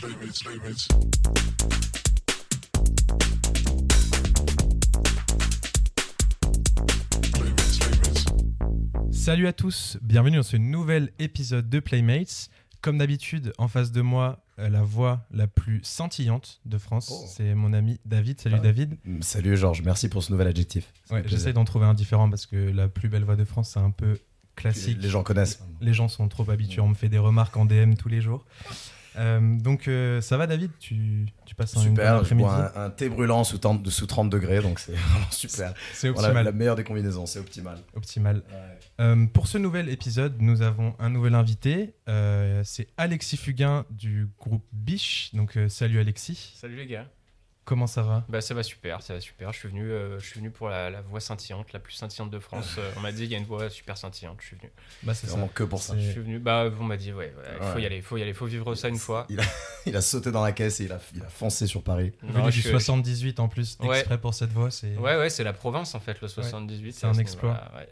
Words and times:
Playmates, 0.00 0.42
playmates. 0.44 0.88
Playmates, 7.32 7.78
playmates. 7.80 8.26
Salut 9.12 9.46
à 9.46 9.52
tous, 9.52 9.96
bienvenue 10.02 10.36
dans 10.36 10.42
ce 10.42 10.56
nouvel 10.56 11.10
épisode 11.18 11.68
de 11.68 11.80
Playmates. 11.80 12.48
Comme 12.82 12.98
d'habitude, 12.98 13.52
en 13.58 13.66
face 13.68 13.90
de 13.90 14.00
moi, 14.02 14.44
euh, 14.58 14.68
la 14.68 14.82
voix 14.82 15.26
la 15.32 15.46
plus 15.48 15.80
scintillante 15.82 16.60
de 16.66 16.78
France, 16.78 17.10
Oh. 17.10 17.24
c'est 17.28 17.54
mon 17.54 17.72
ami 17.72 17.98
David. 18.04 18.40
Salut 18.40 18.56
Ah. 18.58 18.62
David. 18.62 18.96
Mm, 19.04 19.22
Salut 19.22 19.56
Georges, 19.56 19.82
merci 19.82 20.08
pour 20.08 20.22
ce 20.22 20.30
nouvel 20.30 20.46
adjectif. 20.46 20.92
Ouais. 21.10 21.22
J'essaie 21.26 21.52
d'en 21.52 21.64
trouver 21.64 21.86
un 21.86 21.94
différent 21.94 22.28
parce 22.30 22.46
que 22.46 22.56
la 22.70 22.88
plus 22.88 23.08
belle 23.08 23.24
voix 23.24 23.36
de 23.36 23.44
France, 23.44 23.70
c'est 23.72 23.80
un 23.80 23.90
peu 23.90 24.12
Les, 24.12 24.20
classique. 24.54 24.98
les 25.00 25.08
gens 25.08 25.22
connaissent. 25.22 25.60
Les 25.80 25.94
gens 25.94 26.08
sont 26.08 26.28
trop 26.28 26.48
habitués, 26.50 26.80
on 26.80 26.88
me 26.88 26.94
fait 26.94 27.08
des 27.08 27.18
remarques 27.18 27.56
en 27.56 27.64
DM 27.64 27.94
tous 27.94 28.08
les 28.08 28.20
jours. 28.20 28.44
Euh, 29.16 29.40
donc 29.58 29.88
euh, 29.88 30.20
ça 30.20 30.36
va 30.36 30.46
David? 30.46 30.70
Tu, 30.78 31.26
tu 31.44 31.54
passes 31.54 31.76
un 31.76 31.80
Super, 31.80 32.16
je 32.16 32.20
après-midi? 32.22 32.48
bois 32.48 32.72
un, 32.78 32.84
un 32.86 32.90
thé 32.90 33.08
brûlant 33.08 33.44
sous 33.44 33.58
30, 33.58 33.88
sous 33.88 34.06
30 34.06 34.28
degrés, 34.30 34.60
donc 34.60 34.78
c'est 34.78 34.92
vraiment 34.96 35.30
super. 35.30 35.72
C'est 35.92 36.08
Voilà, 36.10 36.28
optimal. 36.28 36.44
la 36.44 36.52
meilleure 36.52 36.76
des 36.76 36.84
combinaisons, 36.84 37.26
c'est 37.26 37.38
optimal. 37.38 37.78
optimal. 37.94 38.42
Euh, 39.00 39.26
pour 39.26 39.46
ce 39.46 39.58
nouvel 39.58 39.88
épisode, 39.88 40.36
nous 40.40 40.62
avons 40.62 40.94
un 40.98 41.10
nouvel 41.10 41.34
invité. 41.34 41.94
Euh, 42.08 42.62
c'est 42.64 42.88
Alexis 42.96 43.36
Fugain 43.36 43.84
du 43.90 44.28
groupe 44.38 44.64
Biche. 44.72 45.30
Donc 45.34 45.56
euh, 45.56 45.68
salut 45.68 45.98
Alexis. 46.00 46.54
Salut 46.56 46.76
les 46.76 46.86
gars. 46.86 47.06
Comment 47.66 47.86
ça 47.88 48.02
va 48.02 48.24
Bah 48.28 48.40
ça 48.40 48.54
va 48.54 48.62
super, 48.62 49.02
ça 49.02 49.12
va 49.14 49.20
super. 49.20 49.52
Je 49.52 49.58
suis 49.58 49.68
venu, 49.68 49.90
euh, 49.90 50.18
je 50.20 50.24
suis 50.26 50.38
venu 50.38 50.50
pour 50.50 50.68
la, 50.68 50.88
la 50.88 51.00
voix 51.02 51.18
scintillante, 51.20 51.72
la 51.72 51.80
plus 51.80 51.92
scintillante 51.94 52.30
de 52.30 52.38
France. 52.38 52.66
Euh, 52.78 52.90
on 52.96 53.00
m'a 53.00 53.10
dit 53.12 53.24
il 53.24 53.30
y 53.32 53.34
a 53.34 53.38
une 53.38 53.44
voix 53.44 53.68
super 53.70 53.98
scintillante. 53.98 54.36
Je 54.40 54.46
suis 54.46 54.56
venu. 54.56 54.70
Bah 55.02 55.14
c'est 55.14 55.26
vraiment 55.28 55.48
que 55.48 55.64
pour 55.64 55.82
ça. 55.82 55.94
Je 55.98 56.10
suis 56.12 56.20
venu. 56.20 56.38
Bah 56.38 56.70
on 56.78 56.84
m'a 56.84 56.96
dit 56.96 57.12
ouais, 57.12 57.34
ouais, 57.36 57.44
il 57.60 57.66
faut 57.66 57.74
Ouais. 57.74 57.82
y 57.82 57.86
aller, 57.86 58.00
faut 58.02 58.16
y 58.16 58.22
aller, 58.22 58.32
faut 58.34 58.46
vivre 58.46 58.74
ça 58.76 58.88
une 58.88 58.98
fois. 58.98 59.26
Il 59.28 59.40
a, 59.40 59.44
il 59.86 59.96
a 59.96 60.00
sauté 60.00 60.30
dans 60.30 60.42
la 60.44 60.52
caisse 60.52 60.78
et 60.80 60.84
il 60.84 60.92
a, 60.92 61.00
il 61.14 61.22
a 61.22 61.28
foncé 61.28 61.66
sur 61.66 61.82
Paris. 61.82 62.12
Venu 62.22 62.32
Non, 62.38 62.48
du 62.48 62.60
je- 62.60 62.68
78 62.70 63.40
en 63.40 63.48
plus, 63.48 63.76
Ouais. 63.80 63.98
exprès 63.98 64.18
pour 64.18 64.32
cette 64.34 64.52
voix. 64.52 64.70
C'est 64.70 64.96
Ouais 64.96 65.16
ouais, 65.16 65.28
c'est 65.30 65.42
la 65.44 65.52
Provence 65.52 65.94
en 65.96 66.00
fait, 66.00 66.20
le 66.20 66.28
78. 66.28 66.92
c'est 66.92 67.06
un 67.06 67.14
exploit. 67.14 67.50
ouais, 67.74 67.80
ouais. 67.80 67.88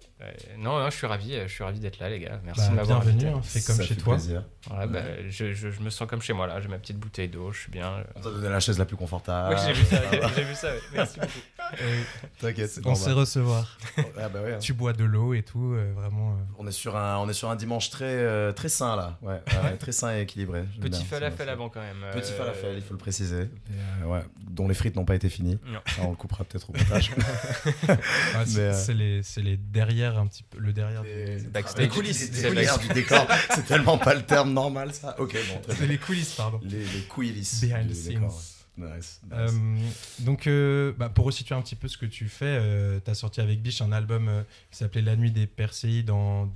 Non, 0.58 0.78
non, 0.78 0.91
je 0.91 0.97
suis 0.97 1.06
ravi, 1.06 1.34
euh, 1.34 1.47
je 1.48 1.53
suis 1.53 1.64
ravi 1.64 1.80
d'être 1.80 1.98
là 1.98 2.08
les 2.08 2.20
gars. 2.20 2.41
Merci 2.44 2.61
Bah, 2.62 2.69
de 2.70 2.75
m'avoir 2.77 3.00
bienvenue, 3.00 3.27
invité. 3.28 3.39
hein, 3.39 3.42
fais 3.42 3.61
comme 3.62 3.77
Ça 3.77 3.83
chez 3.83 3.94
fait 3.94 4.00
toi. 4.00 4.14
plaisir. 4.14 4.44
Ouais, 4.70 4.86
bah, 4.86 5.00
je, 5.28 5.53
je- 5.53 5.70
je 5.70 5.81
me 5.81 5.91
sens 5.91 6.08
comme 6.08 6.22
chez 6.22 6.33
moi 6.33 6.47
là. 6.47 6.61
J'ai 6.61 6.69
ma 6.69 6.78
petite 6.78 6.98
bouteille 6.98 7.28
d'eau, 7.28 7.53
je 7.53 7.61
suis 7.61 7.70
bien. 7.70 8.05
On 8.16 8.20
t'a 8.20 8.31
donné 8.31 8.48
la 8.48 8.61
chaise 8.61 8.78
la 8.78 8.84
plus 8.86 8.97
confortable. 8.97 9.55
Ouais, 9.55 9.61
j'ai 9.66 9.72
vu 9.72 9.84
ça, 9.84 10.00
j'ai 10.34 10.44
vu 10.44 10.55
ça. 10.55 10.72
ouais. 10.72 10.81
Merci 10.94 11.20
beaucoup. 11.20 11.33
Euh, 11.83 12.03
T'inquiète, 12.41 12.70
c'est 12.70 12.86
on 12.86 12.94
sait 12.94 13.12
recevoir. 13.12 13.78
Ah 14.19 14.28
bah 14.28 14.41
ouais, 14.42 14.55
hein. 14.55 14.58
tu 14.58 14.72
bois 14.75 14.92
de 14.92 15.05
l'eau 15.05 15.34
et 15.34 15.42
tout, 15.42 15.72
euh, 15.75 15.92
vraiment. 15.94 16.33
euh, 16.33 16.55
On 16.59 16.66
est 16.66 16.72
sur 16.72 16.97
un, 16.97 17.19
on 17.19 17.28
est 17.28 17.33
sur 17.33 17.50
un 17.50 17.56
dimanche 17.56 17.91
très, 17.91 18.05
euh, 18.06 18.53
très 18.53 18.69
sain 18.69 18.97
là. 18.97 19.19
Ouais, 19.22 19.41
ouais, 19.62 19.77
très 19.78 19.92
sain 19.92 20.16
et 20.16 20.20
équilibré. 20.22 20.62
Petit 20.81 20.91
bien, 20.91 21.00
falafel 21.00 21.47
c'est 21.47 21.53
avant 21.53 21.69
quand 21.69 21.81
même. 21.81 22.05
Petit 22.12 22.33
Euh, 22.33 22.36
falafel, 22.38 22.75
il 22.77 22.83
faut 22.83 22.94
le 22.94 22.98
préciser. 22.98 23.48
Euh, 24.03 24.05
ouais, 24.06 24.20
dont 24.41 24.69
les 24.69 24.75
frites 24.75 24.94
n'ont 24.97 25.05
pas 25.05 25.14
été 25.16 25.28
finies. 25.28 25.59
Non. 25.66 25.81
Ça, 25.86 26.03
on 26.03 26.11
le 26.11 26.16
coupera 26.16 26.44
peut-être 26.44 26.70
au 26.70 26.75
montage. 26.77 27.11
c'est 27.86 28.56
Mais, 28.56 28.59
euh, 28.61 28.72
c'est 28.75 28.94
les, 28.94 29.22
c'est 29.22 29.42
les 29.42 29.56
derrière 30.14 30.20
un 30.20 30.26
petit 30.26 30.42
peu, 30.44 30.58
le 30.58 30.72
derrière. 30.72 31.02
du- 31.02 31.08
Des- 31.08 31.38
backstage. 31.48 31.82
Les 31.82 31.88
coulisses, 31.88 32.30
backstage. 32.30 32.78
du 32.88 32.94
décor. 32.94 33.26
C'est 33.54 33.66
tellement 33.66 33.98
pas 33.98 34.14
le 34.14 34.22
terme 34.22 34.52
normal 34.52 34.92
ça. 34.94 35.18
Ok, 35.18 35.36
bon, 35.48 35.74
C'est 35.74 35.86
les 35.86 35.98
coulisses, 35.98 36.32
pardon. 36.32 36.60
Les, 36.64 36.78
les 36.84 37.00
coulisses 37.08 37.60
Behind 37.60 37.90
the 37.90 37.94
scenes. 37.94 38.28
Nice. 38.76 39.20
nice. 39.30 39.32
Euh, 39.32 39.48
donc, 40.20 40.48
euh, 40.48 40.92
bah, 40.98 41.08
pour 41.08 41.26
resituer 41.26 41.54
un 41.54 41.62
petit 41.62 41.76
peu 41.76 41.86
ce 41.86 41.96
que 41.96 42.06
tu 42.06 42.28
fais, 42.28 42.60
tu 43.04 43.08
as 43.10 43.14
sorti 43.14 43.40
avec 43.40 43.62
Biche 43.62 43.80
un 43.80 43.92
album 43.92 44.28
euh, 44.28 44.42
qui 44.72 44.78
s'appelait 44.78 45.02
La 45.02 45.14
Nuit 45.14 45.30
des 45.30 45.46
Perséides 45.46 46.10
en 46.10 46.46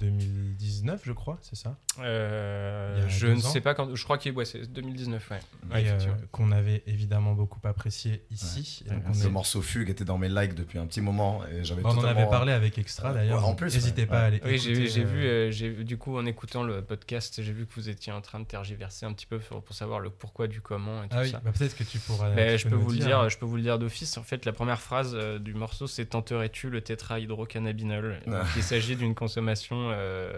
2019, 0.88 1.00
je 1.04 1.12
crois, 1.12 1.38
c'est 1.42 1.56
ça 1.56 1.76
Euh, 2.00 3.04
je 3.08 3.26
ne 3.26 3.36
ans. 3.36 3.40
sais 3.40 3.60
pas 3.60 3.74
quand. 3.74 3.94
Je 3.94 4.04
crois 4.04 4.18
qu'il 4.18 4.32
ouais, 4.32 4.44
c'est 4.44 4.70
2019, 4.72 5.30
ouais. 5.30 5.38
Ouais, 5.72 5.84
euh, 5.88 5.98
qu'on 6.32 6.52
avait 6.52 6.82
évidemment 6.86 7.32
beaucoup 7.34 7.60
apprécié 7.66 8.22
ici. 8.30 8.84
Et 8.86 8.90
donc, 8.90 9.02
on, 9.08 9.14
Ce 9.14 9.26
est- 9.26 9.30
morceau 9.30 9.62
Fugue 9.62 9.90
était 9.90 10.04
dans 10.04 10.18
mes 10.18 10.28
likes 10.28 10.54
depuis 10.54 10.78
un 10.78 10.86
petit 10.86 11.00
moment 11.00 11.42
et 11.46 11.64
j'avais 11.64 11.82
Bah, 11.82 11.90
on 11.92 11.98
en 11.98 12.04
avait 12.04 12.26
parlé 12.28 12.52
avec 12.52 12.78
Extra 12.78 13.08
Ouais, 13.10 13.14
d'ailleurs. 13.14 13.38
ouais, 13.38 13.44
en 13.44 13.48
donc 13.48 13.58
plus, 13.58 13.74
N'hésitez 13.74 14.02
ouais, 14.02 14.06
pas 14.06 14.18
à 14.18 14.20
ouais. 14.22 14.26
aller. 14.26 14.40
Oui, 14.44 14.58
j'ai 14.58 14.72
euh, 15.02 15.04
vu, 15.04 15.24
euh, 15.24 15.50
j'ai 15.50 15.68
vu, 15.70 15.84
du 15.84 15.98
coup, 15.98 16.16
en 16.16 16.26
écoutant 16.26 16.62
le 16.62 16.82
podcast, 16.82 17.42
j'ai 17.42 17.52
vu 17.52 17.66
que 17.66 17.74
vous 17.74 17.88
étiez 17.88 18.12
en 18.12 18.20
train 18.20 18.40
de 18.40 18.44
tergiverser 18.46 19.06
un 19.06 19.12
petit 19.12 19.26
peu 19.26 19.38
pour, 19.38 19.62
pour 19.62 19.74
savoir 19.74 20.00
le 20.00 20.10
pourquoi 20.10 20.46
du 20.48 20.60
comment 20.60 21.02
et 21.02 21.08
tout 21.08 21.16
Ah 21.18 21.22
oui, 21.22 21.30
ça. 21.30 21.40
bah, 21.44 21.52
peut-être 21.56 21.76
que 21.76 21.84
tu 21.84 21.98
pourras. 21.98 22.30
Mais 22.30 22.56
tu 22.56 22.64
je 22.64 22.68
peux 22.68 22.76
vous 22.76 22.90
le 22.90 22.98
dire, 22.98 23.28
je 23.28 23.38
peux 23.38 23.46
vous 23.46 23.56
le 23.56 23.62
dire 23.62 23.78
d'office. 23.78 24.16
En 24.18 24.22
fait, 24.22 24.44
la 24.44 24.52
première 24.52 24.80
phrase 24.80 25.12
euh, 25.14 25.38
du 25.38 25.54
morceau, 25.54 25.86
c'est 25.86 26.06
tenterais-tu 26.06 26.70
le 26.70 26.80
tétrahydrocannabinol? 26.80 28.20
Ah. 28.30 28.44
Il 28.56 28.62
s'agit 28.62 28.96
d'une 28.96 29.14
consommation, 29.14 29.90
euh, 29.92 30.30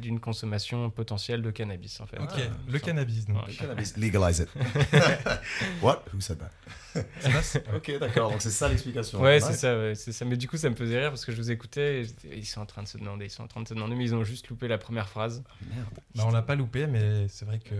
d'une 0.00 0.20
consommation 0.20 0.90
potentielle 0.90 1.42
de 1.42 1.50
cannabis, 1.50 2.00
en 2.00 2.06
fait. 2.06 2.18
Ok, 2.18 2.30
Ah, 2.36 2.40
le 2.68 2.78
cannabis. 2.78 3.26
Donc. 3.26 3.46
Ouais. 3.46 3.54
Cannabis, 3.54 3.96
legalize 3.96 4.38
it. 4.40 4.48
What? 5.82 6.04
Who 6.12 6.20
said 6.20 6.38
that? 6.38 6.50
Ça 7.20 7.60
Ok, 7.74 7.98
d'accord, 7.98 8.30
donc 8.30 8.40
c'est 8.42 8.50
ça 8.50 8.68
l'explication. 8.68 9.20
Ouais, 9.20 9.40
c'est 9.40 9.52
ça, 9.54 9.76
ouais, 9.76 9.94
c'est 9.94 10.12
ça. 10.12 10.24
Mais 10.24 10.36
du 10.36 10.48
coup, 10.48 10.56
ça 10.56 10.70
me 10.70 10.76
faisait 10.76 10.98
rire 11.00 11.10
parce 11.10 11.24
que 11.24 11.32
je 11.32 11.36
vous 11.36 11.50
écoutais. 11.50 12.02
et 12.02 12.36
ils 12.36 12.46
sont 12.46 12.60
en 12.60 12.66
train 12.66 12.82
de 12.82 12.88
se 12.88 12.98
demander, 12.98 13.24
ils 13.26 13.30
sont 13.30 13.42
en 13.42 13.48
train 13.48 13.62
de 13.62 13.68
se 13.68 13.74
demander, 13.74 13.94
mais 13.96 14.04
ils 14.04 14.14
ont 14.14 14.24
juste 14.24 14.48
loupé 14.48 14.68
la 14.68 14.78
première 14.78 15.08
phrase. 15.08 15.42
Merde. 15.68 15.86
Bah, 16.14 16.24
on 16.26 16.30
l'a 16.30 16.42
pas 16.42 16.54
loupé, 16.54 16.86
mais 16.86 17.26
c'est 17.28 17.44
vrai 17.44 17.58
que. 17.58 17.74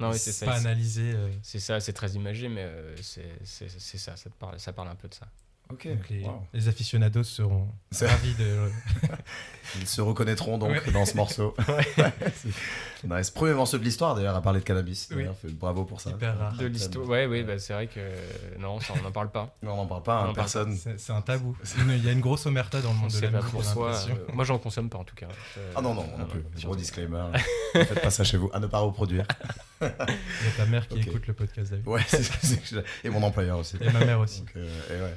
Non, 0.00 0.12
c'est 0.12 0.32
ça. 0.32 0.46
Pas 0.46 0.54
analysé. 0.56 1.12
euh, 1.14 1.28
C'est 1.42 1.60
ça, 1.60 1.78
c'est 1.78 1.92
très 1.92 2.12
imagé, 2.12 2.48
mais 2.48 2.62
euh, 2.64 2.96
c'est 3.44 3.68
ça, 3.98 4.16
ça, 4.16 4.30
parle, 4.38 4.58
ça 4.58 4.72
parle 4.72 4.88
un 4.88 4.94
peu 4.94 5.08
de 5.08 5.14
ça. 5.14 5.28
Ok. 5.70 5.86
donc 5.88 6.08
les, 6.10 6.22
wow. 6.24 6.42
les 6.52 6.68
aficionados 6.68 7.24
seront 7.24 7.68
C'est- 7.90 8.06
ravis 8.08 8.34
de. 8.34 8.68
Ils 9.80 9.86
se 9.86 10.00
reconnaîtront 10.00 10.58
donc 10.58 10.70
Ouais. 10.70 10.90
dans 10.92 11.06
ce 11.06 11.14
morceau. 11.16 11.54
C'est 12.36 13.04
nice. 13.08 13.30
Premier 13.30 13.52
morceau 13.54 13.78
de 13.78 13.84
l'histoire 13.84 14.16
d'ailleurs 14.16 14.34
à 14.34 14.42
parler 14.42 14.58
de 14.58 14.64
cannabis. 14.64 15.08
Oui. 15.14 15.26
Bravo 15.44 15.84
pour 15.84 16.00
ça. 16.00 16.10
Hyper 16.10 16.36
rare. 16.36 16.56
De 16.56 16.66
l'histoire, 16.66 17.06
ouais, 17.08 17.26
ouais, 17.26 17.44
bah, 17.44 17.56
c'est 17.60 17.72
vrai 17.72 17.86
que 17.86 18.00
non, 18.58 18.80
ça, 18.80 18.94
on 18.98 19.02
n'en 19.02 19.12
parle 19.12 19.30
pas. 19.30 19.54
Non, 19.62 19.74
on 19.74 19.76
n'en 19.76 19.86
parle 19.86 20.02
pas, 20.02 20.16
On 20.16 20.18
hein, 20.18 20.24
parle 20.24 20.34
personne. 20.34 20.76
C'est 20.96 21.12
un 21.12 21.20
tabou. 21.22 21.56
Une- 21.78 21.92
Il 21.92 22.04
y 22.04 22.08
a 22.08 22.12
une 22.12 22.20
grosse 22.20 22.46
omerta 22.46 22.80
dans 22.80 22.90
le 22.90 22.96
On 22.96 23.02
monde 23.02 23.12
de 23.12 23.26
la 23.28 23.38
pour 23.38 23.62
soi. 23.64 23.92
euh, 23.94 24.14
moi, 24.32 24.44
j'en 24.44 24.58
consomme 24.58 24.90
pas 24.90 24.98
en 24.98 25.04
tout 25.04 25.14
cas. 25.14 25.28
Euh, 25.56 25.72
Ah 25.76 25.82
non, 25.82 25.94
non, 25.94 26.02
non 26.18 26.24
euh, 26.24 26.26
plus. 26.26 26.40
surtout. 26.54 26.66
Gros 26.66 26.76
disclaimer. 26.76 27.22
ne 27.76 27.84
faites 27.84 28.02
pas 28.02 28.10
ça 28.10 28.24
chez 28.24 28.38
vous. 28.38 28.50
À 28.52 28.58
ne 28.58 28.66
pas 28.66 28.78
reproduire. 28.80 29.24
Il 29.80 29.86
y 29.86 30.48
a 30.48 30.56
ta 30.56 30.66
mère 30.66 30.86
qui 30.88 30.98
écoute 31.00 31.26
le 31.26 31.32
podcast, 31.34 31.70
David. 31.70 31.86
Ouais, 31.88 32.02
c'est 32.06 32.22
c'est- 32.22 32.84
Et 33.04 33.10
mon 33.10 33.22
employeur 33.22 33.58
aussi. 33.58 33.76
Et 33.80 33.90
ma 33.90 34.04
mère 34.04 34.20
aussi. 34.20 34.40
Donc, 34.40 34.52
euh, 34.56 34.68
et 34.90 35.02
ouais. 35.02 35.14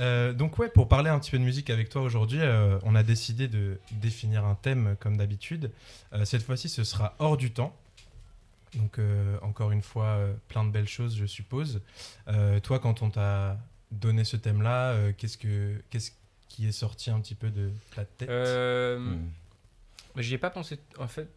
Euh, 0.00 0.32
donc 0.32 0.58
ouais, 0.58 0.68
pour 0.68 0.88
parler 0.88 1.10
un 1.10 1.18
petit 1.18 1.30
peu 1.32 1.38
de 1.38 1.42
musique 1.44 1.70
avec 1.70 1.88
toi 1.88 2.02
aujourd'hui, 2.02 2.40
euh, 2.40 2.78
on 2.84 2.94
a 2.94 3.02
décidé 3.02 3.48
de 3.48 3.78
définir 3.92 4.44
un 4.44 4.54
thème 4.54 4.96
comme 5.00 5.16
d'habitude. 5.16 5.70
Euh, 6.12 6.24
cette 6.24 6.42
fois-ci, 6.42 6.68
ce 6.68 6.84
sera 6.84 7.14
hors 7.18 7.36
du 7.36 7.50
temps. 7.50 7.74
Donc 8.74 8.98
euh, 8.98 9.38
encore 9.42 9.72
une 9.72 9.82
fois, 9.82 10.04
euh, 10.06 10.32
plein 10.48 10.64
de 10.64 10.70
belles 10.70 10.86
choses, 10.88 11.16
je 11.16 11.24
suppose. 11.26 11.80
Euh, 12.28 12.60
toi, 12.60 12.78
quand 12.78 13.02
on 13.02 13.10
t'a 13.10 13.58
donné 13.90 14.24
ce 14.24 14.36
thème-là, 14.36 14.90
euh, 14.92 15.12
qu'est-ce 15.16 15.38
que 15.38 15.82
qu'est-ce 15.90 16.12
qui 16.48 16.68
est 16.68 16.72
sorti 16.72 17.10
un 17.10 17.18
petit 17.20 17.34
peu 17.34 17.48
de 17.50 17.70
ta 17.96 18.04
tête? 18.04 18.28
Euh, 18.28 18.98
Hmm. 18.98 19.28
J'y 20.16 20.34
ai 20.34 20.38
pas 20.38 20.50
pensé. 20.50 20.78
En 20.98 21.06
fait, 21.08 21.28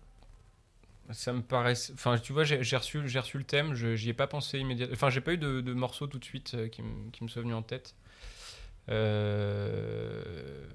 ça 1.14 1.34
me 1.34 1.42
paraît. 1.42 1.74
Enfin, 1.94 2.18
tu 2.18 2.34
vois, 2.34 2.44
j'ai 2.44 2.58
reçu, 2.78 3.00
reçu 3.00 3.38
le 3.38 3.44
thème, 3.44 3.74
je- 3.76 3.96
j'y 3.96 4.10
ai 4.10 4.14
pas 4.14 4.28
pensé 4.28 4.60
immédiatement. 4.60 4.94
Enfin, 4.96 5.10
j'ai 5.10 5.22
pas 5.22 5.34
eu 5.34 5.38
de, 5.38 5.62
de 5.62 5.74
morceau 5.74 6.08
tout 6.08 6.20
de 6.20 6.26
suite 6.26 6.54
euh, 6.56 6.68
qui, 6.68 6.82
me- 6.82 7.10
qui 7.12 7.24
me 7.24 7.30
soit 7.30 7.42
venu 7.42 7.54
en 7.54 7.62
tête. 7.64 7.96
Euh, 8.90 10.66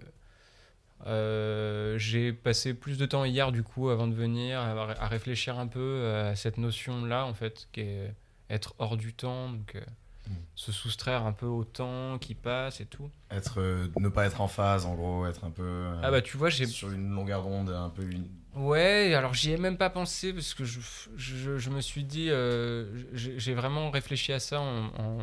euh, 1.06 1.98
j'ai 1.98 2.32
passé 2.32 2.74
plus 2.74 2.98
de 2.98 3.06
temps 3.06 3.24
hier, 3.24 3.52
du 3.52 3.62
coup, 3.62 3.90
avant 3.90 4.06
de 4.06 4.14
venir, 4.14 4.58
à, 4.60 4.90
à 4.92 5.08
réfléchir 5.08 5.58
un 5.58 5.66
peu 5.66 6.06
à 6.10 6.34
cette 6.36 6.58
notion-là, 6.58 7.26
en 7.26 7.34
fait, 7.34 7.68
qui 7.72 7.80
est 7.80 8.14
être 8.48 8.74
hors 8.78 8.96
du 8.96 9.12
temps, 9.12 9.50
donc 9.50 9.74
euh, 9.76 9.80
Mm. 10.28 10.32
se 10.56 10.72
soustraire 10.72 11.24
un 11.24 11.32
peu 11.32 11.46
au 11.46 11.62
temps 11.62 12.18
qui 12.18 12.34
passe 12.34 12.80
et 12.80 12.84
tout. 12.86 13.08
Être, 13.30 13.60
ne 13.96 14.08
pas 14.08 14.26
être 14.26 14.40
en 14.40 14.48
phase, 14.48 14.84
en 14.84 14.96
gros, 14.96 15.24
être 15.24 15.44
un 15.44 15.52
peu. 15.52 15.86
Ah 16.02 16.10
bah, 16.10 16.20
tu 16.20 16.36
vois, 16.36 16.48
j'ai 16.50 16.66
sur 16.66 16.90
une 16.90 17.10
longueur 17.10 17.44
d'onde, 17.44 17.70
un 17.70 17.90
peu 17.90 18.02
une. 18.02 18.26
Ouais, 18.56 19.12
alors 19.14 19.34
j'y 19.34 19.52
ai 19.52 19.58
même 19.58 19.76
pas 19.76 19.90
pensé 19.90 20.32
parce 20.32 20.54
que 20.54 20.64
je, 20.64 20.80
je, 21.16 21.58
je 21.58 21.70
me 21.70 21.80
suis 21.82 22.04
dit, 22.04 22.30
euh, 22.30 22.86
j'ai 23.12 23.54
vraiment 23.54 23.90
réfléchi 23.90 24.32
à 24.32 24.40
ça 24.40 24.60
en, 24.60 24.86
en, 24.98 25.18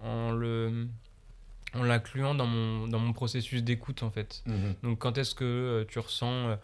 en 0.00 0.30
le 0.32 0.88
en 1.74 1.82
l'incluant 1.82 2.34
dans 2.34 2.46
mon, 2.46 2.88
dans 2.88 2.98
mon 2.98 3.12
processus 3.12 3.62
d'écoute 3.62 4.02
en 4.02 4.10
fait. 4.10 4.42
Mhm. 4.46 4.74
Donc 4.82 4.98
quand 5.00 5.18
est-ce 5.18 5.34
que 5.34 5.44
euh, 5.44 5.84
tu 5.86 5.98
ressens 5.98 6.56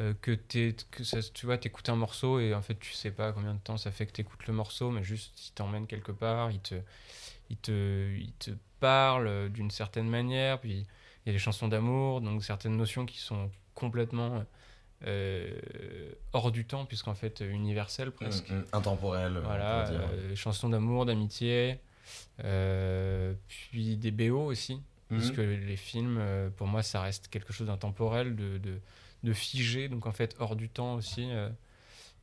euh, 0.00 0.12
que, 0.20 0.32
t'es- 0.32 0.74
que 0.90 1.04
ça, 1.04 1.20
tu 1.22 1.46
vois, 1.46 1.54
écoutes 1.62 1.88
un 1.88 1.94
morceau 1.96 2.40
et 2.40 2.54
en 2.54 2.62
fait 2.62 2.74
tu 2.78 2.92
sais 2.92 3.12
pas 3.12 3.32
combien 3.32 3.54
de 3.54 3.60
temps 3.60 3.76
ça 3.76 3.92
fait 3.92 4.06
que 4.06 4.12
tu 4.12 4.22
écoutes 4.22 4.44
le 4.48 4.54
morceau, 4.54 4.90
mais 4.90 5.04
juste 5.04 5.48
il 5.48 5.52
t'emmène 5.52 5.86
quelque 5.86 6.10
part, 6.10 6.50
il 6.50 6.58
te, 6.60 6.74
il 7.50 7.56
te, 7.56 8.12
il 8.16 8.32
te 8.32 8.50
parle 8.80 9.48
d'une 9.50 9.70
certaine 9.70 10.08
manière, 10.08 10.58
puis 10.60 10.86
il 11.24 11.28
y 11.28 11.30
a 11.30 11.32
des 11.32 11.38
chansons 11.38 11.68
d'amour, 11.68 12.20
donc 12.20 12.42
certaines 12.42 12.76
notions 12.76 13.06
qui 13.06 13.18
sont 13.18 13.50
complètement 13.74 14.44
euh, 15.06 16.10
hors 16.32 16.50
du 16.50 16.64
temps, 16.64 16.84
puisqu'en 16.84 17.14
fait 17.14 17.40
universelles 17.40 18.10
presque. 18.10 18.50
Mhm. 18.50 18.64
Intemporel. 18.72 19.32
on 19.36 19.40
Voilà, 19.42 19.88
euh, 19.90 20.34
chansons 20.34 20.68
d'amour, 20.68 21.06
d'amitié, 21.06 21.78
euh, 22.44 23.34
puis 23.48 23.96
des 23.96 24.10
BO 24.10 24.44
aussi, 24.46 24.80
parce 25.08 25.28
Mhm. 25.30 25.36
que 25.36 25.40
les 25.42 25.76
films, 25.76 26.20
pour 26.56 26.66
moi, 26.66 26.82
ça 26.82 27.00
reste 27.02 27.28
quelque 27.28 27.52
chose 27.52 27.68
d'intemporel, 27.68 28.34
de, 28.36 28.58
de, 28.58 28.78
de 29.22 29.32
figé, 29.32 29.88
donc 29.88 30.06
en 30.06 30.12
fait 30.12 30.34
hors 30.38 30.56
du 30.56 30.68
temps 30.68 30.94
aussi. 30.94 31.28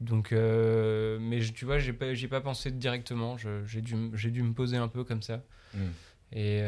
Donc, 0.01 0.31
mais 0.33 1.39
tu 1.54 1.66
vois, 1.66 1.80
j'ai 1.80 1.94
pas, 1.94 2.13
j'y 2.13 2.25
ai 2.25 2.28
pas 2.28 2.42
pensé 2.42 2.71
directement. 2.71 3.38
J'ai 3.38 3.81
dû, 3.81 3.95
dû 4.13 4.44
me 4.44 4.54
poser 4.54 4.78
un 4.78 4.88
peu 4.89 5.04
comme 5.04 5.21
ça. 5.21 5.42
Mm. 5.74 5.80
Et 6.33 6.62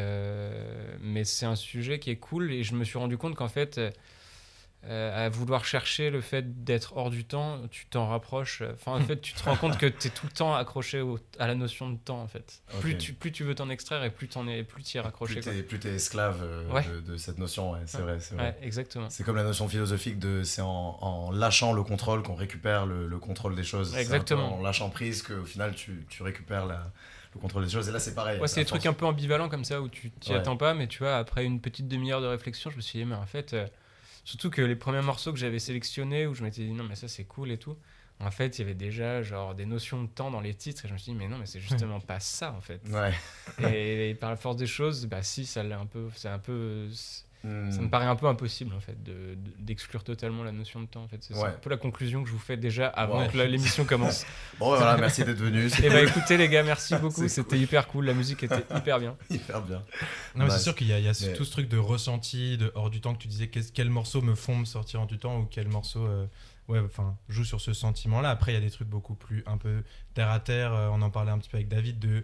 mais 1.02 1.24
c'est 1.26 1.46
un 1.46 1.56
sujet 1.56 2.00
qui 2.00 2.10
est 2.12 2.18
cool 2.18 2.52
et 2.52 2.64
je 2.64 2.74
me 2.76 2.84
suis 2.86 2.98
rendu 2.98 3.18
compte 3.18 3.36
qu'en 3.36 3.50
fait, 3.50 3.80
euh, 4.88 5.26
à 5.26 5.30
vouloir 5.30 5.66
chercher 5.66 6.10
le 6.10 6.22
fait 6.22 6.64
d'être 6.64 6.96
hors 6.96 7.10
du 7.10 7.26
temps, 7.26 7.60
tu 7.70 7.86
t'en 7.88 8.08
rapproches. 8.08 8.62
Enfin, 8.74 8.94
en 8.94 9.02
fait, 9.02 9.20
tu 9.22 9.34
te 9.34 9.44
rends 9.44 9.56
compte 9.56 9.78
que 9.78 9.86
tu 9.86 10.08
es 10.08 10.10
tout 10.10 10.26
le 10.26 10.32
temps 10.32 10.56
accroché 10.56 11.02
au- 11.02 11.20
à 11.40 11.48
la 11.48 11.56
notion 11.56 11.90
de 11.90 11.98
temps. 11.98 12.22
En 12.22 12.28
fait, 12.28 12.62
plus 12.80 12.98
tu 12.98 13.14
plus 13.14 13.32
tu 13.32 13.44
veux 13.44 13.54
t'en 13.56 13.70
extraire 13.70 14.04
et 14.04 14.10
plus 14.10 14.28
t'en 14.28 14.48
es, 14.48 14.64
plus 14.64 14.84
tu 14.84 14.96
y 14.96 15.00
es 15.00 15.02
raccroché. 15.02 15.42
Plus 15.68 15.80
t'es, 15.80 15.94
esclave 15.94 16.42
euh, 16.44 16.70
Ouais. 16.72 16.84
de, 16.86 17.00
de 17.02 17.18
cette 17.18 17.38
notion, 17.38 17.72
ouais, 17.72 17.80
c'est 17.86 17.98
Ouais. 17.98 18.04
vrai, 18.04 18.20
c'est 18.20 18.36
vrai. 18.36 18.58
Exactement. 18.62 19.10
C'est 19.10 19.24
comme 19.24 19.36
la 19.36 19.44
notion 19.44 19.68
philosophique 19.68 20.20
de 20.20 20.44
c'est 20.44 20.62
en, 20.62 20.98
en 21.02 21.32
lâchant 21.32 21.74
le 21.74 21.84
contrôle 21.84 22.24
qu'on 22.24 22.36
récupère 22.36 22.86
le, 22.86 23.08
le 23.08 23.18
contrôle 23.20 23.56
des 23.56 23.64
choses. 23.64 23.96
Exactement. 23.98 24.56
en 24.60 24.62
lâchant 24.62 24.90
prise 24.90 25.22
qu'au 25.24 25.44
final 25.46 25.76
tu, 25.76 26.06
tu 26.10 26.24
récupères 26.24 26.66
la- 26.66 26.92
le 27.34 27.42
contrôle 27.42 27.66
des 27.66 27.70
choses. 27.70 27.90
Et 27.90 27.92
là 27.92 28.00
c'est 28.00 28.16
pareil. 28.16 28.40
Ouais, 28.40 28.48
c'est 28.48 28.62
des 28.62 28.66
trucs 28.66 28.86
un 28.86 28.94
peu 28.94 29.06
ambivalents 29.06 29.50
comme 29.50 29.66
ça 29.66 29.82
où 29.82 29.90
tu 29.90 30.12
t'y 30.12 30.34
attends 30.34 30.56
pas, 30.58 30.74
mais 30.74 30.88
tu 30.88 31.00
vois, 31.00 31.18
après 31.18 31.44
une 31.44 31.60
petite 31.60 31.88
demi-heure 31.88 32.22
de 32.22 32.26
réflexion, 32.28 32.72
je 32.72 32.78
me 32.78 32.82
suis 32.82 33.00
dit, 33.00 33.06
mais 33.06 33.16
en 33.16 33.26
fait, 33.26 33.54
euh, 33.54 33.68
surtout 34.28 34.50
que 34.50 34.62
les 34.62 34.76
premiers 34.76 35.02
morceaux 35.02 35.32
que 35.32 35.40
j'avais 35.40 35.58
sélectionnés 35.58 36.28
où 36.28 36.34
je 36.34 36.44
m'étais 36.44 36.66
dit, 36.66 36.74
non, 36.74 36.84
mais 36.84 36.96
ça 36.96 37.08
c'est 37.08 37.24
cool 37.24 37.50
et 37.50 37.58
tout, 37.58 37.78
en 38.20 38.30
fait, 38.30 38.58
il 38.58 38.62
y 38.62 38.64
avait 38.66 38.74
déjà 38.76 39.22
genre 39.22 39.56
des 39.56 39.66
notions 39.66 40.04
de 40.04 40.10
temps 40.10 40.30
dans 40.32 40.42
les 40.42 40.54
titres 40.54 40.84
et 40.84 40.88
je 40.90 40.94
me 40.94 40.98
suis 40.98 41.14
dit, 41.14 41.18
mais 41.18 41.30
non, 41.30 41.38
mais 41.38 41.46
c'est 41.46 41.62
justement 41.62 42.02
pas 42.02 42.20
ça 42.20 42.52
en 42.52 42.60
fait. 42.60 42.82
Ouais. 42.90 43.14
et, 43.72 44.10
et 44.10 44.16
par 44.16 44.30
la 44.30 44.36
force 44.36 44.58
des 44.58 44.68
choses, 44.68 45.06
bah 45.06 45.24
si, 45.24 45.46
ça 45.46 45.64
l'est 45.64 45.76
un 45.76 45.86
peu, 45.86 46.10
c'est 46.16 46.28
un 46.28 46.40
peu. 46.40 46.90
Hmm. 47.48 47.72
Ça 47.72 47.82
me 47.82 47.90
paraît 47.90 48.06
un 48.06 48.16
peu 48.16 48.28
impossible 48.28 48.74
en 48.76 48.80
fait 48.80 49.02
de- 49.04 49.36
de- 49.36 49.38
d'exclure 49.60 50.04
totalement 50.04 50.44
la 50.44 50.52
notion 50.52 50.82
de 50.82 50.86
temps 50.88 51.04
en 51.04 51.08
fait. 51.08 51.18
C'est 51.22 51.34
Ouais. 51.36 51.48
un 51.50 51.52
peu 51.52 51.70
la 51.70 51.78
conclusion 51.78 52.22
que 52.24 52.28
je 52.30 52.34
vous 52.34 52.40
fais 52.40 52.58
déjà 52.58 52.88
avant 52.88 53.22
Ouais. 53.22 53.30
que 53.30 53.38
l'émission 53.38 53.86
commence. 53.86 54.26
Bon 54.60 54.72
bah, 54.72 54.78
voilà, 54.78 54.98
merci 54.98 55.24
d'être 55.24 55.38
venu. 55.40 55.66
et 55.66 55.70
C'est 55.70 55.90
bah 55.90 56.02
écoutez 56.02 56.36
les 56.38 56.50
gars, 56.50 56.64
merci 56.64 56.96
beaucoup, 57.02 57.28
c'était 57.28 57.58
hyper 57.60 57.88
cool, 57.88 58.06
la 58.06 58.14
musique 58.14 58.44
était 58.44 58.66
hyper 58.76 59.00
bien. 59.00 59.16
hyper 59.30 59.62
bien. 59.62 59.84
Non, 60.36 60.46
mais 60.46 60.50
c'est 60.52 60.60
sûr 60.60 60.76
qu'il 60.76 60.88
y 60.88 60.94
a, 60.94 61.00
il 61.00 61.06
y 61.06 61.10
a 61.10 61.14
mais- 61.22 61.34
tout 61.34 61.46
ce 61.46 61.52
truc 61.52 61.70
de 61.70 61.78
ressenti, 61.78 62.58
de 62.58 62.72
hors 62.76 62.90
du 62.90 63.00
temps 63.02 63.14
que 63.14 63.20
tu 63.22 63.28
disais, 63.28 63.48
qu'est-ce- 63.48 63.72
quels 63.72 63.90
morceaux 63.90 64.22
me 64.22 64.36
font 64.36 64.56
me 64.58 64.66
sortir 64.66 65.00
hors 65.02 65.08
du 65.08 65.18
temps 65.20 65.40
ou 65.40 65.46
quels 65.46 65.70
morceaux 65.70 66.06
euh, 66.06 66.26
ouais, 66.68 66.80
enfin, 66.80 67.16
jouent 67.30 67.46
sur 67.46 67.62
ce 67.62 67.72
sentiment-là. 67.74 68.30
Après, 68.30 68.52
il 68.52 68.56
y 68.56 68.58
a 68.58 68.62
des 68.62 68.72
trucs 68.72 68.90
beaucoup 68.90 69.16
plus 69.16 69.44
un 69.46 69.58
peu 69.58 69.84
terre 70.14 70.30
à 70.32 70.40
terre. 70.40 70.74
euh, 70.74 70.90
on 70.92 71.02
en 71.02 71.10
parlait 71.10 71.32
un 71.32 71.38
petit 71.38 71.50
peu 71.50 71.58
avec 71.58 71.68
David 71.70 72.00
de 72.00 72.24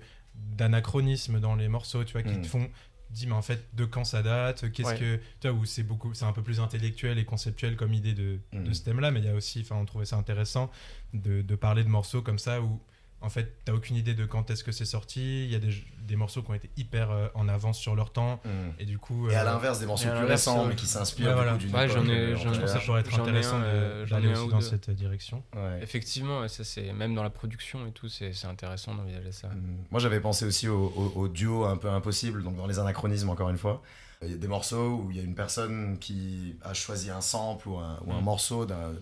d'anachronisme 0.57 1.39
dans 1.39 1.55
les 1.55 1.67
morceaux, 1.67 2.03
tu 2.03 2.13
vois, 2.13 2.23
qui 2.23 2.39
te 2.41 2.47
font 2.47 2.67
dis 3.13 3.27
mais 3.27 3.33
en 3.33 3.41
fait 3.41 3.67
de 3.73 3.85
quand 3.85 4.03
ça 4.03 4.21
date 4.23 4.71
qu'est-ce 4.71 4.89
Ouais. 4.89 4.97
que 4.99 5.15
tu 5.39 5.47
vois 5.47 5.57
où 5.57 5.65
c'est 5.65 5.83
beaucoup 5.83 6.13
c'est 6.13 6.25
un 6.25 6.33
peu 6.33 6.41
plus 6.43 6.59
intellectuel 6.59 7.17
et 7.19 7.25
conceptuel 7.25 7.75
comme 7.75 7.93
idée 7.93 8.13
de, 8.13 8.39
Mm. 8.53 8.63
de 8.65 8.73
ce 8.73 8.83
thème 8.83 8.99
là 8.99 9.11
mais 9.11 9.19
il 9.19 9.25
y 9.25 9.29
a 9.29 9.33
aussi 9.35 9.61
enfin 9.61 9.75
on 9.75 9.85
trouvait 9.85 10.05
ça 10.05 10.17
intéressant 10.17 10.71
de, 11.13 11.41
de 11.41 11.55
parler 11.55 11.83
de 11.83 11.89
morceaux 11.89 12.21
comme 12.21 12.39
ça 12.39 12.61
où 12.61 12.79
en 13.23 13.29
fait 13.29 13.55
t'as 13.65 13.73
aucune 13.73 13.95
idée 13.95 14.13
de 14.13 14.25
quand 14.25 14.49
est-ce 14.51 14.63
que 14.63 14.71
c'est 14.71 14.85
sorti 14.85 15.45
il 15.45 15.51
y 15.51 15.55
a 15.55 15.59
des, 15.59 15.73
des 16.01 16.15
morceaux 16.15 16.43
qui 16.43 16.51
ont 16.51 16.53
été 16.53 16.69
hyper 16.77 17.09
euh, 17.09 17.27
en 17.33 17.47
avance 17.47 17.79
sur 17.79 17.95
leur 17.95 18.11
temps 18.11 18.39
Hmm. 18.45 18.69
et 18.79 18.85
du 18.85 18.97
coup 18.99 19.29
Et 19.29 19.35
à 19.35 19.41
euh, 19.41 19.45
l'inverse 19.45 19.79
des 19.79 19.85
morceaux 19.85 20.09
plus 20.09 20.25
récents 20.25 20.65
euh, 20.65 20.67
mais 20.69 20.75
qui 20.75 20.85
s'inspirent 20.85 21.27
ouais, 21.29 21.33
du 21.33 21.35
voilà. 21.35 21.51
coup 21.53 21.57
d'une 21.59 21.75
Ouais, 21.75 21.85
époque, 21.85 21.97
j'en 21.97 22.05
ai- 22.07 22.35
j'en- 22.35 22.53
je 22.53 22.59
pense 22.59 22.59
que 22.59 22.67
ça 22.67 22.79
pourrait 22.85 22.99
être 23.01 23.19
intéressant 23.19 23.59
d'aller 23.59 24.27
aussi 24.29 24.47
dans 24.49 24.59
deux. 24.59 24.65
cette 24.65 24.89
direction 24.91 25.41
Ouais. 25.55 25.79
Effectivement, 25.81 26.47
ça 26.47 26.63
c'est 26.63 26.93
même 26.93 27.15
dans 27.15 27.23
la 27.23 27.29
production 27.29 27.87
et 27.87 27.91
tout, 27.91 28.09
c'est 28.09 28.33
c'est 28.33 28.47
intéressant 28.47 28.93
d'envisager 28.95 29.31
ça. 29.31 29.47
Hmm. 29.47 29.77
Moi, 29.91 29.99
j'avais 29.99 30.19
pensé 30.19 30.45
aussi 30.45 30.67
au, 30.67 30.85
au- 30.95 31.13
au 31.21 31.27
duo 31.27 31.65
un 31.65 31.77
peu 31.77 31.89
impossible, 31.89 32.43
donc 32.43 32.55
dans 32.57 32.67
les 32.67 32.79
anachronismes, 32.79 33.29
encore 33.29 33.49
une 33.49 33.57
fois. 33.57 33.81
Il 34.21 34.31
y 34.31 34.33
a 34.33 34.37
des 34.37 34.47
morceaux 34.47 35.01
où 35.03 35.11
il 35.11 35.17
y 35.17 35.19
a 35.19 35.23
une 35.23 35.35
personne 35.35 35.97
qui 35.99 36.55
a 36.61 36.73
choisi 36.73 37.09
un 37.09 37.19
sample 37.19 37.67
ou 37.67 37.77
un, 37.77 37.99
ou 38.05 38.13
un 38.13 38.21
Mm. 38.21 38.23
morceau 38.23 38.65
d'un- 38.65 38.93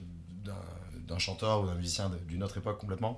d'un 0.46 0.56
d'un 1.08 1.18
chanteur 1.20 1.62
ou 1.62 1.66
d'un 1.68 1.76
musicien 1.76 2.10
d'une 2.30 2.42
autre 2.42 2.58
époque 2.58 2.78
complètement, 2.80 3.18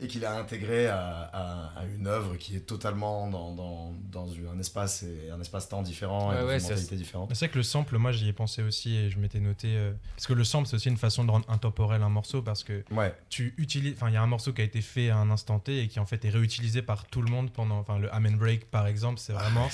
et 0.00 0.06
qu'il 0.06 0.24
a 0.24 0.36
intégré 0.38 0.86
à, 0.86 1.22
à- 1.32 1.72
à 1.80 1.84
une 1.86 2.06
œuvre 2.06 2.36
qui 2.36 2.54
est 2.54 2.60
totalement 2.60 3.28
dans, 3.28 3.52
dans, 3.54 3.94
dans 4.12 4.28
un 4.52 4.58
espace 4.60 5.02
et 5.02 5.30
un 5.30 5.40
espace-temps 5.40 5.82
différent 5.82 6.28
Ouais, 6.30 6.36
et 6.36 6.40
dans 6.40 6.46
ouais, 6.46 6.56
une 6.58 6.62
mentalité 6.62 6.94
différente. 6.96 7.30
C'est 7.32 7.46
vrai 7.46 7.48
que 7.52 7.56
le 7.58 7.64
sample, 7.64 7.98
moi 7.98 8.12
j'y 8.12 8.28
ai 8.28 8.32
pensé 8.32 8.62
aussi 8.62 8.94
et 8.96 9.10
je 9.10 9.18
m'étais 9.18 9.40
noté. 9.40 9.68
euh, 9.76 9.92
parce 10.14 10.26
que 10.28 10.34
le 10.34 10.44
sample, 10.44 10.68
c'est 10.68 10.76
aussi 10.76 10.88
une 10.88 10.96
façon 10.96 11.24
de 11.24 11.30
rendre 11.32 11.46
intemporel 11.50 12.02
un 12.02 12.08
morceau 12.08 12.42
parce 12.42 12.62
que 12.64 12.84
Ouais, 12.92 13.12
tu 13.28 13.54
utilises. 13.58 13.94
Enfin, 13.96 14.08
il 14.08 14.14
y 14.14 14.16
a 14.16 14.22
un 14.22 14.26
morceau 14.28 14.52
qui 14.52 14.60
a 14.60 14.64
été 14.64 14.80
fait 14.82 15.10
à 15.10 15.16
un 15.16 15.30
instant 15.30 15.58
T 15.58 15.82
et 15.82 15.88
qui 15.88 15.98
en 15.98 16.06
fait 16.06 16.24
est 16.24 16.30
réutilisé 16.30 16.80
par 16.82 17.06
tout 17.06 17.20
le 17.22 17.30
monde 17.30 17.50
pendant. 17.52 17.78
Enfin, 17.78 17.98
le 17.98 18.12
Amen 18.14 18.36
Break 18.36 18.70
par 18.70 18.86
exemple, 18.86 19.18
c'est 19.18 19.32
vraiment 19.32 19.68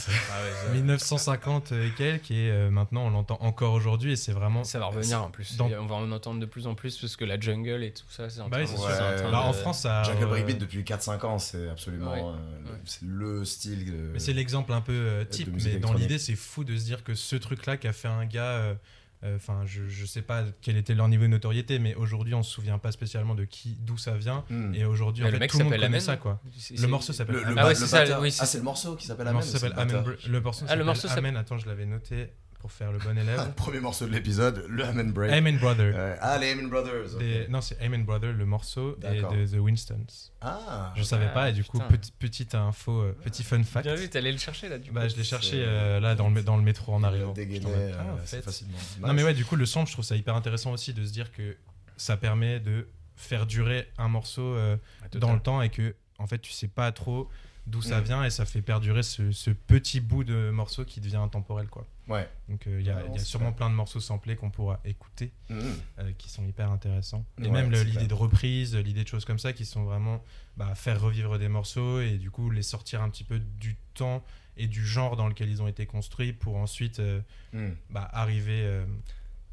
1950 0.72 1.72
et 1.72 1.90
quelques 1.96 2.30
et 2.30 2.50
euh, 2.50 2.70
maintenant 2.70 3.06
on 3.06 3.10
l'entend 3.10 3.38
encore 3.40 3.72
aujourd'hui 3.74 4.12
et 4.12 4.16
c'est 4.16 4.32
vraiment. 4.32 4.64
Ça 4.64 4.78
va 4.78 4.86
revenir 4.86 5.22
en 5.22 5.30
plus. 5.30 5.56
Dans- 5.56 5.70
On 5.70 5.86
va 5.86 5.96
en 5.96 6.10
entendre 6.12 6.40
de 6.40 6.46
plus 6.46 6.66
en 6.66 6.74
plus 6.74 6.98
parce 6.98 7.16
que 7.16 7.24
la 7.24 7.38
jungle 7.38 7.82
et 7.82 7.92
tout 7.92 8.04
ça, 8.08 8.30
c'est 8.30 8.40
en 8.40 8.48
Bah 8.48 8.58
en 8.62 9.52
France, 9.52 9.80
ça. 9.82 10.02
Jungle 10.14 10.24
euh, 10.24 10.28
Breakbeat 10.28 10.58
depuis 10.58 10.82
4-5 10.82 11.24
ans, 11.26 11.38
c'est 11.38 11.68
absolument 11.68 12.12
Ouais. 12.12 12.20
euh, 12.20 12.72
Ouais. 12.72 12.78
c'est 12.84 13.02
le 13.04 13.44
style. 13.44 13.84
de- 13.92 14.10
Mais 14.12 14.18
c'est 14.18 14.32
l'exemple 14.32 14.72
un 14.72 14.80
peu 14.80 14.92
euh, 14.92 15.24
type, 15.24 15.50
mais 15.64 15.76
dans 15.78 15.92
l'idée, 15.92 16.18
c'est 16.18 16.36
fou 16.36 16.64
de 16.64 16.76
se 16.76 16.84
dire 16.84 17.04
que 17.04 17.14
ce 17.14 17.36
truc-là 17.36 17.76
qu'a 17.76 17.92
fait 17.92 18.08
un 18.08 18.24
gars, 18.26 18.42
euh, 18.52 18.74
euh, 19.24 19.36
enfin, 19.36 19.62
je, 19.64 19.88
je 19.88 20.04
sais 20.04 20.20
pas 20.20 20.44
quel 20.60 20.76
était 20.76 20.94
leur 20.94 21.08
niveau 21.08 21.22
de 21.22 21.28
notoriété, 21.28 21.78
mais 21.78 21.94
aujourd'hui, 21.94 22.34
on 22.34 22.42
se 22.42 22.50
souvient 22.50 22.76
pas 22.78 22.92
spécialement 22.92 23.34
de 23.34 23.44
qui, 23.44 23.76
d'où 23.80 23.96
ça 23.96 24.16
vient. 24.18 24.44
Hmm. 24.50 24.74
Et 24.74 24.84
aujourd'hui, 24.84 25.22
en 25.24 25.28
le 25.28 25.32
fait, 25.32 25.38
mec 25.38 25.50
tout 25.50 25.56
le 25.58 25.64
monde 25.64 25.72
s'appelle 25.72 25.86
connaît 25.86 25.96
Amen. 25.96 26.00
ça, 26.06 26.16
quoi. 26.18 26.40
Le 26.78 26.86
morceau 26.88 27.12
s'appelle 27.14 27.36
Le, 27.36 27.40
le, 27.40 27.46
Amen. 27.46 27.58
Ah 27.58 27.64
ouais, 27.64 27.70
le 27.70 27.74
c'est 27.76 27.86
ça, 27.86 28.00
batteur- 28.02 28.20
oui, 28.20 28.30
c'est 28.30 28.42
ah, 28.42 28.44
ça. 28.46 28.52
c'est 28.52 28.58
le 28.58 28.64
morceau 28.64 28.96
qui 28.96 29.06
s'appelle 29.06 29.24
Le 29.24 29.30
Amen. 29.30 29.36
morceau 29.36 29.48
ou 29.48 29.52
c'est 29.52 29.58
s'appelle 29.68 29.76
le 29.76 29.96
Amen. 29.98 30.16
Le 30.28 30.40
morceau 30.42 30.60
Ah, 30.60 30.64
le 30.64 30.68
s'appelle 30.68 30.84
morceau 30.84 31.08
s'appelle- 31.08 31.18
Amen. 31.24 31.36
Attends, 31.38 31.56
je 31.58 31.66
l'avais 31.66 31.86
noté 31.86 32.28
pour 32.64 32.72
faire 32.72 32.92
le 32.92 32.98
bon 32.98 33.18
élève. 33.18 33.52
Premier 33.56 33.78
morceau 33.80 34.06
de 34.06 34.12
l'épisode, 34.12 34.64
le 34.70 34.86
Amen 34.86 35.12
Break. 35.12 35.30
Amen 35.30 35.58
Brother. 35.58 36.16
Ah, 36.22 36.38
les 36.38 36.52
Amen 36.52 36.70
Brothers. 36.70 37.18
Des- 37.18 37.46
Non, 37.48 37.60
c'est 37.60 37.78
Amen 37.82 38.06
Brother, 38.06 38.32
le 38.32 38.46
morceau, 38.46 38.96
et 39.02 39.20
de 39.20 39.46
The 39.54 39.60
Winstons. 39.60 40.06
Ah, 40.40 40.94
Je 40.96 41.02
savais 41.02 41.26
Ah, 41.28 41.34
pas, 41.34 41.50
et 41.50 41.52
du 41.52 41.62
coup, 41.62 41.76
putain. 41.78 41.90
petit- 41.90 42.12
petite 42.18 42.54
info, 42.54 43.02
euh, 43.02 43.12
petit 43.22 43.42
fun 43.44 43.62
fact. 43.64 43.84
Bien 43.84 43.94
vu, 43.96 44.08
t'allais 44.08 44.32
le 44.32 44.38
chercher 44.38 44.70
là 44.70 44.78
du 44.78 44.88
coup. 44.88 44.94
Bah, 44.94 45.08
je 45.08 45.14
l'ai 45.16 45.24
cherché 45.24 45.62
euh, 45.62 46.00
là 46.00 46.14
dans 46.14 46.30
le, 46.30 46.42
dans 46.42 46.56
le 46.56 46.62
métro 46.62 46.94
en 46.94 47.02
arrivant. 47.02 47.34
dégainé 47.34 47.66
euh, 47.68 47.92
ah, 48.00 48.14
en 48.14 48.16
assez 48.22 48.36
fait. 48.38 48.42
facilement. 48.42 48.78
Non 49.02 49.12
mais 49.12 49.22
ouais, 49.22 49.34
du 49.34 49.44
coup 49.44 49.56
le 49.56 49.66
sample, 49.66 49.88
je 49.88 49.92
trouve 49.92 50.04
ça 50.06 50.16
hyper 50.16 50.34
intéressant 50.34 50.72
aussi 50.72 50.94
de 50.94 51.04
se 51.04 51.12
dire 51.12 51.32
que 51.32 51.58
ça 51.98 52.16
permet 52.16 52.60
de 52.60 52.88
faire 53.16 53.44
durer 53.44 53.88
un 53.98 54.08
morceau 54.08 54.40
euh, 54.54 54.78
dans 55.12 55.34
le 55.34 55.40
temps 55.40 55.60
et 55.60 55.68
que 55.68 55.94
en 56.18 56.26
fait 56.26 56.38
tu 56.38 56.50
sais 56.52 56.68
pas 56.68 56.90
trop 56.92 57.28
d'où 57.66 57.80
ça 57.82 58.00
Mm. 58.00 58.04
vient 58.04 58.24
et 58.24 58.30
ça 58.30 58.44
fait 58.46 58.60
perdurer 58.62 59.02
ce, 59.02 59.32
ce 59.32 59.50
petit 59.50 60.00
bout 60.00 60.24
de 60.24 60.48
morceau 60.50 60.84
qui 60.86 61.00
devient 61.00 61.16
intemporel 61.16 61.66
quoi. 61.68 61.86
Ouais. 62.08 62.28
Donc 62.48 62.66
euh, 62.66 62.80
il 62.80 62.86
y 62.86 62.90
a, 62.90 63.02
y 63.14 63.18
sûrement 63.20 63.52
plein 63.52 63.70
de 63.70 63.74
morceaux 63.74 64.00
samplés 64.00 64.36
qu'on 64.36 64.50
pourra 64.50 64.78
écouter 64.84 65.32
Mhm. 65.48 65.62
euh, 66.00 66.12
qui 66.18 66.28
sont 66.28 66.44
hyper 66.46 66.70
intéressants. 66.70 67.24
Et 67.42 67.46
Ouais, 67.46 67.50
même 67.50 67.70
l'idée 67.72 68.06
de 68.06 68.14
reprise, 68.14 68.76
l'idée 68.76 69.04
de 69.04 69.08
choses 69.08 69.24
comme 69.24 69.38
ça 69.38 69.52
qui 69.52 69.64
sont 69.64 69.84
vraiment 69.84 70.22
bah, 70.56 70.74
faire 70.74 71.00
revivre 71.00 71.38
des 71.38 71.48
morceaux 71.48 72.00
et 72.00 72.18
du 72.18 72.30
coup 72.30 72.50
les 72.50 72.62
sortir 72.62 73.00
un 73.02 73.08
petit 73.08 73.24
peu 73.24 73.38
du 73.38 73.76
temps 73.94 74.22
et 74.56 74.66
du 74.66 74.84
genre 74.86 75.16
dans 75.16 75.26
lequel 75.28 75.48
ils 75.48 75.62
ont 75.62 75.68
été 75.68 75.86
construits 75.86 76.32
pour 76.32 76.56
ensuite 76.56 77.00
euh, 77.00 77.20
Mhm. 77.52 77.74
bah, 77.90 78.08
arriver 78.12 78.62
euh, 78.64 78.84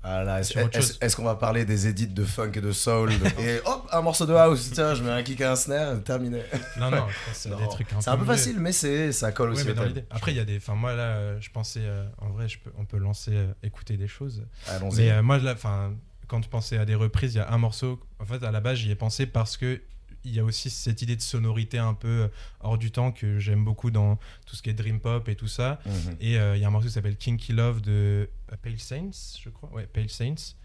Ah 0.04 0.40
est-ce 0.42 1.16
qu'on 1.16 1.24
va 1.24 1.36
parler 1.36 1.64
des 1.64 1.88
edits 1.88 2.08
de 2.08 2.24
funk 2.24 2.52
et 2.56 2.62
de 2.62 2.72
soul 2.72 3.10
de- 3.20 3.26
Et 3.42 3.60
hop, 3.66 3.88
un 3.92 4.02
morceau 4.02 4.26
de 4.26 4.34
house, 4.34 4.72
tiens, 4.74 4.96
je 4.96 5.04
mets 5.04 5.12
un 5.12 5.22
kick 5.22 5.40
et 5.42 5.46
un 5.46 5.56
snare, 5.56 6.02
terminé. 6.04 6.42
Non, 6.80 6.90
non, 6.90 7.06
c'est 7.34 7.50
Non, 7.50 7.58
des 7.60 7.68
trucs 7.70 7.94
un 7.94 8.18
peu 8.18 8.26
facile, 8.26 8.60
mais 8.60 8.72
c'est 8.72 9.12
ça 9.12 9.32
colle 9.32 9.52
Ouais, 9.52 9.58
aussi 9.58 9.68
mais 9.68 9.74
dans. 9.74 9.86
Après, 10.10 10.32
il 10.32 10.38
y 10.38 10.40
a 10.40 10.46
des. 10.46 10.58
Enfin, 10.58 10.74
moi, 10.76 10.94
là, 10.96 11.40
je 11.40 11.50
pensais. 11.52 11.82
euh, 11.84 12.06
en 12.18 12.30
vrai, 12.30 12.50
je 12.50 12.58
peux, 12.60 12.72
on 12.80 12.86
peut 12.86 12.98
lancer, 12.98 13.32
euh, 13.34 13.54
écouter 13.62 13.98
des 13.98 14.08
choses. 14.08 14.44
Allons-y. 14.68 14.98
Mais 14.98 15.12
euh, 15.12 15.22
moi, 15.22 15.38
là, 15.38 15.54
enfin, 15.54 15.94
quand 16.28 16.42
je 16.44 16.50
pensais 16.50 16.78
à 16.78 16.86
des 16.86 16.96
reprises, 16.96 17.36
il 17.36 17.38
y 17.38 17.42
a 17.42 17.52
un 17.52 17.58
morceau. 17.60 18.00
En 18.20 18.26
fait, 18.26 18.44
à 18.44 18.52
la 18.52 18.60
base, 18.60 18.78
j'y 18.80 18.90
ai 18.92 18.96
pensé 18.96 19.26
parce 19.28 19.56
que. 19.58 19.82
Il 20.24 20.34
y 20.36 20.40
a 20.40 20.44
aussi 20.44 20.70
cette 20.70 21.02
idée 21.02 21.16
de 21.16 21.22
sonorité 21.22 21.78
un 21.80 21.94
peu 21.94 22.08
euh, 22.08 22.28
hors 22.60 22.78
du 22.78 22.92
temps 22.92 23.12
que 23.12 23.40
j'aime 23.40 23.64
beaucoup 23.66 23.90
dans 23.92 24.18
tout 24.46 24.56
ce 24.56 24.62
qui 24.62 24.70
est 24.70 24.74
dream 24.74 25.00
pop 25.00 25.28
et 25.30 25.36
tout 25.36 25.48
ça. 25.48 25.80
Mhm. 25.86 26.16
Et 26.22 26.38
euh, 26.40 26.56
il 26.56 26.62
y 26.62 26.66
a 26.66 26.68
un 26.68 26.72
morceau 26.72 26.88
qui 26.88 26.94
s'appelle 26.94 27.18
Kinky 27.18 27.54
Love 27.54 27.82
de 27.82 28.30
euh, 28.52 28.56
Pale 28.62 28.80
Saints, 28.80 29.38
je 29.44 29.50
crois. 29.50 29.70
Ouais, 29.74 29.88
Pale 29.92 30.10
Saints. 30.10 30.56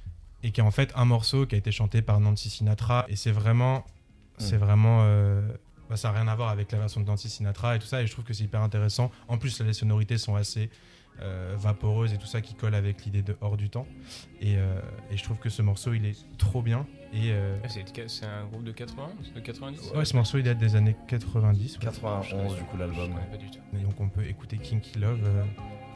Et 0.43 0.51
qui 0.53 0.61
est 0.61 0.65
en 0.65 0.71
fait 0.71 0.93
un 0.95 1.05
morceau 1.07 1.47
qui 1.47 1.55
a 1.55 1.59
été 1.59 1.73
chanté 1.73 2.03
par 2.03 2.21
Nancy 2.21 2.51
Sinatra. 2.51 3.07
Et 3.09 3.17
c'est 3.17 3.31
vraiment. 3.33 3.85
C'est 4.39 4.57
Mm. 4.57 4.61
vraiment. 4.61 4.99
euh, 5.05 5.49
bah, 5.89 5.97
ça 5.97 6.11
n'a 6.13 6.19
rien 6.19 6.29
à 6.29 6.35
voir 6.35 6.51
avec 6.51 6.73
la 6.73 6.79
version 6.79 7.01
de 7.01 7.07
Nancy 7.07 7.31
Sinatra 7.31 7.77
et 7.77 7.79
tout 7.79 7.87
ça. 7.87 8.03
Et 8.03 8.07
je 8.07 8.13
trouve 8.13 8.25
que 8.25 8.35
c'est 8.35 8.45
hyper 8.45 8.61
intéressant. 8.61 9.11
En 9.29 9.39
plus, 9.39 9.61
les 9.61 9.73
sonorités 9.73 10.19
sont 10.19 10.35
assez 10.35 10.69
euh, 11.23 11.55
vaporeuses 11.57 12.13
et 12.13 12.19
tout 12.19 12.27
ça 12.27 12.41
qui 12.41 12.55
colle 12.55 12.75
avec 12.75 13.05
l'idée 13.05 13.23
de 13.23 13.37
hors 13.41 13.57
du 13.57 13.71
temps. 13.71 13.87
Et, 14.41 14.57
euh, 14.57 14.81
et 15.11 15.17
je 15.17 15.23
trouve 15.25 15.39
que 15.39 15.49
ce 15.49 15.63
morceau, 15.63 15.93
il 15.95 16.05
est 16.07 16.17
trop 16.39 16.63
bien. 16.63 16.87
Et. 17.13 17.31
euh, 17.33 17.57
Ah, 17.65 17.69
c'est 17.69 18.27
un 18.27 18.45
groupe 18.47 18.65
de 18.65 18.73
80 18.73 19.09
de 19.35 19.41
90 19.41 19.93
ouais, 19.95 20.05
ce 20.05 20.17
morceau, 20.17 20.39
il 20.39 20.45
date 20.45 20.59
des 20.59 20.77
années 20.77 20.97
90. 21.09 21.75
ouais. 21.75 21.85
91 21.85 22.55
du 22.57 22.63
coup 22.65 22.77
l'album. 22.77 23.13
Et 23.75 23.83
donc, 23.83 24.01
on 24.01 24.09
peut 24.09 24.25
écouter 24.27 24.59
Kinky 24.59 24.99
Love 24.99 25.21
euh, 25.25 25.43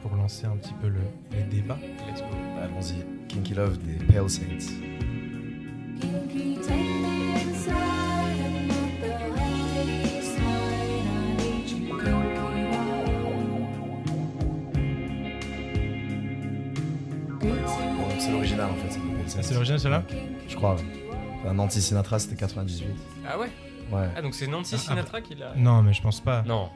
pour 0.01 0.15
lancer 0.15 0.45
un 0.47 0.57
petit 0.57 0.73
peu 0.81 0.87
le, 0.87 0.99
les 1.31 1.43
débats. 1.43 1.77
Let's 2.07 2.21
go. 2.21 2.27
Allons-y. 2.61 3.05
Kinky 3.27 3.53
Love 3.53 3.77
des 3.79 4.03
Pale 4.05 4.29
Saints. 4.29 4.73
Kinky, 6.01 6.57
c'est 19.51 19.55
l'original, 19.55 19.79
celle-là 19.79 20.03
Je 20.47 20.55
crois. 20.55 20.75
Enfin, 21.43 21.53
Nancy 21.53 21.81
Sinatra, 21.81 22.19
c'était 22.19 22.35
98. 22.35 22.85
Ah 23.27 23.39
ouais 23.39 23.49
Ouais. 23.91 24.07
Ah 24.15 24.21
donc 24.21 24.33
c'est 24.35 24.47
Nancy 24.47 24.75
Ah, 24.75 24.77
Sinatra 24.79 25.21
qui 25.21 25.35
l'a. 25.35 25.53
Non, 25.55 25.81
mais 25.81 25.93
je 25.93 26.01
pense 26.01 26.21
pas. 26.21 26.43
Non. 26.43 26.69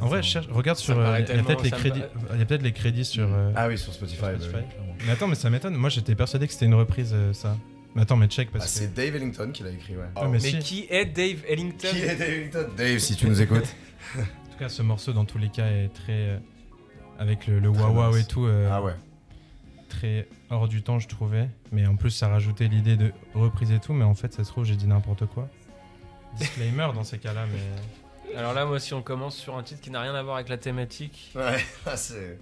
En 0.00 0.06
vrai, 0.06 0.22
je 0.22 0.28
cherche, 0.28 0.46
regarde 0.50 0.78
sur. 0.78 0.98
euh, 0.98 1.04
paraît 1.04 1.18
Il 1.18 1.20
y 1.20 1.24
a 1.24 1.26
tellement- 1.26 1.44
peut-être 1.44 1.62
les 1.64 1.70
ça 1.70 1.76
me 1.76 1.80
crédits. 1.80 2.00
paraît- 2.00 2.12
Il 2.34 2.38
y 2.38 2.42
a 2.42 2.44
peut-être 2.46 2.62
les 2.62 2.72
crédits 2.72 3.04
sur. 3.04 3.28
euh, 3.32 3.52
Ah 3.56 3.68
oui, 3.68 3.76
sur 3.78 3.92
Spotify. 3.92 4.16
sur 4.18 4.26
bah 4.26 4.34
Spotify. 4.38 4.56
oui, 4.56 4.62
clairement. 4.74 4.94
Mais 5.06 5.12
attends, 5.12 5.28
mais 5.28 5.34
ça 5.34 5.50
m'étonne. 5.50 5.74
Moi, 5.74 5.90
j'étais 5.90 6.14
persuadé 6.14 6.46
que 6.46 6.52
c'était 6.52 6.66
une 6.66 6.74
reprise, 6.74 7.10
euh, 7.14 7.32
ça. 7.32 7.56
Mais 7.94 8.02
attends, 8.02 8.16
mais 8.16 8.26
check 8.28 8.48
Ah, 8.52 8.58
parce 8.58 8.72
que. 8.72 8.78
c'est 8.78 8.94
Dave 8.94 9.16
Ellington 9.16 9.50
qui 9.52 9.62
l'a 9.64 9.70
écrit, 9.70 9.96
ouais. 9.96 10.04
Ah, 10.14 10.24
mais 10.26 10.32
Mais 10.32 10.38
si. 10.40 10.58
qui 10.60 10.86
est 10.90 11.04
Dave 11.06 11.42
Ellington 11.48 11.88
Qui 11.90 11.98
est 12.02 12.16
Dave 12.16 12.28
Ellington 12.30 12.66
Dave, 12.76 12.98
si 12.98 13.16
tu 13.16 13.26
nous 13.28 13.40
écoutes. 13.42 13.74
En 14.16 14.20
tout 14.20 14.58
cas, 14.64 14.68
ce 14.68 14.82
morceau, 14.82 15.12
dans 15.12 15.24
tous 15.24 15.38
les 15.38 15.48
cas, 15.50 15.66
est 15.66 15.90
très. 15.94 16.12
euh, 16.12 16.38
Avec 17.18 17.46
le, 17.46 17.58
le 17.60 17.70
Très 17.72 17.82
wow 17.82 17.90
wow 17.92 18.14
nice. 18.16 18.24
et 18.24 18.28
tout. 18.28 18.46
euh, 18.46 18.68
Ah 18.72 18.82
ouais. 18.82 18.94
Très 19.88 20.28
hors 20.50 20.68
du 20.68 20.82
temps, 20.82 20.98
je 20.98 21.08
trouvais. 21.08 21.48
Mais 21.72 21.86
en 21.86 21.96
plus, 21.96 22.10
ça 22.10 22.28
rajoutait 22.28 22.68
l'idée 22.68 22.96
de 22.96 23.12
reprise 23.34 23.70
et 23.72 23.78
tout. 23.80 23.92
Mais 23.92 24.04
en 24.04 24.14
fait, 24.14 24.32
ça 24.32 24.44
se 24.44 24.50
trouve, 24.50 24.64
j'ai 24.64 24.76
dit 24.76 24.86
n'importe 24.86 25.26
quoi. 25.26 25.48
Disclaimer 26.36 26.88
dans 26.94 27.04
ces 27.04 27.18
cas-là, 27.18 27.44
mais. 27.52 28.36
Alors 28.36 28.52
là, 28.52 28.66
moi, 28.66 28.78
si 28.78 28.92
on 28.94 29.02
commence 29.02 29.36
sur 29.36 29.56
un 29.56 29.62
titre 29.62 29.80
qui 29.80 29.90
n'a 29.90 30.00
rien 30.02 30.14
à 30.14 30.22
voir 30.22 30.36
avec 30.36 30.48
la 30.48 30.58
thématique, 30.58 31.32
Ouais, 31.34 31.56
ah, 31.86 31.96
c'est. 31.96 32.38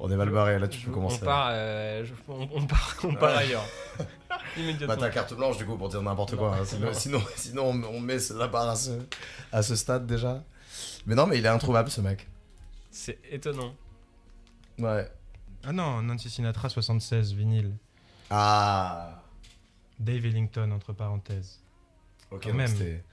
On 0.00 0.08
est 0.10 0.16
mal 0.16 0.30
barré, 0.30 0.58
là 0.60 0.68
tu 0.68 0.78
peux 0.80 0.90
on 0.90 0.94
commencer. 0.94 1.24
part, 1.24 1.48
euh, 1.50 2.04
je- 2.04 2.12
on, 2.28 2.48
on 2.54 2.64
part, 2.66 2.96
on 3.02 3.14
part 3.14 3.30
Ouais. 3.36 3.42
ailleurs. 3.44 3.64
Bah, 4.28 4.36
Immédiatement. 4.56 4.96
ta 4.96 5.10
carte 5.10 5.34
blanche 5.34 5.56
du 5.56 5.64
coup 5.66 5.76
pour 5.76 5.88
dire 5.88 6.00
n'importe 6.02 6.36
quoi. 6.36 6.54
hein. 6.56 6.64
Sinon, 6.64 6.86
Non. 6.88 6.92
sinon, 6.94 7.20
sinon, 7.34 7.62
on 7.70 7.82
on 7.96 8.00
met 8.00 8.16
la 8.36 8.46
barre 8.46 8.68
à 8.68 8.76
ce, 8.76 8.90
à 9.52 9.62
ce 9.62 9.74
stade 9.74 10.06
déjà. 10.06 10.42
Mais 11.06 11.14
non, 11.16 11.26
mais 11.26 11.38
il 11.38 11.44
est 11.44 11.48
introuvable 11.48 11.90
ce 11.90 12.00
mec. 12.00 12.28
C'est 12.90 13.18
étonnant. 13.30 13.74
Ouais. 14.78 15.08
Ah 15.68 15.72
non, 15.72 16.00
Nancy 16.02 16.30
Sinatra 16.30 16.70
76, 16.70 17.34
vinyle. 17.34 17.72
Ah. 18.30 19.22
Dave 20.00 20.24
Ellington, 20.24 20.70
entre 20.70 20.94
parenthèses. 20.94 21.60
Ok, 22.30 22.42
Quand 22.44 22.48
donc 22.50 22.56
même. 22.58 22.66
c'était- 22.68 23.04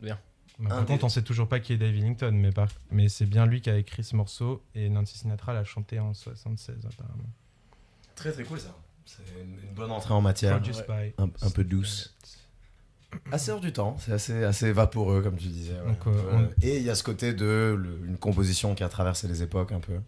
Mais 0.00 0.68
par 0.68 0.78
Un 0.78 0.84
contre, 0.84 0.98
des- 0.98 1.04
on 1.04 1.08
sait 1.08 1.22
toujours 1.22 1.48
pas 1.48 1.60
qui 1.60 1.72
est 1.72 1.76
Dave 1.76 1.94
Ellington, 1.94 2.32
mais, 2.34 2.50
par... 2.50 2.66
mais 2.90 3.08
c'est 3.08 3.26
bien 3.26 3.46
lui 3.46 3.60
qui 3.60 3.70
a 3.70 3.76
écrit 3.78 4.02
ce 4.02 4.16
morceau 4.16 4.60
et 4.74 4.88
Nancy 4.88 5.18
Sinatra 5.18 5.52
l'a 5.54 5.62
chanté 5.64 6.00
en 6.00 6.12
76 6.12 6.76
apparemment. 6.84 7.30
Très 8.16 8.32
très 8.32 8.42
cool 8.44 8.58
ça. 8.60 8.76
C'est 9.06 9.22
une, 9.40 9.52
une 9.62 9.74
bonne 9.74 9.90
entrée 9.92 10.12
en 10.12 10.20
matière. 10.20 10.58
Produced 10.60 10.84
by 10.86 11.14
Un, 11.18 11.30
un 11.46 11.50
peu 11.50 11.62
douce. 11.64 12.14
Assez 13.32 13.50
hors 13.52 13.60
du 13.60 13.72
temps, 13.72 13.96
c'est 13.98 14.12
assez, 14.12 14.42
assez 14.44 14.72
vaporeux 14.72 15.22
comme 15.22 15.36
tu 15.36 15.46
disais. 15.48 15.80
ouais. 15.80 15.86
Donc, 15.86 16.06
euh, 16.06 16.10
Euh, 16.10 16.48
on- 16.48 16.62
Et 16.62 16.76
il 16.78 16.82
y 16.82 16.90
a 16.90 16.94
ce 16.96 17.02
côté 17.04 17.32
de 17.34 17.74
le- 17.78 18.06
une 18.06 18.18
composition 18.18 18.74
qui 18.74 18.82
a 18.84 18.88
traversé 18.88 19.28
les 19.28 19.42
époques 19.42 19.72
un 19.72 19.80
peu. 19.80 20.00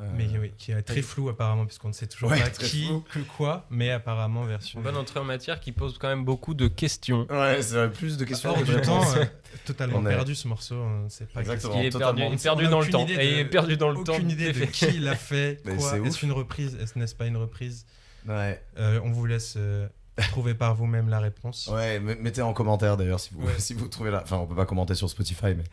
Euh, 0.00 0.08
Mais 0.16 0.28
oui, 0.38 0.52
qui 0.56 0.70
est 0.70 0.80
très 0.82 1.02
flou 1.02 1.28
apparemment, 1.28 1.66
puisqu'on 1.66 1.88
ne 1.88 1.92
sait 1.92 2.06
toujours 2.06 2.30
Ouais, 2.30 2.38
pas 2.40 2.50
qui, 2.50 2.86
flou. 2.86 3.04
que 3.12 3.18
quoi, 3.18 3.66
mais 3.68 3.90
apparemment 3.90 4.44
version. 4.44 4.78
Une 4.78 4.84
bonne 4.84 4.96
entrée 4.96 5.18
en 5.18 5.24
matière 5.24 5.58
qui 5.58 5.72
pose 5.72 5.98
quand 5.98 6.06
même 6.06 6.24
beaucoup 6.24 6.54
de 6.54 6.68
questions. 6.68 7.26
Ouais, 7.30 7.60
c'est 7.62 7.74
vrai, 7.74 7.90
plus 7.90 8.16
de 8.16 8.24
questions 8.24 8.50
Hors 8.50 8.58
que 8.60 8.64
de 8.64 8.74
du 8.76 8.80
temps, 8.82 9.00
réponses. 9.00 9.16
euh, 9.16 9.24
totalement 9.64 10.00
est- 10.06 10.08
perdu 10.14 10.36
ce 10.36 10.46
morceau, 10.46 10.76
on 10.76 11.08
sait 11.08 11.24
pas. 11.26 11.40
Exactement. 11.40 11.80
Il 11.80 11.86
est 11.86 11.98
perdu, 11.98 12.22
il 12.22 12.24
est 12.24 12.34
On 12.34 12.36
perdu 12.36 12.66
a 12.66 12.68
dans 12.68 12.78
le 12.78 12.82
aucune 12.86 12.92
temps. 12.92 13.02
idée 13.06 13.14
Et 13.14 13.28
il 13.30 13.34
de- 13.34 13.40
est 13.40 13.44
perdu 13.46 13.76
dans 13.76 13.88
le 13.90 14.04
temps. 14.04 14.14
Aucune 14.14 14.30
idée 14.30 14.52
de 14.52 14.64
qui 14.66 14.98
l'a 15.00 15.16
fait, 15.16 15.60
quoi. 15.64 15.74
c'est 15.78 16.00
Est-ce 16.06 16.24
une 16.24 16.32
reprise? 16.32 16.76
Est-ce 16.80 16.96
n'est-ce 16.96 17.16
pas 17.16 17.26
une 17.26 17.36
reprise? 17.36 17.84
Ouais. 18.28 18.62
Euh, 18.78 19.00
On 19.02 19.10
vous 19.10 19.26
laisse 19.26 19.54
euh, 19.56 19.88
trouver 20.30 20.54
par 20.54 20.76
vous-même 20.76 21.08
la 21.08 21.18
réponse. 21.18 21.68
Ouais, 21.72 21.98
mettez 21.98 22.42
en 22.42 22.52
commentaire 22.52 22.96
d'ailleurs 22.96 23.18
si 23.18 23.30
vous, 23.34 23.44
Ouais. 23.46 23.52
si 23.58 23.74
vous 23.74 23.88
trouvez 23.88 24.12
la. 24.12 24.22
Enfin, 24.22 24.36
on 24.36 24.46
peut 24.46 24.54
pas 24.54 24.66
commenter 24.66 24.94
sur 24.94 25.10
Spotify, 25.10 25.56
mais 25.56 25.64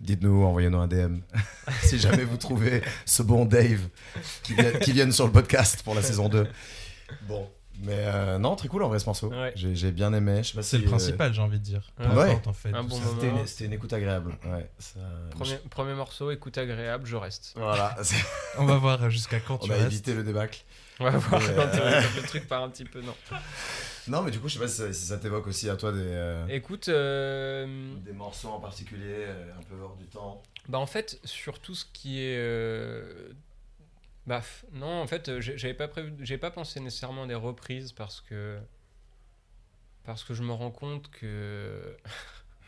dites-nous, 0.00 0.44
envoyez-nous 0.44 0.78
un 0.78 0.86
DM. 0.88 1.18
si 1.82 1.98
jamais 1.98 2.24
vous 2.24 2.36
trouvez 2.36 2.82
ce 3.06 3.22
bon 3.22 3.44
Dave 3.44 3.80
qui, 4.42 4.54
vient- 4.54 4.72
qui 4.72 4.92
vienne 4.92 5.12
sur 5.12 5.26
le 5.26 5.32
podcast 5.32 5.82
pour 5.82 5.94
la 5.94 6.02
saison 6.02 6.28
2. 6.28 6.46
Bon. 7.28 7.48
Mais 7.82 7.96
euh, 7.98 8.38
non, 8.38 8.54
très 8.54 8.68
cool 8.68 8.84
en 8.84 8.88
vrai 8.88 9.00
ce 9.00 9.06
morceau. 9.06 9.30
Ouais. 9.30 9.52
J'ai 9.56 9.90
bien 9.90 10.12
aimé. 10.12 10.42
Pas 10.54 10.62
C'est 10.62 10.76
si, 10.76 10.78
le 10.78 10.84
euh, 10.86 10.90
principal, 10.90 11.34
j'ai 11.34 11.42
envie 11.42 11.58
de 11.58 11.64
dire. 11.64 11.82
Ouais. 11.98 12.40
en 12.46 12.52
fait. 12.52 12.70
Bon. 12.70 12.88
C'était 13.46 13.64
une, 13.64 13.72
écoute 13.72 13.92
agréable. 13.92 14.36
Ouais, 14.46 14.70
ça- 14.78 15.00
Premier, 15.32 15.58
premier 15.70 15.94
morceau, 15.94 16.30
écoute 16.30 16.56
agréable, 16.56 17.04
je 17.04 17.16
reste. 17.16 17.52
Voilà. 17.56 17.96
On 18.58 18.64
va 18.64 18.76
voir 18.76 19.10
jusqu'à 19.10 19.40
quand 19.40 19.58
On 19.62 19.66
tu 19.66 19.72
a 19.72 19.74
restes. 19.74 19.86
évité 19.88 20.14
le 20.14 20.22
débâcle. 20.22 20.64
On 21.00 21.04
va 21.04 21.10
voir 21.18 21.40
quand 21.40 21.78
euh, 21.80 22.00
le 22.16 22.22
truc 22.28 22.46
part 22.46 22.62
un 22.62 22.70
petit 22.70 22.84
peu. 22.84 23.00
Non. 23.00 23.14
Non, 24.06 24.22
mais 24.22 24.30
du 24.30 24.38
coup, 24.38 24.48
je 24.48 24.54
sais 24.54 24.60
pas 24.60 24.68
si 24.68 24.76
ça, 24.76 24.92
si 24.92 25.06
ça 25.06 25.18
t'évoque 25.18 25.46
aussi 25.46 25.68
à 25.68 25.76
toi 25.76 25.90
des, 25.92 25.98
euh, 26.02 26.46
Écoute, 26.48 26.88
euh, 26.88 27.94
des 28.04 28.12
morceaux 28.12 28.48
en 28.50 28.60
particulier, 28.60 29.02
euh, 29.26 29.52
un 29.58 29.62
peu 29.62 29.74
hors 29.80 29.96
du 29.96 30.06
temps. 30.06 30.42
bah 30.68 30.78
en 30.78 30.86
fait, 30.86 31.18
sur 31.24 31.58
tout 31.58 31.74
ce 31.74 31.84
qui 31.92 32.20
est. 32.20 32.36
euh, 32.38 33.30
Bah, 34.26 34.42
non, 34.72 35.00
en 35.02 35.06
fait, 35.06 35.40
j'avais 35.40 35.74
pas 35.74 35.88
prévu, 35.88 36.12
j'ai 36.20 36.38
pas 36.38 36.50
pensé 36.50 36.80
nécessairement 36.80 37.24
à 37.24 37.26
des 37.26 37.34
reprises 37.34 37.92
parce 37.92 38.20
que. 38.20 38.58
Parce 40.04 40.22
que 40.22 40.34
je 40.34 40.42
me 40.42 40.52
rends 40.52 40.70
compte 40.70 41.10
que. 41.10 41.96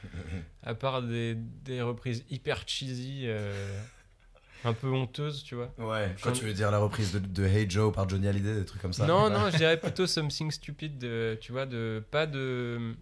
à 0.64 0.74
part 0.74 1.02
des, 1.02 1.34
des 1.36 1.82
reprises 1.82 2.24
hyper 2.30 2.66
cheesy, 2.66 3.24
euh, 3.26 3.80
un 4.66 4.72
peu 4.72 4.88
honteuses, 4.88 5.42
tu 5.44 5.54
vois. 5.54 5.72
Ouais, 5.78 6.14
J'en- 6.18 6.32
tu 6.32 6.44
veux 6.44 6.52
dire 6.52 6.70
la 6.70 6.78
reprise 6.78 7.12
de, 7.12 7.18
de 7.20 7.44
Hey 7.44 7.68
Joe 7.70 7.92
par 7.92 8.08
Johnny 8.08 8.26
Hallyday, 8.28 8.54
des 8.56 8.64
trucs 8.64 8.82
comme 8.82 8.92
ça 8.92 9.06
Non, 9.06 9.24
Ouais. 9.24 9.30
non, 9.38 9.50
je 9.50 9.56
dirais 9.56 9.78
plutôt 9.78 10.06
something 10.06 10.50
stupid, 10.50 10.98
de, 10.98 11.38
tu 11.40 11.52
vois, 11.52 11.66
de 11.66 12.02
pas 12.10 12.26
de 12.26 12.94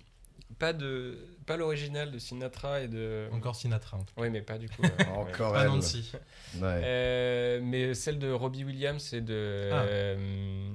pas 0.59 0.73
de 0.73 1.19
pas 1.47 1.57
l'original 1.57 2.11
de 2.13 2.19
Sinatra 2.19 2.81
et 2.83 2.89
de. 2.89 3.27
Encore 3.33 3.57
Sinatra. 3.57 3.97
en 3.97 4.05
tout 4.05 4.15
Oui, 4.19 4.31
mais 4.31 4.41
pas 4.43 4.57
du 4.59 4.69
coup. 4.69 4.83
euh, 5.01 5.05
Encore. 5.15 5.53
Pas 5.53 5.63
elle. 5.63 5.69
Nancy. 5.69 6.13
Ouais. 6.57 6.81
Euh, 6.85 7.61
mais 7.63 7.93
celle 7.95 8.19
de 8.19 8.31
Robbie 8.31 8.65
Williams 8.65 9.13
et 9.15 9.21
de. 9.21 9.71
Ah. 9.73 9.83
euh, 9.83 10.69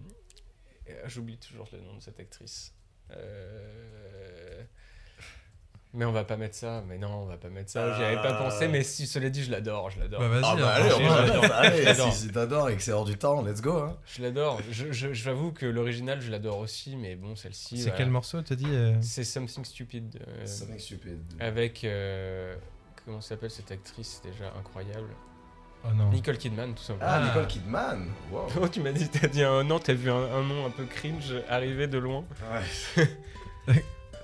J'oublie 1.06 1.38
toujours 1.38 1.68
le 1.72 1.80
nom 1.80 1.96
de 1.96 2.02
cette 2.02 2.20
actrice. 2.20 2.74
Euh, 3.12 4.62
Mais 5.94 6.06
on 6.06 6.12
va 6.12 6.24
pas 6.24 6.38
mettre 6.38 6.54
ça. 6.56 6.84
Mais 6.88 7.00
non, 7.00 7.10
on 7.24 7.26
va 7.26 7.38
pas 7.38 7.50
mettre 7.50 7.72
ça. 7.72 7.96
J'y 7.98 8.04
avais 8.04 8.18
pas 8.18 8.34
Euh. 8.36 8.38
pensé, 8.44 8.68
mais 8.68 8.84
si 8.84 9.08
cela 9.08 9.30
dit, 9.32 9.44
je 9.44 9.50
l'adore, 9.50 9.90
je 9.90 10.00
l'adore. 10.00 10.20
Bah, 10.20 10.28
vas-y, 10.28 10.42
Ah 10.46 10.56
bah 10.56 10.68
hein, 10.68 10.82
allez, 10.84 10.94
on 11.96 12.00
va 12.06 12.12
si, 12.12 12.18
si 12.20 12.28
t'adores 12.32 12.70
et 12.70 12.76
que 12.76 12.82
c'est 12.84 12.92
hors 12.92 13.06
du 13.06 13.18
temps, 13.18 13.42
let's 13.42 13.60
go. 13.62 13.78
Hein. 13.80 13.98
Je 14.06 14.22
l'adore. 14.22 14.60
Je- 14.70 14.92
je- 14.92 15.14
J'avoue 15.14 15.52
que 15.52 15.66
l'original, 15.66 16.22
je 16.22 16.30
l'adore 16.30 16.60
aussi, 16.60 16.96
mais 16.96 17.16
bon, 17.16 17.36
celle-ci. 17.36 17.78
C'est 17.78 17.84
voilà. 17.86 17.98
quel 17.98 18.10
morceau, 18.12 18.40
t'as 18.44 18.54
dit 18.56 18.68
euh 18.70 18.94
C'est 19.02 19.24
Something 19.24 19.66
Stupid. 19.66 20.20
euh, 20.28 20.46
Something 20.46 20.78
stupid. 20.80 21.20
avec. 21.40 21.84
euh, 21.84 22.56
comment 23.06 23.22
s'appelle 23.22 23.50
cette 23.50 23.72
actrice 23.72 24.22
déjà 24.24 24.54
incroyable? 24.60 25.10
Oh 25.86 25.94
non. 25.96 26.10
Nicole 26.12 26.38
Kidman, 26.38 26.76
tout 26.76 26.84
simplement. 26.84 27.10
Ah, 27.12 27.20
Ah. 27.24 27.26
Nicole 27.26 27.48
Kidman. 27.48 28.06
Wow. 28.32 28.48
Oh, 28.62 28.68
tu 28.68 28.82
m'as 28.82 28.92
dit, 28.92 29.10
t'as 29.10 29.28
dit 29.28 29.42
un 29.42 29.64
nom, 29.64 29.80
t'as 29.80 29.94
vu 29.94 30.12
un, 30.12 30.16
un 30.18 30.44
nom 30.44 30.68
un 30.68 30.70
peu 30.70 30.86
cringe 30.86 31.34
arriver 31.50 31.88
de 31.88 31.98
loin. 31.98 32.26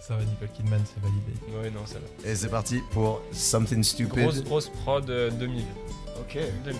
Ça 0.08 0.16
va, 0.16 0.24
Nicole 0.24 0.50
Kidman, 0.56 0.82
c'est 0.86 1.02
validé. 1.02 1.34
Ouais, 1.64 1.72
non, 1.72 1.86
ça 1.86 1.96
va. 1.96 2.30
Et 2.30 2.36
c'est 2.36 2.50
parti 2.50 2.80
pour 2.92 3.22
Something 3.32 3.84
Stupid. 3.84 4.20
Grosse, 4.24 4.44
grosse 4.44 4.70
prod 4.70 5.10
euh, 5.10 5.32
2000. 5.32 5.64
Ok. 6.20 6.38
2000. 6.64 6.80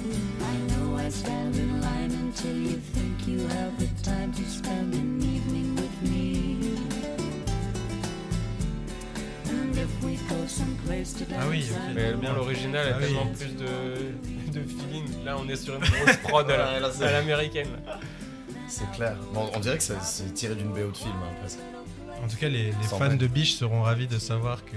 I 0.00 0.72
know 0.72 0.98
I 0.98 1.10
stand 1.10 1.54
in 1.56 1.80
line 1.80 2.12
until 2.20 2.54
you 2.54 2.78
think 2.92 3.26
you 3.26 3.40
have 3.48 3.72
the 3.78 3.88
time 4.02 4.30
to 4.32 4.42
spend 4.48 4.94
an 4.94 5.20
evening 5.22 5.74
with 5.76 6.10
me. 6.10 6.76
And 9.50 9.74
if 9.76 9.88
we 10.04 10.16
go 10.28 10.46
someplace 10.46 11.14
to 11.14 11.24
dance, 11.24 11.40
Ah 11.42 11.48
oui, 11.48 11.64
ok. 11.70 11.94
Mais 11.94 12.12
bon, 12.12 12.32
l'original 12.34 12.88
a 12.88 12.90
Ah 12.92 12.98
oui. 12.98 13.04
tellement 13.06 13.26
plus 13.32 13.56
de, 13.56 14.52
de 14.52 14.60
feeling. 14.68 15.24
Là, 15.24 15.36
on 15.38 15.48
est 15.48 15.56
sur 15.56 15.76
une 15.76 15.80
grosse 15.80 16.16
prod 16.24 16.50
à 16.50 16.56
la- 16.58 16.72
Ouais, 16.74 16.80
là, 16.80 16.90
c'est- 16.92 17.04
à 17.04 17.12
l'américaine. 17.12 17.68
C'est 18.68 18.90
clair. 18.92 19.16
Bon, 19.32 19.50
on 19.54 19.60
dirait 19.60 19.78
que 19.78 19.82
ça- 19.82 20.00
c'est 20.00 20.32
tiré 20.34 20.54
d'une 20.54 20.68
BO 20.68 20.90
de 20.90 20.96
film, 20.96 21.10
hein, 21.22 21.34
presque. 21.40 21.58
En 22.22 22.26
tout 22.26 22.36
cas, 22.36 22.48
les, 22.48 22.72
fans 22.90 22.98
vrai. 22.98 23.16
de 23.16 23.26
Biche 23.28 23.54
seront 23.54 23.82
ravis 23.82 24.08
de 24.08 24.18
savoir 24.18 24.64
que 24.64 24.72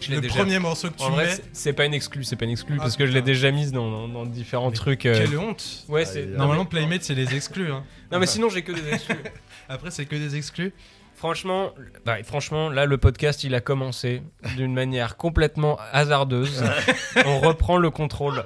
Je 0.00 0.12
le 0.12 0.20
déjà- 0.20 0.34
premier 0.34 0.58
morceau 0.58 0.90
que 0.90 0.98
tu 0.98 1.02
En 1.04 1.10
vrai, 1.10 1.24
mets, 1.24 1.30
c'est- 1.36 1.42
c'est 1.52 1.72
pas 1.72 1.86
une 1.86 1.94
exclue, 1.94 2.22
c'est 2.22 2.36
pas 2.36 2.44
une 2.44 2.50
exclue 2.50 2.76
Ah, 2.78 2.82
parce 2.82 2.96
que 2.96 3.06
je 3.06 3.12
l'ai 3.12 3.22
déjà 3.22 3.50
mise 3.50 3.72
dans, 3.72 3.90
dans, 3.90 4.08
dans 4.08 4.26
différents 4.26 4.68
Mais 4.70 4.76
trucs. 4.76 5.06
euh, 5.06 5.14
quelle 5.26 5.38
honte 5.38 5.84
Ouais, 5.88 6.04
Ah, 6.06 6.18
Normalement, 6.36 6.64
mais- 6.64 6.68
Playmate, 6.68 7.02
c'est 7.02 7.14
les 7.14 7.34
exclus. 7.34 7.72
hein. 7.72 7.82
Non, 8.12 8.18
mais 8.18 8.26
sinon, 8.26 8.50
j'ai 8.50 8.62
que 8.62 8.72
des 8.72 8.92
exclus. 8.92 9.16
Après, 9.70 9.90
c'est 9.90 10.04
que 10.04 10.16
des 10.16 10.36
exclus. 10.36 10.74
Franchement, 11.14 11.70
bah, 12.04 12.16
franchement, 12.24 12.68
là, 12.68 12.84
le 12.84 12.98
podcast, 12.98 13.42
il 13.44 13.54
a 13.54 13.60
commencé 13.60 14.22
d'une 14.56 14.74
manière 14.74 15.16
complètement 15.16 15.78
hasardeuse. 15.92 16.62
on 17.26 17.38
reprend 17.40 17.78
le 17.78 17.90
contrôle. 17.90 18.44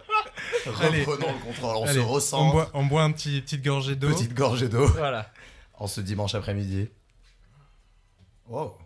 Allez. 0.83 1.05
Reprenons 1.05 1.33
le 1.33 1.39
contrôle. 1.39 1.77
On 1.77 1.85
Allez, 1.85 1.95
se 1.95 1.99
on 2.01 2.09
ressent. 2.09 2.51
boit, 2.51 2.71
on 2.75 2.85
boit 2.87 3.03
un 3.03 3.13
petit 3.13 3.41
petite 3.41 3.65
gorgée 3.65 3.97
d'eau. 3.97 4.09
Petite 4.09 4.35
gorgée 4.35 4.69
d'eau 4.69 4.87
Voilà. 4.89 5.31
en 5.75 5.87
ce 5.87 6.01
dimanche 6.01 6.35
après-midi. 6.35 6.89
Wow. 8.49 8.77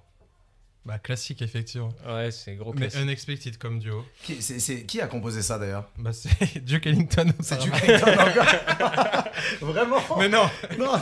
Bah, 0.86 0.98
classique, 0.98 1.42
effectivement. 1.42 1.92
Ouais, 2.08 2.30
c'est 2.30 2.54
gros 2.56 2.72
Mais 2.72 2.80
classique. 2.88 3.00
unexpected 3.02 3.58
comme 3.58 3.78
duo. 3.80 4.02
Qui, 4.22 4.40
c'est- 4.40 4.58
c'est- 4.58 4.84
qui 4.84 5.00
a 5.02 5.06
composé 5.06 5.42
ça 5.42 5.58
d'ailleurs? 5.58 5.86
Bah, 5.98 6.12
c'est 6.14 6.58
Duke 6.64 6.86
Ellington. 6.86 7.30
C'est. 7.40 7.58
Duke 7.60 7.74
Ellington 7.84 8.12
encore 8.18 9.24
Vraiment? 9.60 9.98
Mais 10.18 10.28
non 10.30 10.48
Non 10.78 10.92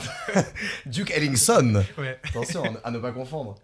Duke 0.87 1.13
Ellingson 1.13 1.85
Ouais, 1.97 2.19
Attention 2.25 2.65
à 2.83 2.91
ne- 2.91 2.99
pas 2.99 3.13
confondre. 3.13 3.55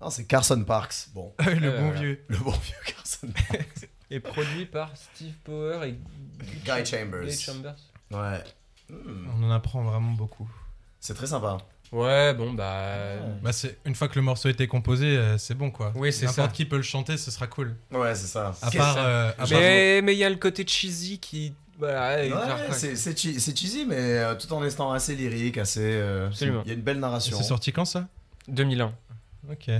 Non, 0.00 0.08
c'est 0.08 0.24
Carson 0.24 0.64
Parks. 0.64 1.08
Bon, 1.14 1.34
le 1.40 1.50
Euh, 1.68 1.78
bon 1.78 1.84
voilà. 1.90 2.00
vieux. 2.00 2.24
le 2.28 2.36
bon 2.38 2.52
vieux 2.52 2.74
Carson 2.86 3.28
Parks. 3.50 3.88
Et 4.10 4.20
produit 4.20 4.66
par 4.66 4.90
Steve 4.96 5.34
Power 5.44 5.86
et 5.88 5.92
Guy 6.64 6.84
Chambers. 6.84 7.26
Guy 7.26 7.38
Chambers. 7.38 7.76
Ouais. 8.10 8.42
Hmm. 8.90 9.26
On 9.38 9.44
en 9.44 9.50
apprend 9.52 9.82
vraiment 9.82 10.12
beaucoup. 10.12 10.50
C'est 10.98 11.14
très 11.14 11.26
sympa. 11.28 11.58
Ouais, 11.92 12.34
bon, 12.34 12.52
bah. 12.52 13.16
Bah, 13.42 13.52
c'est 13.52 13.78
une 13.84 13.94
fois 13.94 14.08
que 14.08 14.14
le 14.16 14.22
morceau 14.22 14.48
était 14.48 14.66
composé, 14.68 15.06
euh, 15.16 15.38
c'est 15.38 15.54
bon 15.54 15.70
quoi. 15.70 15.92
Oui, 15.96 16.12
c'est 16.12 16.26
N'importe 16.26 16.52
qui 16.52 16.64
peut 16.64 16.76
le 16.76 16.82
chanter, 16.82 17.16
ce 17.16 17.30
sera 17.30 17.46
cool. 17.48 17.74
Ouais, 17.90 18.14
c'est 18.14 18.26
ça. 18.28 18.54
À 18.62 18.70
part, 18.70 18.94
ça. 18.94 19.06
euh, 19.06 19.32
à 19.38 19.44
Mais 19.50 20.00
mais 20.02 20.14
il 20.14 20.18
y 20.18 20.24
a 20.24 20.30
le 20.30 20.36
côté 20.36 20.64
cheesy 20.66 21.18
qui. 21.18 21.52
Voilà, 21.78 22.22
Ouais, 22.22 22.72
c'est 22.74 23.56
cheesy, 23.56 23.86
mais 23.86 23.96
euh, 23.96 24.34
tout 24.34 24.52
en 24.52 24.58
restant 24.58 24.92
assez 24.92 25.16
lyrique, 25.16 25.56
assez. 25.58 25.80
euh, 25.82 26.26
Absolument. 26.28 26.62
Il 26.64 26.68
y 26.68 26.70
a 26.72 26.74
une 26.74 26.82
belle 26.82 27.00
narration. 27.00 27.36
c'est 27.36 27.42
sorti 27.44 27.72
quand 27.72 27.84
ça? 27.86 28.06
2001. 28.48 28.92
Ok. 29.50 29.70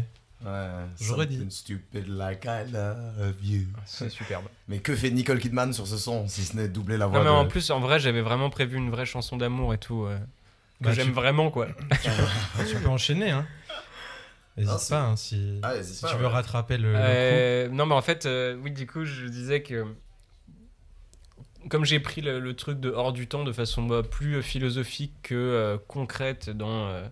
Ouais, 0.45 0.69
J'aurais 1.01 1.27
dit. 1.27 1.35
something 1.37 1.51
stupid 1.51 2.09
like 2.09 2.45
I 2.47 2.71
love 2.73 3.35
you. 3.43 3.67
C'est 3.85 4.09
superbe. 4.09 4.45
Mais 4.69 4.79
que 4.79 4.97
fait 4.97 5.11
Nicole 5.11 5.39
Kidman 5.39 5.73
sur 5.73 5.87
ce 5.87 5.99
son, 5.99 6.27
si 6.29 6.45
ce 6.45 6.57
n'est 6.57 6.69
doubler 6.69 6.97
la 6.97 7.07
voix 7.07 7.19
Non, 7.19 7.25
mais 7.25 7.31
de... 7.31 7.35
en 7.35 7.47
plus, 7.47 7.71
en 7.71 7.81
vrai, 7.81 8.01
j'avais 8.01 8.23
vraiment 8.23 8.49
prévu 8.49 8.77
une 8.79 8.91
vraie 8.91 9.05
chanson 9.07 9.37
d'amour 9.37 9.75
et 9.75 9.79
tout. 9.79 10.05
euh, 10.05 10.19
que 10.19 10.85
Bah, 10.85 10.93
j'aime 10.93 11.09
tu- 11.09 11.13
vraiment, 11.13 11.51
quoi. 11.51 11.69
tu 12.69 12.77
peux 12.77 12.89
enchaîner, 12.89 13.31
hein. 13.31 13.47
N'hésite 14.57 14.89
pas, 14.91 15.03
hein, 15.03 15.17
si, 15.17 15.61
Ah, 15.63 15.83
si 15.83 16.01
pas, 16.03 16.09
tu 16.11 16.17
veux 16.17 16.25
ouais. 16.27 16.33
rattraper 16.33 16.77
le, 16.79 16.93
le 16.93 16.99
Euh, 16.99 17.69
non, 17.69 17.85
mais 17.87 17.95
en 17.95 18.03
fait, 18.03 18.25
euh, 18.27 18.57
oui, 18.63 18.71
du 18.73 18.87
coup, 18.87 19.05
je 19.05 19.27
disais 19.27 19.63
que. 19.63 19.87
Comme 21.69 21.85
j'ai 21.85 22.01
pris 22.01 22.23
le, 22.23 22.41
le 22.41 22.57
truc 22.57 22.81
de 22.81 22.89
hors 22.91 23.13
du 23.13 23.27
temps 23.29 23.45
de 23.45 23.53
façon 23.53 23.83
bah, 23.85 24.03
plus 24.03 24.43
philosophique 24.43 25.13
que 25.23 25.35
euh, 25.35 25.77
concrète 25.89 26.49
dans, 26.49 26.87
euh, 26.89 27.07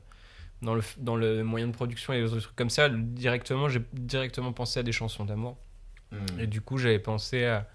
dans, 0.62 0.74
le, 0.74 0.82
dans 0.98 1.16
le 1.16 1.42
moyen 1.44 1.66
de 1.66 1.72
production 1.72 2.12
et 2.12 2.20
les 2.20 2.32
autres 2.32 2.42
trucs 2.42 2.56
comme 2.56 2.70
ça, 2.70 2.88
directement, 2.88 3.68
j'ai 3.68 3.82
directement 3.92 4.52
pensé 4.52 4.80
à 4.80 4.82
des 4.82 4.92
chansons 4.92 5.24
d'amour. 5.24 5.56
Hmm. 6.10 6.40
Et 6.40 6.46
du 6.46 6.60
coup, 6.60 6.78
j'avais 6.78 6.98
pensé 6.98 7.44
à, 7.44 7.68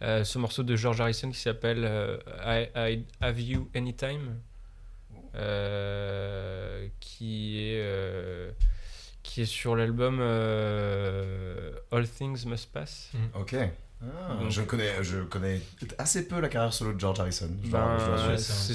à 0.00 0.24
ce 0.24 0.38
morceau 0.38 0.62
de 0.62 0.76
George 0.76 1.00
Harrison 1.00 1.30
qui 1.30 1.38
s'appelle 1.38 1.84
euh, 1.84 2.18
I, 2.44 2.68
I 2.76 3.04
Have 3.20 3.40
You 3.40 3.70
Anytime, 3.74 4.40
euh, 5.34 6.88
qui 7.00 7.60
est 7.60 7.80
euh, 7.80 8.50
qui 9.22 9.42
est 9.42 9.46
sur 9.46 9.76
l'album 9.76 10.18
euh, 10.20 11.72
All 11.92 12.08
Things 12.08 12.46
Must 12.46 12.72
Pass. 12.72 13.12
Ok. 13.34 13.56
Ah, 14.00 14.34
Donc- 14.40 14.50
je, 14.50 14.62
connais, 14.62 15.02
je 15.02 15.18
connais 15.24 15.60
assez 15.98 16.28
peu 16.28 16.38
la 16.40 16.48
carrière 16.48 16.72
solo 16.72 16.92
de 16.92 17.00
George 17.00 17.18
Harrison. 17.18 17.48
Ben, 17.64 17.96
ouais, 18.28 18.38
c'est 18.38 18.74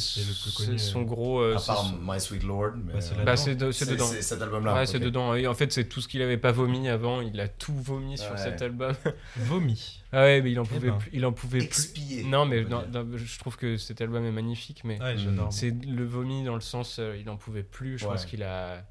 son 0.77 1.01
euh, 1.01 1.03
gros. 1.05 1.39
euh, 1.39 1.55
à 1.55 1.61
part 1.61 1.85
son- 1.85 1.97
My 2.01 2.19
Sweet 2.19 2.43
Lord. 2.43 2.71
Mais, 2.83 2.93
Bah, 2.93 2.99
c'est 3.01 3.17
euh, 3.17 3.23
bah, 3.23 3.37
c'est 3.37 3.55
de- 3.55 3.71
c'est 3.71 3.85
c'est- 3.85 3.91
dedans. 3.91 4.05
C'est 4.05 4.21
cet 4.21 4.41
album-là. 4.41 4.73
Ouais, 4.73 4.85
c'est 4.85 4.99
dedans. 4.99 5.33
Et 5.35 5.47
en 5.47 5.53
fait, 5.53 5.71
c'est 5.71 5.85
tout 5.85 6.01
ce 6.01 6.09
qu'il 6.09 6.21
avait 6.21 6.37
pas 6.37 6.51
vomi 6.51 6.89
avant. 6.89 7.21
Il 7.21 7.39
a 7.39 7.47
tout 7.47 7.73
vomi 7.73 8.17
sur 8.17 8.31
Ouais. 8.31 8.37
cet 8.37 8.61
album. 8.61 8.93
Vomi. 9.37 10.01
Ah 10.11 10.23
ouais, 10.23 10.41
mais 10.41 10.51
il 10.51 10.59
en 10.59 10.65
pouvait 10.65 10.89
ben. 10.91 10.97
plus. 10.97 11.09
Il 11.13 11.25
en 11.25 11.31
pouvait 11.31 11.59
plus. 11.65 11.93
Non, 12.25 12.45
mais 12.45 12.65
non, 12.65 12.83
je 13.15 13.39
trouve 13.39 13.55
que 13.55 13.77
cet 13.77 14.01
album 14.01 14.25
est 14.25 14.31
magnifique, 14.31 14.81
mais 14.83 15.01
Ouais, 15.01 15.15
c'est 15.51 15.71
le 15.85 16.03
vomi 16.05 16.43
dans 16.43 16.55
le 16.55 16.61
sens, 16.61 16.97
euh, 16.99 17.15
il 17.17 17.29
en 17.29 17.37
pouvait 17.37 17.63
plus. 17.63 17.97
Je 17.97 18.03
Ouais. 18.05 18.11
pense 18.11 18.25
qu'il 18.25 18.43
a, 18.43 18.83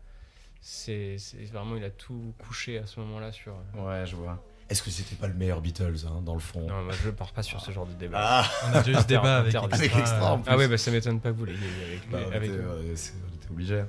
c'est 0.62 1.16
c'est 1.18 1.44
vraiment, 1.52 1.76
il 1.76 1.84
a 1.84 1.90
tout 1.90 2.32
couché 2.38 2.78
à 2.78 2.86
ce 2.86 2.98
moment-là 3.00 3.32
sur. 3.32 3.52
euh, 3.76 3.86
Ouais, 4.00 4.06
je 4.06 4.16
vois. 4.16 4.42
Est-ce 4.72 4.82
que 4.82 4.90
c'était 4.90 5.16
pas 5.16 5.26
le 5.26 5.34
meilleur 5.34 5.60
Beatles, 5.60 5.96
hein, 6.06 6.22
dans 6.24 6.32
le 6.32 6.40
fond 6.40 6.60
Non, 6.66 6.82
moi 6.84 6.94
je 7.04 7.10
pars 7.10 7.30
pas 7.32 7.42
sur 7.42 7.60
ce 7.60 7.70
genre 7.72 7.84
de 7.86 7.92
débat. 7.92 8.18
Ah, 8.22 8.44
On 8.72 8.76
a 8.76 8.82
déjà 8.82 8.98
eu 8.98 9.02
ce 9.02 9.06
débat 9.06 9.36
avec. 9.36 9.54
Extra. 9.54 9.68
Avec 9.76 9.96
Extra, 9.96 10.32
en. 10.32 10.42
Ah 10.46 10.56
ouais, 10.56 10.66
bah 10.66 10.78
ça 10.78 10.90
m'étonne 10.90 11.20
pas 11.20 11.28
que 11.30 11.36
vous 11.36 11.44
l'ayez 11.44 11.58
avec, 11.86 12.10
bah, 12.10 12.18
on, 12.26 12.32
avec 12.34 12.48
était, 12.50 12.58
euh, 12.58 12.94
on 12.94 13.36
était 13.36 13.50
obligé. 13.50 13.84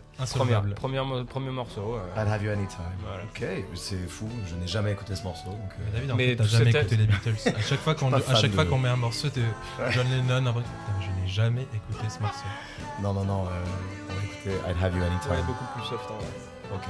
Première 0.76 1.06
mo- 1.06 1.24
premier 1.24 1.52
morceau. 1.52 1.96
euh, 1.96 2.22
I'll 2.22 2.28
have 2.28 2.44
you 2.44 2.52
anytime. 2.52 2.80
Voilà. 3.02 3.24
Ok, 3.24 3.66
c'est 3.76 4.10
fou. 4.10 4.28
Je 4.46 4.56
n'ai 4.56 4.68
jamais 4.68 4.92
écouté 4.92 5.16
ce 5.16 5.24
morceau. 5.24 5.52
Donc, 5.52 5.58
euh, 5.80 5.84
Mais 5.86 5.92
David, 5.94 6.12
en 6.12 6.16
Mais 6.18 6.28
fait, 6.32 6.36
t'as 6.36 6.44
jamais 6.44 6.72
écouté 6.72 6.98
les 6.98 7.06
Beatles. 7.08 7.36
À 7.56 7.62
chaque 7.62 7.80
fois 7.80 7.96
qu'on 7.96 8.12
à 8.14 8.20
fois 8.20 8.66
met 8.78 8.90
un 8.90 8.98
morceau 8.98 9.30
de 9.30 9.42
John 9.92 10.06
Lennon, 10.10 10.52
putain, 10.52 10.62
je 11.00 11.22
n'ai 11.22 11.28
jamais 11.30 11.62
écouté 11.74 12.10
ce 12.10 12.20
morceau. 12.20 12.44
Non, 13.02 13.14
non, 13.14 13.24
non. 13.24 13.46
euh, 13.46 13.50
on 14.10 14.14
va 14.14 14.24
écouter 14.26 14.52
I'll 14.68 14.84
have 14.84 14.94
you 14.98 15.02
anytime. 15.02 15.32
ouais, 15.32 15.44
beaucoup 15.48 15.66
plus 15.76 15.84
soft 15.88 16.12
en 16.12 16.18
vrai. 16.18 16.28
Ok. 16.76 16.84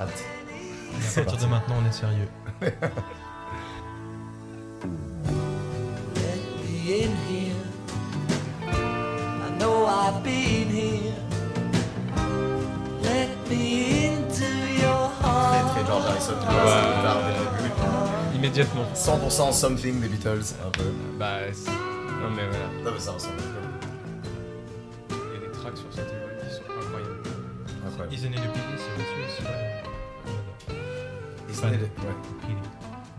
Hâte. 0.00 0.24
À 1.18 1.20
partir 1.24 1.46
de 1.46 1.52
maintenant, 1.52 1.74
on 1.82 1.86
est 1.86 1.92
sérieux. 1.92 2.26
Let 2.60 2.80
me 6.64 7.04
in 7.04 7.12
here. 7.28 7.64
I 8.66 8.68
know 9.58 9.86
I've 9.86 10.22
been 10.22 10.68
here. 10.68 11.14
Let 13.02 13.30
me 13.48 14.06
into 14.06 14.46
your 14.80 15.10
Très, 15.20 15.22
heart. 15.22 15.70
très 15.72 15.84
George 15.86 16.04
Harrison. 16.06 16.34
Tu 16.40 16.46
vois, 16.46 16.66
c'est 16.66 16.96
bizarre 16.96 17.20
dès 17.26 17.32
le 17.32 17.38
début. 17.62 17.74
Immédiatement. 18.36 18.86
100% 18.94 19.52
something 19.52 20.00
des 20.00 20.08
Beatles, 20.08 20.54
un 20.66 20.70
peu. 20.70 20.84
Bah, 21.18 21.38
c'est- 21.52 21.70
non 21.70 22.30
mais 22.34 22.46
voilà. 22.48 22.66
Non, 22.84 22.90
mais 22.94 23.00
ça 23.00 23.12
ressemble. 23.12 23.34
Il 25.10 25.16
y 25.16 25.18
a 25.44 25.46
des 25.46 25.52
tracks 25.52 25.76
sur 25.76 25.86
cet 25.92 26.08
album 26.08 26.30
qui 26.40 26.48
sont 26.54 26.62
incroyables. 26.80 27.22
Incroyable. 27.86 28.14
Isn't 28.14 28.32
it 28.32 28.38
a 28.38 28.40
pity, 28.48 28.76
c'est 28.78 28.94
dessus 29.02 29.20
aussi. 29.26 29.42
ouais. 29.42 29.82
Isn't 31.50 31.74
it- 31.74 31.80
ouais. 31.80 31.86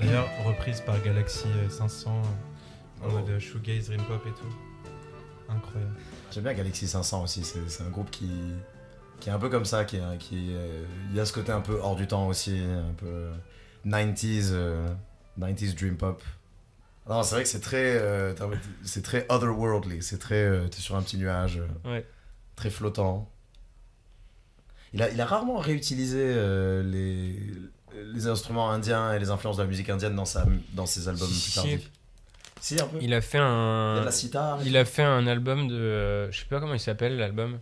D'ailleurs, 0.07 0.29
reprise 0.45 0.79
par 0.79 1.01
Galaxy 1.03 1.47
euh, 1.47 1.69
500 1.69 2.11
en 2.11 2.23
Oh. 3.05 3.11
mode 3.11 3.29
euh, 3.29 3.39
shoegaze, 3.39 3.87
dream 3.87 4.01
pop 4.03 4.25
et 4.25 4.29
tout. 4.31 4.55
Incroyable. 5.49 5.93
J'aime 6.31 6.43
bien 6.45 6.53
Galaxy 6.53 6.87
500 6.87 7.23
aussi, 7.23 7.43
c'est 7.43 7.67
c'est 7.69 7.83
un 7.83 7.89
groupe 7.89 8.09
qui, 8.09 8.29
qui 9.19 9.27
est 9.27 9.33
un 9.33 9.37
peu 9.39 9.49
comme 9.49 9.65
ça, 9.65 9.83
qui, 9.83 9.99
qui 10.19 10.53
euh, 10.55 10.85
il 11.09 11.15
y 11.17 11.19
a 11.19 11.25
ce 11.25 11.33
côté 11.33 11.51
un 11.51 11.59
peu 11.59 11.77
hors 11.81 11.97
du 11.97 12.07
temps 12.07 12.27
aussi, 12.27 12.57
un 12.57 12.93
peu 12.93 13.29
90s, 13.85 14.49
euh, 14.53 14.87
90s 15.39 15.75
dream 15.75 15.97
pop. 15.97 16.23
Non, 17.09 17.21
c'est 17.23 17.35
vrai 17.35 17.43
que 17.43 17.49
c'est 17.49 17.59
très, 17.59 17.97
euh, 17.97 18.33
c'est 18.83 19.03
très 19.03 19.25
otherworldly, 19.29 20.01
c'est 20.01 20.19
très, 20.19 20.41
euh, 20.43 20.67
t'es 20.69 20.79
sur 20.79 20.95
un 20.95 21.01
petit 21.01 21.17
nuage, 21.17 21.57
euh, 21.85 21.89
Ouais. 21.91 22.05
très 22.55 22.69
flottant. 22.69 23.29
Il 24.93 25.01
a, 25.03 25.09
il 25.11 25.19
a 25.19 25.25
rarement 25.25 25.57
réutilisé 25.57 26.21
euh, 26.21 26.81
les, 26.81 27.37
les 28.13 28.27
instruments 28.27 28.69
indiens 28.71 29.13
et 29.13 29.19
les 29.19 29.29
influences 29.29 29.57
de 29.57 29.63
la 29.63 29.67
musique 29.67 29.89
indienne 29.89 30.15
dans, 30.15 30.25
sa, 30.25 30.45
dans 30.73 30.85
ses 30.85 31.07
albums 31.07 31.27
Si, 31.27 31.33
plus 31.33 31.51
si. 31.51 31.55
tardifs. 31.55 31.91
Si, 32.59 32.81
un 32.81 32.87
peu. 32.87 32.97
Il 33.01 33.13
a 33.13 33.21
fait 33.21 33.37
Il 33.37 33.41
y 33.41 33.43
a 33.43 33.47
un. 33.47 34.03
la 34.03 34.11
sitar. 34.11 34.59
Il 34.65 34.75
a 34.77 34.85
fait 34.85 35.03
un 35.03 35.27
album 35.27 35.67
de. 35.67 35.75
euh, 35.75 36.31
je 36.31 36.39
sais 36.39 36.45
pas 36.45 36.59
comment 36.59 36.73
il 36.73 36.79
s'appelle 36.79 37.17
l'album. 37.17 37.59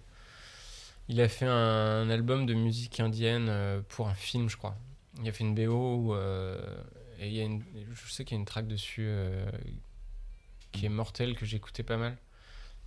Il 1.09 1.21
a 1.21 1.27
fait 1.29 1.45
un 1.45 2.09
album 2.09 2.45
de 2.45 2.53
musique 2.53 2.99
indienne 2.99 3.47
euh, 3.49 3.81
pour 3.89 4.07
un 4.07 4.15
film, 4.15 4.49
je 4.49 4.57
crois. 4.57 4.75
Il 5.21 5.29
a 5.29 5.31
fait 5.31 5.43
une 5.43 5.53
BO 5.53 5.95
où, 5.97 6.13
euh, 6.15 6.57
et 7.19 7.27
il 7.27 7.33
y 7.33 7.41
a 7.41 7.43
une, 7.43 7.61
je 7.93 8.11
sais 8.11 8.25
qu'il 8.25 8.35
y 8.35 8.37
a 8.37 8.39
une 8.39 8.45
track 8.45 8.67
dessus 8.67 9.05
euh, 9.07 9.45
qui 10.71 10.85
est 10.85 10.89
mortelle 10.89 11.35
que 11.35 11.45
j'écoutais 11.45 11.83
pas 11.83 11.97
mal. 11.97 12.17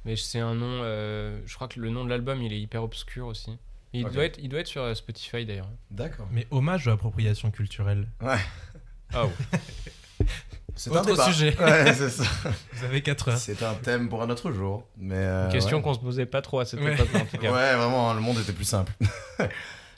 Mais 0.05 0.17
c'est 0.17 0.41
un 0.41 0.55
nom. 0.55 0.81
euh, 0.83 1.41
je 1.47 1.55
crois 1.55 1.69
que 1.69 1.79
le 1.81 1.91
nom 1.91 2.05
de 2.05 2.11
l'album 2.11 2.43
il 2.43 2.53
est 2.53 2.61
hyper 2.61 2.83
obscur 2.83 3.27
aussi. 3.27 3.57
Il, 3.93 4.05
doit 4.11 4.25
être, 4.25 4.39
il 4.41 4.49
doit 4.49 4.61
être 4.61 4.67
sur 4.67 4.83
euh, 4.83 4.95
Spotify 4.95 5.47
d'ailleurs. 5.47 5.71
D'accord. 5.91 6.27
Mais 6.31 6.47
hommage 6.51 6.87
ou 6.87 6.91
appropriation 6.91 7.51
culturelle 7.51 8.07
Ah 8.21 8.37
C'est 10.75 10.95
un 10.97 11.03
débat. 11.03 11.25
sujet. 11.33 11.57
Ouais, 11.61 11.93
c'est 11.93 12.11
ça. 12.11 12.25
Vous 12.73 12.85
avez 12.85 13.03
4 13.03 13.29
heures. 13.31 13.39
C'est 13.39 13.63
un 13.65 13.75
thème 13.75 14.09
pour 14.09 14.23
un 14.23 14.31
autre 14.31 14.53
jour. 14.53 14.87
Mais 14.97 15.17
euh, 15.17 15.47
Une 15.47 15.53
question 15.53 15.79
ouais. 15.79 15.83
qu'on 15.83 15.95
se 15.95 15.99
posait 15.99 16.27
pas 16.27 16.41
trop 16.41 16.61
à 16.61 16.65
cette 16.67 16.81
Ouais. 16.81 16.95
époque 16.95 17.09
en 17.15 17.25
tout 17.25 17.39
cas. 17.39 17.51
Ouais, 17.53 17.75
vraiment, 17.77 18.15
le 18.15 18.21
monde 18.21 18.39
était 18.39 18.53
plus 18.53 18.65
simple. 18.65 18.93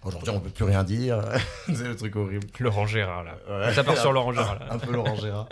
Aujourd'hui, 0.03 0.31
on 0.31 0.41
peut 0.41 0.49
plus 0.49 0.65
rien 0.65 0.83
dire. 0.83 1.21
c'est 1.67 1.87
le 1.87 1.95
truc 1.97 2.17
horrible. 2.17 2.47
Laurent 2.61 2.87
Gérard 2.87 3.25
là. 3.25 3.35
Ouais. 3.51 3.75
Ça 3.75 3.85
part 3.85 3.99
sur 3.99 4.13
Laurent 4.13 4.33
Gérard 4.33 4.59
là. 4.59 4.69
Un 4.71 4.79
peu 4.79 4.93
Laurent 4.93 5.17
Gérard. 5.17 5.49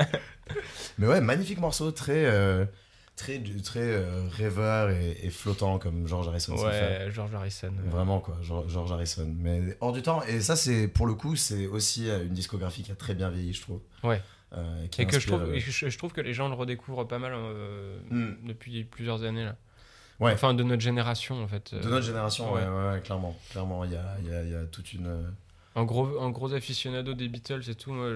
Mais 0.96 1.06
ouais, 1.06 1.20
magnifique 1.20 1.58
morceau, 1.60 1.90
très, 1.92 2.24
euh, 2.24 2.64
très, 3.18 3.42
très 3.62 3.80
euh, 3.80 4.22
rêveur 4.30 4.90
et, 4.90 5.18
et 5.22 5.30
flottant 5.30 5.78
comme 5.78 6.06
George 6.06 6.28
Harrison. 6.28 6.54
Ouais, 6.56 7.08
George 7.10 7.34
Harrison. 7.34 7.72
euh, 7.78 7.90
Vraiment 7.90 8.20
quoi, 8.20 8.38
George 8.42 8.70
George 8.70 8.90
Harrison. 8.92 9.30
Mais 9.38 9.76
hors 9.80 9.92
du 9.92 10.02
temps. 10.02 10.22
Et 10.24 10.40
ça, 10.40 10.56
c'est 10.56 10.88
pour 10.88 11.06
le 11.06 11.14
coup, 11.14 11.36
c'est 11.36 11.66
aussi 11.66 12.08
euh, 12.08 12.24
une 12.24 12.32
discographie 12.32 12.82
qui 12.82 12.92
a 12.92 12.94
très 12.94 13.14
bien 13.14 13.28
vieilli, 13.30 13.52
je 13.52 13.60
trouve. 13.62 13.80
Ouais. 14.02 14.22
Euh, 14.54 14.86
qui 14.86 15.02
Et 15.02 15.06
que 15.06 15.20
je 15.20 15.26
trouve, 15.26 15.42
euh, 15.42 15.58
je, 15.60 15.88
je 15.90 15.98
trouve 15.98 16.12
que 16.12 16.22
les 16.22 16.32
gens 16.32 16.48
le 16.48 16.54
redécouvrent 16.54 17.06
pas 17.06 17.18
mal 17.18 17.32
euh, 17.34 17.98
Hmm. 18.10 18.34
depuis 18.46 18.84
plusieurs 18.84 19.22
années 19.24 19.44
là. 19.44 19.56
Ouais. 20.20 20.32
Enfin 20.32 20.54
de 20.54 20.62
notre 20.62 20.80
génération 20.82 21.42
en 21.42 21.46
fait. 21.48 21.74
De 21.74 21.88
notre 21.88 22.06
génération, 22.06 22.52
ouais, 22.54 22.62
ouais. 22.66 23.00
clairement. 23.02 23.36
Clairement, 23.50 23.84
il 23.84 23.92
y 23.92 23.96
a, 23.96 24.16
y, 24.26 24.34
a, 24.34 24.42
y 24.42 24.54
a 24.54 24.64
toute 24.64 24.92
une. 24.94 25.06
euh, 25.06 25.22
En 25.74 25.84
gros, 25.84 26.18
en 26.18 26.30
gros 26.30 26.54
aficionado 26.54 27.12
des 27.14 27.28
Beatles 27.28 27.60
et 27.68 27.74
tout, 27.74 27.92
moi 27.92 28.14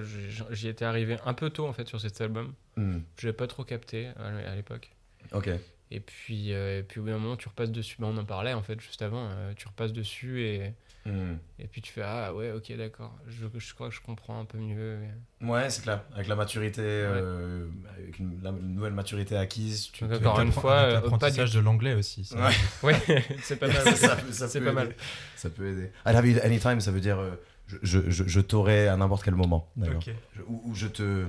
j'y 0.51 0.67
étais 0.67 0.83
arrivé 0.85 1.17
un 1.25 1.33
peu 1.33 1.49
tôt 1.51 1.65
en 1.67 1.71
fait 1.71 1.87
sur 1.87 2.01
cet 2.01 2.19
album. 2.19 2.53
hmm, 2.77 2.97
Je 3.19 3.27
l'avais 3.27 3.37
pas 3.37 3.47
trop 3.47 3.63
capté 3.63 4.07
à 4.17 4.55
l'époque. 4.55 4.91
Ok. 5.31 5.49
Et 5.91 5.99
puis, 5.99 6.53
euh, 6.53 6.79
et 6.79 6.83
puis 6.83 6.99
au 6.99 7.03
bout 7.03 7.09
d'un 7.09 7.19
moment 7.19 7.35
tu 7.35 7.47
repasses 7.47 7.71
dessus. 7.71 7.97
Bah, 7.99 8.07
on 8.09 8.17
en 8.17 8.25
parlait 8.25 8.53
en 8.53 8.63
fait 8.63 8.79
juste 8.81 9.01
avant. 9.01 9.29
euh, 9.31 9.53
tu 9.55 9.67
repasses 9.67 9.93
dessus 9.93 10.41
et, 10.43 10.73
Hmm. 11.05 11.33
et 11.59 11.67
puis 11.67 11.81
tu 11.81 11.91
fais 11.91 12.01
ah 12.01 12.33
ouais 12.33 12.51
ok 12.51 12.71
d'accord. 12.77 13.13
Je, 13.27 13.45
je 13.59 13.73
crois 13.73 13.89
que 13.89 13.93
je 13.95 13.99
comprends 13.99 14.39
un 14.39 14.45
peu 14.45 14.57
mieux. 14.57 14.99
Ouais, 15.41 15.69
c'est 15.69 15.81
clair. 15.83 16.01
Avec 16.15 16.27
la 16.29 16.35
maturité, 16.35 16.81
euh, 16.81 17.67
avec 17.97 18.19
une, 18.19 18.39
la- 18.41 18.51
une 18.51 18.75
nouvelle 18.75 18.93
maturité 18.93 19.35
acquise, 19.35 19.91
tu 19.91 20.05
Donc, 20.05 20.13
encore 20.21 20.39
une 20.39 20.47
Avec 20.47 20.53
fois, 20.61 20.75
euh, 20.75 20.93
l'apprentissage 20.93 21.53
de 21.53 21.59
l'anglais 21.59 21.93
aussi. 21.93 22.23
ça. 22.23 22.37
Ouais. 22.47 22.53
Ouais, 22.83 23.25
c'est 23.43 23.57
pas 23.57 23.67
mal. 23.85 23.95
ça, 23.97 24.15
peut- 24.15 24.31
ça 24.31 24.47
C'est 24.47 24.59
peut 24.61 24.73
pas 24.73 24.81
aider. 24.83 24.89
mal. 24.91 24.95
Ça 25.35 25.49
peut 25.49 25.67
aider. 25.73 25.91
I 26.05 26.09
have 26.15 26.25
you 26.25 26.39
anytime, 26.41 26.79
ça 26.79 26.91
veut 26.91 27.01
dire 27.01 27.19
euh, 27.19 27.31
je, 27.67 27.77
je, 27.81 28.09
je, 28.09 28.23
je 28.27 28.39
t'aurai 28.41 28.87
à 28.87 28.97
n'importe 28.97 29.23
quel 29.23 29.35
moment. 29.35 29.69
D'accord. 29.75 29.97
Ok. 29.97 30.13
Je- 30.35 30.41
Ou, 30.43 30.61
ou 30.65 30.75
je 30.75 30.87
te. 30.87 31.25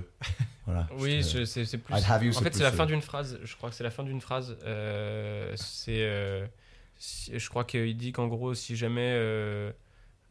Voilà. 0.66 0.87
Oui, 0.99 1.23
je 1.23 1.33
te- 1.33 1.38
je- 1.40 1.44
c'est 1.44 1.64
c'est 1.64 1.79
plus. 1.79 1.94
I'd 1.94 2.05
have 2.09 2.23
you, 2.25 2.31
en 2.31 2.33
c'est 2.35 2.44
fait, 2.44 2.55
c'est 2.55 2.62
la 2.62 2.68
euh, 2.68 2.73
fin 2.73 2.87
d'une 2.87 3.03
phrase. 3.03 3.38
Je 3.42 3.57
crois 3.57 3.70
que 3.70 3.77
c'est 3.77 3.85
la 3.85 3.90
fin 3.90 4.03
d'une 4.03 4.20
phrase. 4.20 4.57
euh, 4.64 5.53
c'est 5.57 6.03
euh, 6.05 6.47
si- 6.99 7.38
je 7.38 7.49
crois 7.49 7.64
qu'il 7.64 7.97
dit 7.97 8.12
qu'en 8.12 8.27
gros, 8.29 8.55
si 8.55 8.75
jamais 8.77 9.12
euh, 9.14 9.70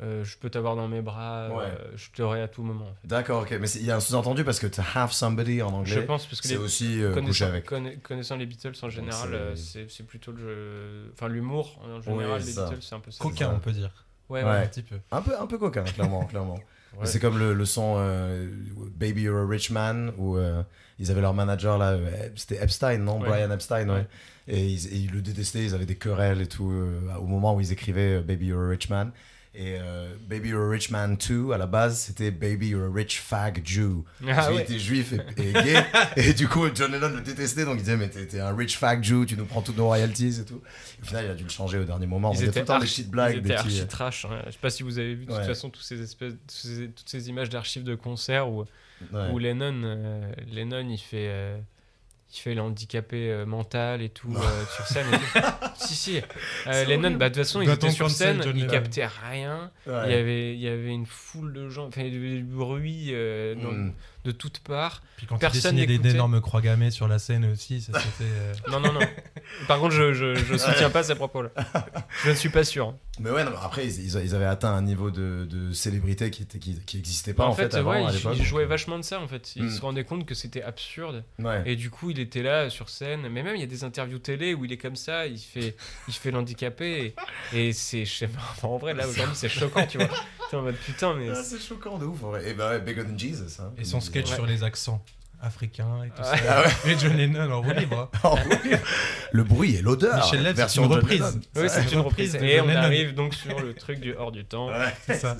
euh, 0.02 0.24
je 0.24 0.38
peux 0.38 0.50
t'avoir 0.50 0.76
dans 0.76 0.88
mes 0.88 1.02
bras, 1.02 1.50
Ouais. 1.52 1.66
euh, 1.66 1.92
je 1.96 2.10
t'aurai 2.12 2.42
à 2.42 2.48
tout 2.48 2.63
moment. 2.63 2.86
en 2.86 2.94
fait. 2.96 3.08
D'accord, 3.08 3.44
ok. 3.44 3.56
Mais 3.62 3.70
il 3.72 3.86
y 3.86 3.92
a 3.92 3.96
un 3.96 4.00
sous-entendu 4.00 4.44
parce 4.44 4.60
que 4.60 4.68
to 4.68 4.82
have 4.96 5.12
somebody 5.12 5.62
en 5.62 5.70
anglais, 5.72 5.94
Je 5.94 6.00
pense 6.02 6.26
parce 6.26 6.42
que 6.42 6.48
c'est 6.48 6.56
les, 6.56 6.60
aussi 6.60 7.02
euh, 7.02 7.10
coucher 7.13 7.22
connaissant, 7.22 7.46
avec. 7.46 7.66
conna- 7.70 7.96
connaissant 8.02 8.36
les 8.36 8.46
Beatles 8.48 8.74
en 8.82 8.89
général, 8.89 9.54
c'est- 9.56 9.63
c'est 9.86 9.92
c'est 9.92 10.04
plutôt 10.04 10.32
le 10.32 10.39
jeu- 10.39 11.12
enfin 11.13 11.28
l'humour 11.30 11.80
en 11.84 12.02
général. 12.02 12.42
c'est 12.42 12.48
les 12.48 12.54
ça. 12.54 12.66
Beatles, 12.70 12.82
c'est 12.82 12.96
un 12.96 13.00
peu 13.00 13.12
ça. 13.12 13.24
Coquin, 13.24 13.54
on 13.56 13.60
peut 13.60 13.72
dire. 13.72 13.92
Ouais. 14.41 14.50
Un 14.50 14.67
petit 14.67 14.82
peu. 14.82 14.96
Un 15.12 15.22
peu, 15.22 15.32
un 15.39 15.46
peu 15.48 15.58
coquin, 15.58 15.84
clairement, 15.84 16.26
clairement. 16.30 16.56
Ouais. 17.00 17.06
C'est 17.06 17.19
comme 17.19 17.39
le, 17.39 17.54
le 17.54 17.65
son 17.65 17.96
euh, 17.98 18.48
Baby 18.96 19.24
You're 19.24 19.43
a 19.43 19.48
Rich 19.48 19.72
Man 19.72 20.13
où 20.17 20.38
euh, 20.38 20.62
ils 21.00 21.10
avaient 21.10 21.22
leur 21.22 21.34
manager 21.34 21.78
là, 21.78 21.91
euh, 21.93 22.30
c'était 22.36 22.63
Epstein, 22.63 23.00
non? 23.00 23.19
Ouais. 23.19 23.30
Brian 23.30 23.50
Epstein, 23.52 23.89
ouais. 23.89 24.08
Et, 24.48 24.63
ils, 24.67 24.88
et 24.93 24.98
ils 24.98 25.12
le 25.12 25.22
détestaient, 25.22 25.63
ils 25.63 25.74
avaient 25.74 25.86
des 25.88 25.96
querelles 25.96 26.41
et 26.41 26.48
tout 26.48 26.69
euh, 26.72 27.00
au 27.19 27.26
moment 27.26 27.56
où 27.56 27.62
ils 27.62 27.72
écrivaient 27.72 28.22
Baby 28.22 28.48
You're 28.48 28.65
a 28.65 28.69
Rich 28.69 28.89
Man. 28.89 29.12
Et 29.56 29.78
euh, 29.80 30.08
Baby 30.28 30.50
You're 30.50 30.66
a 30.66 30.70
Rich 30.72 30.89
Man 30.89 31.16
2, 31.16 31.52
à 31.52 31.60
la 31.60 31.68
base, 31.68 32.00
c'était 32.00 32.32
Baby 32.32 32.70
You're 32.70 32.89
a 32.89 32.92
Rich 32.92 33.20
Fag 33.22 33.62
Jew. 33.63 34.04
Ah 34.24 34.34
Parce 34.34 34.48
qu'il 34.48 34.56
ouais. 34.56 34.63
était 34.63 34.80
juif 34.80 35.13
et, 35.13 35.20
et 35.50 35.54
gay. 35.54 35.84
et 36.16 36.34
du 36.34 36.48
coup, 36.48 36.66
John 36.74 36.92
Lennon 36.92 37.10
le 37.10 37.22
détestait, 37.22 37.63
donc 37.63 37.76
il 37.76 37.82
disait 37.84 37.96
Mais 37.96 38.10
t'es 38.10 38.26
t'es 38.26 38.39
un 38.39 38.56
rich 38.56 38.78
fag 38.80 39.04
Jew, 39.04 39.26
tu 39.28 39.38
nous 39.38 39.46
prends 39.46 39.62
toutes 39.62 39.78
nos 39.78 39.86
royalties 39.86 40.39
et 40.42 40.46
tout. 40.46 40.60
Et 40.98 41.04
au 41.04 41.06
final, 41.06 41.26
il 41.26 41.32
a 41.32 41.36
dû 41.36 41.44
le 41.44 41.50
changer 41.50 41.78
au 41.78 41.84
dernier 41.84 42.08
moment. 42.08 42.34
Ils 42.34 42.50
a 42.50 42.52
tout 42.52 42.60
le 42.60 42.66
temps 42.66 42.80
des 42.80 42.86
petites 42.88 43.12
blagues, 43.12 43.36
ils 43.36 43.42
des 43.44 43.52
étaient 43.52 43.62
petits. 43.63 43.76
archi 43.82 43.88
trash. 43.88 44.26
hein. 44.26 44.42
Je 44.48 44.52
sais 44.54 44.58
pas 44.60 44.72
si 44.72 44.82
vous 44.82 44.98
avez 44.98 45.13
vu 45.13 45.26
de 45.28 45.32
Ouais. 45.32 45.38
toute 45.38 45.48
façon 45.48 45.70
tous 45.70 45.82
ces 45.84 46.02
espèces, 46.02 46.34
tous 46.48 46.56
ces- 46.68 46.89
toutes 46.89 47.10
ces 47.10 47.30
images 47.30 47.50
d'archives 47.50 47.84
de 47.84 47.94
concerts 47.94 48.50
où, 48.50 48.62
ouais. 49.13 49.30
où 49.32 49.38
Lennon, 49.38 49.82
euh, 49.84 50.32
Lennon, 50.52 50.88
il 50.89 50.98
fait, 50.98 51.28
euh, 51.30 51.58
il 52.36 52.39
fait 52.39 52.56
l'handicapé 52.56 53.30
euh, 53.32 53.46
mental 53.46 54.02
et 54.02 54.10
tout 54.10 54.34
euh, 54.36 54.65
sur 54.76 54.86
scène. 54.88 55.06
Et 55.13 55.17
tout. 55.17 55.48
si 55.76 55.96
si. 55.96 56.17
Euh, 56.17 56.22
C'est 56.72 56.86
Lennon, 56.86 57.12
bah, 57.12 57.30
de 57.30 57.36
toute 57.36 57.43
façon, 57.43 57.62
il 57.62 57.65
Doit-on 57.65 57.88
était 57.88 57.91
sur 57.91 58.10
scène, 58.10 58.41
John 58.43 58.54
il 58.56 58.62
Lennon 58.62 58.72
captait 58.72 59.06
rien. 59.06 59.72
Ouais. 59.88 59.93
Il 60.06 60.12
y 60.12 60.15
avait, 60.15 60.54
il 60.56 60.60
y 60.62 60.67
avait 60.67 60.89
une 60.89 61.06
foule 61.06 61.54
de 61.54 61.69
gens, 61.69 61.88
enfin, 61.88 62.02
il 62.02 62.13
y 62.13 62.17
avait 62.17 62.38
du 62.38 62.43
bruit 62.43 63.10
euh, 63.12 63.56
dans- 63.56 63.72
Mm. 63.72 63.93
de 64.26 64.32
toutes 64.32 64.60
parts. 64.60 65.02
Puis 65.17 65.26
quand 65.28 65.38
Personne 65.38 65.78
il 65.78 65.82
dessinait 65.82 65.86
des- 65.86 65.93
n'écoutait. 65.93 66.10
d'énormes 66.13 66.41
croix 66.41 66.62
gammées 66.62 66.91
sur 66.91 67.08
la 67.08 67.19
scène 67.19 67.46
aussi, 67.52 67.82
ça 67.82 67.91
c'était. 68.00 68.30
euh, 68.30 68.54
Non 68.72 68.80
non 68.80 68.93
non. 68.93 69.00
Par 69.67 69.80
contre, 69.80 69.93
je, 69.93 70.13
je, 70.13 70.36
je 70.36 70.58
soutiens 70.58 70.89
pas 70.89 71.04
ces 71.04 71.15
propos-là. 71.15 71.49
Je 72.23 72.30
ne 72.32 72.36
suis 72.36 72.49
pas 72.49 72.63
sûr. 72.63 72.93
Mais 73.19 73.30
ouais, 73.30 73.43
non, 73.43 73.52
mais 73.52 73.58
après, 73.62 73.86
ils, 73.86 74.06
ils- 74.15 74.23
ils 74.26 74.36
avaient 74.36 74.45
atteint 74.45 74.71
un 74.73 74.82
niveau 74.82 75.12
de, 75.12 75.45
de 75.49 75.71
célébrité 75.73 76.32
qui 76.32 76.41
était 76.43 76.58
qui, 76.60 76.82
qui 76.84 77.34
pas 77.34 77.45
en, 77.45 77.49
en, 77.49 77.54
fait, 77.54 77.73
avant, 77.76 77.91
ouais, 77.91 77.97
à 78.06 78.10
il, 78.10 78.15
l'époque. 78.15 78.34
il 78.38 78.43
jouait 78.43 78.63
donc, 78.63 78.69
vachement 78.69 78.97
de 78.97 79.04
ça 79.04 79.19
en 79.19 79.28
fait. 79.28 79.56
Il 79.56 79.63
Mm. 79.65 79.69
se 79.69 79.82
rendait 79.82 80.04
compte 80.04 80.26
que 80.26 80.34
c'était 80.36 80.63
absurde. 80.63 81.23
Ouais. 81.39 81.62
Et 81.65 81.76
du 81.76 81.89
coup, 81.91 82.10
il 82.10 82.19
était 82.19 82.41
là 82.41 82.69
sur 82.69 82.89
scène. 82.89 83.28
Mais 83.30 83.43
même, 83.43 83.56
il 83.56 83.60
y 83.60 83.63
a 83.63 83.67
des 83.67 83.84
interviews 83.84 84.19
télé 84.19 84.54
où 84.56 84.65
il 84.65 84.71
est 84.71 84.78
comme 84.78 84.95
ça, 84.95 85.28
il 85.28 85.38
fait, 85.39 85.76
il 86.08 86.13
fait 86.13 86.32
l'handicapé. 86.32 87.13
Et, 87.54 87.67
et 87.69 87.73
c'est, 87.73 88.06
je 88.06 88.13
sais 88.13 88.28
pas, 88.28 88.39
enfin, 88.52 88.67
en 88.67 88.78
vrai, 88.78 88.93
là 88.93 89.08
aujourd'hui, 89.08 89.36
c'est 89.36 89.49
choquant, 89.49 89.86
tu 89.86 89.97
vois. 89.99 90.10
T'es 90.49 90.58
en 90.58 90.62
mode 90.63 90.76
putain, 90.76 91.13
mais. 91.13 91.30
Ah, 91.30 91.43
c'est 91.43 91.60
choquant 91.62 91.97
de 91.99 92.06
ouf 92.06 92.23
en 92.23 92.30
vrai. 92.32 92.49
Et 92.49 92.54
bah 92.54 92.69
ouais, 92.71 92.80
Bigger 92.82 93.04
Than 93.04 93.17
Jesus. 93.17 93.60
Hein, 93.62 93.71
Et 93.78 93.84
son 93.86 94.02
sketch 94.02 94.30
Ouais. 94.30 94.36
sur 94.36 94.45
les 94.45 94.63
accents 94.63 95.04
africains 95.43 96.03
et 96.06 96.10
tout 96.10 96.21
Ouais. 96.21 96.38
ça. 96.38 96.63
Et 96.89 96.97
John 96.97 97.13
Lennon 97.15 97.51
en 97.51 97.62
roue 97.62 97.71
libre. 97.71 98.10
Le 99.32 99.43
bruit 99.43 99.75
et 99.75 99.82
l'odeur. 99.82 100.15
Michel 100.17 100.43
Leb, 100.43 100.56
c'est 100.56 100.62
version 100.62 100.86
une 100.86 100.93
reprise. 100.93 101.39
Oui, 101.56 101.67
c'est 101.69 101.91
une 101.91 101.99
reprise. 101.99 102.36
Et 102.36 102.60
on 102.62 102.65
Lennon. 102.67 102.79
arrive 102.82 103.13
donc 103.13 103.34
sur 103.34 103.60
le 103.60 103.73
truc 103.73 103.99
du 103.99 104.13
hors 104.15 104.32
du 104.32 104.45
temps. 104.45 104.67
Ouais, 104.69 104.93
C'est 105.06 105.19
ça. 105.19 105.36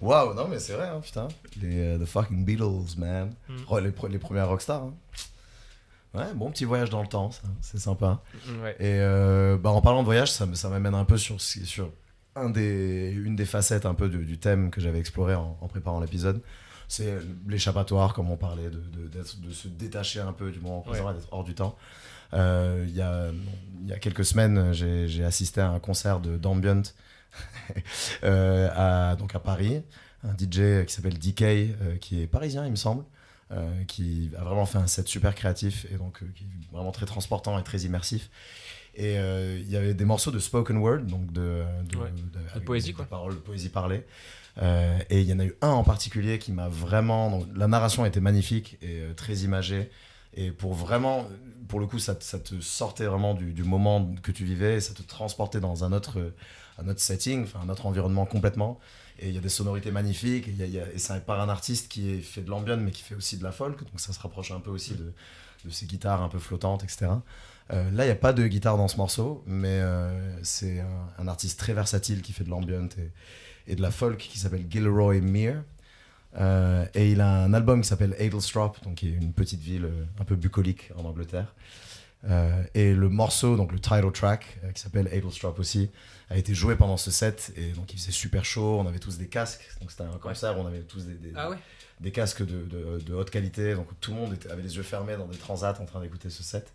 Waouh, 0.00 0.34
non 0.34 0.46
mais 0.48 0.58
c'est 0.58 0.74
vrai, 0.74 0.88
hein, 0.88 1.00
putain. 1.02 1.26
Les 1.62 1.80
euh, 1.80 1.98
The 1.98 2.04
fucking 2.04 2.44
Beatles, 2.44 2.98
man. 2.98 3.32
Mm. 3.48 3.54
Oh, 3.68 3.78
les, 3.78 3.92
les 4.10 4.18
premières 4.18 4.48
rockstars. 4.48 4.82
hein. 4.82 4.94
Ouais, 6.14 6.32
bon 6.34 6.50
petit 6.50 6.64
voyage 6.64 6.90
dans 6.90 7.02
le 7.02 7.08
temps, 7.08 7.30
ça, 7.30 7.42
c'est 7.62 7.78
sympa. 7.78 8.20
Ouais. 8.62 8.72
Et 8.78 9.00
euh, 9.00 9.56
bah, 9.58 9.70
en 9.70 9.80
parlant 9.82 10.00
de 10.00 10.04
voyage, 10.06 10.30
ça, 10.32 10.46
me- 10.46 10.54
ça 10.54 10.68
m'amène 10.68 10.94
un 10.94 11.04
peu 11.04 11.16
sur, 11.18 11.40
sur 11.40 11.90
un 12.34 12.50
des, 12.50 13.10
une 13.12 13.36
des 13.36 13.44
facettes 13.46 13.86
un 13.86 13.94
peu 13.94 14.08
du, 14.08 14.18
du 14.24 14.38
thème 14.38 14.70
que 14.70 14.80
j'avais 14.80 14.98
exploré 14.98 15.34
en, 15.34 15.56
en 15.60 15.68
préparant 15.68 16.00
l'épisode. 16.00 16.40
C'est 16.88 17.18
l'échappatoire, 17.48 18.14
comme 18.14 18.30
on 18.30 18.36
parlait, 18.36 18.70
de, 18.70 18.78
de, 18.78 19.08
de 19.08 19.52
se 19.52 19.68
détacher 19.68 20.20
un 20.20 20.32
peu 20.32 20.50
du 20.52 20.60
moment 20.60 20.82
présent 20.82 21.12
d'être 21.12 21.28
hors 21.32 21.44
du 21.44 21.54
temps. 21.54 21.76
Euh, 22.34 22.84
Il 22.88 22.94
y, 22.94 23.02
a, 23.02 23.30
y 23.84 23.92
a 23.92 23.98
quelques 23.98 24.24
semaines, 24.24 24.72
j'ai 24.72 25.08
j'ai 25.08 25.24
assisté 25.24 25.60
à 25.60 25.70
un 25.70 25.78
concert 25.80 26.20
de 26.20 26.36
d'ambient 26.36 26.82
euh, 28.24 28.68
à, 28.74 29.16
donc 29.16 29.34
à 29.34 29.40
Paris. 29.40 29.82
Un 30.24 30.32
DJ 30.34 30.84
qui 30.86 30.92
s'appelle 30.94 31.18
DK, 31.18 31.42
euh, 31.42 31.96
qui 32.00 32.20
est 32.22 32.26
parisien, 32.26 32.64
il 32.64 32.70
me 32.70 32.76
semble. 32.76 33.04
euh, 33.52 33.84
qui 33.84 34.30
a 34.36 34.42
vraiment 34.42 34.66
fait 34.66 34.78
un 34.78 34.88
set 34.88 35.06
super 35.06 35.32
créatif 35.34 35.86
et 35.92 35.96
donc 35.98 36.18
qui 36.34 36.42
est 36.42 36.72
vraiment 36.72 36.90
très 36.90 37.06
transportant 37.06 37.56
et 37.60 37.62
très 37.62 37.78
immersif. 37.82 38.28
Et 38.96 39.18
euh, 39.18 39.58
il 39.60 39.70
y 39.70 39.76
avait 39.76 39.94
des 39.94 40.04
morceaux 40.04 40.32
de 40.32 40.38
spoken 40.40 40.78
word, 40.78 41.02
donc 41.02 41.30
de, 41.32 41.62
de, 41.88 41.96
Ouais. 41.96 42.10
de- 42.10 42.38
avec 42.52 42.64
poésie, 42.64 42.92
quoi. 42.92 43.04
paroles 43.04 43.34
de 43.34 43.40
poésie 43.40 43.68
parlée. 43.68 44.04
Euh, 44.58 44.98
et 45.10 45.20
il 45.20 45.28
y 45.28 45.32
en 45.32 45.38
a 45.38 45.44
eu 45.44 45.54
un 45.60 45.68
en 45.68 45.84
particulier 45.84 46.38
qui 46.38 46.52
m'a 46.52 46.68
vraiment. 46.68 47.44
la 47.54 47.68
narration 47.68 48.06
était 48.06 48.20
magnifique 48.20 48.78
et 48.82 49.00
euh, 49.00 49.14
très 49.14 49.38
imagée. 49.38 49.90
Et 50.34 50.50
pour 50.50 50.74
vraiment, 50.74 51.26
pour 51.68 51.80
le 51.80 51.86
coup, 51.86 51.98
ça, 51.98 52.14
te- 52.14 52.60
sortait 52.60 53.06
vraiment 53.06 53.34
du, 53.34 53.64
moment 53.64 54.14
que 54.22 54.32
tu 54.32 54.44
vivais 54.44 54.76
et 54.76 54.80
ça 54.80 54.92
te 54.92 55.02
transportait 55.02 55.60
dans 55.60 55.84
un 55.84 55.92
autre, 55.92 56.32
un 56.78 56.88
autre 56.88 57.00
setting, 57.00 57.46
un 57.62 57.70
autre 57.70 57.86
environnement 57.86 58.26
complètement. 58.26 58.78
Et 59.18 59.28
il 59.28 59.34
y 59.34 59.38
a 59.38 59.40
des 59.40 59.48
sonorités 59.48 59.90
magnifiques. 59.90 60.48
Et, 60.48 60.52
y 60.52 60.80
c'est 60.98 61.24
par 61.24 61.40
un 61.40 61.48
artiste 61.48 61.90
qui 61.90 62.20
fait 62.20 62.42
de 62.42 62.50
l'ambient 62.50 62.76
mais 62.76 62.90
qui 62.90 63.02
fait 63.02 63.14
aussi 63.14 63.38
de 63.38 63.44
la 63.44 63.52
folk. 63.52 63.78
Donc 63.78 63.98
ça 63.98 64.12
se 64.12 64.20
rapproche 64.20 64.50
un 64.50 64.60
peu 64.60 64.70
aussi 64.70 64.94
de, 64.94 65.12
de 65.64 65.70
ces 65.70 65.86
guitares 65.86 66.22
un 66.22 66.28
peu 66.28 66.38
flottantes, 66.38 66.84
etc. 66.84 67.06
Euh, 67.72 67.90
là, 67.92 68.04
il 68.04 68.06
n'y 68.06 68.12
a 68.12 68.16
pas 68.16 68.34
de 68.34 68.46
guitare 68.46 68.76
dans 68.76 68.88
ce 68.88 68.98
morceau, 68.98 69.42
mais 69.46 69.80
c'est 70.42 70.84
un, 71.18 71.28
artiste 71.28 71.58
très 71.58 71.72
versatile 71.72 72.20
qui 72.20 72.32
fait 72.32 72.44
de 72.44 72.50
l'ambient 72.50 72.88
et, 72.98 73.10
et 73.66 73.76
de 73.76 73.82
la 73.82 73.90
folk 73.90 74.18
qui 74.18 74.38
s'appelle 74.38 74.66
Gilroy 74.70 75.20
Mere. 75.20 75.62
Euh, 76.38 76.84
et 76.94 77.12
il 77.12 77.20
a 77.20 77.44
un 77.44 77.54
album 77.54 77.80
qui 77.80 77.88
s'appelle 77.88 78.14
Adelstrop, 78.18 78.82
donc 78.84 78.96
qui 78.96 79.08
est 79.08 79.12
une 79.12 79.32
petite 79.32 79.60
ville 79.60 79.86
euh, 79.86 80.04
un 80.20 80.24
peu 80.24 80.36
bucolique 80.36 80.90
en 80.96 81.04
Angleterre. 81.04 81.54
Euh, 82.28 82.62
et 82.74 82.92
le 82.94 83.08
morceau, 83.08 83.56
donc 83.56 83.72
le 83.72 83.78
title 83.78 84.10
track, 84.12 84.58
euh, 84.64 84.72
qui 84.72 84.80
s'appelle 84.82 85.08
Adelstrop 85.08 85.58
aussi, 85.58 85.90
a 86.28 86.36
été 86.36 86.54
joué 86.54 86.74
pendant 86.76 86.96
ce 86.96 87.10
set. 87.10 87.52
Et 87.56 87.70
donc 87.72 87.92
il 87.94 87.98
faisait 87.98 88.12
super 88.12 88.44
chaud, 88.44 88.78
on 88.80 88.86
avait 88.86 88.98
tous 88.98 89.16
des 89.16 89.28
casques. 89.28 89.66
Donc 89.80 89.90
c'était 89.90 90.02
un 90.04 90.18
concert 90.18 90.58
on 90.58 90.66
avait 90.66 90.80
tous 90.80 91.04
des, 91.06 91.14
des, 91.14 91.32
Ah 91.36 91.48
ouais 91.50 91.56
des 92.00 92.10
casques 92.12 92.44
de, 92.44 92.62
de- 92.64 93.00
de 93.00 93.14
haute 93.14 93.30
qualité. 93.30 93.74
Donc 93.74 93.88
tout 94.00 94.10
le 94.12 94.18
monde 94.18 94.34
était- 94.34 94.50
avait 94.50 94.62
les 94.62 94.76
yeux 94.76 94.82
fermés 94.82 95.16
dans 95.16 95.26
des 95.26 95.38
transats 95.38 95.76
en 95.80 95.86
train 95.86 96.00
d'écouter 96.00 96.28
ce 96.28 96.42
set. 96.42 96.72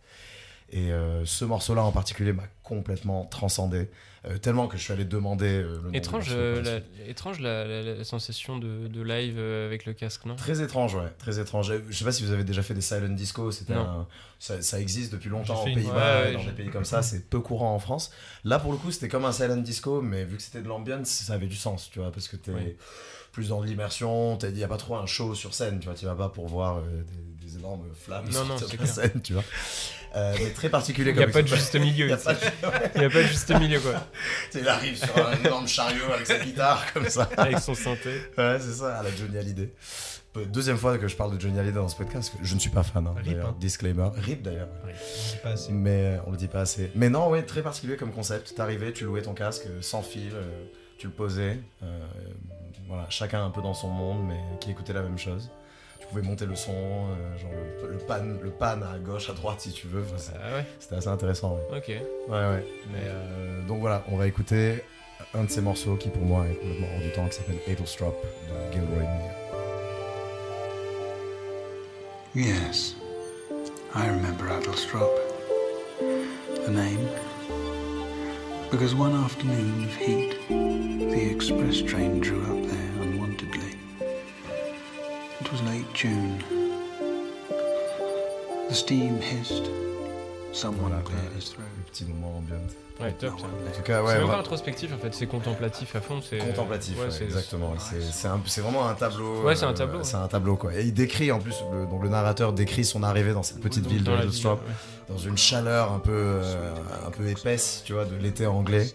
Et 0.72 0.92
euh, 0.92 1.26
ce 1.26 1.44
morceau-là 1.46 1.84
en 1.84 1.92
particulier 1.92 2.32
m'a 2.34 2.48
complètement 2.64 3.26
transcendé. 3.26 3.90
euh, 4.26 4.38
tellement 4.38 4.68
que 4.68 4.78
je 4.78 4.84
suis 4.84 4.94
allé 4.94 5.04
demander 5.04 5.48
euh, 5.62 5.82
le 5.84 5.90
nom 5.92 5.94
Étrange, 5.94 6.30
la 6.34 6.80
étrange 7.08 7.40
la, 7.42 7.66
la- 7.66 7.82
la 7.96 8.04
sensation 8.06 8.58
de, 8.58 8.88
de 8.88 9.02
live 9.02 9.36
euh, 9.38 9.66
avec 9.66 9.86
le 9.86 9.94
casque, 9.94 10.26
non? 10.26 10.36
Très 10.38 10.62
étrange, 10.62 10.96
ouais, 10.96 11.10
très 11.18 11.40
étrange. 11.40 11.74
Je 11.90 11.98
sais 11.98 12.06
pas 12.06 12.14
si 12.14 12.24
vous 12.24 12.32
avez 12.32 12.46
déjà 12.46 12.62
fait 12.64 12.74
des 12.74 12.82
silent 12.82 13.10
disco, 13.10 13.52
c'était 13.52 13.74
un- 13.74 14.08
ça, 14.40 14.62
ça 14.62 14.80
existe 14.80 15.12
depuis 15.12 15.30
longtemps 15.30 15.62
aux 15.62 15.66
Pays-Bas, 15.66 16.22
ouais, 16.22 16.34
dans 16.34 16.44
des 16.46 16.52
pays 16.54 16.70
comme 16.70 16.86
ça, 16.86 17.02
c'est 17.04 17.30
peu 17.30 17.42
courant 17.42 17.74
en 17.76 17.80
France. 17.80 18.12
Là, 18.46 18.58
pour 18.60 18.72
le 18.72 18.78
coup, 18.78 18.92
c'était 18.92 19.10
comme 19.10 19.26
un 19.26 19.34
silent 19.34 19.58
disco, 19.58 20.02
mais 20.02 20.24
vu 20.24 20.38
que 20.38 20.42
c'était 20.44 20.62
de 20.62 20.68
l'ambiance, 20.70 21.10
ça 21.10 21.34
avait 21.34 21.48
du 21.48 21.56
sens, 21.58 21.90
tu 21.92 22.00
vois, 22.00 22.12
parce 22.12 22.28
que 22.30 22.38
t'es 22.38 22.52
Ouais. 22.52 22.78
plus 23.34 23.50
dans 23.50 23.62
de 23.62 23.66
l'immersion, 23.66 24.38
il 24.44 24.54
n'y 24.54 24.64
a 24.64 24.68
pas 24.68 24.78
trop 24.78 24.96
un 24.96 25.06
show 25.06 25.36
sur 25.36 25.54
scène, 25.54 25.80
tu 25.80 25.86
vois, 25.88 25.96
tu 25.96 26.06
vas 26.06 26.16
pas 26.16 26.30
pour 26.30 26.48
voir 26.48 26.78
euh, 26.78 27.04
des, 27.40 27.48
des 27.48 27.58
énormes 27.58 27.86
flammes 27.94 28.30
Non, 28.32 28.46
sur 28.46 28.48
non, 28.80 28.86
scène, 28.86 29.22
tu 29.24 29.34
vois. 29.34 29.44
Euh, 30.16 30.36
mais 30.40 30.50
très 30.50 30.70
particulier 30.70 31.12
Il 31.12 31.18
n'y 31.18 31.24
a 31.24 31.28
pas 31.28 31.42
de 31.42 31.48
juste 31.48 31.76
milieu. 31.80 32.06
Il 32.08 32.10
y 32.10 32.14
a 32.14 32.16
ici. 32.18 32.26
pas 32.26 32.34
de- 32.34 32.40
Il 32.96 33.00
n'y 33.00 33.06
a 33.06 33.10
pas 33.10 33.22
de 33.22 33.28
juste 33.28 33.50
milieu, 33.60 33.80
quoi. 33.80 33.94
Il 34.54 34.68
arrive 34.68 34.98
sur 34.98 35.18
un 35.28 35.34
énorme 35.44 35.68
chariot 35.68 36.12
avec 36.14 36.28
sa 36.28 36.40
guitare, 36.40 36.92
comme 36.94 37.08
ça. 37.08 37.30
Avec 37.38 37.60
son 37.60 37.74
synthé. 37.76 38.22
Ouais, 38.38 38.58
c'est 38.60 38.74
ça, 38.74 39.00
à 39.00 39.04
la 39.04 39.10
Johnny 39.16 39.38
Hallyday. 39.38 39.70
Deuxième 40.48 40.78
fois 40.78 40.98
que 40.98 41.08
je 41.10 41.16
parle 41.16 41.36
de 41.36 41.42
Johnny 41.42 41.60
Hallyday 41.60 41.76
dans 41.76 41.88
ce 41.90 41.96
podcast, 41.96 42.34
je 42.42 42.54
ne 42.56 42.60
suis 42.60 42.70
pas 42.70 42.84
fan, 42.84 43.06
hein, 43.08 43.14
Rip, 43.18 43.26
d'ailleurs. 43.26 43.48
hein. 43.50 43.56
Disclaimer. 43.60 44.10
Rip 44.16 44.42
d'ailleurs. 44.42 44.70
Mais 45.70 46.06
euh, 46.06 46.18
on 46.28 46.32
le 46.32 46.38
dit 46.38 46.48
pas 46.48 46.62
assez. 46.62 46.92
Mais 46.96 47.10
non, 47.10 47.30
ouais, 47.30 47.44
très 47.44 47.62
particulier 47.62 47.98
comme 47.98 48.12
concept. 48.12 48.56
T'arrivais, 48.56 48.94
tu 48.94 49.06
louais 49.06 49.22
ton 49.22 49.34
casque 49.34 49.66
euh, 49.68 49.82
sans 49.82 50.02
fil, 50.02 50.32
euh, 50.34 50.44
tu 50.98 51.08
le 51.08 51.14
posais. 51.14 51.60
euh, 51.84 52.08
voilà, 52.88 53.06
chacun 53.10 53.46
un 53.46 53.50
peu 53.50 53.62
dans 53.62 53.74
son 53.74 53.88
monde, 53.90 54.26
mais 54.28 54.40
qui 54.60 54.72
écoutait 54.72 54.94
la 54.94 55.02
même 55.02 55.18
chose. 55.18 55.50
Pouvais 56.12 56.24
monter 56.24 56.46
le 56.46 56.56
son, 56.58 56.74
euh, 56.74 57.38
genre 57.40 57.52
le, 57.84 57.92
le 57.94 57.98
pan, 57.98 58.18
le 58.44 58.50
pan 58.50 58.82
à 58.94 59.00
gauche, 59.00 59.30
à 59.30 59.34
droite 59.34 59.62
si 59.62 59.72
tu 59.72 59.88
veux. 59.88 60.04
Enfin, 60.14 60.34
Ah 60.44 60.58
ouais, 60.58 60.66
C'était 60.78 60.96
assez 60.96 61.08
intéressant. 61.08 61.58
Ouais, 61.72 61.78
ok. 61.78 61.88
ouais. 61.88 62.00
ouais. 62.30 62.66
Mais, 62.92 63.00
euh, 63.06 63.62
donc 63.66 63.80
voilà, 63.80 64.04
on 64.12 64.18
va 64.18 64.28
écouter 64.28 64.84
un 65.34 65.46
de 65.46 65.50
ces 65.50 65.62
morceaux 65.62 65.96
qui 65.96 66.10
pour 66.10 66.24
moi 66.24 66.46
est 66.52 66.56
complètement 66.56 66.88
hors 66.96 67.02
du 67.02 67.12
temps, 67.14 67.28
qui 67.30 67.36
s'appelle 67.38 67.60
Adelstrop 67.66 68.14
de 68.50 68.74
Gilroy 68.74 69.04
Mere. 69.04 69.32
Yes, 72.36 72.96
I 73.96 74.08
remember 74.10 74.50
Adelstrop. 74.50 75.10
The 76.66 76.72
name. 76.72 77.08
Because 78.70 78.94
one 78.96 79.14
afternoon 79.16 79.86
of 79.86 79.96
heat, 79.96 80.36
the 80.50 81.32
express 81.32 81.82
train 81.82 82.20
drew 82.20 82.42
up 82.42 82.70
there. 82.70 82.91
It 85.42 85.52
was 85.52 85.62
late 85.64 85.86
June. 85.94 86.38
The 88.70 88.74
steam 88.74 89.18
hissed, 89.20 89.70
Someone 90.54 90.90
Voilà, 90.92 91.02
cleared 91.04 91.34
his 91.38 91.50
throat. 91.52 91.64
Le 91.78 91.84
petit 91.92 92.06
moment 92.06 92.38
ambiant. 92.38 92.58
Ouais, 93.00 93.12
top. 93.14 93.40
ça. 93.40 93.46
En 93.46 93.76
tout 93.76 93.82
cas, 93.84 94.00
c'est 94.02 94.08
ouais, 94.08 94.14
même 94.20 94.28
vra- 94.28 94.32
pas 94.34 94.38
introspectif 94.40 94.94
en 94.94 94.98
fait, 94.98 95.14
c'est 95.14 95.26
contemplatif 95.26 95.96
à 95.96 96.02
fond. 96.02 96.22
c'est 96.22 96.38
contemplatif, 96.38 96.98
ouais, 97.00 97.06
ouais, 97.06 97.12
c'est- 97.12 97.24
exactement. 97.24 97.74
C'est- 97.80 98.02
C'est 98.02 98.28
c'est 98.46 98.62
vraiment 98.62 98.88
un 98.88 98.94
tableau. 98.94 99.42
Ouais, 99.44 99.56
c'est 99.56 99.66
un 99.66 99.70
euh, 99.70 99.74
tableau, 99.74 100.04
C'est 100.04 100.18
un 100.18 100.28
tableau, 100.28 100.56
quoi. 100.58 100.74
Et 100.76 100.84
il 100.84 100.94
décrit, 100.94 101.32
en 101.32 101.40
plus, 101.40 101.56
le, 101.74 101.86
donc 101.88 102.04
le 102.04 102.10
narrateur 102.10 102.54
décrit 102.54 102.86
son 102.86 103.02
arrivée 103.02 103.34
dans 103.34 103.44
cette 103.44 103.60
petite 103.60 103.88
ville 103.88 104.04
de 104.04 104.12
dans 104.12 104.18
ouais. 104.52 104.58
dans 105.10 105.18
une 105.18 105.38
chaleur 105.38 105.92
un 105.94 106.00
peu, 106.00 106.12
euh, 106.14 106.74
un 107.08 107.10
peu 107.12 107.28
épaisse, 107.28 107.82
tu 107.86 107.94
vois, 107.94 108.06
de 108.06 108.16
l'été 108.16 108.46
anglais. 108.46 108.88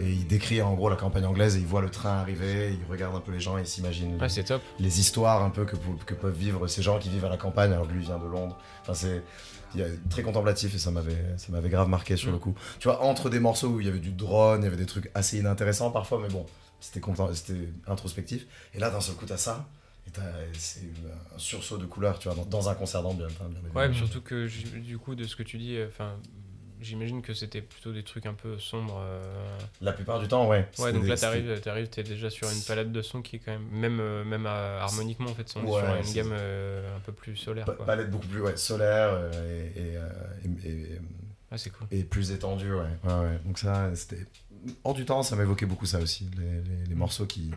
Et 0.00 0.10
il 0.12 0.26
décrit 0.26 0.62
en 0.62 0.74
gros 0.74 0.88
la 0.88 0.96
campagne 0.96 1.24
anglaise 1.24 1.56
et 1.56 1.60
il 1.60 1.66
voit 1.66 1.80
le 1.82 1.90
train 1.90 2.18
arriver, 2.18 2.72
il 2.80 2.90
regarde 2.90 3.16
un 3.16 3.20
peu 3.20 3.32
les 3.32 3.40
gens 3.40 3.58
et 3.58 3.62
il 3.62 3.66
s'imagine 3.66 4.20
Ouais, 4.20 4.28
c'est 4.28 4.44
top. 4.44 4.62
les 4.78 5.00
histoires 5.00 5.42
un 5.42 5.50
peu 5.50 5.64
que, 5.64 6.14
peuvent 6.14 6.36
vivre 6.36 6.66
ces 6.68 6.82
gens 6.82 6.98
qui 6.98 7.08
vivent 7.08 7.24
à 7.24 7.28
la 7.28 7.36
campagne 7.36 7.72
alors 7.72 7.86
que 7.88 7.92
lui 7.92 8.02
vient 8.04 8.18
de 8.18 8.26
Londres. 8.26 8.56
Enfin, 8.82 8.94
c'est 8.94 9.22
très 10.08 10.22
contemplatif 10.22 10.74
et 10.74 10.78
ça 10.78 10.90
m'avait 10.90 11.24
ça 11.36 11.52
m'avait 11.52 11.68
grave 11.68 11.88
marqué 11.88 12.16
sur 12.16 12.30
Mm. 12.30 12.32
le 12.34 12.38
coup. 12.38 12.54
Tu 12.78 12.88
vois, 12.88 13.02
entre 13.02 13.28
des 13.28 13.40
morceaux 13.40 13.68
où 13.68 13.80
il 13.80 13.86
y 13.86 13.88
avait 13.90 13.98
du 13.98 14.12
drone, 14.12 14.60
il 14.62 14.64
y 14.64 14.68
avait 14.68 14.76
des 14.76 14.86
trucs 14.86 15.10
assez 15.14 15.38
inintéressants 15.38 15.90
parfois, 15.90 16.18
mais 16.22 16.28
bon, 16.28 16.46
c'était 16.80 17.00
c'était 17.34 17.68
introspectif. 17.86 18.46
Et 18.74 18.78
là, 18.78 18.90
d'un 18.90 19.00
seul 19.00 19.14
coup, 19.16 19.26
t'as 19.26 19.36
ça. 19.36 19.66
Et 20.06 20.10
c'est 20.54 20.80
un 21.34 21.38
sursaut 21.38 21.76
de 21.76 21.84
couleurs, 21.84 22.18
tu 22.18 22.28
vois, 22.28 22.34
dans, 22.36 22.46
dans 22.46 22.68
un 22.70 22.74
concert 22.74 23.02
d'ambiance. 23.02 23.32
hein. 23.42 23.50
Ouais, 23.74 23.88
mais 23.90 23.94
surtout 23.94 24.22
que 24.22 24.46
du 24.78 24.96
coup, 24.96 25.14
de 25.14 25.24
ce 25.24 25.36
que 25.36 25.42
tu 25.42 25.58
dis, 25.58 25.76
euh, 25.76 25.86
enfin, 25.88 26.12
j'imagine 26.80 27.22
que 27.22 27.34
c'était 27.34 27.60
plutôt 27.62 27.92
des 27.92 28.02
trucs 28.02 28.26
un 28.26 28.34
peu 28.34 28.58
sombres. 28.58 28.98
euh. 29.00 29.58
La 29.80 29.92
plupart 29.92 30.18
du 30.20 30.28
temps, 30.28 30.46
ouais. 30.48 30.66
Ouais, 30.78 30.92
donc 30.92 31.02
des- 31.02 31.08
là, 31.08 31.16
t'arrives, 31.16 31.60
t'arrives, 31.60 31.88
t'es 31.88 32.02
déjà 32.02 32.30
sur 32.30 32.48
une 32.50 32.60
palette 32.62 32.92
de 32.92 33.02
sons 33.02 33.22
qui 33.22 33.36
est 33.36 33.38
quand 33.40 33.52
même, 33.52 33.68
même, 33.70 34.00
euh, 34.00 34.24
même 34.24 34.46
euh, 34.46 34.80
harmoniquement 34.80 35.30
en 35.30 35.34
fait, 35.34 35.52
on 35.56 35.64
est 35.66 36.02
sur 36.02 36.08
une 36.08 36.14
gamme 36.14 36.32
euh, 36.38 36.96
un 36.96 37.00
peu 37.00 37.12
plus 37.12 37.36
solaire. 37.36 37.64
pa- 37.64 37.72
Quoi. 37.72 37.86
palette 37.86 38.10
beaucoup 38.10 38.26
plus 38.28 38.40
ouais, 38.42 38.56
solaire 38.56 39.18
et, 39.44 39.80
et, 39.80 39.94
et- 40.64 40.68
et- 40.70 40.98
Ah, 41.50 41.56
c'est 41.58 41.70
cool. 41.70 41.86
et 41.90 42.04
plus 42.04 42.30
étendue, 42.30 42.72
ouais. 42.72 42.80
ouais, 43.04 43.12
ouais. 43.12 43.38
Donc 43.46 43.58
ça, 43.58 43.90
c'était 43.94 44.26
hors 44.84 44.92
du 44.94 45.04
temps, 45.04 45.22
ça 45.22 45.34
m'évoquait 45.36 45.66
beaucoup 45.66 45.86
ça 45.86 45.98
aussi, 45.98 46.28
les, 46.36 46.44
les- 46.44 46.86
les 46.88 46.94
morceaux 46.94 47.24
qui, 47.26 47.50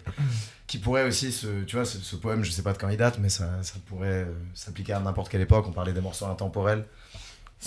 qui 0.68 0.78
pourraient 0.78 1.04
aussi, 1.06 1.32
se, 1.32 1.64
tu 1.66 1.76
vois, 1.76 1.84
ce, 1.86 1.98
ce 1.98 2.16
poème, 2.16 2.44
je 2.44 2.52
sais 2.52 2.62
pas 2.64 2.74
de 2.74 2.78
quand 2.78 2.90
il 2.90 2.98
date, 2.98 3.18
mais 3.20 3.28
ça, 3.30 3.62
ça 3.64 3.76
pourrait 3.88 4.24
euh, 4.26 4.34
s'appliquer 4.54 4.94
à 4.94 5.00
n'importe 5.00 5.30
quelle 5.30 5.42
époque. 5.42 5.66
On 5.68 5.72
parlait 5.74 5.94
des 5.94 6.00
morceaux 6.02 6.26
intemporels. 6.28 6.86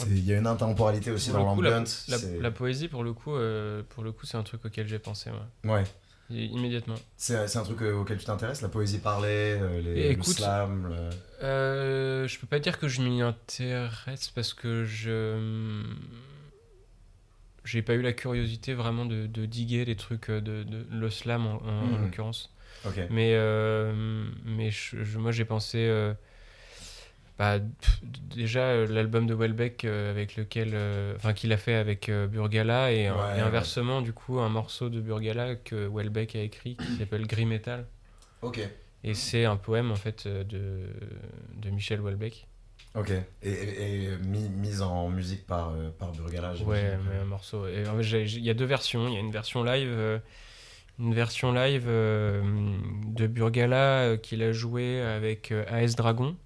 Il 0.06 0.24
y 0.24 0.32
a 0.34 0.38
une 0.38 0.46
intemporalité 0.46 1.10
aussi 1.10 1.30
Pour 1.30 1.38
dans 1.40 1.60
la, 1.60 1.70
l'ambiance. 1.70 2.08
la- 2.40 2.50
poésie, 2.50 2.88
pour 2.88 3.04
le 3.04 3.12
coup, 3.12 3.34
euh, 3.34 3.82
pour 3.90 4.02
le 4.02 4.12
coup, 4.12 4.26
c'est 4.26 4.36
un 4.36 4.42
truc 4.42 4.64
auquel 4.64 4.88
j'ai 4.88 4.98
pensé, 4.98 5.30
ouais. 5.30 5.70
Ouais. 5.70 5.84
Et 6.30 6.46
immédiatement. 6.46 6.94
C'est 7.16 7.36
un 7.56 7.62
truc 7.62 7.82
euh, 7.82 7.92
auquel 7.94 8.18
tu 8.18 8.24
t'intéresses, 8.24 8.62
la 8.62 8.68
poésie 8.70 8.98
parlée, 8.98 9.28
euh, 9.60 9.80
les, 9.82 9.90
Et 9.90 10.04
le 10.06 10.10
écoute, 10.12 10.34
slam. 10.36 10.88
le- 10.88 11.44
Euh, 11.46 12.26
je 12.26 12.38
peux 12.40 12.46
pas 12.46 12.58
dire 12.58 12.78
que 12.78 12.88
je 12.88 13.02
m'y 13.02 13.20
intéresse 13.20 14.30
parce 14.34 14.54
que 14.54 14.84
je 14.84 15.82
j'ai 17.64 17.82
pas 17.82 17.94
eu 17.94 18.02
la 18.02 18.12
curiosité 18.12 18.74
vraiment 18.74 19.06
de, 19.06 19.26
de 19.26 19.46
diguer 19.46 19.84
les 19.84 19.96
trucs 19.96 20.30
de, 20.30 20.40
de 20.64 20.86
le 20.90 21.10
slam 21.10 21.46
en, 21.46 21.54
en- 21.56 21.68
en 21.68 21.88
Mhm. 21.96 22.02
l'occurrence. 22.02 22.50
Ok. 22.86 23.00
Mais 23.10 23.32
euh, 23.34 24.26
mais 24.44 24.70
je- 24.70 25.02
je- 25.02 25.18
moi 25.18 25.30
j'ai 25.32 25.44
pensé 25.46 25.78
bah, 27.38 27.58
pff, 27.58 28.00
déjà 28.02 28.60
euh, 28.60 28.86
l'album 28.86 29.26
de 29.26 29.34
Welbeck 29.34 29.84
euh, 29.84 30.10
avec 30.10 30.36
lequel 30.36 30.70
euh, 30.74 31.14
enfin 31.16 31.32
qu'il 31.32 31.52
a 31.52 31.56
fait 31.56 31.74
avec 31.74 32.10
Burgala 32.10 32.92
et, 32.92 33.10
Ouais, 33.10 33.38
et 33.38 33.40
inversement 33.40 34.02
du 34.02 34.12
coup 34.12 34.38
un 34.40 34.48
morceau 34.48 34.88
de 34.88 35.00
Burgala 35.00 35.56
que 35.56 35.88
Welbeck 35.88 36.36
a 36.36 36.40
écrit 36.42 36.76
qui 36.76 36.96
s'appelle 36.98 37.26
Gris 37.26 37.46
Metal. 37.46 37.86
Ok. 38.42 38.60
Et 39.02 39.14
c'est 39.14 39.44
un 39.44 39.56
poème 39.56 39.90
en 39.90 39.96
fait 39.96 40.26
de, 40.26 40.88
de 41.56 41.70
Michel 41.70 42.00
Houellebecq. 42.00 42.46
Ok. 42.94 43.10
Et, 43.42 43.50
et, 43.50 44.04
et 44.04 44.16
mis, 44.18 44.48
mise 44.48 44.80
en 44.80 45.08
musique 45.08 45.46
par, 45.46 45.70
euh, 45.70 45.90
par 45.98 46.12
Burgala. 46.12 46.54
Ouais, 46.64 46.96
mais 47.10 47.18
un 47.20 47.24
morceau. 47.24 47.64
En 47.66 48.02
fait, 48.02 48.22
il 48.22 48.44
y 48.44 48.50
a 48.50 48.54
deux 48.54 48.64
versions. 48.64 49.08
Il 49.08 49.14
y 49.14 49.16
a 49.16 49.20
une 49.20 49.32
version 49.32 49.64
live, 49.64 49.90
euh, 49.90 50.18
une 51.00 51.12
version 51.12 51.52
live 51.52 51.86
euh, 51.88 52.40
de 53.08 53.26
Burgala 53.26 54.16
qu'il 54.18 54.42
a 54.42 54.52
joué 54.52 55.00
avec 55.00 55.52
AS 55.68 55.96
Dragon 55.96 56.36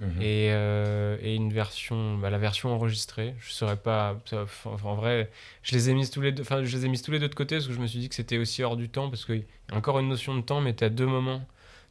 Mhm. 0.00 0.20
et, 0.20 0.48
euh, 0.52 1.16
et 1.22 1.34
une 1.34 1.52
version, 1.52 2.18
bah, 2.18 2.28
la 2.30 2.36
version 2.38 2.70
enregistrée. 2.74 3.34
Je 3.40 3.50
saurais 3.52 3.76
pas. 3.78 4.18
ça- 4.26 4.42
enfin, 4.42 4.70
en 4.88 4.94
vrai, 4.94 5.30
je 5.62 5.74
les 5.74 5.88
ai 5.90 5.94
mises 5.94 6.10
tous 6.10 6.20
les 6.20 6.32
deux. 6.32 6.42
Enfin, 6.42 6.62
je 6.64 6.76
les 6.76 6.84
ai 6.84 6.88
mises 6.88 7.02
tous 7.02 7.12
les 7.12 7.18
deux 7.18 7.28
de 7.28 7.34
côté 7.34 7.56
parce 7.56 7.66
que 7.66 7.72
je 7.72 7.80
me 7.80 7.86
suis 7.86 7.98
dit 8.00 8.08
que 8.08 8.14
c'était 8.14 8.36
aussi 8.38 8.62
hors 8.62 8.76
du 8.76 8.88
temps 8.90 9.08
parce 9.08 9.24
qu'il 9.24 9.36
y 9.38 9.44
a 9.72 9.76
encore 9.76 9.98
une 9.98 10.08
notion 10.08 10.34
de 10.36 10.42
temps, 10.42 10.60
mais 10.60 10.74
tu 10.74 10.84
as 10.84 10.90
deux 10.90 11.06
moments. 11.06 11.42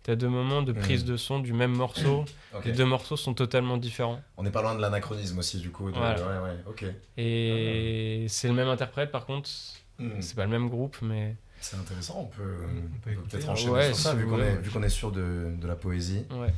T'as 0.03 0.15
deux 0.15 0.29
moments 0.29 0.61
de 0.61 0.71
prise 0.71 1.01
Mhm. 1.03 1.09
de 1.09 1.17
son 1.17 1.39
du 1.39 1.51
même 1.51 1.71
morceau. 1.73 2.25
Les 2.63 2.73
deux 2.73 2.85
morceaux 2.85 3.17
sont 3.17 3.33
totalement 3.33 3.77
différents. 3.77 4.21
On 4.37 4.43
n'est 4.43 4.51
pas 4.51 4.61
loin 4.61 4.75
de 4.75 4.81
l'anachronisme 4.81 5.39
aussi, 5.39 5.57
du 5.59 5.71
coup. 5.71 5.89
de- 5.89 5.97
Voilà. 5.97 6.21
Ouais, 6.43 6.49
ouais, 6.51 6.57
ok. 6.67 6.85
Et 7.17 8.25
c'est 8.29 8.47
le 8.47 8.53
même 8.53 8.67
interprète, 8.67 9.11
par 9.11 9.25
contre, 9.25 9.49
Mhm. 9.97 10.21
c'est 10.21 10.35
pas 10.35 10.43
le 10.43 10.51
même 10.51 10.69
groupe, 10.69 10.97
mais 11.01 11.35
C'est 11.59 11.77
intéressant, 11.77 12.19
on 12.19 12.25
peut, 12.25 12.43
peut 13.03 13.11
peut-être 13.27 13.49
hein. 13.49 13.53
enchaîner 13.53 13.71
Ouais, 13.71 13.87
sur 13.87 13.95
ça, 13.97 14.13
vu 14.13 14.27
qu'on 14.27 14.39
est, 14.39 14.57
vu 14.57 14.69
qu'on 14.69 14.83
est 14.83 14.89
sûr 14.89 15.11
de, 15.11 15.55
de 15.59 15.67
la 15.67 15.75
poésie. 15.75 16.23
ouais. 16.31 16.53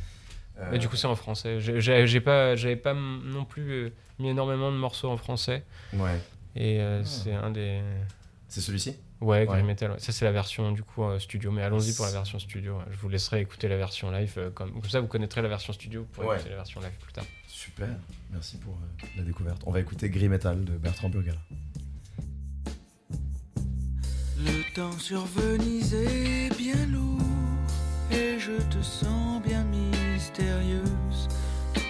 Euh, 0.59 0.69
Mais 0.71 0.79
du 0.79 0.87
coup, 0.89 0.95
c'est 0.95 1.07
en 1.07 1.15
français. 1.15 1.59
J'ai- 1.59 2.19
pas, 2.21 2.55
j'avais 2.55 2.75
pas 2.75 2.93
non 2.95 3.45
plus 3.45 3.71
euh, 3.71 3.89
mis 4.19 4.29
énormément 4.29 4.71
de 4.71 4.77
morceaux 4.77 5.09
en 5.09 5.17
français, 5.17 5.63
Ouais. 5.93 6.19
et 6.55 6.79
euh, 6.81 7.03
c'est 7.03 7.33
un 7.33 7.51
des. 7.51 7.81
C'est 8.47 8.61
celui-ci? 8.61 8.95
Ouais, 9.19 9.45
Grey 9.45 9.57
Ouais. 9.57 9.63
Metal. 9.63 9.91
ouais. 9.91 9.99
Ça, 9.99 10.11
c'est 10.11 10.25
la 10.25 10.31
version 10.31 10.71
du 10.71 10.83
coup 10.83 11.03
euh, 11.03 11.19
studio. 11.19 11.51
Mais 11.51 11.63
allons-y 11.63 11.93
pour 11.95 12.05
la 12.05 12.11
version 12.11 12.37
studio. 12.39 12.77
ouais. 12.77 12.83
Je 12.91 12.97
vous 12.97 13.09
laisserai 13.09 13.41
écouter 13.41 13.67
la 13.67 13.77
version 13.77 14.09
live. 14.11 14.33
euh, 14.37 14.49
comme, 14.51 14.71
comme 14.71 14.89
ça, 14.89 14.99
vous 15.01 15.07
connaîtrez 15.07 15.41
la 15.41 15.47
version 15.49 15.73
studio. 15.73 16.01
Vous 16.01 16.07
pourrez 16.07 16.27
Ouais. 16.27 16.35
écouter 16.35 16.49
la 16.51 16.55
version 16.57 16.79
live 16.81 16.91
plus 17.01 17.13
tard. 17.13 17.25
Super, 17.47 17.89
merci 18.31 18.57
pour 18.57 18.73
euh, 18.73 19.05
la 19.17 19.23
découverte. 19.23 19.61
On 19.65 19.71
va 19.71 19.79
écouter 19.79 20.09
Gris 20.09 20.29
Metal 20.29 20.63
de 20.63 20.71
Bertrand 20.77 21.09
Burgala. 21.09 21.37
Le 24.39 24.73
temps 24.75 24.97
sur 24.99 25.25
Venise 25.25 25.93
est 25.95 26.55
bien 26.57 26.85
lourd 26.87 27.19
et 28.11 28.37
je 28.39 28.61
te 28.69 28.81
sens 28.83 29.41
bien 29.43 29.63
mystérieuse. 30.17 31.27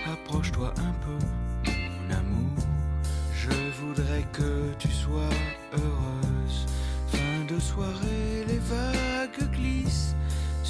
Approche-toi 0.06 0.74
un 0.90 0.94
peu, 1.06 1.20
mon 1.66 2.14
amour. 2.14 2.64
Je 3.34 3.56
voudrais 3.80 4.26
que 4.34 4.52
tu 4.78 4.90
sois 4.90 5.34
heureuse. 5.72 6.60
Fin 7.14 7.40
de 7.48 7.58
soirée, 7.58 8.44
les 8.50 8.62
vagues 8.74 9.50
glissent 9.54 10.14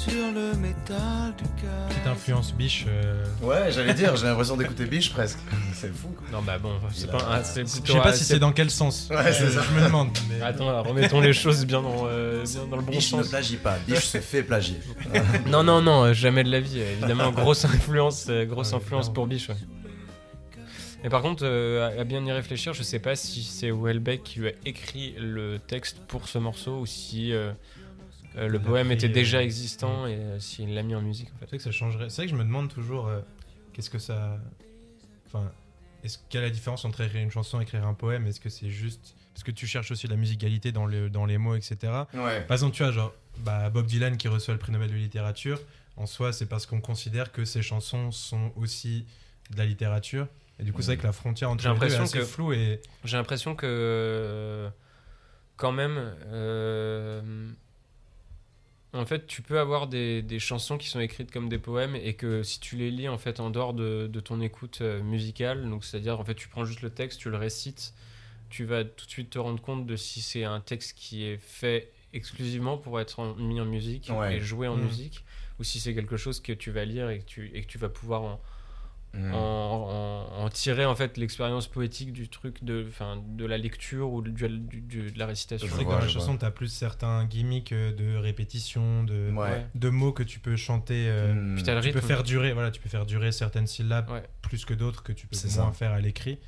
sur 0.04 0.32
le 0.32 0.54
métal 0.56 1.34
du 1.36 1.44
cœur. 1.60 1.88
Petite 1.88 2.06
influence 2.06 2.52
biche. 2.54 2.84
euh, 2.88 3.24
Ouais, 3.42 3.70
j'allais 3.72 3.94
dire, 3.94 4.14
j'ai 4.16 4.26
l'impression 4.26 4.56
d'écouter 4.56 4.84
Biche 4.86 5.12
presque. 5.12 5.38
C'est 5.74 5.92
fou. 5.94 6.08
quoi. 6.08 6.26
Non, 6.32 6.42
bah 6.42 6.58
bon, 6.58 6.72
c'est 6.92 7.06
Il 7.06 7.10
pas. 7.10 7.18
a- 7.18 7.38
un- 7.40 7.44
c'est 7.44 7.66
Je 7.66 7.72
plutôt 7.72 7.94
sais 7.94 7.98
pas 8.00 8.10
un- 8.10 8.12
si 8.12 8.24
c'est 8.24 8.38
dans 8.38 8.52
quel 8.52 8.70
sens. 8.70 9.08
Ouais, 9.10 9.32
c'est 9.32 9.44
Euh, 9.44 9.50
ça. 9.50 9.62
Je 9.62 9.80
me 9.80 9.84
demande. 9.86 10.16
mais- 10.28 10.40
Attends, 10.42 10.82
remettons 10.82 11.20
les 11.20 11.32
choses 11.32 11.64
bien 11.66 11.82
dans, 11.82 12.06
euh, 12.06 12.44
bien 12.44 12.66
dans 12.66 12.76
le 12.76 12.82
bon 12.82 12.92
Biche 12.92 13.12
ne 13.12 13.22
sens. 13.22 13.28
plagie 13.30 13.56
pas, 13.56 13.76
Biche 13.86 14.04
se 14.04 14.18
fait 14.18 14.42
plagier. 14.42 14.76
Non, 15.48 15.62
non, 15.64 15.82
non, 15.82 16.04
euh, 16.04 16.12
jamais 16.12 16.44
de 16.44 16.50
la 16.50 16.60
vie. 16.60 16.78
euh, 16.80 16.92
Évidemment, 16.98 17.30
grosse 17.32 17.64
influence, 17.64 18.26
euh, 18.28 18.44
grosse 18.44 18.70
Ouais, 18.70 18.76
influence 18.76 19.06
clairement. 19.06 19.14
pour 19.14 19.26
Biche. 19.26 19.48
ouais. 19.48 19.56
Mais 21.02 21.10
par 21.10 21.22
contre, 21.22 21.44
euh, 21.44 21.96
à 21.96 22.00
à 22.00 22.04
bien 22.04 22.24
y 22.24 22.32
réfléchir, 22.32 22.72
je 22.74 22.82
sais 22.82 22.98
pas 22.98 23.14
si 23.14 23.42
c'est 23.44 23.70
Welbeck 23.70 24.22
qui 24.24 24.40
lui 24.40 24.48
a 24.48 24.52
écrit 24.66 25.14
le 25.18 25.58
texte 25.58 25.98
pour 26.08 26.28
ce 26.28 26.38
morceau 26.38 26.78
ou 26.80 26.86
si 26.86 27.32
euh, 27.32 27.52
le 28.46 28.58
Il 28.58 28.62
a 28.62 28.64
poème 28.64 28.92
était 28.92 29.08
euh, 29.08 29.12
déjà 29.12 29.42
existant 29.42 30.06
et 30.06 30.14
euh, 30.14 30.38
s'il 30.38 30.74
l'a 30.74 30.82
mis 30.82 30.94
en 30.94 31.02
musique. 31.02 31.28
En 31.34 31.38
fait. 31.38 31.46
C'est 31.46 31.48
vrai 31.48 31.56
que 31.58 31.64
ça 31.64 31.72
changerait. 31.72 32.10
C'est 32.10 32.22
vrai 32.22 32.26
que 32.26 32.32
je 32.32 32.36
me 32.38 32.44
demande 32.44 32.68
toujours 32.72 33.08
euh, 33.08 33.20
qu'est-ce 33.72 33.90
que 33.90 33.98
ça. 33.98 34.38
Enfin, 35.26 35.50
est-ce 36.04 36.18
quelle 36.28 36.42
est 36.42 36.46
la 36.48 36.52
différence 36.52 36.84
entre 36.84 37.00
écrire 37.00 37.22
une 37.22 37.30
chanson 37.30 37.58
et 37.60 37.64
écrire 37.64 37.86
un 37.86 37.94
poème? 37.94 38.26
Est-ce 38.26 38.40
que 38.40 38.48
c'est 38.50 38.70
juste 38.70 39.14
parce 39.34 39.44
que 39.44 39.50
tu 39.50 39.66
cherches 39.66 39.90
aussi 39.92 40.06
la 40.08 40.16
musicalité 40.16 40.72
dans, 40.72 40.84
le, 40.86 41.08
dans 41.10 41.24
les 41.24 41.38
mots, 41.38 41.54
etc. 41.54 41.76
Ouais. 42.14 42.40
Par 42.42 42.56
exemple, 42.56 42.74
tu 42.74 42.82
vois, 42.82 42.90
genre 42.90 43.14
bah, 43.38 43.70
Bob 43.70 43.86
Dylan 43.86 44.16
qui 44.16 44.26
reçoit 44.26 44.52
le 44.52 44.58
prix 44.58 44.72
Nobel 44.72 44.90
de 44.90 44.96
littérature, 44.96 45.60
en 45.96 46.06
soi, 46.06 46.32
c'est 46.32 46.46
parce 46.46 46.66
qu'on 46.66 46.80
considère 46.80 47.30
que 47.30 47.44
ses 47.44 47.62
chansons 47.62 48.10
sont 48.10 48.50
aussi 48.56 49.06
de 49.52 49.58
la 49.58 49.64
littérature. 49.64 50.26
Et 50.58 50.64
du 50.64 50.72
coup, 50.72 50.82
c'est 50.82 50.88
vrai 50.88 50.96
que 50.96 51.06
la 51.06 51.12
frontière 51.12 51.50
entre 51.50 51.68
les 51.72 51.78
deux 51.78 51.86
est 51.86 51.98
assez 51.98 52.18
que- 52.18 52.24
floue 52.24 52.52
et 52.52 52.80
J'ai 53.04 53.16
l'impression 53.16 53.54
que 53.54 53.64
euh, 53.68 54.70
quand 55.56 55.70
même, 55.70 56.14
euh, 56.26 57.48
en 58.98 59.06
fait, 59.06 59.26
tu 59.26 59.42
peux 59.42 59.58
avoir 59.58 59.86
des, 59.86 60.22
des 60.22 60.38
chansons 60.38 60.76
qui 60.78 60.88
sont 60.88 61.00
écrites 61.00 61.30
comme 61.30 61.48
des 61.48 61.58
poèmes 61.58 61.94
et 61.96 62.14
que 62.14 62.42
si 62.42 62.60
tu 62.60 62.76
les 62.76 62.90
lis 62.90 63.08
en 63.08 63.18
fait 63.18 63.40
en 63.40 63.50
dehors 63.50 63.72
de, 63.74 64.06
de 64.12 64.20
ton 64.20 64.40
écoute 64.40 64.78
euh, 64.80 65.02
musicale, 65.02 65.68
donc 65.68 65.84
c'est-à-dire 65.84 66.18
en 66.20 66.24
fait 66.24 66.34
tu 66.34 66.48
prends 66.48 66.64
juste 66.64 66.82
le 66.82 66.90
texte, 66.90 67.20
tu 67.20 67.30
le 67.30 67.36
récites, 67.36 67.94
tu 68.50 68.64
vas 68.64 68.84
tout 68.84 69.06
de 69.06 69.10
suite 69.10 69.30
te 69.30 69.38
rendre 69.38 69.60
compte 69.60 69.86
de 69.86 69.96
si 69.96 70.20
c'est 70.20 70.44
un 70.44 70.60
texte 70.60 70.96
qui 70.98 71.24
est 71.24 71.36
fait 71.38 71.92
exclusivement 72.12 72.78
pour 72.78 72.98
être 73.00 73.18
en- 73.20 73.34
mis 73.34 73.60
en 73.60 73.66
musique 73.66 74.10
Ouais. 74.10 74.36
et 74.36 74.40
joué 74.40 74.66
en 74.68 74.76
Mhm. 74.76 74.84
musique, 74.84 75.24
ou 75.60 75.64
si 75.64 75.78
c'est 75.80 75.94
quelque 75.94 76.16
chose 76.16 76.40
que 76.40 76.52
tu 76.52 76.70
vas 76.70 76.84
lire 76.84 77.10
et 77.10 77.18
que 77.20 77.24
tu, 77.26 77.50
et 77.54 77.62
que 77.62 77.66
tu 77.66 77.78
vas 77.78 77.88
pouvoir 77.90 78.22
en, 78.22 78.40
Mm. 79.14 79.32
en, 79.34 79.38
en- 79.38 80.44
en 80.44 80.48
tirer 80.50 80.84
en 80.84 80.94
fait 80.94 81.16
l'expérience 81.16 81.66
poétique 81.66 82.12
du 82.12 82.28
truc 82.28 82.62
de, 82.62 82.84
enfin, 82.88 83.22
de 83.26 83.44
la 83.46 83.56
lecture 83.56 84.12
ou 84.12 84.20
du, 84.22 84.30
du- 84.32 84.80
du- 84.80 85.10
de 85.10 85.18
la 85.18 85.26
récitation. 85.26 85.66
c'est 85.76 85.84
que 85.84 85.88
dans 85.90 85.98
la 85.98 86.08
chanson, 86.08 86.36
tu 86.36 86.44
as 86.44 86.50
plus 86.50 86.68
certains 86.68 87.24
gimmicks 87.24 87.72
euh, 87.72 87.92
de 87.92 88.16
répétition, 88.16 89.04
de, 89.04 89.30
Ouais. 89.32 89.66
de 89.74 89.88
mots 89.88 90.12
que 90.12 90.22
tu 90.22 90.38
peux 90.40 90.56
chanter. 90.56 91.06
euh, 91.08 91.32
Mm. 91.34 91.54
Puis 91.54 91.62
t'as 91.64 91.74
le 91.74 91.80
Tu 91.80 91.92
peux 91.92 92.00
faire 92.00 92.22
durer, 92.22 92.52
voilà, 92.52 92.70
tu 92.70 92.80
peux 92.80 92.88
faire 92.90 93.06
durer 93.06 93.32
certaines 93.32 93.66
syllabes 93.66 94.10
Ouais. 94.10 94.22
plus 94.42 94.64
que 94.64 94.74
d'autres 94.74 95.02
que 95.02 95.12
tu 95.12 95.26
peux 95.26 95.36
moins 95.56 95.66
ça. 95.70 95.72
faire 95.72 95.92
à 95.92 96.00
l'écrit. 96.00 96.38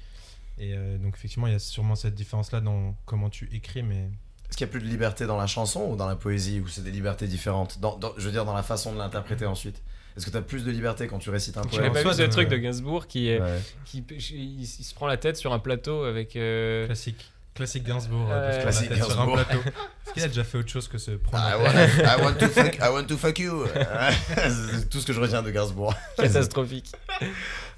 Et 0.59 0.75
euh, 0.77 0.99
donc, 0.99 1.15
effectivement, 1.17 1.47
il 1.47 1.55
y 1.55 1.57
a 1.57 1.59
sûrement 1.59 1.95
cette 1.95 2.15
différence-là 2.15 2.61
dans 2.61 2.95
comment 3.07 3.31
tu 3.31 3.49
écris, 3.55 3.83
mais 3.83 4.11
Est-ce 4.51 4.57
qu'il 4.59 4.67
y 4.67 4.69
a 4.69 4.73
plus 4.73 4.81
de 4.81 4.87
liberté 4.87 5.27
dans 5.27 5.37
la 5.39 5.47
chanson 5.47 5.89
ou 5.91 5.97
dans 5.97 6.07
la 6.09 6.17
poésie, 6.17 6.61
ou 6.61 6.69
c'est 6.69 6.83
des 6.85 6.91
libertés 6.91 7.27
différentes? 7.29 7.79
Dans, 7.81 7.97
dans- 7.97 8.13
Je 8.19 8.27
veux 8.27 8.33
dire, 8.33 8.45
dans 8.45 8.53
la 8.55 8.63
façon 8.65 8.93
de 8.93 8.99
l'interpréter 8.99 9.47
ensuite. 9.47 9.81
Est-ce 10.17 10.27
que 10.27 10.31
tu 10.31 10.37
as 10.37 10.43
plus 10.43 10.65
de 10.65 10.71
liberté 10.71 11.07
quand 11.07 11.19
tu 11.19 11.31
récites 11.31 11.57
un 11.57 11.63
poème 11.63 11.91
en 11.91 11.93
pas 11.95 12.03
vu 12.03 12.13
ce 12.15 12.23
de- 12.23 12.27
truc 12.27 12.49
de 12.49 12.57
Gainsbourg 12.57 13.07
qui, 13.07 13.29
est- 13.29 13.41
Ouais. 13.41 13.59
qui 13.85 14.05
il, 14.11 14.61
il 14.63 14.67
se 14.67 14.95
prend 14.95 15.07
la 15.07 15.17
tête 15.17 15.37
sur 15.37 15.53
un 15.53 15.59
plateau 15.59 16.05
avec. 16.05 16.37
euh, 16.37 16.87
classique. 16.87 17.31
Classique 17.53 17.83
Gainsbourg, 17.85 18.29
Euh, 18.31 18.53
euh, 18.53 18.63
Classique 18.63 18.95
sur 18.95 19.05
un 19.05 19.27
Gainsbourg. 19.27 19.35
plateau. 19.35 19.59
Est-ce 20.07 20.13
qu'il 20.15 20.23
a 20.23 20.29
déjà 20.29 20.45
fait 20.45 20.59
autre 20.59 20.69
chose 20.71 20.89
que 20.89 20.99
se 20.99 21.11
prendre 21.13 21.45
I 21.47 21.51
la 21.51 21.59
want, 21.59 21.73
tête 21.73 22.07
I 22.07 22.23
want 22.23 22.35
to 22.35 22.49
fuck, 22.49 22.75
I 22.77 22.89
want 22.91 23.05
to 23.05 23.17
fuck 23.17 23.39
you. 23.39 23.65
c'est 24.27 24.89
tout 24.89 25.01
ce 25.01 25.07
que 25.07 25.13
je 25.13 25.21
retiens 25.21 25.43
de 25.43 25.51
Gainsbourg. 25.51 25.95
catastrophique. 26.17 26.93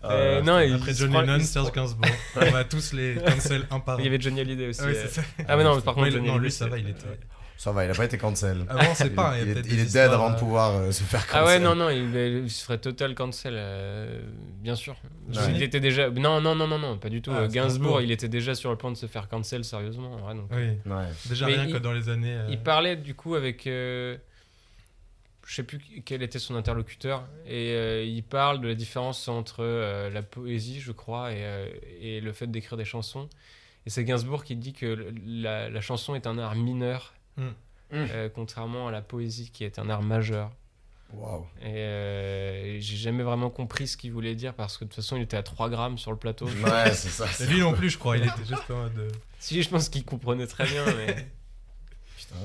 Ah, 0.02 0.10
Euh, 0.12 0.42
non, 0.42 0.58
il 0.60 0.74
Après 0.74 0.92
se 0.94 0.98
John 1.00 1.12
Lennon, 1.12 1.40
Serge 1.40 1.72
Gainsbourg. 1.72 2.10
On 2.36 2.50
va 2.50 2.64
tous 2.64 2.92
les 2.92 3.14
cancel 3.16 3.66
un 3.70 3.80
par 3.80 3.96
un. 3.96 3.98
Il 4.00 4.04
y 4.04 4.08
avait 4.08 4.20
Johnny 4.20 4.40
Hallyday 4.40 4.68
aussi. 4.68 4.82
Ouais, 4.82 4.88
euh. 4.96 5.02
c'est 5.06 5.20
ça. 5.20 5.22
Ah, 5.48 5.56
mais 5.56 5.64
non, 5.64 5.80
par 5.80 5.94
contre, 5.94 6.08
non, 6.10 6.22
lui, 6.22 6.30
Hallyday, 6.30 6.50
ça 6.50 6.66
va, 6.66 6.78
il 6.78 6.88
était. 6.88 7.06
Ça 7.56 7.70
va, 7.70 7.84
il 7.84 7.90
a 7.90 7.94
pas 7.94 8.04
été 8.06 8.18
cancel. 8.18 8.64
Avant, 8.68 8.94
c'est 8.94 9.10
pas. 9.10 9.38
il, 9.40 9.48
est- 9.50 9.66
il 9.66 9.84
dead 9.86 9.96
avant 10.10 10.30
de 10.30 10.34
euh, 10.34 10.38
pouvoir 10.38 10.74
euh, 10.76 10.90
se 10.90 11.04
faire 11.04 11.24
cancel. 11.26 11.40
Ah 11.42 11.46
ouais, 11.46 11.58
non, 11.60 11.76
non, 11.76 11.90
il, 11.90 12.14
il 12.44 12.50
se 12.50 12.64
ferait 12.64 12.78
total 12.78 13.14
cancel, 13.14 13.54
euh, 13.56 14.20
bien 14.60 14.74
sûr. 14.74 14.96
Ouais. 15.28 15.52
Il 15.54 15.62
était 15.62 15.78
déjà. 15.78 16.10
Non, 16.10 16.40
non, 16.40 16.54
non, 16.56 16.66
non, 16.66 16.78
non, 16.78 16.98
pas 16.98 17.08
du 17.08 17.22
tout. 17.22 17.30
Ah, 17.32 17.46
Gainsbourg, 17.46 18.00
il 18.00 18.10
était 18.10 18.28
déjà 18.28 18.54
sur 18.56 18.70
le 18.70 18.76
point 18.76 18.90
de 18.90 18.96
se 18.96 19.06
faire 19.06 19.28
cancel 19.28 19.64
sérieusement. 19.64 20.26
ouais, 20.26 20.34
donc. 20.34 20.46
Oui, 20.50 20.70
Ouais. 20.90 21.04
déjà 21.28 21.46
Mais 21.46 21.54
rien 21.54 21.64
il- 21.66 21.72
que 21.72 21.78
dans 21.78 21.92
les 21.92 22.08
années. 22.08 22.34
euh, 22.34 22.46
Il 22.50 22.58
parlait 22.60 22.96
du 22.96 23.14
coup 23.14 23.36
avec. 23.36 23.66
euh, 23.68 24.16
je 25.46 25.54
sais 25.56 25.62
plus 25.64 25.80
quel 26.04 26.22
était 26.22 26.38
son 26.38 26.54
interlocuteur. 26.56 27.24
Et 27.46 27.70
euh, 27.72 28.04
il 28.04 28.22
parle 28.22 28.60
de 28.60 28.68
la 28.68 28.74
différence 28.74 29.28
entre 29.28 29.58
euh, 29.60 30.08
la 30.10 30.22
poésie, 30.22 30.80
je 30.80 30.92
crois, 30.92 31.32
et, 31.32 31.38
euh, 31.44 31.66
et 32.00 32.20
le 32.20 32.32
fait 32.32 32.46
d'écrire 32.50 32.76
des 32.78 32.84
chansons. 32.84 33.28
Et 33.86 33.90
c'est 33.90 34.04
Gainsbourg 34.04 34.44
qui 34.44 34.54
dit 34.56 34.72
que 34.72 35.12
la 35.26 35.80
chanson 35.80 36.14
est 36.14 36.26
un 36.28 36.38
art 36.38 36.54
mineur, 36.54 37.12
Mm. 37.36 37.48
euh, 37.92 38.28
contrairement 38.34 38.88
à 38.88 38.90
la 38.90 39.02
poésie 39.02 39.50
qui 39.50 39.64
est 39.64 39.78
un 39.78 39.88
art 39.90 40.02
majeur. 40.02 40.50
Waouh. 41.12 41.46
Et 41.60 41.66
euh, 41.76 42.80
j'ai 42.80 42.96
jamais 42.96 43.22
vraiment 43.22 43.50
compris 43.50 43.86
ce 43.86 43.98
qu'il 43.98 44.12
voulait 44.12 44.34
dire 44.34 44.54
parce 44.54 44.78
que 44.78 44.84
de 44.84 44.88
toute 44.88 44.96
façon 44.96 45.16
il 45.16 45.22
était 45.22 45.36
à 45.36 45.42
3 45.42 45.68
grammes 45.68 45.98
sur 45.98 46.10
le 46.10 46.16
plateau. 46.16 46.46
Ouais, 46.46 46.94
c'est 46.94 47.10
ça. 47.10 47.26
Lui 47.44 47.60
non 47.60 47.74
plus, 47.74 47.90
je 47.90 47.98
crois. 47.98 48.16
Il 48.16 48.22
était 48.24 48.44
juste 48.48 48.70
en 48.70 48.76
mode. 48.76 48.98
euh, 48.98 49.10
si 49.38 49.62
je 49.62 49.68
pense 49.68 49.90
qu'il 49.90 50.04
comprenait 50.06 50.46
très 50.46 50.64
bien, 50.66 50.84
mais 50.96 51.06
Putain. 52.16 52.36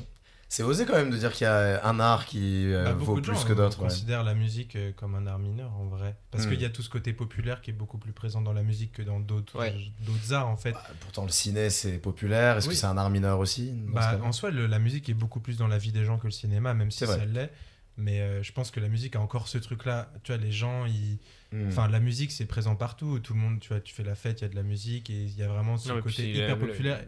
C'est 0.49 0.63
osé 0.63 0.85
quand 0.85 0.93
même 0.95 1.09
de 1.09 1.17
dire 1.17 1.33
qu'il 1.33 1.43
y 1.43 1.47
a 1.49 1.85
un 1.85 1.99
art 1.99 2.25
qui 2.25 2.71
euh, 2.73 2.85
bah, 2.85 2.93
vaut 2.93 3.15
plus 3.15 3.33
gens 3.35 3.43
que 3.43 3.51
d'autres. 3.53 3.79
ouais. 3.81 3.89
considèrent 3.89 4.23
la 4.23 4.33
musique 4.33 4.77
euh, 4.77 4.93
comme 4.93 5.13
un 5.15 5.27
art 5.27 5.39
mineur 5.39 5.73
en 5.73 5.87
vrai. 5.87 6.15
Parce 6.31 6.45
Mm. 6.45 6.49
qu'il 6.51 6.61
y 6.61 6.65
a 6.65 6.69
tout 6.69 6.81
ce 6.81 6.89
côté 6.89 7.11
populaire 7.11 7.61
qui 7.61 7.71
est 7.71 7.73
beaucoup 7.73 7.97
plus 7.97 8.13
présent 8.13 8.41
dans 8.41 8.53
la 8.53 8.63
musique 8.63 8.93
que 8.93 9.01
dans 9.01 9.19
d'autres 9.19 9.59
Ouais. 9.59 9.75
arts 10.31 10.47
en 10.47 10.55
fait. 10.55 10.71
Bah, 10.71 10.83
pourtant, 11.01 11.23
le 11.25 11.31
ciné, 11.31 11.69
c'est 11.69 11.97
populaire. 11.97 12.57
Est-ce 12.57 12.67
Oui. 12.69 12.75
que 12.75 12.79
c'est 12.79 12.85
un 12.87 12.97
art 12.97 13.09
mineur 13.09 13.39
aussi 13.39 13.73
Bah, 13.93 14.17
en 14.23 14.31
soi, 14.31 14.49
le- 14.51 14.67
la 14.67 14.79
musique 14.79 15.09
est 15.09 15.13
beaucoup 15.13 15.41
plus 15.41 15.57
dans 15.57 15.67
la 15.67 15.77
vie 15.77 15.91
des 15.91 16.05
gens 16.05 16.17
que 16.17 16.27
le 16.27 16.31
cinéma, 16.31 16.73
même 16.73 16.91
si 16.91 17.05
ça 17.05 17.25
l'est. 17.25 17.51
Mais 17.97 18.21
euh, 18.21 18.41
je 18.43 18.51
pense 18.53 18.71
que 18.71 18.79
la 18.79 18.87
musique 18.89 19.15
a 19.15 19.19
encore 19.19 19.47
ce 19.47 19.57
truc-là. 19.57 20.11
Tu 20.23 20.31
vois, 20.31 20.39
les 20.41 20.51
gens, 20.51 20.85
ils... 20.85 21.17
Hmm. 21.53 21.67
enfin, 21.69 21.87
la 21.87 21.99
musique, 22.01 22.31
c'est 22.33 22.45
présent 22.45 22.75
partout. 22.75 23.19
Tout 23.19 23.33
le 23.33 23.39
monde, 23.39 23.59
tu 23.61 23.69
vois, 23.69 23.79
tu 23.79 23.93
fais 23.95 24.03
la 24.03 24.15
fête, 24.15 24.41
il 24.41 24.43
y 24.43 24.45
a 24.45 24.49
de 24.49 24.55
la 24.55 24.63
musique 24.63 25.09
et 25.09 25.13
il 25.23 25.37
y 25.37 25.43
a 25.43 25.47
vraiment 25.47 25.77
ce 25.77 25.87
Non, 25.87 26.01
côté 26.01 26.15
puis, 26.23 26.31
hyper 26.33 26.55
euh, 26.55 26.59
populaire. 26.59 26.99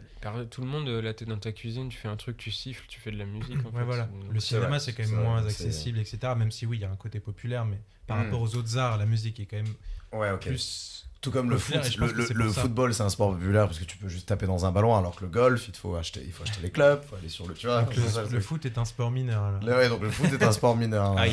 tout 0.50 0.62
le 0.62 0.66
monde 0.66 0.88
euh, 0.88 1.02
là 1.02 1.12
t'es 1.12 1.26
dans 1.26 1.36
ta 1.38 1.52
cuisine, 1.52 1.90
tu 1.90 1.98
fais 1.98 2.08
un 2.08 2.16
truc, 2.16 2.38
tu 2.38 2.50
siffles, 2.50 2.84
tu 2.88 2.98
fais 3.00 3.10
de 3.10 3.18
la 3.18 3.26
musique. 3.26 3.58
En 3.66 3.68
Ouais, 3.70 3.80
fait. 3.80 3.84
voilà. 3.84 4.04
Donc, 4.04 4.32
Le 4.32 4.40
cinéma, 4.40 4.78
c'est 4.78 4.94
quand 4.94 5.02
même 5.02 5.12
vrai, 5.14 5.22
moins 5.24 5.44
accessible, 5.46 5.98
etc. 5.98 6.18
Même 6.38 6.50
si, 6.50 6.64
oui, 6.64 6.78
il 6.78 6.80
y 6.80 6.84
a 6.86 6.90
un 6.90 6.96
côté 6.96 7.20
populaire, 7.20 7.66
mais 7.66 7.80
par 8.06 8.16
Mm. 8.16 8.20
rapport 8.24 8.40
aux 8.40 8.56
autres 8.56 8.78
arts, 8.78 8.96
la 8.96 9.06
musique 9.06 9.38
est 9.40 9.46
quand 9.46 9.56
même 9.58 9.74
Ouais, 10.12 10.36
plus. 10.38 11.06
Tout 11.20 11.30
comme 11.30 11.50
le 11.50 11.58
foot. 11.58 11.76
Le, 11.98 12.48
football, 12.50 12.94
c'est 12.94 13.02
un 13.02 13.10
sport 13.10 13.34
populaire 13.34 13.66
parce 13.66 13.78
que 13.78 13.84
tu 13.84 13.98
peux 13.98 14.08
juste 14.08 14.26
taper 14.26 14.46
dans 14.46 14.64
un 14.64 14.72
ballon, 14.72 14.96
alors 14.96 15.14
que 15.16 15.20
le 15.24 15.30
golf, 15.30 15.68
il 15.68 15.76
faut 15.76 15.94
acheter, 15.96 16.22
il 16.24 16.32
faut 16.32 16.44
acheter 16.44 16.62
les 16.62 16.70
clubs, 16.70 17.00
il 17.04 17.08
faut 17.08 17.16
aller 17.16 17.28
sur 17.28 17.46
le. 17.46 17.52
Tu 17.52 17.66
vois, 17.66 17.82
Donc, 17.82 17.92
c'est 17.94 18.08
ça, 18.08 18.22
le, 18.24 18.40
foot 18.40 18.64
est 18.64 18.78
un 18.78 18.86
sport 18.86 19.10
mineur. 19.10 19.44
alors. 19.44 19.62
Là, 19.62 19.76
ouais, 19.76 19.88
donc 19.90 20.00
le 20.00 20.10
foot 20.10 20.32
est 20.32 20.42
un 20.42 20.52
sport 20.52 20.76
mineur. 20.76 21.18
hein. 21.18 21.26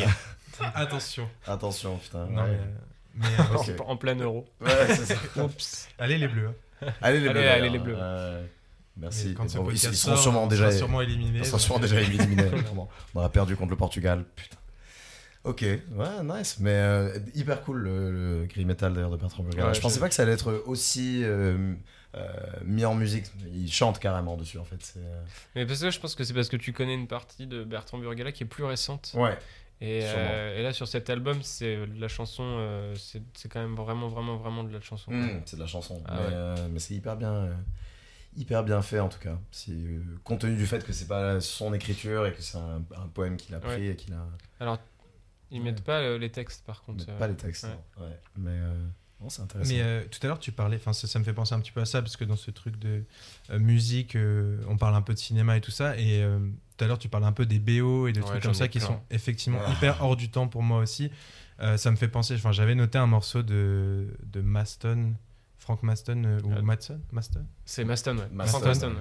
Attention. 0.76 1.30
Attention, 1.46 1.98
putain. 1.98 2.26
Non, 2.28 2.44
ouais. 2.44 2.50
mais, 2.52 2.60
mais, 3.18 3.28
euh, 3.40 3.84
en, 3.86 3.92
en 3.92 3.98
plein 3.98 4.16
euro. 4.16 4.46
Ouais, 4.62 4.70
c'est 4.96 5.06
ça. 5.14 5.16
Oups. 5.44 5.88
allez 6.00 6.18
les 6.18 6.28
bleus. 6.28 6.48
hein. 6.48 6.54
Allez 7.02 7.20
les 7.20 7.30
bleus. 7.30 7.50
allez, 7.50 7.70
les 7.70 7.80
bleus. 7.80 7.96
Ouais. 7.96 8.50
Merci. 8.98 9.34
Quand 9.36 9.46
bon, 9.56 9.70
ils, 9.72 9.78
seront 9.78 10.16
sûrement 10.16 10.44
on 10.44 10.48
déjà, 10.48 10.72
sûrement 10.72 11.02
éliminés. 11.02 11.40
ils 11.40 11.46
seront 11.46 11.58
sûrement 11.60 11.80
euh, 11.80 11.82
déjà 11.84 12.02
éliminés. 12.02 12.50
On 13.14 13.20
aura 13.20 13.32
perdu 13.32 13.56
contre 13.56 13.72
le 13.72 13.78
Portugal. 13.78 14.26
Putain. 14.36 14.58
Ok, 15.44 15.62
ouais, 15.62 16.24
nice. 16.24 16.58
Mais 16.60 16.72
euh, 16.74 17.20
hyper 17.36 17.62
cool 17.62 17.78
le, 17.80 18.12
le 18.12 18.46
Gris 18.46 18.66
Metal 18.66 18.94
d'ailleurs 18.94 19.12
de 19.12 19.18
Bertrand 19.18 19.44
Burger. 19.44 19.64
Ouais, 19.64 19.74
je 19.74 19.82
pensais 19.82 20.00
pas 20.00 20.10
que 20.10 20.16
ça 20.16 20.24
allait 20.24 20.34
être 20.34 20.64
aussi 20.66 21.22
euh, 21.24 21.74
euh, 22.16 22.28
mis 22.66 22.86
en 22.86 22.96
musique. 22.96 23.26
Il 23.54 23.72
chante 23.72 23.98
carrément 24.00 24.36
dessus 24.36 24.58
en 24.58 24.66
fait. 24.66 24.94
euh, 24.98 25.22
Mais 25.56 25.66
parce 25.66 25.80
que 25.82 25.90
je 25.92 26.00
pense 26.00 26.16
que 26.16 26.24
c'est 26.24 26.34
parce 26.34 26.50
que 26.50 26.58
tu 26.58 26.74
connais 26.74 26.96
une 26.96 27.08
partie 27.08 27.48
de 27.48 27.64
Bertrand 27.64 27.98
Burgala 28.00 28.32
qui 28.32 28.44
est 28.44 28.48
plus 28.48 28.66
récente. 28.66 29.12
Ouais. 29.16 29.38
Et, 29.80 30.02
euh, 30.04 30.58
et 30.60 30.64
là 30.64 30.74
sur 30.74 30.88
cet 30.88 31.10
album, 31.10 31.42
c'est 31.44 31.86
la 31.98 32.08
chanson, 32.08 32.44
euh, 32.44 32.96
c'est 32.96 33.48
quand 33.50 33.60
même 33.62 33.76
vraiment, 33.76 34.08
vraiment, 34.08 34.36
vraiment 34.38 34.64
de 34.64 34.74
la 34.74 34.82
chanson. 34.82 35.12
Mm, 35.12 35.42
c'est 35.46 35.56
de 35.56 35.62
la 35.62 35.68
chanson. 35.68 36.02
Ah 36.08 36.16
mais 36.16 36.26
ouais. 36.26 36.34
euh, 36.34 36.68
mais 36.72 36.80
c'est 36.80 36.96
hyper 36.96 37.16
bien. 37.16 37.50
hyper 38.36 38.64
bien 38.64 38.82
fait 38.82 39.00
en 39.00 39.10
tout 39.10 39.20
cas. 39.20 39.38
Compte 40.24 40.42
tenu 40.42 40.56
du 40.56 40.66
fait 40.66 40.84
que 40.84 40.94
c'est 40.94 41.08
pas 41.08 41.40
son 41.42 41.74
écriture 41.74 42.26
et 42.26 42.34
que 42.34 42.42
c'est 42.42 42.58
un, 42.58 42.82
un 42.96 43.08
poème 43.08 43.38
qu'il 43.38 43.54
a 43.56 43.60
pris 43.60 43.70
Ouais. 43.76 43.86
et 43.88 43.96
qu'il 43.96 44.14
a. 44.14 44.26
Alors, 44.60 44.80
ils 45.52 45.62
mettent 45.62 45.84
pas 45.84 46.18
les 46.18 46.32
textes 46.32 46.66
par 46.66 46.84
contre. 46.84 47.06
pas 47.18 47.28
les 47.28 47.36
textes. 47.36 47.66
ouais. 47.66 47.70
non. 48.00 48.06
Ouais. 48.08 48.20
Mais 48.36 48.60
non, 49.22 49.30
c'est 49.30 49.42
intéressant. 49.42 49.74
Mais 49.74 49.82
euh, 49.82 50.04
tout 50.12 50.20
à 50.24 50.28
l'heure, 50.28 50.40
tu 50.40 50.52
parlais, 50.52 50.78
enfin, 50.78 50.94
ça, 50.94 51.08
ça 51.08 51.18
me 51.20 51.24
fait 51.24 51.34
penser 51.34 51.56
un 51.56 51.60
petit 51.60 51.72
peu 51.72 51.82
à 51.82 51.86
ça, 51.86 52.02
parce 52.02 52.18
que 52.18 52.24
dans 52.26 52.36
ce 52.36 52.52
truc 52.52 52.78
de 52.78 53.04
euh, 53.50 53.60
musique, 53.60 54.16
euh, 54.16 54.58
on 54.68 54.78
parle 54.78 54.96
un 54.96 55.02
peu 55.02 55.14
de 55.14 55.20
cinéma 55.20 55.58
et 55.58 55.62
tout 55.62 55.72
ça, 55.72 55.98
et 55.98 56.22
euh, 56.22 56.38
tout 56.78 56.84
à 56.84 56.88
l'heure, 56.88 57.00
tu 57.00 57.10
parlais 57.10 57.26
un 57.26 57.32
peu 57.32 57.46
des 57.48 57.60
BO 57.60 58.08
et 58.08 58.14
de 58.14 58.20
Ouais, 58.22 58.26
trucs 58.28 58.44
comme 58.44 58.54
ça 58.54 58.68
qui 58.68 58.78
plein. 58.78 58.88
sont 58.88 59.00
effectivement 59.10 59.60
Ah. 59.66 59.72
hyper 59.72 60.04
hors 60.04 60.16
du 60.16 60.30
temps 60.30 60.48
pour 60.48 60.62
moi 60.64 60.80
aussi. 60.80 61.10
Euh, 61.60 61.78
ça 61.78 61.90
me 61.90 61.96
fait 61.96 62.08
penser, 62.08 62.36
enfin, 62.36 62.52
j'avais 62.52 62.76
noté 62.76 63.00
un 63.00 63.08
morceau 63.08 63.42
de, 63.42 64.08
de 64.32 64.42
Maston, 64.42 65.14
Frank 65.58 65.82
Maston, 65.82 66.24
euh, 66.24 66.40
ou 66.44 66.52
Ah. 66.56 66.62
Maston, 66.62 67.00
Maston? 67.12 67.46
C'est 67.66 67.84
Maston, 67.84 68.18
ouais. 68.20 68.28
Maston. 68.32 68.52
Frank 68.60 68.66
Maston. 68.66 68.96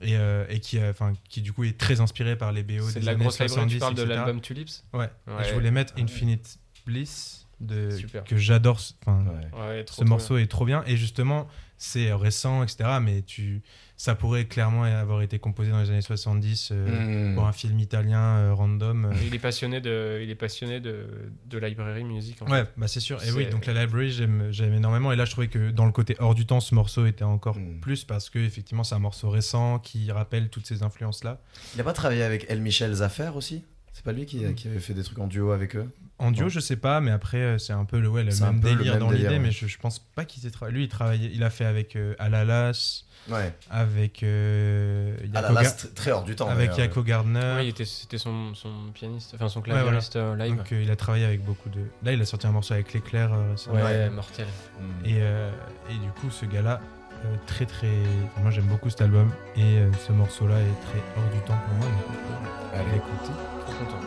et, 0.00 0.16
euh, 0.16 0.46
et 0.48 0.60
qui, 0.60 0.78
euh, 0.78 0.90
enfin, 0.92 1.12
qui 1.28 1.42
du 1.42 1.52
coup 1.52 1.64
est 1.64 1.76
très 1.78 2.00
inspiré 2.00 2.36
par 2.38 2.52
les 2.52 2.62
BO 2.62 2.88
C'est 2.88 2.94
des 2.94 3.00
de 3.00 3.04
la 3.06 3.12
années 3.12 3.20
grosse 3.24 3.34
librairie, 3.38 3.50
70, 3.68 3.74
tu 3.74 3.78
parles 3.80 3.94
de 3.94 4.02
etc.. 4.04 4.14
l'album 4.16 4.40
Tulips? 4.40 4.82
Ouais. 4.94 5.10
Ouais. 5.26 5.44
Et 5.44 5.48
je 5.50 5.52
voulais 5.54 5.70
mettre 5.70 5.92
Infinite 5.98 6.58
Bliss 6.86 7.44
de, 7.60 7.90
Super. 7.90 8.24
que 8.24 8.36
j'adore. 8.36 8.80
Enfin, 9.06 9.24
Ouais. 9.24 9.60
Ouais, 9.68 9.84
trop, 9.84 9.94
ce 9.96 10.00
trop 10.02 10.08
morceau 10.08 10.38
est 10.38 10.46
trop 10.46 10.64
bien 10.64 10.82
et 10.86 10.96
justement 10.96 11.48
c'est 11.80 12.12
récent 12.12 12.64
etc 12.64 12.98
mais 13.00 13.22
tu 13.22 13.62
ça 13.96 14.16
pourrait 14.16 14.46
clairement 14.46 14.82
avoir 14.82 15.22
été 15.22 15.38
composé 15.38 15.70
dans 15.70 15.80
les 15.80 15.90
années 15.90 16.02
70 16.02 16.70
euh, 16.72 17.30
Mm. 17.30 17.34
pour 17.36 17.46
un 17.46 17.52
film 17.52 17.78
italien 17.78 18.20
euh, 18.20 18.54
random 18.54 19.04
euh. 19.06 19.12
Il 19.24 19.32
est 19.34 19.38
passionné 19.38 19.80
de, 19.80 20.20
il 20.22 20.28
est 20.30 20.34
passionné 20.34 20.80
de, 20.80 21.06
de 21.46 21.58
librairie 21.58 22.02
musique. 22.04 22.42
En 22.42 22.46
ouais 22.50 22.64
fait. 22.64 22.70
bah 22.76 22.88
c'est 22.88 22.98
sûr 23.00 23.22
et 23.24 23.30
oui 23.32 23.46
donc 23.46 23.66
la 23.66 23.74
library 23.84 24.10
j'aime 24.10 24.48
j'aime 24.50 24.74
énormément 24.74 25.12
et 25.12 25.16
là 25.16 25.24
je 25.24 25.30
trouvais 25.30 25.46
que 25.48 25.70
dans 25.70 25.86
le 25.86 25.92
côté 25.92 26.16
hors 26.18 26.34
du 26.34 26.46
temps 26.46 26.58
ce 26.60 26.74
morceau 26.74 27.06
était 27.06 27.24
encore 27.24 27.56
Mm. 27.56 27.78
plus 27.80 28.02
parce 28.04 28.28
que 28.28 28.38
effectivement 28.40 28.82
c'est 28.84 28.94
un 28.96 29.00
morceau 29.00 29.30
récent 29.30 29.78
qui 29.78 30.10
rappelle 30.10 30.48
toutes 30.48 30.66
ces 30.66 30.82
influences 30.82 31.22
là 31.22 31.40
Il 31.76 31.80
a 31.80 31.84
pas 31.84 31.92
travaillé 31.92 32.22
avec 32.24 32.46
El 32.48 32.60
Michel 32.60 32.92
Zaffer 32.94 33.30
aussi? 33.36 33.62
C'est 33.98 34.04
pas 34.04 34.12
lui 34.12 34.26
qui, 34.26 34.38
Mm. 34.38 34.54
qui 34.54 34.68
avait 34.68 34.78
fait 34.78 34.94
des 34.94 35.02
trucs 35.02 35.18
en 35.18 35.26
duo 35.26 35.50
avec 35.50 35.74
eux 35.74 35.88
en 36.20 36.30
duo 36.30 36.44
Ouais. 36.44 36.50
je 36.50 36.60
sais 36.60 36.76
pas 36.76 37.00
mais 37.00 37.10
après 37.10 37.38
euh, 37.38 37.58
c'est 37.58 37.72
un 37.72 37.84
peu 37.84 37.98
le 38.00 38.08
ouais 38.08 38.22
le 38.24 38.32
même 38.40 38.54
le 38.56 38.60
délire 38.76 38.92
même 38.94 39.00
dans 39.00 39.10
l'idée 39.10 39.28
ouais. 39.28 39.38
mais 39.40 39.50
je, 39.52 39.66
je 39.66 39.78
pense 39.78 39.98
pas 39.98 40.24
qu'il 40.24 40.44
ait 40.46 40.50
travaillé 40.50 40.76
lui 40.76 40.84
il 40.84 40.88
travaillait 40.88 41.30
il 41.32 41.42
a 41.44 41.50
fait 41.50 41.64
avec 41.64 41.96
euh, 41.96 42.14
Alalas 42.20 43.02
Ouais. 43.28 43.52
avec 43.70 44.22
euh, 44.22 45.14
Ga- 45.26 45.42
tr- 45.42 45.92
très 45.92 46.12
hors 46.12 46.24
du 46.24 46.34
temps. 46.34 46.48
avec. 46.48 46.76
Yako 46.78 47.02
Gardner 47.02 47.40
Ouais, 47.56 47.66
il 47.66 47.68
était, 47.70 47.84
c'était 47.84 48.16
son, 48.16 48.54
son 48.54 48.70
pianiste, 48.94 49.32
enfin 49.34 49.48
son 49.50 49.60
Ouais, 49.60 49.66
voilà. 49.68 49.82
clavieriste 50.00 50.16
live. 50.16 50.56
Donc 50.56 50.72
euh, 50.72 50.82
il 50.82 50.90
a 50.90 50.96
travaillé 50.96 51.26
avec 51.26 51.44
beaucoup 51.44 51.68
de. 51.68 51.80
Là, 52.02 52.12
il 52.14 52.22
a 52.22 52.24
sorti 52.24 52.46
un 52.46 52.52
morceau 52.52 52.72
avec 52.72 52.94
l'éclair 52.94 53.30
euh, 53.34 53.50
récemment. 53.50 53.82
ouais, 53.84 54.08
mortel. 54.08 54.46
Mm. 54.46 55.04
Et, 55.06 55.14
euh, 55.18 55.50
et 55.90 55.94
du 55.98 56.10
coup, 56.20 56.30
ce 56.30 56.46
gars-là, 56.46 56.80
euh, 57.24 57.36
très 57.46 57.66
très. 57.66 57.86
enfin, 57.86 58.42
moi, 58.42 58.50
j'aime 58.50 58.66
beaucoup 58.66 58.90
cet 58.90 59.00
album 59.02 59.30
et 59.56 59.78
euh, 59.78 59.90
ce 60.06 60.12
morceau-là 60.12 60.60
est 60.60 60.80
très 60.86 60.98
hors 61.16 61.30
du 61.32 61.40
temps 61.40 61.58
pour 61.66 61.74
moi. 61.76 61.86
Donc, 61.86 62.06
on 62.08 62.70
peut 62.70 62.76
Allez, 62.76 62.92
l'écouter. 62.92 63.32
Trop 63.60 63.72
content. 63.72 64.00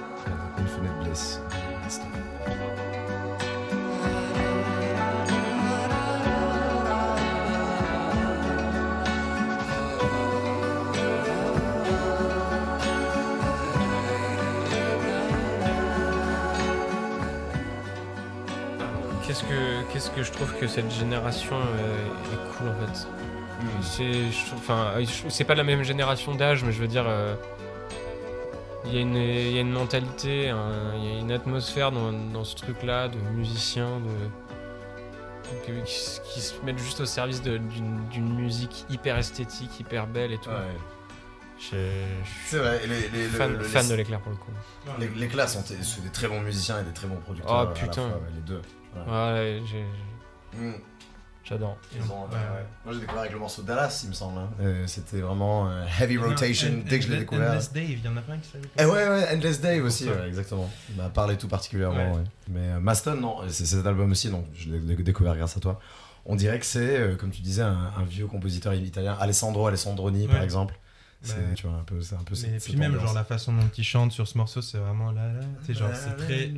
Infinite 0.57 1.03
Bliss. 1.03 1.39
Qu'est-ce 19.41 19.49
que, 19.49 19.93
qu'est-ce 19.93 20.11
que 20.11 20.23
je 20.23 20.31
trouve 20.31 20.53
que 20.59 20.67
cette 20.67 20.91
génération 20.91 21.55
euh, 21.55 22.05
est 22.33 22.57
cool 22.57 22.69
en 22.69 22.87
fait. 22.87 23.07
C'est, 23.81 24.31
je 24.31 24.45
trouve- 24.47 24.59
enfin, 24.59 24.93
euh, 24.97 25.05
c'est 25.29 25.43
pas 25.43 25.55
la 25.55 25.63
même 25.63 25.83
génération 25.83 26.33
d'âge, 26.35 26.63
mais 26.63 26.71
je 26.71 26.79
veux 26.81 26.87
dire, 26.87 27.05
euh, 27.07 27.35
il 28.85 28.93
y, 28.95 28.97
a 28.97 29.01
une- 29.01 29.15
il 29.15 29.51
y 29.51 29.57
a 29.57 29.61
une 29.61 29.71
mentalité, 29.71 30.51
il 30.95 31.05
y 31.05 31.15
a 31.15 31.19
une 31.19 31.31
atmosphère 31.31 31.91
dans, 31.91 32.11
dans 32.11 32.43
ce 32.43 32.55
truc-là 32.55 33.07
de 33.07 33.17
musiciens, 33.35 33.99
de, 33.99 35.83
qui, 35.85 36.19
qui 36.33 36.41
se 36.41 36.53
mettent 36.63 36.79
juste 36.79 37.01
au 37.01 37.05
service 37.05 37.41
d'une 37.43 38.35
musique 38.35 38.85
hyper 38.89 39.17
esthétique, 39.17 39.79
hyper 39.79 40.07
belle 40.07 40.31
et 40.31 40.37
tout. 40.37 40.49
Ouais. 40.49 40.75
C'est 42.47 42.57
vrai, 42.57 42.81
les, 42.87 43.09
les, 43.09 43.23
le- 43.25 43.29
fan, 43.29 43.53
le- 43.57 43.63
fan 43.63 43.83
les- 43.85 43.91
de 43.91 43.95
l'éclair 43.95 44.19
pour 44.21 44.31
le 44.31 44.37
coup. 44.37 44.51
classes 45.27 45.53
sont 45.53 45.63
sont 45.83 46.01
des 46.01 46.09
très 46.09 46.27
bons 46.27 46.41
musiciens 46.41 46.79
et 46.79 46.83
des 46.83 46.91
très 46.93 47.05
bons 47.07 47.17
producteurs. 47.17 47.53
Oh, 47.55 47.59
à 47.61 47.65
la 47.65 47.71
putain. 47.71 48.09
fois, 48.09 48.19
les 48.33 48.41
deux. 48.41 48.61
Ouais, 48.95 49.61
j'ai- 49.65 50.59
Mm. 50.59 50.73
j'adore. 51.43 51.77
Ils 51.95 52.01
ont, 52.11 52.23
Ouais, 52.25 52.33
ouais. 52.33 52.65
Moi 52.83 52.93
j'ai 52.93 52.99
découvert 52.99 53.21
avec 53.21 53.33
le 53.33 53.39
morceau 53.39 53.61
Dallas, 53.61 54.01
il 54.03 54.09
me 54.09 54.13
semble. 54.13 54.37
hein. 54.39 54.49
Euh, 54.61 54.83
C'était 54.87 55.21
vraiment 55.21 55.69
euh, 55.69 55.85
heavy 55.99 56.17
rotation 56.17 56.69
dès 56.87 56.99
que 56.99 57.05
je 57.05 57.09
l'ai 57.09 57.15
Endless- 57.15 57.19
découvert. 57.21 57.49
Endless 57.51 57.71
Dave, 57.73 57.89
il 57.89 58.03
y 58.03 58.07
en 58.07 58.17
a 58.17 58.21
plein 58.21 58.37
qui 58.37 58.49
savent. 58.49 58.61
Et 58.77 58.85
ouais, 58.85 59.07
ouais, 59.07 59.27
Endless 59.35 59.61
Day 59.61 59.79
aussi, 59.79 60.09
ouais, 60.09 60.27
exactement. 60.27 60.69
Il 60.89 60.95
m'a 60.97 61.09
parlé 61.09 61.37
tout 61.37 61.47
particulièrement, 61.47 62.11
Ouais. 62.11 62.17
ouais. 62.17 62.23
Mais 62.49 62.59
euh, 62.73 62.79
Maston, 62.79 63.15
non, 63.15 63.37
c'est 63.47 63.65
cet 63.65 63.85
album 63.85 64.11
aussi, 64.11 64.29
donc 64.29 64.45
je 64.53 64.69
l'ai 64.71 64.79
dé- 64.79 65.03
découvert 65.03 65.35
grâce 65.37 65.55
à 65.55 65.59
toi. 65.59 65.79
On 66.25 66.35
dirait 66.35 66.59
que 66.59 66.65
c'est, 66.65 66.97
euh, 66.99 67.15
comme 67.15 67.31
tu 67.31 67.41
disais, 67.41 67.63
un, 67.63 67.91
un 67.97 68.03
vieux 68.03 68.27
compositeur 68.27 68.73
italien, 68.75 69.17
Alessandro 69.19 69.65
Alessandroni 69.67 70.27
par 70.27 70.37
Ouais. 70.37 70.43
exemple. 70.43 70.75
C'est, 71.23 71.35
Bah, 71.35 71.53
tu 71.55 71.67
vois, 71.67 71.77
un 71.77 71.83
peu, 71.83 72.01
c'est 72.01 72.15
un 72.15 72.23
peu 72.23 72.31
Mais 72.31 72.35
cette- 72.35 72.49
puis 72.51 72.59
cette 72.71 72.75
même 72.77 72.91
ambiance. 72.93 73.05
genre 73.05 73.13
la 73.13 73.23
façon 73.23 73.53
dont 73.53 73.69
il 73.77 73.83
chante 73.83 74.11
sur 74.11 74.27
ce 74.27 74.37
morceau, 74.39 74.61
c'est 74.63 74.79
vraiment 74.79 75.11
là 75.11 75.31
là. 75.31 75.39
C'est 75.63 75.75
genre 75.75 75.91
c'est 75.93 76.15
très 76.17 76.51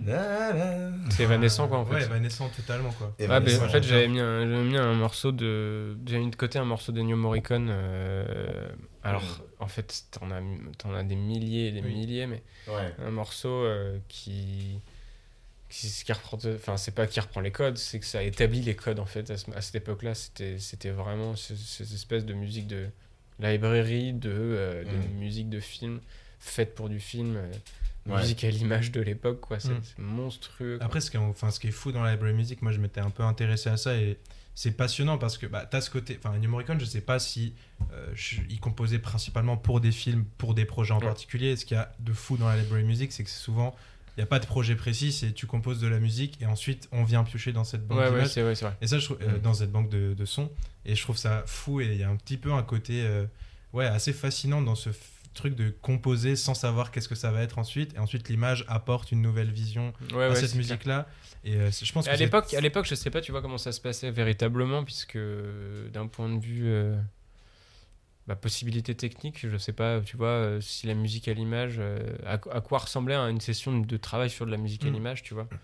C'est 1.09 1.23
évanescent 1.23 1.67
quoi 1.67 1.79
en 1.79 1.85
fait. 1.85 1.95
Ouais, 1.95 2.03
Evanescent 2.03 2.47
totalement 2.49 2.91
quoi. 2.93 3.13
Et 3.19 3.25
Ah, 3.25 3.39
mais 3.41 3.47
Vanessa, 3.51 3.65
en 3.65 3.67
fait, 3.69 3.77
ouais. 3.79 3.83
j'avais 3.83 4.07
mis, 4.07 4.19
un, 4.21 4.39
j'avais 4.47 4.63
mis 4.63 4.77
un 4.77 4.93
morceau 4.93 5.31
de. 5.33 5.97
J'avais 6.05 6.23
mis 6.23 6.31
de 6.31 6.35
côté 6.37 6.59
un 6.59 6.65
morceau 6.65 6.91
d'Ennio 6.93 7.17
Morricone. 7.17 7.67
euh, 7.69 8.69
alors, 9.03 9.43
en 9.59 9.67
fait, 9.67 10.05
t'en 10.11 10.31
as, 10.31 10.39
t'en 10.77 10.93
as 10.93 11.03
des 11.03 11.15
milliers 11.17 11.67
et 11.67 11.71
des 11.73 11.81
Oui. 11.81 11.93
milliers, 11.93 12.25
mais 12.27 12.41
Ouais. 12.69 12.93
un 13.05 13.11
morceau 13.11 13.49
euh, 13.49 13.97
qui. 14.07 14.79
qui, 15.69 15.87
qui 16.05 16.13
reprend. 16.13 16.37
Enfin, 16.55 16.77
c'est 16.77 16.93
pas 16.95 17.07
qui 17.07 17.19
reprend 17.19 17.41
les 17.41 17.51
codes, 17.51 17.77
c'est 17.77 17.99
que 17.99 18.05
ça 18.05 18.23
établit 18.23 18.61
les 18.61 18.75
codes 18.75 18.99
en 18.99 19.05
fait. 19.05 19.29
À, 19.31 19.37
ce- 19.37 19.51
à 19.51 19.59
cette 19.61 19.75
époque-là, 19.75 20.13
c'était, 20.13 20.57
c'était 20.59 20.91
vraiment 20.91 21.35
ce- 21.35 21.55
cette 21.55 21.91
espèce 21.91 22.25
de 22.25 22.33
musique 22.33 22.67
de 22.67 22.87
librairie, 23.39 24.13
de, 24.13 24.29
euh, 24.31 24.83
de 24.83 24.89
Mm. 24.89 25.19
musique 25.19 25.49
de 25.49 25.59
film, 25.59 25.99
faite 26.39 26.75
pour 26.75 26.89
du 26.89 26.99
film. 26.99 27.35
euh, 27.37 27.51
Ouais. 28.05 28.19
Musique 28.19 28.43
à 28.43 28.49
l'image 28.49 28.91
de 28.91 28.99
l'époque, 28.99 29.39
quoi. 29.39 29.61
C'est, 29.61 29.69
Mm. 29.69 30.03
monstrueux. 30.03 30.75
quoi. 30.77 30.85
Après, 30.85 30.99
ce 30.99 31.09
qui, 31.09 31.15
est, 31.15 31.19
enfin, 31.21 31.51
ce 31.51 31.59
qui 31.61 31.67
est 31.67 31.71
fou 31.71 31.93
dans 31.93 32.03
la 32.03 32.11
library 32.11 32.33
music, 32.33 32.61
moi 32.61 32.73
je 32.73 32.79
m'étais 32.79 32.99
un 32.99 33.09
peu 33.09 33.23
intéressé 33.23 33.69
à 33.69 33.77
ça 33.77 33.95
et 33.95 34.17
c'est 34.55 34.71
passionnant 34.75 35.17
parce 35.17 35.37
que 35.37 35.45
bah, 35.47 35.65
t'as 35.69 35.79
ce 35.79 35.89
côté. 35.89 36.19
Enfin, 36.19 36.35
Ennio 36.35 36.49
Morricone, 36.49 36.79
je 36.81 36.85
sais 36.85 36.99
pas 37.01 37.17
si 37.19 37.53
euh, 37.93 38.07
je- 38.13 38.41
il 38.49 38.59
composait 38.59 38.99
principalement 38.99 39.55
pour 39.55 39.79
des 39.79 39.91
films, 39.93 40.25
pour 40.37 40.53
des 40.53 40.65
projets 40.65 40.93
en 40.93 40.99
Ouais. 40.99 41.05
particulier. 41.05 41.55
Ce 41.55 41.65
qu'il 41.65 41.77
y 41.77 41.79
a 41.79 41.93
de 41.99 42.11
fou 42.11 42.35
dans 42.35 42.49
la 42.49 42.57
library 42.57 42.83
music, 42.83 43.11
c'est 43.13 43.23
que 43.23 43.29
c'est 43.29 43.39
souvent 43.41 43.73
il 44.15 44.19
n'y 44.19 44.23
a 44.23 44.27
pas 44.27 44.39
de 44.39 44.45
projet 44.45 44.75
précis, 44.75 45.11
c'est 45.11 45.31
tu 45.33 45.47
composes 45.47 45.79
de 45.79 45.87
la 45.87 45.99
musique 45.99 46.39
et 46.41 46.45
ensuite 46.45 46.87
on 46.91 47.03
vient 47.03 47.23
piocher 47.23 47.51
dans 47.51 47.63
cette 47.63 47.87
banque 47.87 47.97
Ouais, 47.99 48.05
ouais, 48.05 48.11
d'images. 48.11 48.27
c'est, 48.29 48.43
ouais, 48.43 48.53
c'est 48.55 48.65
vrai. 48.65 48.75
Et 48.81 48.87
ça, 48.87 48.99
je 48.99 49.05
trouve, 49.05 49.17
euh, 49.21 49.37
Mm. 49.37 49.41
dans 49.41 49.53
cette 49.55 49.71
banque 49.71 49.89
de, 49.89 50.13
de 50.13 50.25
sons. 50.25 50.51
Et 50.85 50.95
je 50.95 51.01
trouve 51.01 51.17
ça 51.17 51.43
fou. 51.47 51.81
Et 51.81 51.85
il 51.93 51.97
y 51.97 52.03
a 52.03 52.09
un 52.09 52.15
petit 52.15 52.37
peu 52.37 52.51
un 52.53 52.61
côté 52.63 53.03
euh, 53.05 53.25
ouais, 53.73 53.85
assez 53.85 54.13
fascinant 54.13 54.61
dans 54.61 54.75
ce 54.75 54.89
truc 55.33 55.55
de 55.55 55.69
composer 55.81 56.35
sans 56.35 56.53
savoir 56.53 56.91
qu'est-ce 56.91 57.09
que 57.09 57.15
ça 57.15 57.31
va 57.31 57.41
être 57.41 57.57
ensuite. 57.57 57.95
Et 57.95 57.99
ensuite, 57.99 58.29
l'image 58.29 58.65
apporte 58.67 59.11
une 59.11 59.21
nouvelle 59.23 59.49
vision 59.51 59.91
Ouais, 60.13 60.25
à 60.25 60.35
cette 60.35 60.53
musique-là. 60.53 61.07
Et 61.43 61.55
euh, 61.55 61.71
je 61.71 61.91
pense 61.91 62.07
À 62.07 62.15
l'époque, 62.15 62.53
à 62.53 62.61
l'époque, 62.61 62.85
je 62.85 62.93
sais 62.93 63.09
pas, 63.09 63.19
tu 63.19 63.31
vois 63.31 63.41
comment 63.41 63.57
ça 63.57 63.71
se 63.71 63.81
passait 63.81 64.11
véritablement, 64.11 64.83
puisque 64.83 65.17
d'un 65.91 66.05
point 66.07 66.29
de 66.29 66.39
vue 66.39 66.67
euh, 66.67 66.95
bah, 68.27 68.35
possibilité 68.35 68.95
technique, 68.95 69.45
je 69.47 69.57
sais 69.57 69.73
pas, 69.73 69.99
tu 70.01 70.15
vois, 70.17 70.27
euh, 70.27 70.61
si 70.61 70.87
la 70.87 70.93
musique 70.93 71.27
à 71.27 71.33
l'image, 71.33 71.75
euh, 71.79 71.99
à, 72.25 72.33
à 72.33 72.61
quoi 72.61 72.79
ressemblait 72.79 73.15
une 73.15 73.41
session 73.41 73.77
de 73.79 73.97
travail 73.97 74.29
sur 74.29 74.45
de 74.45 74.51
la 74.51 74.57
musique 74.57 74.85
à 74.85 74.89
Mm. 74.89 74.93
l'image, 74.93 75.23
tu 75.23 75.33
vois. 75.33 75.47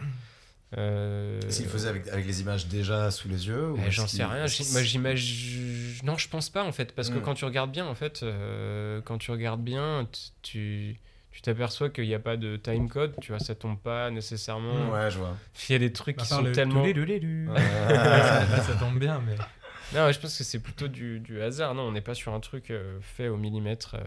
Euh, 0.78 1.40
Est-ce 1.48 1.58
qu'il 1.58 1.66
le 1.66 1.72
faisait 1.72 1.90
avec, 1.90 2.08
avec 2.10 2.28
les 2.28 2.42
images 2.42 2.68
déjà 2.68 3.10
sous 3.10 3.28
les 3.28 3.48
yeux 3.48 3.74
eh, 3.88 3.90
J'en 3.90 4.06
sais 4.06 4.24
rien. 4.24 4.46
Moi, 4.72 4.84
j'imagine. 4.84 5.96
Non, 6.04 6.16
je 6.16 6.30
pense 6.30 6.52
pas 6.52 6.64
en 6.64 6.72
fait, 6.72 6.94
parce 6.94 7.10
que 7.10 7.18
Mm. 7.18 7.22
quand 7.24 7.34
tu 7.34 7.46
regardes 7.46 7.72
bien, 7.72 7.88
en 7.88 7.96
fait, 7.96 8.22
euh, 8.22 9.02
quand 9.02 9.18
tu 9.18 9.32
regardes 9.32 9.64
bien, 9.64 10.08
tu 10.44 10.96
tu 11.32 11.42
t'aperçois 11.42 11.90
qu'il 11.90 12.06
n'y 12.06 12.14
a 12.14 12.20
pas 12.20 12.38
de 12.38 12.56
timecode, 12.58 13.16
tu 13.22 13.32
vois, 13.32 13.40
ça 13.40 13.56
tombe 13.56 13.80
pas 13.80 14.12
nécessairement. 14.12 14.92
Ouais, 14.92 15.10
je 15.10 15.18
vois. 15.20 15.36
Il 15.70 15.72
y 15.72 15.76
a 15.76 15.80
des 15.80 15.92
trucs 15.94 16.18
à 16.20 16.22
qui 16.22 16.28
sont 16.28 16.42
le 16.44 16.52
tellement. 16.52 16.84
ça 17.56 18.76
tombe 18.80 19.00
bien, 19.00 19.22
mais 19.26 19.36
Non, 19.94 20.06
ouais, 20.06 20.14
je 20.14 20.20
pense 20.20 20.38
que 20.38 20.44
c'est 20.44 20.60
plutôt 20.60 20.88
du, 20.88 21.20
du 21.20 21.42
hasard. 21.42 21.74
Non, 21.76 21.84
on 21.84 21.92
n'est 21.92 22.02
pas 22.02 22.14
sur 22.16 22.34
un 22.34 22.40
truc 22.40 22.70
euh, 22.72 23.00
fait 23.02 23.28
au 23.28 23.38
millimètre. 23.38 23.96
euh, 23.96 24.02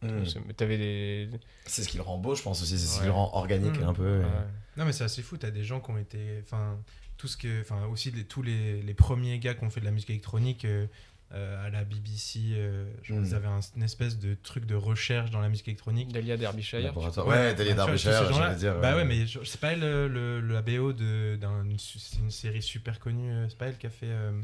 Mm. 0.00 0.52
T'avais 0.56 0.78
des. 0.78 1.28
C'est 1.66 1.82
ce 1.82 1.88
qui 1.88 1.96
le 1.96 2.04
rend 2.04 2.18
beau, 2.18 2.36
je 2.36 2.42
pense 2.44 2.62
aussi. 2.62 2.78
C'est 2.78 2.86
ce 2.86 3.00
qui 3.00 3.06
le 3.06 3.10
rend 3.10 3.32
organique 3.34 3.80
Mm. 3.80 3.88
un 3.88 3.92
peu. 3.92 4.20
et- 4.20 4.78
non, 4.78 4.84
mais 4.84 4.92
c'est 4.92 5.02
assez 5.02 5.22
fou. 5.22 5.36
T'as 5.38 5.50
des 5.50 5.64
gens 5.64 5.80
qui 5.80 5.90
ont 5.90 5.98
été, 5.98 6.38
enfin, 6.40 6.78
tout 7.16 7.26
ce 7.26 7.36
que, 7.36 7.62
enfin, 7.62 7.84
aussi 7.86 8.12
les- 8.12 8.22
tous 8.22 8.42
les, 8.42 8.80
les 8.80 8.94
premiers 8.94 9.40
gars 9.40 9.54
qui 9.54 9.64
ont 9.64 9.70
fait 9.70 9.80
de 9.80 9.84
la 9.86 9.90
musique 9.90 10.10
électronique. 10.10 10.64
euh, 10.64 10.86
euh, 11.34 11.66
à 11.66 11.68
la 11.68 11.82
BBC, 11.84 12.38
euh, 12.54 12.86
genre, 13.02 13.18
Mm. 13.18 13.24
ils 13.24 13.34
avaient 13.34 13.48
un- 13.48 13.60
une 13.76 13.82
espèce 13.82 14.18
de 14.20 14.34
truc 14.34 14.64
de 14.66 14.76
recherche 14.76 15.30
dans 15.30 15.40
la 15.40 15.48
musique 15.50 15.66
électronique. 15.68 16.10
Dalia 16.12 16.36
Derbyshire. 16.38 16.96
Ouais, 16.96 17.54
tous 17.56 17.64
ces 17.64 17.74
Derbyshire, 17.74 18.32
j'allais 18.32 18.54
dire. 18.56 18.78
Bah 18.80 18.94
ouais, 18.96 19.04
mais 19.04 19.26
c'est 19.44 19.60
pas 19.60 19.72
elle 19.72 19.80
le, 19.80 20.06
le- 20.08 20.40
la 20.40 20.62
BO 20.62 20.92
de 20.94 21.36
d'une 21.40 21.76
c'est 21.78 22.18
une 22.20 22.30
série 22.30 22.62
super 22.62 22.98
connue. 23.00 23.30
C'est 23.50 23.58
pas 23.58 23.66
elle 23.66 23.76
qui 23.78 23.86
a 23.88 23.90
fait. 23.90 24.06
euh, 24.06 24.40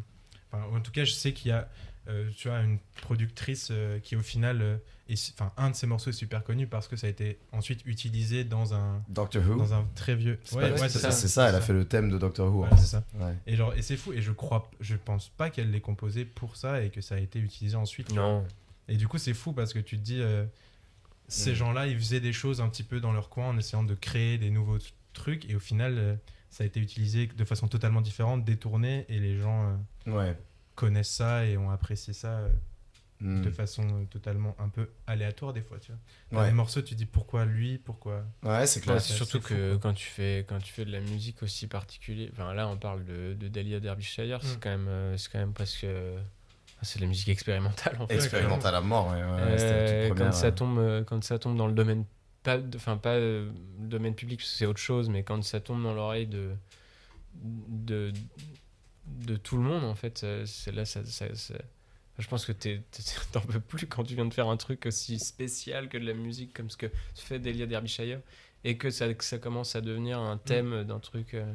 Enfin, 0.55 0.77
en 0.77 0.81
tout 0.81 0.93
cas, 0.93 1.05
je 1.05 1.13
sais 1.13 1.33
qu'il 1.33 1.49
y 1.51 1.53
a, 1.53 1.69
euh, 2.09 2.29
tu 2.37 2.49
vois, 2.49 2.59
une 2.61 2.79
productrice 3.03 3.69
euh, 3.71 3.99
qui 3.99 4.15
au 4.17 4.21
final, 4.23 4.61
euh, 4.63 4.77
est- 5.09 5.33
enfin, 5.35 5.53
un 5.57 5.71
de 5.71 5.75
ses 5.77 5.87
morceaux 5.87 6.11
est 6.11 6.15
super 6.15 6.45
connu 6.45 6.67
parce 6.67 6.87
que 6.89 6.97
ça 6.97 7.07
a 7.07 7.11
été 7.11 7.39
ensuite 7.53 7.81
utilisé 7.87 8.45
dans 8.45 8.75
un 8.75 9.03
Doctor 9.09 9.43
Who. 9.49 9.57
dans 9.57 9.75
un 9.75 9.87
très 9.95 10.15
vieux. 10.15 10.39
C'est 10.45 10.57
Ouais, 10.57 10.89
ça. 10.89 11.49
elle 11.49 11.55
a 11.55 11.61
fait 11.61 11.73
le 11.73 11.85
thème 11.87 12.11
de 12.11 12.19
Doctor 12.19 12.53
Who. 12.55 12.63
Ouais, 12.63 12.69
en 12.73 12.77
fait. 12.77 12.83
c'est 12.83 12.89
ça. 12.89 13.05
Ouais. 13.15 13.35
Et 13.47 13.57
genre, 13.57 13.75
et 13.75 13.83
c'est 13.83 13.97
fou. 13.97 14.13
Et 14.13 14.23
je 14.23 14.33
crois, 14.33 14.71
je 14.81 14.97
pense 14.97 15.29
pas 15.31 15.51
qu'elle 15.51 15.71
l'ait 15.71 15.81
composé 15.81 16.25
pour 16.25 16.57
ça 16.57 16.83
et 16.83 16.91
que 16.91 17.01
ça 17.01 17.15
a 17.17 17.19
été 17.19 17.39
utilisé 17.39 17.77
ensuite. 17.77 18.13
Non. 18.13 18.45
Et 18.89 18.97
du 18.97 19.09
coup, 19.09 19.19
c'est 19.19 19.35
fou 19.35 19.53
parce 19.53 19.73
que 19.73 19.79
tu 19.79 19.97
te 19.99 20.03
dis, 20.03 20.21
euh, 20.21 20.45
ces 21.29 21.53
Mm. 21.53 21.55
gens-là, 21.55 21.87
ils 21.87 21.99
faisaient 21.99 22.21
des 22.21 22.35
choses 22.35 22.61
un 22.61 22.69
petit 22.69 22.83
peu 22.83 23.01
dans 23.01 23.13
leur 23.13 23.31
coin 23.31 23.49
en 23.49 23.57
essayant 23.59 23.83
de 23.83 23.95
créer 23.95 24.37
des 24.37 24.51
nouveaux 24.51 24.79
trucs. 25.15 25.49
Et 25.49 25.55
au 25.55 25.61
final, 25.61 25.95
euh, 25.97 26.15
ça 26.55 26.63
a 26.63 26.67
été 26.69 26.79
utilisé 26.79 27.27
de 27.27 27.45
façon 27.45 27.67
totalement 27.67 28.01
différente, 28.01 28.45
détournée. 28.45 29.05
Et 29.09 29.19
les 29.19 29.37
gens 29.41 29.75
euh, 30.07 30.13
Ouais. 30.13 30.39
connaissent 30.77 31.11
ça 31.11 31.45
et 31.47 31.57
ont 31.57 31.71
apprécié 31.71 32.13
ça 32.13 32.29
euh, 32.29 32.49
Mm. 33.21 33.43
de 33.43 33.51
façon 33.51 33.83
euh, 33.85 34.05
totalement 34.11 34.55
un 34.59 34.69
peu 34.69 34.91
aléatoire 35.07 35.53
des 35.53 35.63
fois. 35.63 35.79
Tu 35.79 35.93
vois. 36.31 36.43
Ouais. 36.43 36.49
des 36.49 36.53
morceaux, 36.55 36.83
tu 36.83 36.95
dis 36.97 37.07
pourquoi 37.07 37.45
lui, 37.45 37.79
pourquoi. 37.79 38.25
Ouais, 38.43 38.67
c'est 38.67 38.81
clair. 38.81 39.01
c'est 39.01 39.09
c'est 39.13 39.15
surtout 39.15 39.41
fou, 39.41 39.49
que 39.55 39.77
quand 39.77 39.95
tu 39.95 40.07
fais 40.07 40.45
quand 40.49 40.59
tu 40.59 40.73
fais 40.73 40.85
de 40.85 40.91
la 40.93 41.01
musique 41.01 41.43
aussi 41.43 41.67
particulière, 41.69 42.29
enfin 42.33 42.53
là 42.55 42.67
on 42.69 42.77
parle 42.77 43.05
de, 43.05 43.35
de 43.35 43.49
Dalia 43.49 43.79
Derbyshire, 43.81 44.41
c'est 44.43 44.57
Mm. 44.57 44.61
quand 44.61 44.71
même 44.71 44.89
euh, 44.89 45.17
c'est 45.17 45.31
quand 45.33 45.39
même 45.39 45.53
presque 45.55 45.87
c'est 46.83 46.99
de 46.99 47.03
la 47.05 47.09
musique 47.09 47.29
expérimentale 47.29 47.97
en 48.01 48.07
fait. 48.09 48.15
Expérimental 48.17 48.75
à 48.75 48.81
mort, 48.81 49.07
ouais. 49.09 49.15
Euh, 49.23 50.09
première, 50.09 50.27
quand 50.27 50.33
ça 50.33 50.51
tombe 50.53 50.79
euh, 50.79 51.05
quand 51.05 51.23
ça 51.25 51.39
tombe 51.39 51.57
dans 51.57 51.69
le 51.69 51.73
domaine 51.73 52.05
pas 52.45 52.59
de- 52.59 52.77
enfin 52.77 52.97
pas 52.97 53.15
euh, 53.15 53.51
le 53.81 53.87
domaine 53.89 54.15
public 54.15 54.39
parce 54.41 54.51
que 54.53 54.57
c'est 54.59 54.67
autre 54.67 54.79
chose 54.79 55.09
mais 55.09 55.25
quand 55.25 55.43
ça 55.43 55.59
tombe 55.61 55.83
dans 55.83 55.95
l'oreille 55.95 56.27
de 56.29 56.53
de 57.43 58.13
de 59.07 59.37
tout 59.37 59.57
le 59.57 59.63
monde 59.63 59.85
en 59.85 59.95
fait 59.95 60.25
c'est 60.47 60.73
là 60.73 60.85
ça, 60.85 61.05
ça- 61.05 61.35
ça- 61.35 61.55
je 62.19 62.29
pense 62.29 62.47
que 62.47 62.53
t'en 63.33 63.41
peux 63.41 63.61
plus 63.61 63.87
quand 63.87 64.05
tu 64.05 64.15
viens 64.15 64.25
de 64.27 64.33
faire 64.33 64.49
un 64.49 64.57
truc 64.57 64.87
aussi 64.87 65.19
spécial 65.19 65.89
que 65.89 65.99
de 65.99 66.07
la 66.07 66.15
musique 66.15 66.55
comme 66.55 66.71
ce 66.71 66.77
que 66.77 66.87
fait 67.15 67.39
Delia 67.41 67.67
Derbyshire 67.67 68.21
et 68.63 68.79
que 68.79 68.89
ça, 68.91 69.13
que 69.13 69.25
ça 69.25 69.39
commence 69.39 69.75
à 69.77 69.81
devenir 69.81 70.19
un 70.21 70.39
thème 70.39 70.85
d'un 70.85 71.01
truc 71.01 71.35
euh, 71.35 71.53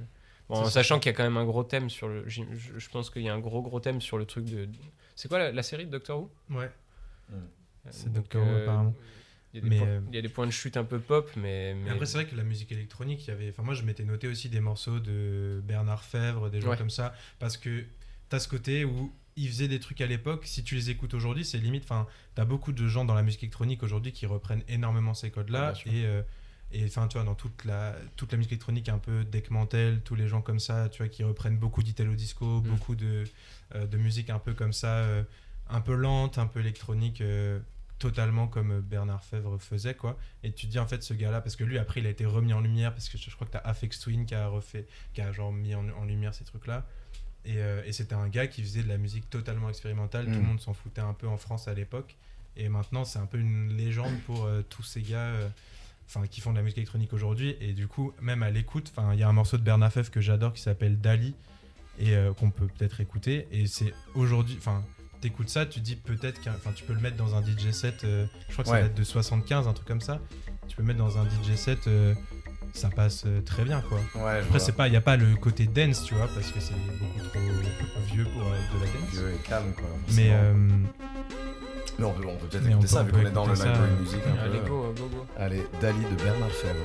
bon, 0.49 0.55
en 0.57 0.65
sachant 0.69 0.99
qu'il 0.99 1.11
y 1.11 1.13
a 1.13 1.17
quand 1.17 1.23
même 1.23 1.37
un 1.37 1.45
gros 1.45 1.63
thème 1.63 1.89
sur 1.89 2.07
le 2.07 2.27
je, 2.27 2.43
je 2.53 2.89
pense 2.89 3.09
qu'il 3.09 3.21
y 3.23 3.29
a 3.29 3.33
un 3.33 3.39
gros 3.39 3.61
gros 3.61 3.79
thème 3.79 4.01
sur 4.01 4.17
le 4.17 4.25
truc 4.25 4.45
de 4.45 4.67
c'est 5.15 5.27
quoi 5.27 5.39
la, 5.39 5.51
la 5.51 5.63
série 5.63 5.85
de 5.85 5.91
Doctor 5.91 6.19
Who? 6.19 6.29
Ouais. 6.51 6.69
euh, 7.33 7.39
C'est 7.91 8.11
Doctor 8.13 8.41
Who, 8.43 8.47
euh, 8.49 8.63
apparemment. 8.63 8.93
Il 9.53 9.57
y, 9.57 9.59
a 9.59 9.63
des 9.63 9.69
Mais, 9.69 9.77
points, 9.79 9.87
euh, 9.87 10.01
il 10.09 10.15
y 10.15 10.17
a 10.19 10.21
des 10.21 10.29
points 10.29 10.45
de 10.45 10.51
chute 10.51 10.77
un 10.77 10.83
peu 10.83 10.99
pop, 10.99 11.29
mais. 11.35 11.73
Mais 11.73 11.83
mais- 11.85 11.89
après, 11.91 12.05
c'est 12.05 12.17
vrai 12.19 12.27
que 12.27 12.35
la 12.35 12.43
musique 12.43 12.71
électronique, 12.71 13.25
il 13.25 13.29
y 13.29 13.33
avait. 13.33 13.49
Enfin, 13.49 13.63
moi, 13.63 13.73
je 13.73 13.81
m'étais 13.83 14.03
noté 14.05 14.27
aussi 14.27 14.47
des 14.49 14.59
morceaux 14.59 14.99
de 14.99 15.61
Bernard 15.65 16.03
Fèvre, 16.03 16.49
des 16.51 16.61
gens 16.61 16.69
Ouais. 16.69 16.77
comme 16.77 16.91
ça, 16.91 17.13
parce 17.39 17.57
que 17.57 17.83
t'as 18.29 18.39
ce 18.39 18.47
côté 18.47 18.85
où 18.85 19.11
ils 19.35 19.47
faisaient 19.47 19.67
des 19.67 19.79
trucs 19.79 20.01
à 20.01 20.05
l'époque. 20.05 20.43
Si 20.45 20.63
tu 20.63 20.75
les 20.75 20.89
écoutes 20.91 21.13
aujourd'hui, 21.15 21.45
c'est 21.45 21.57
limite. 21.57 21.83
Enfin, 21.85 22.05
t'as 22.35 22.45
beaucoup 22.45 22.73
de 22.73 22.87
gens 22.87 23.05
dans 23.05 23.15
la 23.15 23.23
musique 23.23 23.41
électronique 23.41 23.81
aujourd'hui 23.81 24.11
qui 24.11 24.25
reprennent 24.27 24.63
énormément 24.67 25.13
ces 25.15 25.31
codes-là. 25.31 25.73
et 25.87 26.05
euh, 26.05 26.21
et 26.71 26.85
enfin, 26.85 27.07
tu 27.07 27.17
vois, 27.17 27.25
dans 27.25 27.33
toute 27.33 27.65
la 27.65 27.95
toute 28.17 28.31
la 28.31 28.37
musique 28.37 28.51
électronique, 28.51 28.89
un 28.89 28.99
peu 28.99 29.23
Deck 29.23 29.49
Mantel, 29.49 30.01
tous 30.01 30.13
les 30.13 30.27
gens 30.27 30.43
comme 30.43 30.59
ça, 30.59 30.89
tu 30.89 30.99
vois, 30.99 31.07
qui 31.09 31.23
reprennent 31.23 31.57
beaucoup 31.57 31.81
d'italo 31.81 32.13
disco, 32.13 32.61
Mm. 32.61 32.67
beaucoup 32.69 32.95
de 32.95 33.23
euh, 33.73 33.87
de 33.87 33.97
musique 33.97 34.29
un 34.29 34.37
peu 34.37 34.53
comme 34.53 34.73
ça, 34.73 34.97
euh, 34.97 35.23
un 35.71 35.81
peu 35.81 35.95
lente, 35.95 36.37
un 36.37 36.45
peu 36.45 36.59
électronique. 36.59 37.23
Euh, 38.05 38.09
totalement 38.09 38.47
comme 38.47 38.79
Bernard 38.81 39.23
Fèvre 39.23 39.57
faisait 39.59 39.93
quoi. 39.93 40.17
Et 40.43 40.51
tu 40.51 40.67
te 40.67 40.71
dis 40.71 40.79
en 40.79 40.87
fait 40.87 41.03
ce 41.03 41.13
gars 41.13 41.31
là 41.31 41.41
parce 41.41 41.55
que 41.55 41.63
lui 41.63 41.77
après 41.77 41.99
il 41.99 42.07
a 42.07 42.09
été 42.09 42.25
remis 42.25 42.53
en 42.53 42.61
lumière 42.61 42.93
parce 42.93 43.09
que 43.09 43.17
je, 43.17 43.29
je 43.29 43.35
crois 43.35 43.45
que 43.47 43.51
t'as 43.53 43.59
Afex 43.59 43.99
Twin 43.99 44.25
qui 44.25 44.35
a 44.35 44.47
refait 44.47 44.85
qui 45.13 45.21
a 45.21 45.31
genre 45.31 45.51
mis 45.51 45.75
en, 45.75 45.87
en 45.89 46.05
lumière 46.05 46.33
ces 46.33 46.43
trucs 46.45 46.67
là 46.67 46.85
et, 47.45 47.57
euh, 47.57 47.81
et 47.85 47.91
c'était 47.93 48.15
un 48.15 48.27
gars 48.27 48.47
qui 48.47 48.61
faisait 48.63 48.83
de 48.83 48.87
la 48.89 48.97
musique 48.97 49.29
totalement 49.29 49.69
expérimentale. 49.69 50.25
Tout 50.25 50.31
Mm. 50.31 50.35
le 50.35 50.41
monde 50.41 50.59
s'en 50.61 50.73
foutait 50.73 51.01
un 51.01 51.13
peu 51.13 51.27
en 51.27 51.37
France 51.37 51.67
à 51.67 51.73
l'époque. 51.73 52.15
Et 52.57 52.67
maintenant 52.69 53.05
c'est 53.05 53.19
un 53.19 53.25
peu 53.25 53.37
une 53.39 53.75
légende 53.77 54.17
pour 54.25 54.43
euh, 54.45 54.61
tous 54.69 54.83
ces 54.83 55.01
gars 55.01 55.17
euh, 55.19 55.47
enfin 56.07 56.25
qui 56.27 56.41
font 56.41 56.51
de 56.51 56.57
la 56.57 56.63
musique 56.63 56.77
électronique 56.79 57.13
aujourd'hui. 57.13 57.55
Et 57.61 57.73
du 57.73 57.87
coup 57.87 58.13
même 58.21 58.43
à 58.43 58.49
l'écoute 58.49 58.91
il 59.13 59.19
y 59.19 59.23
a 59.23 59.29
un 59.29 59.33
morceau 59.33 59.57
de 59.57 59.63
Bernard 59.63 59.91
Fèvre 59.93 60.11
que 60.11 60.21
j'adore 60.21 60.53
qui 60.53 60.61
s'appelle 60.61 60.99
Dali 60.99 61.33
et 61.99 62.15
euh, 62.15 62.33
qu'on 62.33 62.49
peut 62.51 62.67
peut-être 62.67 62.99
écouter. 63.01 63.47
Et 63.51 63.67
c'est 63.67 63.93
aujourd'hui, 64.15 64.55
enfin, 64.57 64.83
t'écoutes 65.22 65.49
ça, 65.49 65.65
tu 65.65 65.80
dis 65.80 65.95
peut-être 65.95 66.41
qu'un, 66.41 66.51
enfin, 66.53 66.72
tu 66.76 66.84
peux 66.84 66.93
le 66.93 66.99
mettre 66.99 67.17
dans 67.17 67.36
un 67.36 67.41
DJ 67.41 67.72
set. 67.72 68.03
euh, 68.03 68.26
je 68.47 68.53
crois 68.53 68.63
que 68.63 68.70
Ouais. 68.70 68.76
ça 68.78 68.82
va 68.82 68.88
être 68.88 68.97
de 68.97 69.03
75, 69.03 69.67
un 69.67 69.74
truc 69.74 69.88
comme 69.88 70.01
ça. 70.01 70.20
Tu 70.67 70.76
peux 70.76 70.82
le 70.84 70.88
mettre 70.88 70.99
dans 70.99 71.17
un 71.17 71.26
DJ 71.26 71.55
set, 71.55 71.88
euh, 71.88 72.13
ça 72.74 72.89
passe 72.89 73.24
euh, 73.26 73.41
très 73.41 73.63
bien, 73.63 73.82
quoi. 73.82 73.99
Ouais, 74.15 74.39
Après, 74.41 74.59
c'est 74.59 74.72
pas, 74.74 74.88
il 74.88 74.93
y 74.93 74.97
a 74.97 75.01
pas 75.01 75.17
le 75.17 75.36
côté 75.36 75.65
dance, 75.65 76.03
tu 76.05 76.13
vois, 76.15 76.28
parce 76.28 76.51
que 76.51 76.59
c'est 76.59 76.74
beaucoup 76.99 77.20
trop 77.30 77.39
vieux 78.13 78.26
pour 78.26 78.43
euh, 78.43 78.55
de 78.74 78.86
la 78.86 78.91
dance. 78.91 79.09
vieux 79.11 79.32
et 79.34 79.47
calme, 79.47 79.74
quoi. 79.76 79.86
Mais 80.15 80.30
forcément. 80.30 80.34
euh, 80.34 80.53
Mais 81.99 82.05
on 82.05 82.13
peut, 82.13 82.28
on 82.28 82.36
peut 82.38 82.47
peut-être 82.47 82.63
on 82.65 82.70
écouter 82.70 82.82
peut- 82.82 82.88
ça 82.88 83.01
on 83.01 83.03
vu 83.05 83.11
qu'on 83.11 83.26
est 83.26 83.32
dans 83.32 83.45
le 83.45 83.53
library 83.53 83.91
music 83.99 84.20
un 84.28 84.43
Allez, 84.43 84.59
peu. 84.59 84.67
go, 84.70 84.93
go, 84.97 85.07
go. 85.09 85.26
Allez, 85.38 85.63
Dali 85.82 85.99
de 86.05 86.24
Bernard 86.24 86.51
Fèvre. 86.51 86.76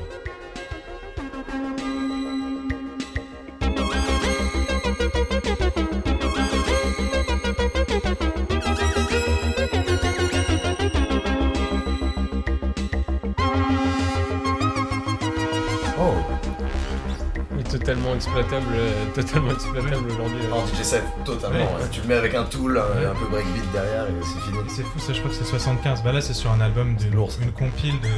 Totalement 18.18 18.40
exploitable, 18.40 18.66
euh, 18.74 19.04
totalement 19.14 19.50
exploitable 19.52 20.06
aujourd'hui. 20.10 20.40
euh. 20.46 20.52
en 20.52 20.66
DJ 20.66 20.82
set, 20.82 21.02
totalement. 21.24 21.58
Ouais. 21.58 21.82
ouais. 21.82 21.88
Tu 21.90 22.00
le 22.02 22.06
mets 22.08 22.14
avec 22.14 22.34
un 22.34 22.44
tool, 22.44 22.78
un, 22.78 22.82
Ouais. 23.00 23.06
un 23.06 23.14
peu 23.14 23.26
breakbeat 23.26 23.72
derrière 23.72 24.04
et 24.06 24.12
c'est 24.22 24.40
fini. 24.40 24.58
c'est 24.68 24.82
fou, 24.82 24.98
ça, 24.98 25.12
je 25.12 25.18
crois 25.20 25.30
que 25.30 25.36
c'est 25.36 25.44
75. 25.44 26.02
Bah 26.02 26.12
là, 26.12 26.20
c'est 26.20 26.34
sur 26.34 26.50
un 26.50 26.60
album 26.60 26.96
de 26.96 27.06
lourd, 27.14 27.30
ça. 27.32 27.42
une 27.42 27.52
compile 27.52 28.00
de. 28.00 28.08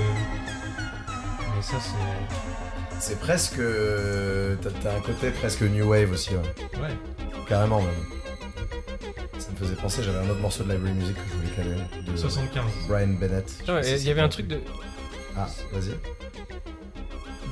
Mais 1.57 1.63
ça, 1.63 1.77
c'est. 1.81 2.99
C'est 2.99 3.21
presque. 3.21 3.57
T'as 4.63 4.71
t'as 4.83 4.97
un 4.97 5.01
côté 5.01 5.31
presque 5.31 5.63
new 5.63 5.89
wave 5.91 6.13
aussi, 6.13 6.31
ouais. 6.31 6.81
Ouais. 6.81 6.95
carrément 7.49 7.81
même. 7.81 7.91
Ça 9.39 9.49
me 9.53 9.57
faisait 9.57 9.75
penser, 9.77 10.03
j'avais 10.03 10.19
un 10.19 10.31
autre 10.31 10.41
morceau 10.41 10.65
de 10.65 10.73
library 10.73 10.95
music 10.95 11.15
que 11.15 11.21
je 11.31 11.37
voulais 11.37 11.51
caler. 11.51 12.11
De 12.11 12.17
75. 12.17 12.65
Brian 12.89 13.09
Bennett. 13.09 13.49
Je 13.61 13.65
sais 13.67 13.71
Ouais, 13.73 13.79
pas 13.81 13.83
si 13.85 13.91
Il 13.93 13.97
y 13.97 14.01
c'est 14.05 14.11
avait 14.11 14.21
un 14.23 14.29
truc 14.29 14.47
de 14.49 14.61
Ah, 15.37 15.47
vas-y. 15.73 15.93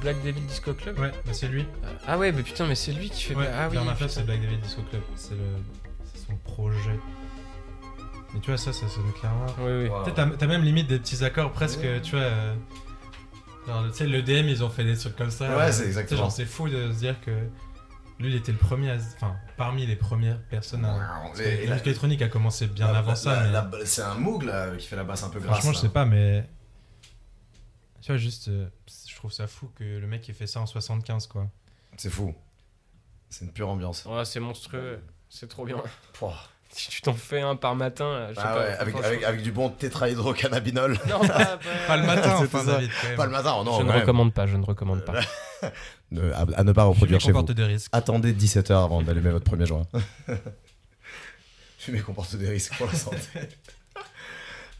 Black 0.04 0.22
Devil 0.22 0.40
Disco 0.42 0.74
Club. 0.74 0.98
Ouais, 0.98 1.10
bah 1.26 1.32
c'est 1.32 1.48
lui. 1.48 1.66
Ah 2.06 2.18
ouais, 2.18 2.30
mais 2.30 2.42
putain, 2.42 2.66
mais 2.66 2.74
c'est 2.74 2.92
lui 2.92 3.08
qui 3.10 3.22
fait. 3.24 3.34
Ouais, 3.34 3.48
ah 3.52 3.68
oui. 3.70 3.78
C'est 4.08 4.24
Black 4.26 4.40
David 4.40 4.60
Disco 4.60 4.82
Club. 4.90 5.02
C'est 5.16 5.34
le... 5.34 5.46
son 6.26 6.36
projet. 6.36 6.98
Mais 8.34 8.40
tu 8.40 8.50
vois, 8.50 8.58
ça, 8.58 8.72
ça 8.72 8.86
sonne 8.88 9.10
clairement. 9.18 9.46
Oui, 9.60 9.84
oui. 9.84 9.88
Wow. 9.88 10.04
T'as 10.10 10.46
même 10.46 10.62
limite 10.62 10.88
des 10.88 10.98
petits 10.98 11.24
accords 11.24 11.52
presque, 11.52 11.80
Ouais. 11.80 12.00
tu 12.02 12.12
vois. 12.16 12.24
euh, 12.24 12.54
Genre, 13.66 13.84
tu 13.90 13.96
sais, 13.96 14.06
le 14.06 14.20
DM, 14.22 14.46
ils 14.48 14.62
ont 14.62 14.68
fait 14.68 14.84
des 14.84 14.94
trucs 14.96 15.16
comme 15.16 15.30
ça. 15.30 15.56
Ouais, 15.56 15.62
euh, 15.64 15.72
c'est 15.72 15.86
exactement. 15.86 16.20
genre, 16.22 16.32
c'est 16.32 16.44
fou 16.44 16.68
de 16.68 16.92
se 16.92 16.98
dire 16.98 17.18
que 17.22 17.30
lui, 18.20 18.28
il 18.30 18.34
était 18.34 18.52
le 18.52 18.58
premier 18.58 18.90
à. 18.90 18.96
Enfin, 19.16 19.36
parmi 19.56 19.86
les 19.86 19.96
premières 19.96 20.38
personnes 20.50 20.84
à. 20.84 20.96
Et 21.38 21.62
La 21.62 21.64
la- 21.64 21.70
musique 21.70 21.86
électronique 21.86 22.20
a 22.22 22.28
commencé 22.28 22.66
bien 22.66 22.92
la- 22.92 22.98
avant 22.98 23.10
la- 23.12 23.16
ça. 23.16 23.44
la- 23.50 23.62
mais 23.62 23.78
la- 23.78 23.86
C'est 23.86 24.02
un 24.02 24.16
Moog 24.16 24.42
là 24.42 24.76
qui 24.76 24.86
fait 24.86 24.96
la 24.96 25.04
basse 25.04 25.22
un 25.22 25.30
peu 25.30 25.40
grasse. 25.40 25.52
Franchement, 25.60 25.72
je 25.72 25.78
sais 25.78 25.88
pas, 25.88 26.04
mais. 26.04 26.46
Tu 28.02 28.08
vois, 28.12 28.18
juste. 28.18 28.48
euh, 28.48 28.66
trouve 29.24 29.32
ça 29.32 29.46
fou 29.46 29.70
que 29.74 29.84
le 29.84 30.06
mec 30.06 30.28
ait 30.28 30.34
fait 30.34 30.46
ça 30.46 30.60
en 30.60 30.66
75, 30.66 31.28
quoi. 31.28 31.46
C'est 31.96 32.10
fou. 32.10 32.34
C'est 33.30 33.46
une 33.46 33.52
pure 33.52 33.70
ambiance. 33.70 34.04
Ouais, 34.04 34.22
c'est 34.26 34.38
monstrueux. 34.38 35.00
C'est 35.30 35.48
trop 35.48 35.64
bien. 35.64 35.82
Pouah. 36.12 36.34
Si 36.76 36.88
tu 36.90 37.02
t'en 37.02 37.12
fais 37.14 37.40
un 37.40 37.54
par 37.54 37.76
matin, 37.76 38.26
je 38.30 38.34
sais 38.34 38.40
Ah 38.44 38.48
pas. 38.52 38.58
ouais, 38.58 38.66
avec, 38.72 38.94
franchement, 38.94 39.08
avec, 39.08 39.22
avec 39.22 39.42
du 39.42 39.52
bon 39.52 39.68
tétrahydrocannabinol. 39.70 40.98
Non, 41.08 41.20
pas, 41.28 41.58
Pas 41.86 41.96
le 41.96 42.02
matin, 42.04 42.36
C'est 42.40 42.44
enfin, 42.46 42.64
ça. 42.64 42.72
David. 42.72 42.90
Pas 43.16 43.26
le 43.26 43.30
matin, 43.30 43.54
oh 43.60 43.62
non. 43.62 43.78
je 43.78 43.84
ne 43.84 43.92
recommande 43.92 44.34
pas, 44.34 44.46
je 44.48 44.56
ne 44.56 44.64
recommande 44.64 45.04
pas. 45.04 45.20
Ne- 46.10 46.32
à, 46.32 46.44
à 46.56 46.64
ne 46.64 46.72
pas 46.72 46.82
reproduire 46.84 47.20
chez 47.20 47.30
vous. 47.30 47.42
des 47.44 47.62
risques. 47.64 47.90
Attendez 47.92 48.32
17h 48.34 48.72
avant 48.72 49.02
d'allumer 49.02 49.30
votre 49.30 49.44
premier 49.44 49.66
joint. 49.66 49.86
Fumer 51.78 52.00
comporte 52.00 52.34
des 52.34 52.48
risques 52.48 52.76
pour 52.76 52.86
la 52.88 52.94
santé. 52.94 53.18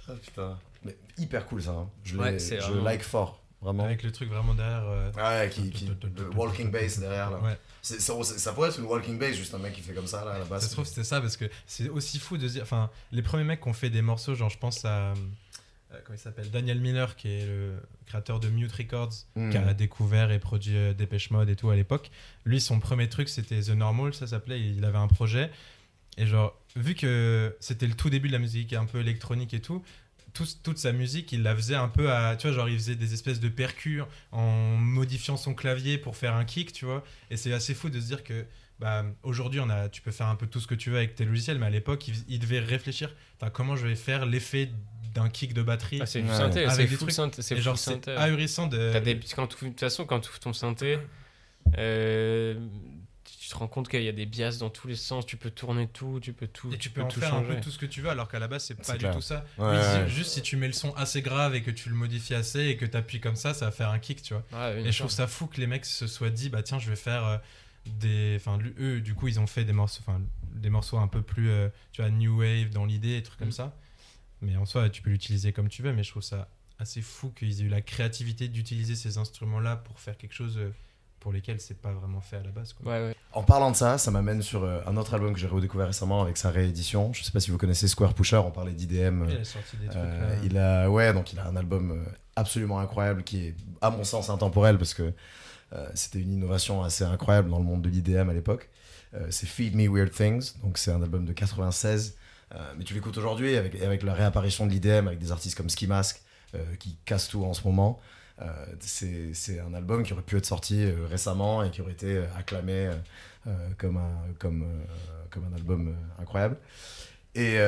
ah 0.08 0.12
putain. 0.20 0.58
Mais 0.84 0.96
hyper 1.16 1.46
cool 1.46 1.62
ça. 1.62 1.70
hein. 1.70 1.88
Je, 2.02 2.16
Ouais, 2.16 2.38
je 2.40 2.56
vraiment- 2.56 2.82
like 2.82 3.02
fort. 3.04 3.40
Vraiment. 3.64 3.84
Avec 3.84 4.02
le 4.04 4.12
truc 4.12 4.28
vraiment 4.28 4.54
derrière. 4.54 4.84
euh, 4.86 5.10
Ouais, 5.16 5.48
qui, 5.50 5.70
qui, 5.70 5.86
le 5.86 6.30
walking 6.36 6.70
bass 6.70 6.98
derrière 7.00 7.30
là. 7.30 7.38
Ouais. 7.38 7.58
C'est- 7.82 8.00
ça, 8.00 8.12
ça 8.22 8.52
pourrait 8.52 8.68
être 8.68 8.78
une 8.78 8.84
walking 8.84 9.18
bass, 9.18 9.34
juste 9.34 9.54
un 9.54 9.58
mec 9.58 9.72
qui 9.72 9.80
fait 9.80 9.94
comme 9.94 10.06
ça 10.06 10.24
là 10.24 10.32
à 10.32 10.38
la 10.38 10.44
Ça 10.44 10.50
base. 10.50 10.66
se 10.68 10.72
trouve, 10.72 10.84
c'était 10.84 11.04
ça 11.04 11.20
parce 11.20 11.36
que 11.36 11.46
c'est 11.66 11.88
aussi 11.88 12.18
fou 12.18 12.36
de 12.36 12.46
se 12.46 12.52
dire. 12.54 12.62
Enfin, 12.62 12.90
les 13.10 13.22
premiers 13.22 13.44
mecs 13.44 13.60
qui 13.62 13.68
ont 13.68 13.72
fait 13.72 13.90
des 13.90 14.02
morceaux, 14.02 14.34
genre, 14.34 14.50
je 14.50 14.58
pense 14.58 14.84
à. 14.84 14.88
euh, 15.08 15.14
comment 16.04 16.16
il 16.16 16.20
s'appelle 16.20 16.50
Daniel 16.50 16.80
Miller, 16.80 17.14
qui 17.16 17.28
est 17.28 17.46
le 17.46 17.72
créateur 18.06 18.40
de 18.40 18.48
Mute 18.48 18.72
Records, 18.72 19.12
Hmm. 19.36 19.50
qui 19.50 19.56
a 19.56 19.74
découvert 19.74 20.30
et 20.30 20.38
produit 20.38 20.76
euh, 20.76 20.92
Dépêche 20.94 21.30
Mode 21.30 21.48
et 21.48 21.56
tout 21.56 21.70
à 21.70 21.76
l'époque. 21.76 22.10
Lui, 22.44 22.60
son 22.60 22.80
premier 22.80 23.08
truc, 23.08 23.28
c'était 23.28 23.60
The 23.60 23.70
Normal, 23.70 24.12
ça 24.14 24.26
s'appelait. 24.26 24.60
Il 24.60 24.84
avait 24.84 24.98
un 24.98 25.08
projet. 25.08 25.50
Et 26.16 26.26
genre, 26.26 26.56
vu 26.76 26.94
que 26.94 27.56
c'était 27.60 27.86
le 27.88 27.94
tout 27.94 28.08
début 28.10 28.28
de 28.28 28.32
la 28.34 28.38
musique 28.38 28.72
un 28.72 28.84
peu 28.86 29.00
électronique 29.00 29.52
et 29.54 29.60
tout, 29.60 29.82
tout- 30.34 30.46
toute 30.62 30.78
sa 30.78 30.92
musique, 30.92 31.32
il 31.32 31.42
la 31.42 31.54
faisait 31.56 31.74
un 31.76 31.88
peu 31.88 32.10
à. 32.12 32.36
Tu 32.36 32.46
vois, 32.46 32.54
genre, 32.56 32.68
il 32.68 32.76
faisait 32.76 32.96
des 32.96 33.14
espèces 33.14 33.40
de 33.40 33.48
percus 33.48 34.02
en 34.32 34.76
modifiant 34.76 35.36
son 35.38 35.54
clavier 35.54 35.96
pour 35.96 36.16
faire 36.16 36.34
un 36.34 36.44
kick, 36.44 36.72
tu 36.72 36.84
vois. 36.84 37.02
Et 37.30 37.36
c'est 37.38 37.52
assez 37.52 37.72
fou 37.74 37.88
de 37.88 37.98
se 38.00 38.06
dire 38.06 38.22
que. 38.24 38.44
Bah, 38.80 39.04
aujourd'hui, 39.22 39.60
on 39.60 39.70
a, 39.70 39.88
tu 39.88 40.02
peux 40.02 40.10
faire 40.10 40.26
un 40.26 40.34
peu 40.34 40.48
tout 40.48 40.58
ce 40.58 40.66
que 40.66 40.74
tu 40.74 40.90
veux 40.90 40.96
avec 40.96 41.14
tes 41.14 41.24
logiciels, 41.24 41.58
mais 41.60 41.66
à 41.66 41.70
l'époque, 41.70 42.08
il, 42.08 42.14
il 42.28 42.38
devait 42.40 42.58
réfléchir 42.58 43.14
comment 43.52 43.76
je 43.76 43.86
vais 43.86 43.94
faire 43.94 44.26
l'effet 44.26 44.68
d'un 45.14 45.28
kick 45.28 45.54
de 45.54 45.62
batterie. 45.62 46.00
Ah, 46.02 46.06
c'est 46.06 46.20
du 46.22 46.28
synthé, 46.28 46.64
Avec 46.64 46.88
c'est 46.90 47.10
synthé. 47.12 47.40
C'est 47.42 47.56
genre, 47.58 47.78
c'est 47.78 47.92
synthé. 47.92 48.10
ahurissant 48.16 48.66
de. 48.66 48.90
T'as 48.92 48.98
des- 49.00 49.20
quand 49.36 49.46
tu- 49.46 49.64
De 49.66 49.70
toute 49.70 49.78
façon, 49.80 50.04
quand 50.06 50.18
tu 50.18 50.28
ouvres 50.28 50.40
ton 50.40 50.52
synthé, 50.52 50.98
euh, 51.78 52.58
tu 53.44 53.50
te 53.50 53.56
rends 53.56 53.68
compte 53.68 53.90
qu'il 53.90 54.02
y 54.02 54.08
a 54.08 54.12
des 54.12 54.24
biases 54.24 54.56
dans 54.56 54.70
tous 54.70 54.88
les 54.88 54.96
sens. 54.96 55.26
Tu 55.26 55.36
peux 55.36 55.50
tourner 55.50 55.86
tout, 55.86 56.18
tu 56.22 56.32
peux 56.32 56.46
tout, 56.46 56.72
Et 56.72 56.78
tu 56.78 56.88
peux 56.88 57.02
en 57.02 57.08
tout 57.08 57.20
faire 57.20 57.34
un 57.34 57.42
changer. 57.42 57.56
peu 57.56 57.60
tout 57.60 57.70
ce 57.70 57.76
que 57.78 57.84
tu 57.84 58.00
veux, 58.00 58.08
alors 58.08 58.26
qu'à 58.26 58.38
la 58.38 58.48
base, 58.48 58.64
c'est 58.64 58.74
pas 58.74 58.96
du 58.96 59.04
tout 59.10 59.20
ça. 59.20 59.44
Ouais, 59.58 59.64
Oui, 59.66 59.76
ouais. 59.76 59.82
c'est 59.82 60.08
juste 60.08 60.30
si 60.30 60.40
tu 60.40 60.56
mets 60.56 60.66
le 60.66 60.72
son 60.72 60.94
assez 60.94 61.20
grave 61.20 61.54
et 61.54 61.62
que 61.62 61.70
tu 61.70 61.90
le 61.90 61.94
modifies 61.94 62.34
assez 62.34 62.60
et 62.68 62.78
que 62.78 62.86
tu 62.86 62.96
appuies 62.96 63.20
comme 63.20 63.36
ça, 63.36 63.52
ça 63.52 63.66
va 63.66 63.70
faire 63.70 63.90
un 63.90 63.98
kick, 63.98 64.22
tu 64.22 64.32
vois. 64.32 64.44
Ouais, 64.52 64.80
Et 64.86 64.92
je 64.92 64.98
trouve 64.98 65.10
ça 65.10 65.26
fou 65.26 65.46
que 65.46 65.60
les 65.60 65.66
mecs 65.66 65.84
se 65.84 66.06
soient 66.06 66.30
dit, 66.30 66.48
bah 66.48 66.62
tiens, 66.62 66.78
je 66.78 66.88
vais 66.88 66.96
faire 66.96 67.24
euh, 67.26 67.36
des. 67.84 68.34
Enfin, 68.40 68.58
eux, 68.78 69.02
du 69.02 69.12
coup, 69.14 69.28
ils 69.28 69.38
ont 69.38 69.46
fait 69.46 69.64
des 69.64 69.74
morceaux, 69.74 70.00
enfin, 70.06 70.22
des 70.54 70.70
morceaux 70.70 70.96
un 70.96 71.08
peu 71.08 71.20
plus, 71.20 71.50
euh, 71.50 71.68
tu 71.92 72.00
vois, 72.00 72.10
new 72.10 72.38
wave 72.40 72.70
dans 72.70 72.86
l'idée, 72.86 73.18
et 73.18 73.22
trucs 73.22 73.38
comme 73.38 73.48
Mm. 73.48 73.52
ça. 73.52 73.76
Mais 74.40 74.56
en 74.56 74.64
soi, 74.66 74.88
tu 74.88 75.02
peux 75.02 75.10
l'utiliser 75.10 75.52
comme 75.52 75.68
tu 75.68 75.82
veux, 75.82 75.92
mais 75.92 76.02
je 76.02 76.10
trouve 76.10 76.22
ça 76.22 76.48
assez 76.78 77.02
fou 77.02 77.30
qu'ils 77.30 77.60
aient 77.60 77.64
eu 77.64 77.68
la 77.68 77.82
créativité 77.82 78.48
d'utiliser 78.48 78.94
ces 78.94 79.18
instruments-là 79.18 79.76
pour 79.76 80.00
faire 80.00 80.16
quelque 80.16 80.34
chose 80.34 80.56
euh, 80.58 80.70
pour 81.24 81.32
lesquels 81.32 81.58
c'est 81.58 81.80
pas 81.80 81.90
vraiment 81.90 82.20
fait 82.20 82.36
à 82.36 82.42
la 82.42 82.50
base, 82.50 82.74
quoi. 82.74 82.92
Ouais, 82.92 82.98
ouais. 83.00 83.16
En 83.32 83.42
parlant 83.42 83.70
de 83.70 83.76
ça, 83.76 83.96
ça 83.96 84.10
m'amène 84.10 84.42
sur 84.42 84.62
euh, 84.62 84.80
un 84.86 84.98
autre 84.98 85.14
album 85.14 85.32
que 85.32 85.40
j'ai 85.40 85.46
redécouvert 85.46 85.86
récemment 85.86 86.20
avec 86.20 86.36
sa 86.36 86.50
réédition. 86.50 87.14
Je 87.14 87.24
sais 87.24 87.32
pas 87.32 87.40
si 87.40 87.50
vous 87.50 87.56
connaissez 87.56 87.88
Square 87.88 88.12
Pusher, 88.12 88.36
on 88.36 88.50
parlait 88.50 88.72
d'IDM. 88.72 89.24
Il 89.30 89.38
a 89.38 89.44
sorti 89.44 89.78
des 89.78 89.86
trucs. 89.86 89.96
Euh, 89.96 90.28
là. 90.28 90.36
il 90.44 90.58
a 90.58 90.90
ouais 90.90 91.14
donc 91.14 91.32
il 91.32 91.38
a 91.38 91.46
un 91.46 91.56
album 91.56 91.92
euh, 91.92 92.04
absolument 92.36 92.78
incroyable 92.78 93.24
qui 93.24 93.46
est 93.46 93.54
à 93.80 93.88
mon 93.88 94.04
sens 94.04 94.28
intemporel 94.28 94.76
parce 94.76 94.92
que 94.92 95.14
euh, 95.72 95.88
c'était 95.94 96.20
une 96.20 96.30
innovation 96.30 96.82
assez 96.82 97.04
incroyable 97.04 97.48
dans 97.48 97.58
le 97.58 97.64
monde 97.64 97.80
de 97.80 97.88
l'IDM 97.88 98.28
à 98.28 98.34
l'époque. 98.34 98.68
Euh, 99.14 99.26
c'est 99.30 99.46
Feed 99.46 99.74
Me 99.74 99.88
Weird 99.88 100.10
Things 100.10 100.52
donc 100.62 100.76
c'est 100.76 100.92
un 100.92 101.02
album 101.02 101.24
de 101.24 101.32
96 101.32 102.16
euh, 102.54 102.58
mais 102.76 102.84
tu 102.84 102.92
l'écoutes 102.92 103.16
aujourd'hui 103.16 103.56
avec 103.56 103.80
avec 103.80 104.02
la 104.02 104.12
réapparition 104.12 104.66
de 104.66 104.72
l'IDM 104.72 105.06
avec 105.06 105.18
des 105.18 105.32
artistes 105.32 105.56
comme 105.56 105.70
Ski 105.70 105.86
Mask 105.86 106.20
euh, 106.54 106.58
qui 106.78 106.98
cassent 107.04 107.28
tout 107.28 107.44
en 107.44 107.54
ce 107.54 107.64
moment. 107.66 107.98
Euh, 108.42 108.66
c'est 108.80 109.60
un 109.60 109.74
album 109.74 110.02
qui 110.02 110.12
aurait 110.12 110.22
pu 110.22 110.36
être 110.36 110.46
sorti 110.46 110.82
euh, 110.84 111.06
récemment 111.08 111.62
et 111.62 111.70
qui 111.70 111.80
aurait 111.82 111.92
été 111.92 112.16
euh, 112.16 112.24
acclamé 112.36 112.90
comme 113.78 113.98
un 113.98 114.10
comme 114.38 114.64
comme 115.30 115.44
un 115.52 115.54
album 115.54 115.94
incroyable. 116.18 116.56
Et 117.34 117.58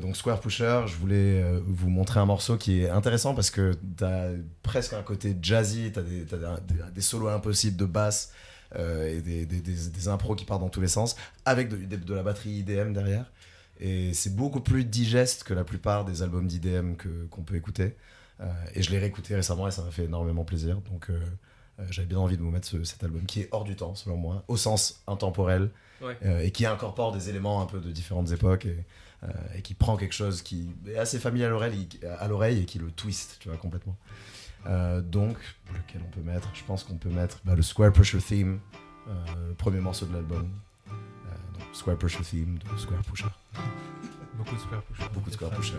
donc 0.00 0.16
Square 0.16 0.40
Pusher, 0.40 0.82
je 0.86 0.94
voulais 0.96 1.44
vous 1.66 1.90
montrer 1.90 2.20
un 2.20 2.26
morceau 2.26 2.56
qui 2.56 2.82
est 2.82 2.88
intéressant 2.90 3.34
parce 3.34 3.50
que 3.50 3.74
t'as 3.96 4.28
presque 4.62 4.92
un 4.94 5.02
côté 5.02 5.36
jazzy, 5.42 5.90
t'as 5.92 6.02
des, 6.02 6.24
t'as 6.24 6.36
des, 6.60 6.74
des 6.94 7.00
solos 7.00 7.28
impossibles 7.28 7.76
de 7.76 7.84
basse 7.86 8.32
et 8.78 9.20
des, 9.20 9.46
des, 9.46 9.60
des, 9.60 9.88
des 9.90 10.08
impros 10.08 10.36
qui 10.36 10.44
partent 10.44 10.60
dans 10.62 10.68
tous 10.68 10.80
les 10.80 10.88
sens, 10.88 11.16
avec 11.44 11.68
de, 11.68 11.76
de- 11.76 11.96
de 11.96 12.14
la 12.14 12.22
batterie 12.22 12.50
IDM 12.60 12.92
derrière. 12.92 13.30
Et 13.80 14.14
c'est 14.14 14.34
beaucoup 14.34 14.60
plus 14.60 14.84
digeste 14.84 15.42
que 15.44 15.54
la 15.54 15.64
plupart 15.64 16.04
des 16.04 16.22
albums 16.22 16.46
d'IDM 16.46 16.94
qu'on 17.30 17.42
peut 17.42 17.56
écouter. 17.56 17.96
Euh, 18.40 18.46
et 18.74 18.82
je 18.82 18.90
l'ai 18.90 18.98
réécouté 18.98 19.34
récemment 19.36 19.68
et 19.68 19.70
ça 19.70 19.82
m'a 19.82 19.90
fait 19.90 20.04
énormément 20.04 20.44
plaisir. 20.44 20.80
Donc 20.90 21.08
euh, 21.10 21.20
euh, 21.80 21.84
j'avais 21.90 22.06
bien 22.08 22.18
envie 22.18 22.36
de 22.36 22.42
vous 22.42 22.50
mettre 22.50 22.66
ce- 22.66 22.82
cet 22.84 23.02
album 23.04 23.24
qui 23.26 23.40
est 23.40 23.48
hors 23.52 23.64
du 23.64 23.76
temps 23.76 23.94
selon 23.94 24.16
moi, 24.16 24.44
au 24.48 24.56
sens 24.56 25.02
intemporel, 25.06 25.70
Ouais. 26.00 26.16
euh, 26.24 26.40
et 26.40 26.50
qui 26.50 26.66
incorpore 26.66 27.12
des 27.12 27.28
éléments 27.30 27.62
un 27.62 27.66
peu 27.66 27.78
de 27.80 27.90
différentes 27.92 28.30
époques 28.32 28.66
et, 28.66 28.84
euh, 29.22 29.28
et 29.56 29.62
qui 29.62 29.74
prend 29.74 29.96
quelque 29.96 30.12
chose 30.12 30.42
qui 30.42 30.68
est 30.88 30.98
assez 30.98 31.18
familier 31.20 31.44
à 31.44 31.48
l'oreille, 31.48 32.58
et 32.60 32.64
qui 32.64 32.78
le 32.78 32.90
twist, 32.90 33.36
tu 33.40 33.48
vois, 33.48 33.56
complètement. 33.56 33.96
Euh, 34.66 35.00
donc, 35.00 35.36
lequel 35.72 36.02
on 36.04 36.10
peut 36.10 36.20
mettre? 36.22 36.48
Je 36.54 36.64
pense 36.64 36.82
qu'on 36.84 36.96
peut 36.96 37.10
mettre 37.10 37.38
bah, 37.44 37.54
le 37.54 37.62
Square 37.62 37.92
Pusher 37.92 38.18
Theme, 38.18 38.58
euh, 39.08 39.12
le 39.50 39.54
premier 39.54 39.80
morceau 39.80 40.06
de 40.06 40.12
l'album. 40.14 40.50
Euh, 40.88 40.90
donc, 41.58 41.62
Square 41.72 41.96
Pusher 41.98 42.22
Theme 42.24 42.58
de 42.58 42.78
Square 42.78 43.02
Pusher. 43.02 43.26
Beaucoup 44.36 44.54
de 44.56 44.60
Square 44.60 44.82
Pusher. 44.82 45.04
Beaucoup 45.14 45.30
de 45.30 45.34
Square 45.34 45.50
Pusher. 45.52 45.78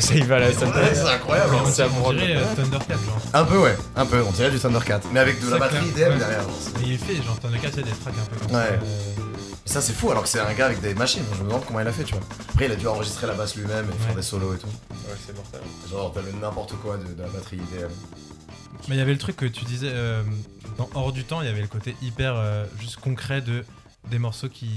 Ça 0.00 0.14
y 0.14 0.20
va, 0.22 0.38
là, 0.38 0.52
ça 0.52 0.66
Ouais, 0.66 0.94
c'est 0.94 1.00
incroyable. 1.08 1.54
hein. 1.56 1.70
Ça 1.70 1.86
On 2.04 2.12
dirait 2.12 2.36
euh, 2.36 2.54
Thundercat, 2.56 2.94
genre. 2.94 3.20
Un 3.34 3.44
peu, 3.44 3.58
ouais, 3.58 3.76
un 3.96 4.06
peu. 4.06 4.22
On 4.22 4.30
dirait 4.32 4.50
du 4.50 4.58
Thundercat, 4.58 5.00
mais 5.12 5.20
avec 5.20 5.40
de 5.40 5.46
la 5.46 5.52
Ça 5.52 5.58
batterie 5.58 5.90
claque, 5.90 5.96
IDM 5.96 6.10
ouais. 6.12 6.18
derrière. 6.18 6.44
Mais 6.80 6.86
il 6.86 6.92
est 6.94 6.96
fait, 6.98 7.16
genre 7.22 7.38
Thundercat, 7.40 7.68
il 7.74 7.76
y 7.76 7.80
a 7.80 7.82
des 7.82 7.90
tracks 7.90 8.14
un 8.20 8.26
peu 8.34 8.36
comme 8.46 8.56
Ouais. 8.56 8.62
ça. 8.66 8.72
euh, 8.74 9.22
Ça, 9.64 9.80
c'est 9.80 9.92
fou, 9.92 10.10
alors 10.10 10.24
que 10.24 10.28
c'est 10.28 10.40
un 10.40 10.52
gars 10.52 10.66
avec 10.66 10.80
des 10.80 10.94
machines. 10.94 11.22
Je 11.36 11.42
me 11.42 11.48
demande 11.48 11.64
comment 11.66 11.80
il 11.80 11.86
a 11.86 11.92
fait, 11.92 12.04
tu 12.04 12.14
vois. 12.14 12.22
Après, 12.50 12.66
il 12.66 12.72
a 12.72 12.76
dû 12.76 12.86
enregistrer 12.88 13.26
la 13.26 13.34
basse 13.34 13.54
lui-même 13.56 13.86
et 13.88 13.98
faire 14.02 14.10
Ouais. 14.10 14.16
des 14.16 14.22
solos 14.22 14.54
et 14.54 14.58
tout. 14.58 14.66
Ouais, 14.66 15.14
c'est 15.26 15.34
mortel. 15.36 15.60
Genre, 15.90 16.12
t'avais 16.12 16.32
n'importe 16.32 16.74
quoi 16.82 16.96
de, 16.96 17.04
de 17.04 17.22
la 17.22 17.28
batterie 17.28 17.56
IDM. 17.56 17.88
Mais 18.88 18.94
il 18.96 18.98
y 18.98 19.02
avait 19.02 19.12
le 19.12 19.18
truc 19.18 19.36
que 19.36 19.46
tu 19.46 19.64
disais 19.64 19.90
euh, 19.92 20.22
dans 20.78 20.88
Hors 20.94 21.12
du 21.12 21.24
temps, 21.24 21.42
il 21.42 21.46
y 21.46 21.50
avait 21.50 21.60
le 21.60 21.66
côté 21.68 21.94
hyper 22.02 22.34
euh, 22.36 22.64
juste 22.80 22.96
concret 22.96 23.40
de 23.42 23.64
des 24.10 24.18
morceaux 24.18 24.48
qui 24.48 24.70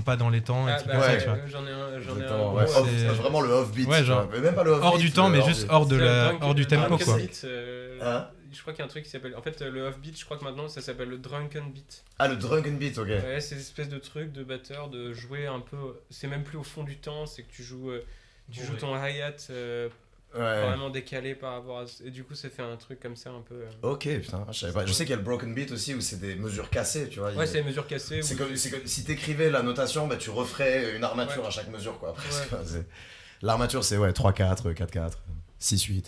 pas 0.00 0.16
dans 0.16 0.30
les 0.30 0.40
temps 0.40 0.68
et 0.68 0.72
Ah, 0.72 0.82
bah, 0.86 1.00
ouais. 1.00 1.18
tu 1.18 1.24
vois. 1.28 1.38
j'en 1.46 1.66
ai 1.66 1.70
un, 1.70 2.00
j'en 2.00 2.18
ai 2.20 2.24
un. 2.24 2.50
Ouais. 2.52 2.62
euh, 2.62 3.10
Off- 3.10 3.16
vraiment 3.16 3.40
le 3.40 3.50
off-beat. 3.50 3.88
Ouais, 3.88 4.04
genre, 4.04 4.28
même 4.30 4.54
pas 4.54 4.62
le 4.64 4.70
off-beat. 4.72 4.84
Hors 4.86 4.98
du 4.98 5.10
temps, 5.12 5.28
mais 5.28 5.38
hors 5.38 5.48
juste 5.48 5.66
hors 5.68 5.86
de 5.86 5.96
la, 5.96 6.32
hors 6.40 6.54
du 6.54 6.62
un 6.62 6.66
tempo 6.66 6.88
drunken 6.88 7.06
quoi. 7.06 7.16
beat, 7.16 7.40
euh, 7.44 7.98
Hein 8.02 8.28
je 8.52 8.60
crois 8.62 8.72
qu'il 8.72 8.80
y 8.80 8.82
a 8.82 8.86
un 8.86 8.88
truc 8.88 9.04
qui 9.04 9.10
s'appelle. 9.10 9.34
En 9.36 9.42
fait, 9.42 9.60
le 9.62 9.82
off-beat, 9.86 10.18
je 10.18 10.24
crois 10.24 10.36
que 10.36 10.42
maintenant 10.44 10.66
ça 10.68 10.80
s'appelle 10.80 11.08
le 11.08 11.18
drunken 11.18 11.70
beat. 11.72 12.04
Ah, 12.18 12.26
le 12.28 12.34
drunken 12.36 12.76
beat, 12.78 12.98
ok. 12.98 13.06
Ouais, 13.06 13.40
c'est 13.40 13.54
une 13.54 13.60
espèce 13.60 13.88
de 13.88 13.98
truc 13.98 14.32
de 14.32 14.42
batteur 14.42 14.88
de 14.88 15.12
jouer 15.12 15.46
un 15.46 15.60
peu. 15.60 15.76
C'est 16.10 16.26
même 16.26 16.42
plus 16.42 16.58
au 16.58 16.64
fond 16.64 16.82
du 16.82 16.96
temps, 16.96 17.26
c'est 17.26 17.42
que 17.44 17.52
tu 17.52 17.62
joues, 17.62 17.90
euh, 17.90 18.04
tu 18.50 18.58
Bon, 18.60 18.66
joues 18.66 18.72
ouais. 18.72 18.78
ton 18.78 18.96
hi-hat 18.96 19.36
euh, 19.50 19.88
Ouais. 20.32 20.62
vraiment 20.66 20.90
décalé 20.90 21.34
par 21.34 21.54
rapport 21.54 21.80
à. 21.80 21.84
Et 22.04 22.10
du 22.10 22.22
coup, 22.22 22.34
ça 22.36 22.48
fait 22.50 22.62
un 22.62 22.76
truc 22.76 23.00
comme 23.00 23.16
ça 23.16 23.30
un 23.30 23.40
peu. 23.40 23.54
euh. 23.56 23.70
Ok, 23.82 24.08
putain, 24.20 24.46
je 24.52 24.58
savais 24.60 24.72
pas. 24.72 24.86
Je 24.86 24.92
sais 24.92 25.04
qu'il 25.04 25.10
y 25.10 25.14
a 25.14 25.16
le 25.16 25.22
broken 25.24 25.52
beat 25.54 25.72
aussi 25.72 25.92
où 25.94 26.00
c'est 26.00 26.20
des 26.20 26.36
mesures 26.36 26.70
cassées, 26.70 27.08
tu 27.08 27.18
vois. 27.18 27.32
Ouais, 27.32 27.46
c'est 27.46 27.58
les 27.58 27.64
mesures 27.64 27.86
cassées. 27.86 28.22
C'est 28.22 28.36
comme, 28.36 28.54
si 28.56 29.04
t'écrivais 29.04 29.50
la 29.50 29.62
notation, 29.62 30.06
bah, 30.06 30.16
tu 30.16 30.30
referais 30.30 30.94
une 30.96 31.02
armature 31.04 31.42
Ouais. 31.42 31.48
à 31.48 31.50
chaque 31.50 31.68
mesure, 31.68 31.98
quoi. 31.98 32.12
Ouais. 32.12 32.84
L'armature, 33.42 33.82
c'est 33.82 33.96
ouais, 33.96 34.10
3-4, 34.12 34.72
4-4, 34.74 35.12
6-8. 35.60 36.04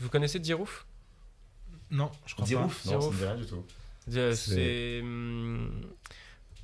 Vous 0.00 0.08
connaissez 0.10 0.38
Dirouf 0.40 0.84
Non, 1.90 2.10
je 2.26 2.34
crois 2.34 2.44
pas. 2.44 2.48
Dirouf 2.48 2.84
Non, 2.84 2.92
ça 2.92 2.98
Dirouf. 2.98 3.14
me 3.14 3.18
dit 3.18 3.24
rien 3.24 3.36
du 3.36 3.46
tout. 3.46 3.64
C'est- 4.10 4.34
C'est. 4.34 5.00
hum, 5.02 5.80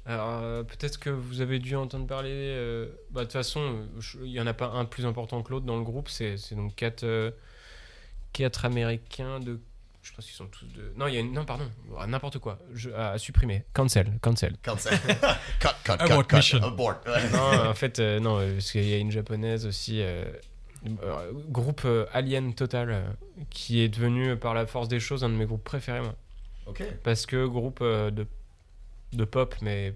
Alors, 0.04 0.40
euh, 0.42 0.62
peut-être 0.64 0.98
que 0.98 1.10
vous 1.10 1.40
avez 1.40 1.58
dû 1.60 1.76
entendre 1.76 2.06
parler. 2.06 2.30
euh, 2.32 2.88
bah, 3.10 3.20
De 3.20 3.24
toute 3.26 3.32
façon, 3.34 3.60
euh, 3.60 4.00
il 4.24 4.32
n'y 4.32 4.40
en 4.40 4.46
a 4.46 4.54
pas 4.54 4.66
un 4.70 4.84
plus 4.84 5.06
important 5.06 5.42
que 5.42 5.50
l'autre 5.52 5.64
dans 5.66 5.76
le 5.76 5.84
groupe. 5.84 6.08
C'est 6.08 6.36
c'est 6.38 6.54
donc 6.56 6.74
quatre, 6.74 7.04
euh, 7.04 7.30
quatre 8.32 8.64
Américains 8.64 9.38
de. 9.40 9.60
Je 10.02 10.12
pense 10.12 10.24
qu'ils 10.26 10.34
sont 10.34 10.46
tous 10.48 10.64
de. 10.66 10.92
Non, 10.96 11.06
il 11.06 11.14
y 11.14 11.16
a 11.16 11.20
une. 11.20 11.32
Non, 11.32 11.44
pardon. 11.44 11.70
Ah, 11.96 12.08
N'importe 12.08 12.38
quoi. 12.40 12.58
Je... 12.74 12.90
À 12.90 13.16
supprimer. 13.18 13.62
Cancel. 13.72 14.18
Cancel. 14.20 14.56
Cancel. 14.64 14.98
cut, 15.60 15.68
cut, 15.84 15.92
cut, 15.92 15.92
Abort 16.00 16.26
cut. 16.26 16.36
mission. 16.36 16.60
Abort. 16.64 16.96
Ouais. 17.06 17.30
non, 17.32 17.68
en 17.70 17.74
fait, 17.74 18.00
euh, 18.00 18.18
non, 18.18 18.38
euh, 18.40 18.54
parce 18.54 18.72
qu'il 18.72 18.88
y 18.88 18.94
a 18.94 18.98
une 18.98 19.12
japonaise 19.12 19.64
aussi. 19.66 20.00
euh, 20.02 20.24
euh, 21.04 21.30
groupe 21.48 21.82
euh, 21.84 22.06
Alien 22.12 22.54
Total, 22.54 22.90
euh, 22.90 23.02
qui 23.50 23.80
est 23.82 23.88
devenu 23.88 24.30
euh, 24.30 24.36
par 24.36 24.52
la 24.54 24.66
force 24.66 24.88
des 24.88 24.98
choses 24.98 25.22
un 25.22 25.28
de 25.28 25.34
mes 25.36 25.46
groupes 25.46 25.62
préférés, 25.62 26.00
moi. 26.00 26.16
Ok. 26.66 26.82
Parce 27.04 27.24
que 27.24 27.46
groupe 27.46 27.78
euh, 27.82 28.10
de, 28.10 28.26
de 29.12 29.24
pop, 29.24 29.54
mais 29.62 29.94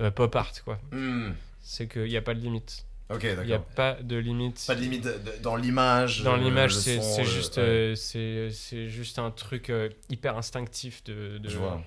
euh, 0.00 0.10
pop 0.10 0.34
art, 0.36 0.52
quoi. 0.64 0.78
Hmm. 0.92 1.32
C'est 1.62 1.88
qu'il 1.88 2.04
n'y 2.04 2.16
a 2.16 2.22
pas 2.22 2.34
de 2.34 2.40
limite. 2.40 2.86
Ok, 3.08 3.20
Il 3.22 3.26
n'y 3.28 3.32
a 3.32 3.58
d'accord. 3.58 3.64
pas 3.76 3.94
de 3.94 4.16
limite. 4.16 4.62
Pas 4.66 4.74
de 4.74 4.80
limite 4.80 5.04
de- 5.04 5.10
de- 5.12 5.42
dans 5.42 5.54
l'image. 5.56 6.22
Dans 6.22 6.34
euh, 6.34 6.38
l'image, 6.38 6.74
c'est 6.74 6.96
le- 7.18 7.24
juste, 7.24 7.56
ouais. 7.56 7.62
euh, 7.62 7.94
c'est 7.94 8.50
c'est 8.50 8.88
juste 8.88 9.18
un 9.20 9.30
truc 9.30 9.72
hyper 10.10 10.36
instinctif 10.36 11.04
de. 11.04 11.38
de- 11.38 11.48
Je 11.48 11.56
vois. 11.56 11.82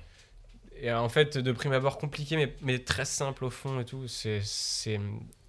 Et 0.81 0.93
en 0.93 1.09
fait, 1.09 1.37
de 1.37 1.51
prime 1.51 1.73
abord 1.73 1.97
compliqué, 1.97 2.37
mais, 2.37 2.55
mais 2.61 2.79
très 2.79 3.03
simple 3.03 3.43
au 3.43 3.49
fond 3.49 3.81
et 3.81 3.85
tout. 3.85 4.07
C'est 4.07 4.39
c'est 4.43 4.97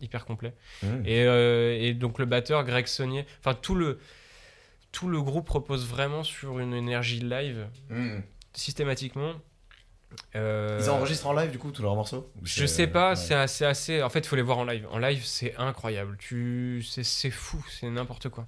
hyper 0.01 0.25
complet. 0.25 0.55
Hmm. 0.83 1.03
Et, 1.07 1.23
euh, 1.25 1.77
et 1.81 1.95
donc 1.95 2.19
le 2.19 2.25
batteur 2.25 2.65
Greg 2.65 2.89
Saunier, 2.89 3.25
enfin 3.39 3.55
tout 3.55 3.77
le 3.77 4.01
tout 4.91 5.09
le 5.09 5.23
groupe 5.23 5.49
repose 5.49 5.87
vraiment 5.87 6.25
sur 6.25 6.59
une 6.59 6.75
énergie 6.75 7.21
live 7.21 7.69
Hmm. 7.91 8.19
systématiquement. 8.55 9.35
Euh, 10.35 10.79
Ils 10.83 10.91
enregistrent 10.91 11.27
en 11.29 11.33
live, 11.33 11.51
du 11.51 11.59
coup, 11.59 11.71
tous 11.71 11.83
leurs 11.83 11.95
morceaux 11.95 12.31
Je 12.43 12.67
sais 12.67 12.87
pas, 12.87 13.11
ouais. 13.11 13.17
c'est 13.17 13.35
assez, 13.35 13.65
assez. 13.65 14.03
En 14.03 14.09
fait, 14.11 14.21
il 14.21 14.27
faut 14.27 14.37
les 14.37 14.43
voir 14.43 14.59
en 14.59 14.65
live. 14.65 14.87
En 14.91 14.99
live, 14.99 15.23
c'est 15.25 15.55
incroyable. 15.57 16.17
Tu, 16.19 16.85
c'est, 16.89 17.05
c'est 17.05 17.31
fou, 17.31 17.65
c'est 17.71 17.89
n'importe 17.89 18.29
quoi. 18.29 18.47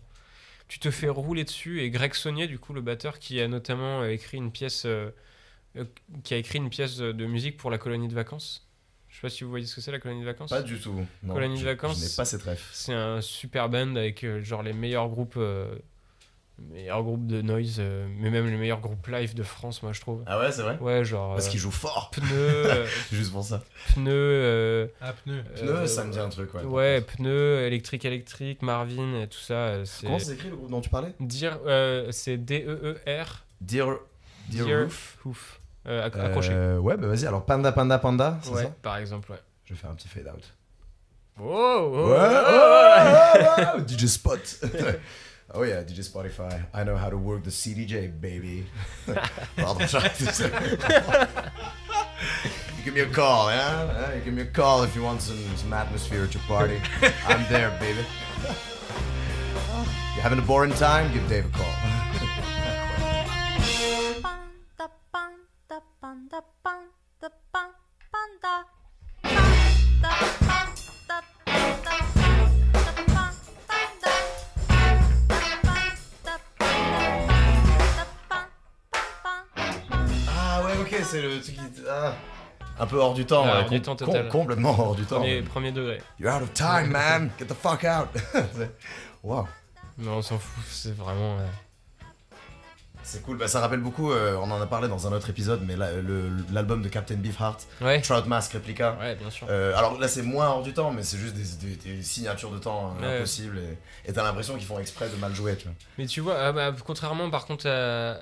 Tu 0.68 0.78
te 0.78 0.90
fais 0.90 1.08
rouler 1.08 1.44
dessus 1.44 1.82
et 1.82 1.90
Greg 1.90 2.14
Saunier, 2.14 2.46
du 2.46 2.58
coup, 2.58 2.72
le 2.72 2.80
batteur, 2.80 3.18
qui 3.18 3.40
a 3.40 3.48
notamment 3.48 4.02
euh, 4.02 4.10
écrit 4.10 4.38
une 4.38 4.50
pièce, 4.50 4.84
euh, 4.86 5.10
euh, 5.76 5.84
qui 6.24 6.34
a 6.34 6.36
écrit 6.38 6.58
une 6.58 6.70
pièce 6.70 6.96
de 6.98 7.26
musique 7.26 7.56
pour 7.58 7.70
la 7.70 7.78
colonie 7.78 8.08
de 8.08 8.14
vacances. 8.14 8.66
Je 9.08 9.16
sais 9.16 9.20
pas 9.22 9.28
si 9.28 9.44
vous 9.44 9.50
voyez 9.50 9.66
ce 9.66 9.74
que 9.74 9.82
c'est 9.82 9.92
la 9.92 9.98
colonie 9.98 10.22
de 10.22 10.26
vacances. 10.26 10.48
Pas 10.48 10.62
du 10.62 10.80
tout. 10.80 10.94
Non, 11.22 11.34
Colonie 11.34 11.60
de 11.60 11.64
vacances. 11.64 11.98
Je 12.00 12.04
n'ai 12.08 12.16
pas 12.16 12.24
cette 12.24 12.42
ref. 12.44 12.70
C'est 12.72 12.94
un 12.94 13.20
super 13.20 13.68
band 13.68 13.94
avec 13.96 14.24
euh, 14.24 14.42
genre 14.42 14.62
les 14.62 14.72
meilleurs 14.72 15.08
groupes, 15.10 15.38
euh, 16.70 16.74
meilleurs 16.74 17.02
groupes 17.02 17.26
de 17.26 17.42
noise, 17.42 17.76
euh, 17.78 18.06
mais 18.18 18.30
même 18.30 18.46
les 18.48 18.56
meilleurs 18.56 18.80
groupes 18.80 19.06
live 19.08 19.34
de 19.34 19.42
France, 19.42 19.82
moi 19.82 19.92
je 19.92 20.00
trouve. 20.00 20.22
Ah 20.26 20.38
ouais, 20.38 20.52
c'est 20.52 20.62
vrai 20.62 20.78
Ouais, 20.80 21.04
genre 21.04 21.34
Parce 21.34 21.46
euh, 21.46 21.50
qu'ils 21.50 21.60
jouent 21.60 21.70
fort. 21.70 22.10
pneus, 22.12 22.26
euh, 22.30 22.86
Juste 23.12 23.32
pour 23.32 23.44
ça. 23.44 23.62
pneus. 23.94 24.10
euh, 24.12 24.86
Ah, 25.00 25.12
pneu. 25.12 25.42
Pneu, 25.56 25.70
euh, 25.70 25.86
ça 25.86 26.04
me 26.04 26.12
dit 26.12 26.18
un 26.18 26.28
truc, 26.28 26.52
ouais. 26.54 26.62
Ouais, 26.64 27.00
pneus, 27.00 27.66
électrique, 27.66 28.04
électrique, 28.04 28.62
Marvin, 28.62 29.20
et 29.20 29.26
tout 29.28 29.38
ça. 29.38 29.54
euh, 29.54 29.84
Comment 30.02 30.18
c'est 30.18 30.34
écrit 30.34 30.50
le 30.50 30.56
groupe 30.56 30.70
dont 30.70 30.80
tu 30.80 30.88
parlais 30.90 31.14
dire, 31.20 31.58
euh, 31.66 32.08
c'est 32.12 32.36
D-E-E-R. 32.36 33.44
Dear, 33.60 33.96
Dear, 34.48 34.66
Dear 34.66 34.88
Roof. 35.24 35.60
Euh, 35.86 36.04
accroché. 36.06 36.52
Euh, 36.52 36.78
ouais, 36.78 36.96
bah 36.96 37.08
vas-y, 37.08 37.26
alors 37.26 37.44
Panda, 37.44 37.72
Panda, 37.72 37.98
Panda, 37.98 38.38
c'est 38.42 38.50
ouais, 38.50 38.62
ça 38.64 38.74
par 38.82 38.96
exemple, 38.98 39.32
ouais. 39.32 39.38
Je 39.64 39.74
vais 39.74 39.80
faire 39.80 39.90
un 39.90 39.94
petit 39.94 40.08
fade 40.08 40.28
out. 40.28 40.44
Oh, 41.40 41.44
oh, 41.94 42.10
Ouais, 42.10 42.18
oh, 42.18 43.78
ouais, 43.78 43.88
DJ 43.88 44.06
Spot. 44.06 44.38
Oh 45.54 45.62
yeah, 45.62 45.82
did 45.82 45.96
DJ 45.96 46.10
Spotify. 46.10 46.64
I 46.72 46.84
know 46.84 46.96
how 46.96 47.10
to 47.10 47.16
work 47.16 47.44
the 47.44 47.50
CDJ, 47.50 48.20
baby. 48.20 48.66
Pardon, 49.56 49.86
j'arrête. 49.86 50.20
You 52.78 52.84
give 52.84 52.94
me 52.94 53.00
a 53.00 53.06
call, 53.14 53.50
yeah? 53.50 53.84
yeah? 53.86 54.14
You 54.14 54.20
give 54.22 54.34
me 54.34 54.42
a 54.42 54.46
call 54.46 54.82
if 54.82 54.96
you 54.96 55.02
want 55.02 55.22
some, 55.22 55.38
some 55.56 55.72
atmosphere 55.72 56.24
at 56.24 56.34
your 56.34 56.42
party. 56.44 56.80
I'm 57.26 57.46
there, 57.48 57.70
baby. 57.78 58.04
You 60.16 60.20
having 60.20 60.40
a 60.40 60.42
boring 60.42 60.72
time? 60.72 61.12
Give 61.12 61.28
Dave 61.28 61.46
a 61.46 61.50
call. 61.50 61.92
Ok, 80.92 81.00
c'est 81.04 81.22
le 81.22 81.40
truc 81.40 81.54
qui... 81.56 81.60
Ah. 81.88 82.14
Un 82.78 82.86
peu 82.86 82.96
hors 82.96 83.14
du 83.14 83.26
temps. 83.26 83.44
Ah, 83.46 83.58
hors 83.62 83.68
du 83.70 83.80
com- 83.80 83.96
temps 83.96 84.06
total. 84.06 84.28
complètement 84.28 84.78
hors 84.78 84.94
du 84.94 85.04
temps. 85.04 85.16
Premier, 85.16 85.42
premier 85.42 85.72
degré. 85.72 86.00
You're 86.18 86.34
out 86.34 86.42
of 86.42 86.52
time, 86.54 86.90
man. 86.90 87.30
Get 87.38 87.46
the 87.46 87.54
fuck 87.54 87.84
out. 87.84 88.08
wow. 89.22 89.46
Non, 89.98 90.16
on 90.18 90.22
s'en 90.22 90.38
fout, 90.38 90.64
c'est 90.68 90.96
vraiment. 90.96 91.38
euh, 91.38 91.46
C'est 93.04 93.22
cool, 93.22 93.36
bah, 93.36 93.48
ça 93.48 93.60
rappelle 93.60 93.80
beaucoup, 93.80 94.12
euh, 94.12 94.36
on 94.36 94.50
en 94.50 94.60
a 94.60 94.66
parlé 94.66 94.88
dans 94.88 95.06
un 95.06 95.12
autre 95.12 95.28
épisode, 95.30 95.62
mais 95.66 95.76
la- 95.76 95.92
le- 96.00 96.30
l'album 96.52 96.82
de 96.82 96.88
Captain 96.88 97.16
Beefheart, 97.16 97.66
Ouais, 97.80 98.00
Trout 98.00 98.26
Mask 98.26 98.52
Replica. 98.52 98.96
ouais, 99.00 99.16
bien 99.16 99.28
sûr. 99.30 99.46
Euh, 99.50 99.76
alors 99.76 99.98
là 99.98 100.06
c'est 100.08 100.22
moins 100.22 100.48
hors 100.48 100.62
du 100.62 100.72
temps, 100.72 100.90
mais 100.92 101.02
c'est 101.02 101.18
juste 101.18 101.34
des, 101.34 101.66
des- 101.74 101.96
des 101.96 102.02
signatures 102.02 102.50
de 102.50 102.58
temps 102.58 102.94
euh, 103.00 103.02
Ouais. 103.08 103.16
impossibles 103.18 103.58
et 103.58 103.78
et 104.08 104.12
t'as 104.12 104.22
l'impression 104.24 104.54
qu'ils 104.56 104.66
font 104.66 104.78
exprès 104.80 105.08
de 105.08 105.16
mal 105.16 105.32
jouer, 105.34 105.56
tu 105.56 105.64
vois. 105.64 105.74
Mais 105.98 106.06
tu 106.06 106.20
vois, 106.20 106.36
ah 106.38 106.52
bah, 106.52 106.74
contrairement 106.84 107.30
par 107.30 107.46
contre 107.46 107.68
à, 107.68 108.16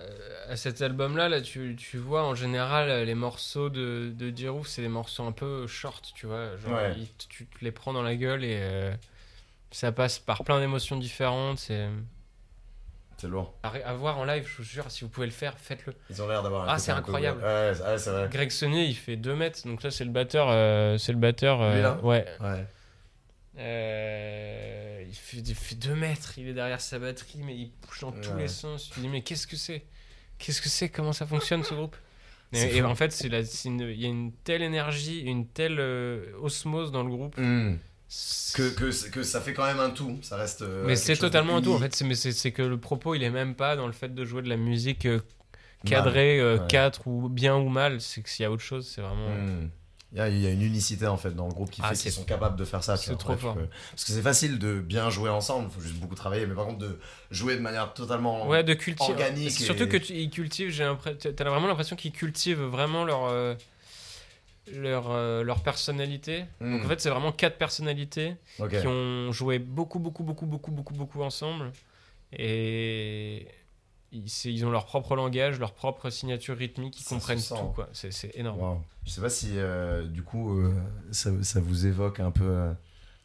à 0.50 0.56
cet 0.56 0.82
album-là, 0.82 1.28
là, 1.30 1.40
tu, 1.40 1.74
tu 1.78 1.96
vois 1.96 2.22
en 2.24 2.34
général 2.34 3.04
les 3.04 3.14
morceaux 3.14 3.70
de, 3.70 4.12
de 4.14 4.36
Giroud, 4.36 4.66
c'est 4.66 4.82
des 4.82 4.88
morceaux 4.88 5.24
un 5.24 5.32
peu 5.32 5.66
short, 5.66 6.12
tu 6.14 6.26
vois. 6.26 6.56
Genre, 6.58 6.72
Ouais. 6.74 6.94
ils- 6.96 7.08
tu 7.28 7.46
te 7.46 7.64
les 7.64 7.72
prends 7.72 7.92
dans 7.92 8.02
la 8.02 8.14
gueule 8.16 8.44
et 8.44 8.58
euh, 8.60 8.92
ça 9.70 9.90
passe 9.92 10.18
par 10.18 10.44
plein 10.44 10.58
d'émotions 10.60 10.96
différentes. 10.98 11.58
C'est 11.60 11.88
C'est 13.20 13.28
lourd. 13.28 13.52
à, 13.62 13.68
à 13.84 13.92
voir 13.92 14.16
en 14.18 14.24
live, 14.24 14.46
je 14.50 14.56
vous 14.56 14.62
jure, 14.62 14.90
si 14.90 15.04
vous 15.04 15.10
pouvez 15.10 15.26
le 15.26 15.32
faire, 15.32 15.58
faites-le. 15.58 15.92
Ils 16.08 16.22
ont 16.22 16.28
l'air 16.28 16.42
d'avoir 16.42 16.62
un 16.62 16.68
Ah, 16.68 16.72
côté 16.76 16.82
c'est 16.86 16.92
incroyable. 16.92 17.42
Ouais, 17.42 17.72
c'est- 17.74 17.82
ouais, 17.82 17.98
c'est 17.98 18.10
vrai. 18.10 18.28
Greg 18.30 18.50
Sonnet, 18.50 18.88
il 18.88 18.94
fait 18.96 19.16
2 19.16 19.34
mètres, 19.36 19.66
donc 19.66 19.82
là 19.82 19.90
c'est 19.90 20.04
le 20.06 20.10
batteur. 20.10 20.48
euh, 20.48 20.96
c'est 20.96 21.12
le 21.12 21.18
batteur. 21.18 21.60
euh, 21.60 21.74
Lui, 21.74 21.82
là? 21.82 21.98
Ouais. 22.02 22.24
Ouais. 22.40 22.64
Euh, 23.58 25.04
il, 25.06 25.14
fait, 25.14 25.36
il 25.38 25.54
fait 25.54 25.74
2 25.74 25.94
mètres, 25.94 26.38
il 26.38 26.48
est 26.48 26.54
derrière 26.54 26.80
sa 26.80 26.98
batterie, 26.98 27.40
mais 27.44 27.54
il 27.54 27.72
bouge 27.86 28.00
dans 28.00 28.12
tous 28.12 28.36
les 28.36 28.48
sens. 28.48 28.84
Tu 28.88 28.94
te 28.94 29.00
dis, 29.00 29.08
mais 29.08 29.22
qu'est-ce 29.22 29.46
que 29.46 29.56
c'est? 29.56 29.82
Qu'est-ce 30.38 30.62
que 30.62 30.68
c'est? 30.68 30.88
Comment 30.88 31.12
ça 31.12 31.26
fonctionne 31.26 31.62
ce 31.62 31.74
groupe? 31.74 31.96
Et, 32.52 32.82
en 32.82 32.94
fait, 32.94 33.20
il 33.20 33.32
y 34.00 34.04
a 34.06 34.08
une 34.08 34.32
telle 34.44 34.62
énergie, 34.62 35.20
une 35.20 35.46
telle 35.46 35.76
euh, 35.78 36.32
osmose 36.40 36.90
dans 36.90 37.02
le 37.04 37.10
groupe. 37.10 37.36
Hmm. 37.36 37.76
Que, 38.54 38.68
que, 39.10 39.22
ça 39.22 39.40
fait 39.40 39.52
quand 39.54 39.64
même 39.64 39.78
un 39.78 39.90
tout, 39.90 40.18
ça 40.22 40.36
reste. 40.36 40.62
euh, 40.62 40.82
mais 40.84 40.96
c'est 40.96 41.16
totalement 41.16 41.56
un 41.58 41.62
tout. 41.62 41.72
En 41.72 41.78
fait, 41.78 41.94
c'est, 41.94 42.04
mais 42.04 42.16
c'est, 42.16 42.32
c'est 42.32 42.50
que 42.50 42.62
le 42.62 42.76
propos, 42.78 43.14
il 43.14 43.22
est 43.22 43.30
même 43.30 43.54
pas 43.54 43.76
dans 43.76 43.86
le 43.86 43.92
fait 43.92 44.12
de 44.12 44.24
jouer 44.24 44.42
de 44.42 44.48
la 44.48 44.56
musique 44.56 45.06
euh, 45.06 45.20
cadrée, 45.86 46.40
euh, 46.40 46.58
ouais. 46.58 46.66
4 46.68 47.06
ou 47.06 47.28
bien 47.28 47.54
ou 47.56 47.68
mal. 47.68 48.00
C'est 48.00 48.20
que 48.22 48.28
s'il 48.28 48.42
y 48.42 48.46
a 48.46 48.50
autre 48.50 48.62
chose, 48.62 48.90
c'est 48.92 49.00
vraiment. 49.00 49.28
Hmm. 49.28 49.68
Il 50.12 50.18
y, 50.18 50.20
a, 50.20 50.28
il 50.28 50.40
y 50.40 50.46
a 50.48 50.50
une 50.50 50.62
unicité 50.62 51.06
en 51.06 51.16
fait 51.16 51.30
dans 51.36 51.46
le 51.46 51.52
groupe 51.54 51.70
qui 51.70 51.80
Ah, 51.84 51.90
fait 51.90 51.96
qu'ils 51.96 52.10
sont 52.10 52.24
capables 52.24 52.56
de 52.56 52.64
faire 52.64 52.82
ça. 52.82 52.96
c'est 52.96 53.16
trop 53.16 53.36
fort. 53.36 53.54
peux- 53.54 53.68
Parce 53.92 54.04
que 54.04 54.10
c'est 54.10 54.22
facile 54.22 54.58
de 54.58 54.80
bien 54.80 55.08
jouer 55.08 55.30
ensemble, 55.30 55.68
il 55.70 55.72
faut 55.72 55.80
juste 55.80 55.94
beaucoup 56.00 56.16
travailler. 56.16 56.46
Mais 56.46 56.54
par 56.56 56.66
contre, 56.66 56.78
de 56.80 56.98
jouer 57.30 57.54
de 57.54 57.60
manière 57.60 57.94
totalement. 57.94 58.48
Ouais, 58.48 58.64
de 58.64 58.74
cultiver. 58.74 59.12
organique 59.12 59.52
Surtout 59.52 59.84
et- 59.84 59.88
que 59.88 59.96
tu, 59.98 60.14
ils 60.14 60.28
cultivent, 60.30 60.70
j'ai 60.70 60.84
vraiment 61.44 61.68
l'impression 61.68 61.94
qu'ils 61.94 62.10
cultivent 62.10 62.60
vraiment 62.60 63.04
leur 63.04 63.26
euh, 63.26 63.54
leur 64.74 65.10
euh, 65.10 65.42
leur 65.42 65.62
personnalité. 65.62 66.44
Hmm. 66.60 66.72
Donc 66.76 66.84
en 66.84 66.88
fait, 66.88 67.00
c'est 67.00 67.10
vraiment 67.10 67.32
quatre 67.32 67.58
personnalités 67.58 68.36
qui 68.56 68.86
ont 68.86 69.32
joué 69.32 69.58
beaucoup, 69.58 69.98
beaucoup, 69.98 70.22
beaucoup, 70.24 70.46
beaucoup, 70.46 70.70
beaucoup, 70.70 70.94
beaucoup 70.94 71.22
ensemble. 71.22 71.72
Et 72.32 73.46
ils, 74.12 74.64
ont 74.64 74.70
leur 74.70 74.86
propre 74.86 75.16
langage, 75.16 75.58
leur 75.58 75.72
propre 75.72 76.10
signature 76.10 76.56
rythmique, 76.56 77.00
ils 77.00 77.04
Ça 77.04 77.14
comprennent 77.14 77.42
tout. 77.42 77.72
Quoi. 77.74 77.88
C'est, 77.92 78.12
c'est 78.12 78.36
énorme. 78.36 78.60
Wow. 78.60 78.82
Je 79.04 79.10
sais 79.10 79.20
pas 79.20 79.30
si 79.30 79.58
euh, 79.58 80.04
du 80.06 80.22
coup 80.22 80.58
euh, 80.58 80.72
ça, 81.10 81.30
ça 81.42 81.60
vous 81.60 81.86
évoque 81.86 82.20
un 82.20 82.30
peu 82.30 82.44
euh, 82.44 82.72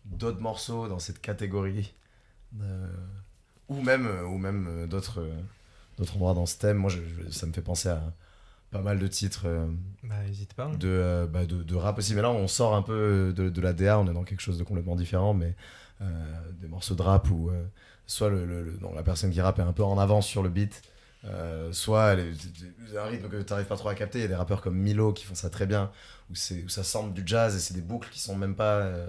d'autres 0.06 0.40
morceaux 0.42 0.88
dans 0.88 1.00
cette 1.00 1.22
catégorie 1.22 1.94
ou 3.68 3.82
même 3.82 4.08
ou 4.28 4.38
même 4.38 4.88
d'autres 4.88 5.28
d'autres 5.98 6.16
endroits 6.16 6.34
dans 6.34 6.46
ce 6.46 6.58
thème. 6.58 6.78
Moi, 6.78 6.90
je- 6.90 7.02
je- 7.02 7.30
ça 7.32 7.46
me 7.46 7.54
fait 7.54 7.62
penser 7.62 7.90
à 7.90 8.02
pas 8.72 8.82
mal 8.82 9.00
de 9.00 9.08
titres 9.08 9.44
euh, 9.46 9.68
Bah, 10.04 10.16
pas. 10.56 10.68
de, 10.76 10.88
euh, 10.88 11.28
bah, 11.28 11.46
de, 11.46 11.64
de 11.64 11.76
rap 11.76 11.98
aussi. 11.98 12.14
Mais 12.16 12.22
là, 12.22 12.32
on 12.32 12.48
sort 12.48 12.76
un 12.76 12.82
peu 12.82 13.34
de, 13.36 13.50
de 13.50 13.62
la 13.62 13.74
DA, 13.74 14.00
on 14.00 14.08
est 14.10 14.14
dans 14.14 14.24
quelque 14.24 14.42
chose 14.42 14.58
de 14.58 14.64
complètement 14.64 14.96
différent, 14.96 15.34
mais 15.34 15.56
euh, 16.02 16.06
des 16.62 16.68
morceaux 16.68 16.96
de 16.96 17.02
rap 17.02 17.30
où 17.32 17.52
soit 18.08 18.30
le, 18.30 18.46
le- 18.46 18.64
le- 18.64 18.78
non, 18.82 18.94
la 18.94 19.04
personne 19.04 19.32
qui 19.32 19.42
rappe 19.42 19.60
est 19.60 19.64
un 19.64 19.74
peu 19.74 19.84
en 19.84 19.98
avance 19.98 20.28
sur 20.28 20.44
le 20.44 20.50
beat, 20.50 20.82
euh, 21.24 21.72
soit 21.74 22.14
elle 22.14 22.20
est- 22.20 22.98
un 22.98 23.06
rythme 23.06 23.30
que 23.30 23.42
tu 23.42 23.52
n'arrives 23.52 23.66
pas 23.68 23.78
trop 23.78 23.90
à 23.90 23.96
capter. 23.96 24.20
Il 24.20 24.22
y 24.22 24.26
a 24.26 24.28
des 24.28 24.36
rappeurs 24.36 24.62
comme 24.62 24.76
Milo 24.78 25.12
qui 25.14 25.26
font 25.26 25.36
ça 25.36 25.50
très 25.50 25.66
bien, 25.66 25.90
où, 26.30 26.34
où 26.34 26.70
ça 26.70 26.84
semble 26.84 27.14
du 27.14 27.24
jazz 27.26 27.56
et 27.56 27.60
c'est 27.60 27.74
des 27.74 27.82
boucles 27.82 28.10
qui 28.12 28.20
sont 28.20 28.36
même 28.36 28.56
pas 28.56 28.80
euh, 28.82 29.08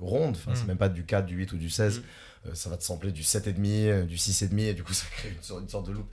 rondes, 0.00 0.36
enfin, 0.36 0.52
c'est 0.54 0.64
Mm. 0.64 0.68
même 0.68 0.78
pas 0.78 0.88
du 0.88 1.04
4, 1.04 1.26
du 1.26 1.36
8 1.36 1.52
ou 1.52 1.56
du 1.58 1.70
16. 1.70 1.98
Mm. 2.00 2.02
Euh, 2.46 2.54
ça 2.54 2.70
va 2.70 2.78
te 2.78 2.82
sampler 2.84 3.12
du 3.12 3.22
7,5, 3.22 3.86
euh, 3.90 4.04
du 4.06 4.16
6,5, 4.16 4.58
et 4.70 4.74
du 4.74 4.82
coup, 4.82 4.92
ça 4.94 5.04
crée 5.12 5.28
une 5.60 5.68
sorte 5.68 5.86
de 5.86 5.92
loop 5.92 6.06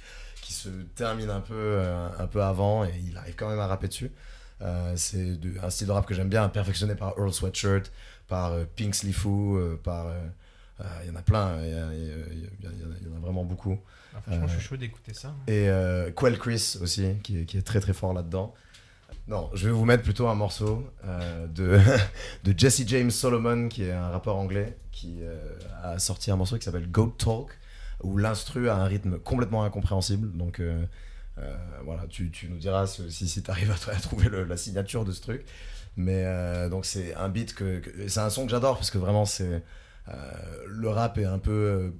qui 0.47 0.53
se 0.53 0.69
termine 0.95 1.29
un 1.29 1.41
peu, 1.41 1.53
euh, 1.55 2.07
un 2.19 2.27
peu 2.27 2.41
avant, 2.41 2.85
et 2.85 2.93
il 3.05 3.17
arrive 3.17 3.35
quand 3.35 3.49
même 3.49 3.59
à 3.59 3.67
rapper 3.67 3.89
dessus. 3.89 4.11
Euh, 4.61 4.93
c'est 4.95 5.37
de- 5.39 5.59
un 5.61 5.69
style 5.69 5.87
de 5.87 5.91
rap 5.91 6.05
que 6.05 6.13
j'aime 6.15 6.29
bien, 6.29 6.47
perfectionné 6.47 6.95
par 6.95 7.13
Earl 7.19 7.33
Sweatshirt, 7.33 7.91
par 8.29 8.53
euh, 8.53 8.63
Pink 8.75 8.95
Slifu, 8.95 9.57
par. 9.83 10.07
Il 11.03 11.09
y 11.09 11.11
en 11.11 11.15
a 11.15 11.21
plein, 11.23 11.57
il 11.63 11.69
y, 11.71 13.09
en 13.09 13.17
a 13.17 13.19
vraiment 13.19 13.43
beaucoup. 13.43 13.79
Ah, 14.15 14.21
franchement, 14.21 14.47
je 14.47 14.53
suis 14.53 14.61
chaud 14.61 14.77
d'écouter 14.77 15.13
ça. 15.13 15.33
Et 15.47 15.69
euh, 15.69 16.11
Quell 16.11 16.37
Chris 16.37 16.77
aussi, 16.81 17.15
qui 17.23 17.39
est, 17.41 17.45
qui 17.45 17.57
est 17.57 17.63
très 17.63 17.79
très 17.79 17.93
fort 17.93 18.13
là-dedans. 18.13 18.53
Non, 19.27 19.49
je 19.55 19.65
vais 19.67 19.73
vous 19.73 19.85
mettre 19.85 20.03
plutôt 20.03 20.27
un 20.27 20.35
morceau 20.35 20.87
euh, 21.05 21.47
de, 21.47 21.79
de 22.43 22.57
Jesse 22.57 22.83
James 22.87 23.09
Solomon, 23.11 23.67
qui 23.69 23.83
est 23.83 23.91
un 23.91 24.09
rappeur 24.09 24.35
anglais, 24.37 24.77
qui 24.91 25.17
euh, 25.23 25.35
a 25.83 25.97
sorti 25.99 26.29
un 26.31 26.35
morceau 26.35 26.57
qui 26.57 26.63
s'appelle 26.65 26.89
Goat 26.89 27.15
Talk, 27.17 27.49
où 28.03 28.17
l'instru 28.17 28.69
a 28.69 28.75
un 28.75 28.85
rythme 28.85 29.19
complètement 29.19 29.63
incompréhensible. 29.63 30.35
Donc 30.37 30.59
euh, 30.59 30.85
euh, 31.39 31.55
voilà, 31.83 32.05
tu, 32.07 32.31
nous 32.49 32.57
diras 32.57 32.87
si, 32.87 33.27
si 33.27 33.43
tu 33.43 33.51
arrives 33.51 33.71
à, 33.71 33.95
trouver 33.99 34.29
la 34.29 34.57
signature 34.57 35.05
de 35.05 35.11
ce 35.11 35.21
truc. 35.21 35.45
Mais 35.95 36.23
euh, 36.25 36.69
donc 36.69 36.85
c'est 36.85 37.15
un 37.15 37.29
beat 37.29 37.55
que, 37.55 37.81
c'est 38.07 38.19
un 38.19 38.29
son 38.29 38.45
que 38.45 38.51
j'adore 38.51 38.75
parce 38.75 38.91
que 38.91 38.97
vraiment 38.97 39.25
c'est 39.25 39.63
le 40.67 40.87
rap 40.87 41.17
est 41.17 41.25
un 41.25 41.39
peu 41.39 41.93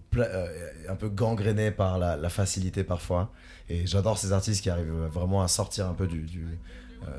un 0.87 0.95
peu 0.95 1.09
gangréné 1.09 1.71
par 1.71 1.97
la, 1.97 2.29
facilité 2.29 2.85
parfois 2.85 3.33
et 3.67 3.85
j'adore 3.85 4.17
ces 4.17 4.31
artistes 4.31 4.63
qui 4.63 4.69
arrivent 4.69 5.09
vraiment 5.11 5.41
à 5.41 5.49
sortir 5.49 5.87
un 5.87 5.93
peu 5.93 6.07
du, 6.07 6.25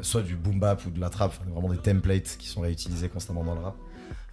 soit 0.00 0.22
du 0.22 0.34
boom 0.34 0.60
bap 0.60 0.86
ou 0.86 0.90
de 0.90 0.98
la 0.98 1.10
trap, 1.10 1.34
vraiment 1.46 1.68
des 1.68 1.76
templates 1.76 2.36
qui 2.38 2.48
sont 2.48 2.62
réutilisés 2.62 3.10
constamment 3.10 3.44
dans 3.44 3.54
le 3.54 3.60
rap. 3.60 3.76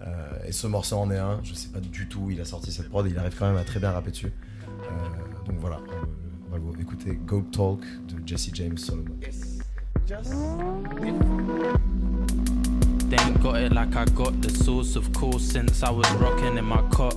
Euh, 0.02 0.30
et 0.48 0.52
ce 0.52 0.68
morceau 0.68 0.98
en 0.98 1.10
est 1.12 1.18
un, 1.18 1.40
je 1.44 1.54
sais 1.54 1.70
pas 1.70 1.80
du 1.80 2.08
tout 2.08 2.20
où 2.22 2.32
il 2.32 2.40
a 2.42 2.46
sorti 2.46 2.72
cette 2.72 2.90
prod, 2.90 3.06
et 3.08 3.10
il 3.10 3.18
arrive 3.18 3.36
quand 3.38 3.48
même 3.48 3.58
à 3.58 3.64
très 3.64 3.80
bien 3.80 3.92
rapper 3.92 4.12
dessus. 4.12 4.32
Euh, 4.68 5.46
donc 5.46 5.58
voilà, 5.60 5.80
on, 6.50 6.52
va- 6.58 6.62
on 6.68 6.72
va 6.72 6.82
écouter 6.82 7.16
Goat 7.26 7.46
Talk 7.52 7.80
de 8.08 8.16
Jesse 8.28 8.50
James 8.54 8.78
Solomon. 8.78 9.16
They 13.10 13.18
ain't 13.20 13.40
got 13.42 13.56
it 13.58 13.72
like 13.72 13.96
I 13.96 14.06
got 14.16 14.42
the 14.42 14.50
source 14.50 14.96
of 14.96 15.12
course 15.14 15.44
since 15.44 15.84
I 15.84 15.92
was 15.92 16.08
rocking 16.20 16.58
in 16.58 16.66
my 16.66 16.82
cot. 16.92 17.16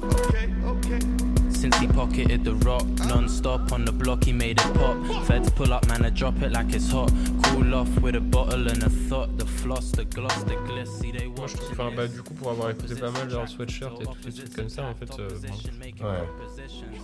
Since 1.61 1.77
he 1.81 1.89
pocketed 1.89 2.45
the 2.45 2.55
rock 2.67 2.85
non-stop 3.09 3.73
on 3.73 3.85
the 3.85 3.91
block, 3.93 4.23
he 4.25 4.33
made 4.33 4.61
it 4.61 4.75
pop. 4.75 4.97
Feds 5.27 5.51
pull 5.51 5.73
up, 5.73 5.87
man, 5.89 6.05
I 6.05 6.11
drop 6.11 6.41
it 6.41 6.53
like 6.53 6.73
it's 6.73 6.91
hot. 6.93 7.11
Cool 7.43 7.75
off 7.75 7.89
with 8.01 8.15
a 8.15 8.21
bottle 8.21 8.69
and 8.69 8.81
a 8.85 8.89
thought. 9.09 9.37
The 9.39 9.45
floss, 9.47 9.91
the 9.91 10.05
gloss, 10.05 10.45
the 10.45 10.55
gliss. 10.69 10.87
See, 11.01 11.11
they 11.11 11.27
Moi, 11.37 11.47
je 11.49 11.57
trouve, 11.57 11.71
enfin, 11.73 11.91
bah, 11.97 12.07
du 12.07 12.23
coup, 12.23 12.35
pour 12.35 12.51
avoir 12.51 12.71
écouté 12.71 12.95
pas 12.95 13.11
mal 13.11 13.29
leur 13.29 13.49
sweatshirt 13.49 14.01
et 14.01 14.05
tous 14.05 14.27
les 14.27 14.33
trucs 14.33 14.55
comme 14.55 14.69
ça, 14.69 14.85
en 14.85 14.95
fait, 14.95 15.11
euh, 15.19 15.29
bon, 15.29 16.07
Ouais. 16.07 16.23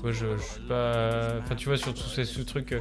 Moi, 0.03 0.13
je, 0.13 0.37
je 0.37 0.43
suis 0.43 0.61
pas. 0.69 1.39
Enfin, 1.41 1.55
tu 1.57 1.69
vois, 1.69 1.77
sur 1.77 1.93
tous 1.93 2.09
ces 2.09 2.25
ce 2.25 2.41
trucs 2.43 2.73
euh, 2.73 2.81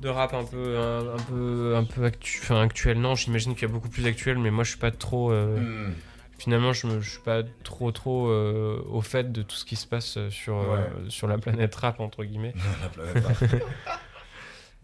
de 0.00 0.08
rap 0.08 0.32
un 0.32 0.44
peu, 0.44 0.78
un, 0.78 1.00
un 1.14 1.22
peu, 1.28 1.74
un 1.76 1.84
peu 1.84 2.04
actu... 2.04 2.40
enfin, 2.42 2.62
actuel. 2.62 2.98
Non, 2.98 3.14
j'imagine 3.14 3.54
qu'il 3.54 3.68
y 3.68 3.70
a 3.70 3.74
beaucoup 3.74 3.90
plus 3.90 4.06
actuel, 4.06 4.38
mais 4.38 4.50
moi, 4.50 4.64
je 4.64 4.70
suis 4.70 4.78
pas 4.78 4.90
trop. 4.90 5.30
euh, 5.32 5.58
Hmm. 5.58 5.92
Finalement, 6.38 6.72
je, 6.72 7.00
je 7.00 7.10
suis 7.10 7.20
pas 7.20 7.42
trop, 7.62 7.92
trop 7.92 8.28
euh, 8.28 8.82
au 8.88 9.00
fait 9.00 9.32
de 9.32 9.42
tout 9.42 9.56
ce 9.56 9.64
qui 9.64 9.76
se 9.76 9.86
passe 9.86 10.16
euh, 10.16 10.30
sur, 10.30 10.58
euh, 10.58 10.78
sur 11.08 11.28
la 11.28 11.38
planète 11.38 11.74
rap 11.76 12.00
entre 12.00 12.24
guillemets. 12.24 12.54
La 12.82 12.88
planète 12.88 13.24
Rap. 13.24 13.36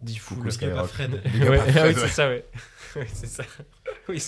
Diffoul. 0.01 0.37
Coucou 0.37 0.51
Skyrock. 0.51 0.87
Fred. 0.87 1.11
Ouais, 1.41 1.59
ah 1.77 1.87
oui, 1.87 1.93
c'est 1.95 2.07
ça, 2.07 2.29
ouais. 2.29 2.45
Oui, 2.95 3.03
c'est 3.13 3.27
ça. 3.27 3.43
Oui, 4.09 4.19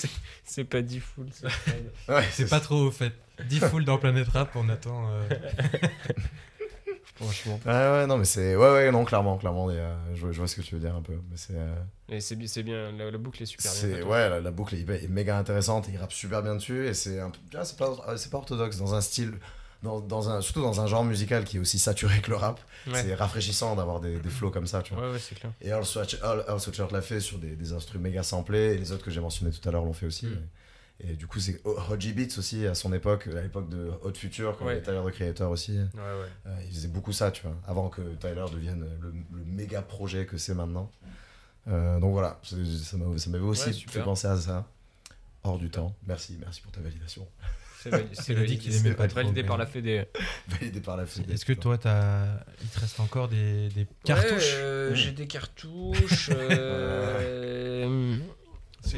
c'est, 0.43 0.63
pas 0.65 0.81
Diffoul. 0.81 1.27
c'est 1.31 1.49
Fred. 1.49 1.91
Ouais, 2.07 2.23
C'est 2.31 2.49
pas 2.49 2.59
trop 2.59 2.75
au 2.75 2.91
fait. 2.91 3.13
10 3.47 3.59
full 3.61 3.83
dans 3.83 3.97
Planète 3.97 4.27
Rap, 4.27 4.55
on 4.55 4.69
attend. 4.69 5.09
Euh, 7.21 7.25
Franchement. 7.25 7.59
Ouais, 7.65 7.71
ouais, 7.71 8.07
non, 8.07 8.17
mais 8.17 8.25
c'est. 8.25 8.55
Ouais, 8.55 8.71
ouais, 8.71 8.91
non, 8.91 9.05
clairement, 9.05 9.37
clairement. 9.37 9.69
a- 9.69 9.73
Je, 10.15 10.21
vois- 10.21 10.31
je 10.31 10.37
vois 10.39 10.47
ce 10.47 10.55
que 10.55 10.61
tu 10.61 10.75
veux 10.75 10.81
dire 10.81 10.95
un 10.95 11.01
peu. 11.01 11.13
Mais 11.29 11.37
c'est. 11.37 11.53
euh, 11.55 11.75
Et 12.09 12.19
c'est, 12.21 12.35
bi- 12.35 12.47
c'est 12.47 12.63
bien, 12.63 12.91
la, 12.91 13.11
la 13.11 13.17
boucle 13.17 13.41
est 13.43 13.45
super 13.45 13.71
bien. 13.71 13.81
c'est 13.81 13.93
faite. 13.95 14.05
ouais, 14.05 14.29
la, 14.29 14.39
la 14.41 14.51
boucle 14.51 14.75
est, 14.75 14.89
est 15.03 15.07
méga 15.07 15.37
intéressante. 15.37 15.87
Il 15.91 15.97
rappe 15.97 16.11
super 16.13 16.41
bien 16.41 16.55
dessus. 16.55 16.87
Et 16.87 16.93
c'est 16.93 17.19
un 17.19 17.29
peu. 17.29 17.39
ah, 17.57 17.65
c'est, 17.65 17.77
pas, 17.77 17.95
c'est 18.17 18.29
pas 18.31 18.37
orthodoxe 18.37 18.77
dans 18.77 18.93
un 18.95 19.01
style. 19.01 19.33
Dans, 19.83 19.99
dans 19.99 20.29
un, 20.29 20.39
surtout 20.39 20.61
dans 20.61 20.79
un 20.79 20.87
genre 20.87 21.03
musical 21.03 21.43
qui 21.43 21.57
est 21.57 21.59
aussi 21.59 21.77
saturé 21.77 22.21
que 22.21 22.29
le 22.31 22.37
rap. 22.37 22.61
Ouais. 22.87 23.01
C'est 23.03 23.13
rafraîchissant 23.15 23.75
d'avoir 23.75 23.99
des, 23.99 24.17
des 24.17 24.29
flows 24.29 24.49
comme 24.49 24.65
ça, 24.65 24.81
tu 24.81 24.93
vois. 24.93 25.07
Ouais, 25.07 25.11
ouais, 25.11 25.19
c'est 25.19 25.35
clair. 25.35 25.51
Et 25.61 25.67
Earl 25.67 25.85
Sweatshirt, 25.85 26.21
Earl- 26.23 26.45
Earl 26.47 26.59
Sweatshirt 26.61 26.91
l'a 26.93 27.01
fait 27.01 27.19
sur 27.19 27.37
des, 27.37 27.57
des 27.57 27.73
instruments 27.73 28.03
méga 28.03 28.23
samplés. 28.23 28.75
Et 28.75 28.77
les 28.77 28.93
autres 28.93 29.03
que 29.03 29.11
j'ai 29.11 29.19
mentionnés 29.19 29.51
tout 29.51 29.67
à 29.67 29.73
l'heure 29.73 29.83
l'ont 29.83 29.91
fait 29.91 30.05
aussi. 30.05 30.27
Mm. 30.27 30.37
Et 30.99 31.13
du 31.13 31.27
coup, 31.27 31.39
c'est 31.39 31.59
Hodgie 31.65 32.13
Beats 32.13 32.37
aussi 32.37 32.65
à 32.67 32.75
son 32.75 32.93
époque, 32.93 33.27
à 33.27 33.41
l'époque 33.41 33.69
de 33.69 33.91
Hot 34.03 34.13
Future, 34.13 34.55
quand 34.57 34.65
Ouais. 34.65 34.75
il 34.75 34.77
était 34.79 34.91
Tyler 34.91 35.01
the 35.05 35.11
Creator 35.13 35.51
aussi. 35.51 35.73
Ouais, 35.77 35.83
ouais. 35.95 36.27
Euh, 36.47 36.55
il 36.69 36.75
faisait 36.75 36.87
beaucoup 36.87 37.11
ça, 37.11 37.31
tu 37.31 37.41
vois, 37.43 37.55
avant 37.67 37.89
que 37.89 38.01
Tyler 38.19 38.45
devienne 38.53 38.85
le, 39.01 39.13
le 39.37 39.43
méga 39.45 39.81
projet 39.81 40.25
que 40.25 40.37
c'est 40.37 40.53
maintenant. 40.53 40.89
Euh, 41.67 41.99
donc 41.99 42.11
voilà, 42.13 42.39
ça 42.43 42.55
m'a- 42.97 43.17
ça 43.17 43.29
m'avait 43.29 43.43
aussi 43.43 43.69
Ouais, 43.69 43.73
fait 43.89 44.01
penser 44.01 44.27
à 44.27 44.37
ça. 44.37 44.67
Hors 45.43 45.57
du 45.57 45.69
temps. 45.69 45.93
Merci, 46.07 46.37
merci 46.39 46.61
pour 46.61 46.71
ta 46.71 46.79
validation. 46.79 47.27
C'est 47.81 47.89
validé, 48.33 48.57
qu'il 48.57 48.73
aimait 48.73 48.89
c'est 48.91 48.95
pas 48.95 49.07
validé 49.07 49.43
par 49.43 49.57
la 49.57 49.65
Fédé. 49.65 50.05
Validé 50.47 50.79
par 50.79 50.95
la 50.95 51.05
FIDE. 51.05 51.29
Est-ce 51.31 51.43
que 51.43 51.51
toi, 51.51 51.77
t'as... 51.77 52.27
il 52.61 52.69
te 52.69 52.79
reste 52.79 52.97
encore 53.01 53.27
des, 53.27 53.67
des 53.69 53.85
cartouches? 54.05 54.53
Euh, 54.55 54.95
J'ai 54.95 55.11
des 55.11 55.27
cartouches. 55.27 56.29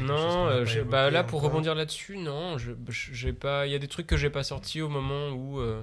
non, 0.02 0.46
euh, 0.46 0.64
j'ai- 0.64 0.82
bah 0.82 1.10
là 1.10 1.22
pour 1.24 1.40
rebondir 1.42 1.74
là-dessus, 1.74 2.16
non, 2.18 2.58
je- 2.58 2.72
je- 2.88 3.12
j'ai 3.14 3.32
pas. 3.32 3.66
Il 3.66 3.72
y 3.72 3.74
a 3.74 3.78
des 3.78 3.88
trucs 3.88 4.06
que 4.06 4.16
j'ai 4.16 4.30
pas 4.30 4.42
sortis 4.42 4.82
au 4.82 4.88
moment 4.88 5.28
où, 5.30 5.60
euh, 5.60 5.82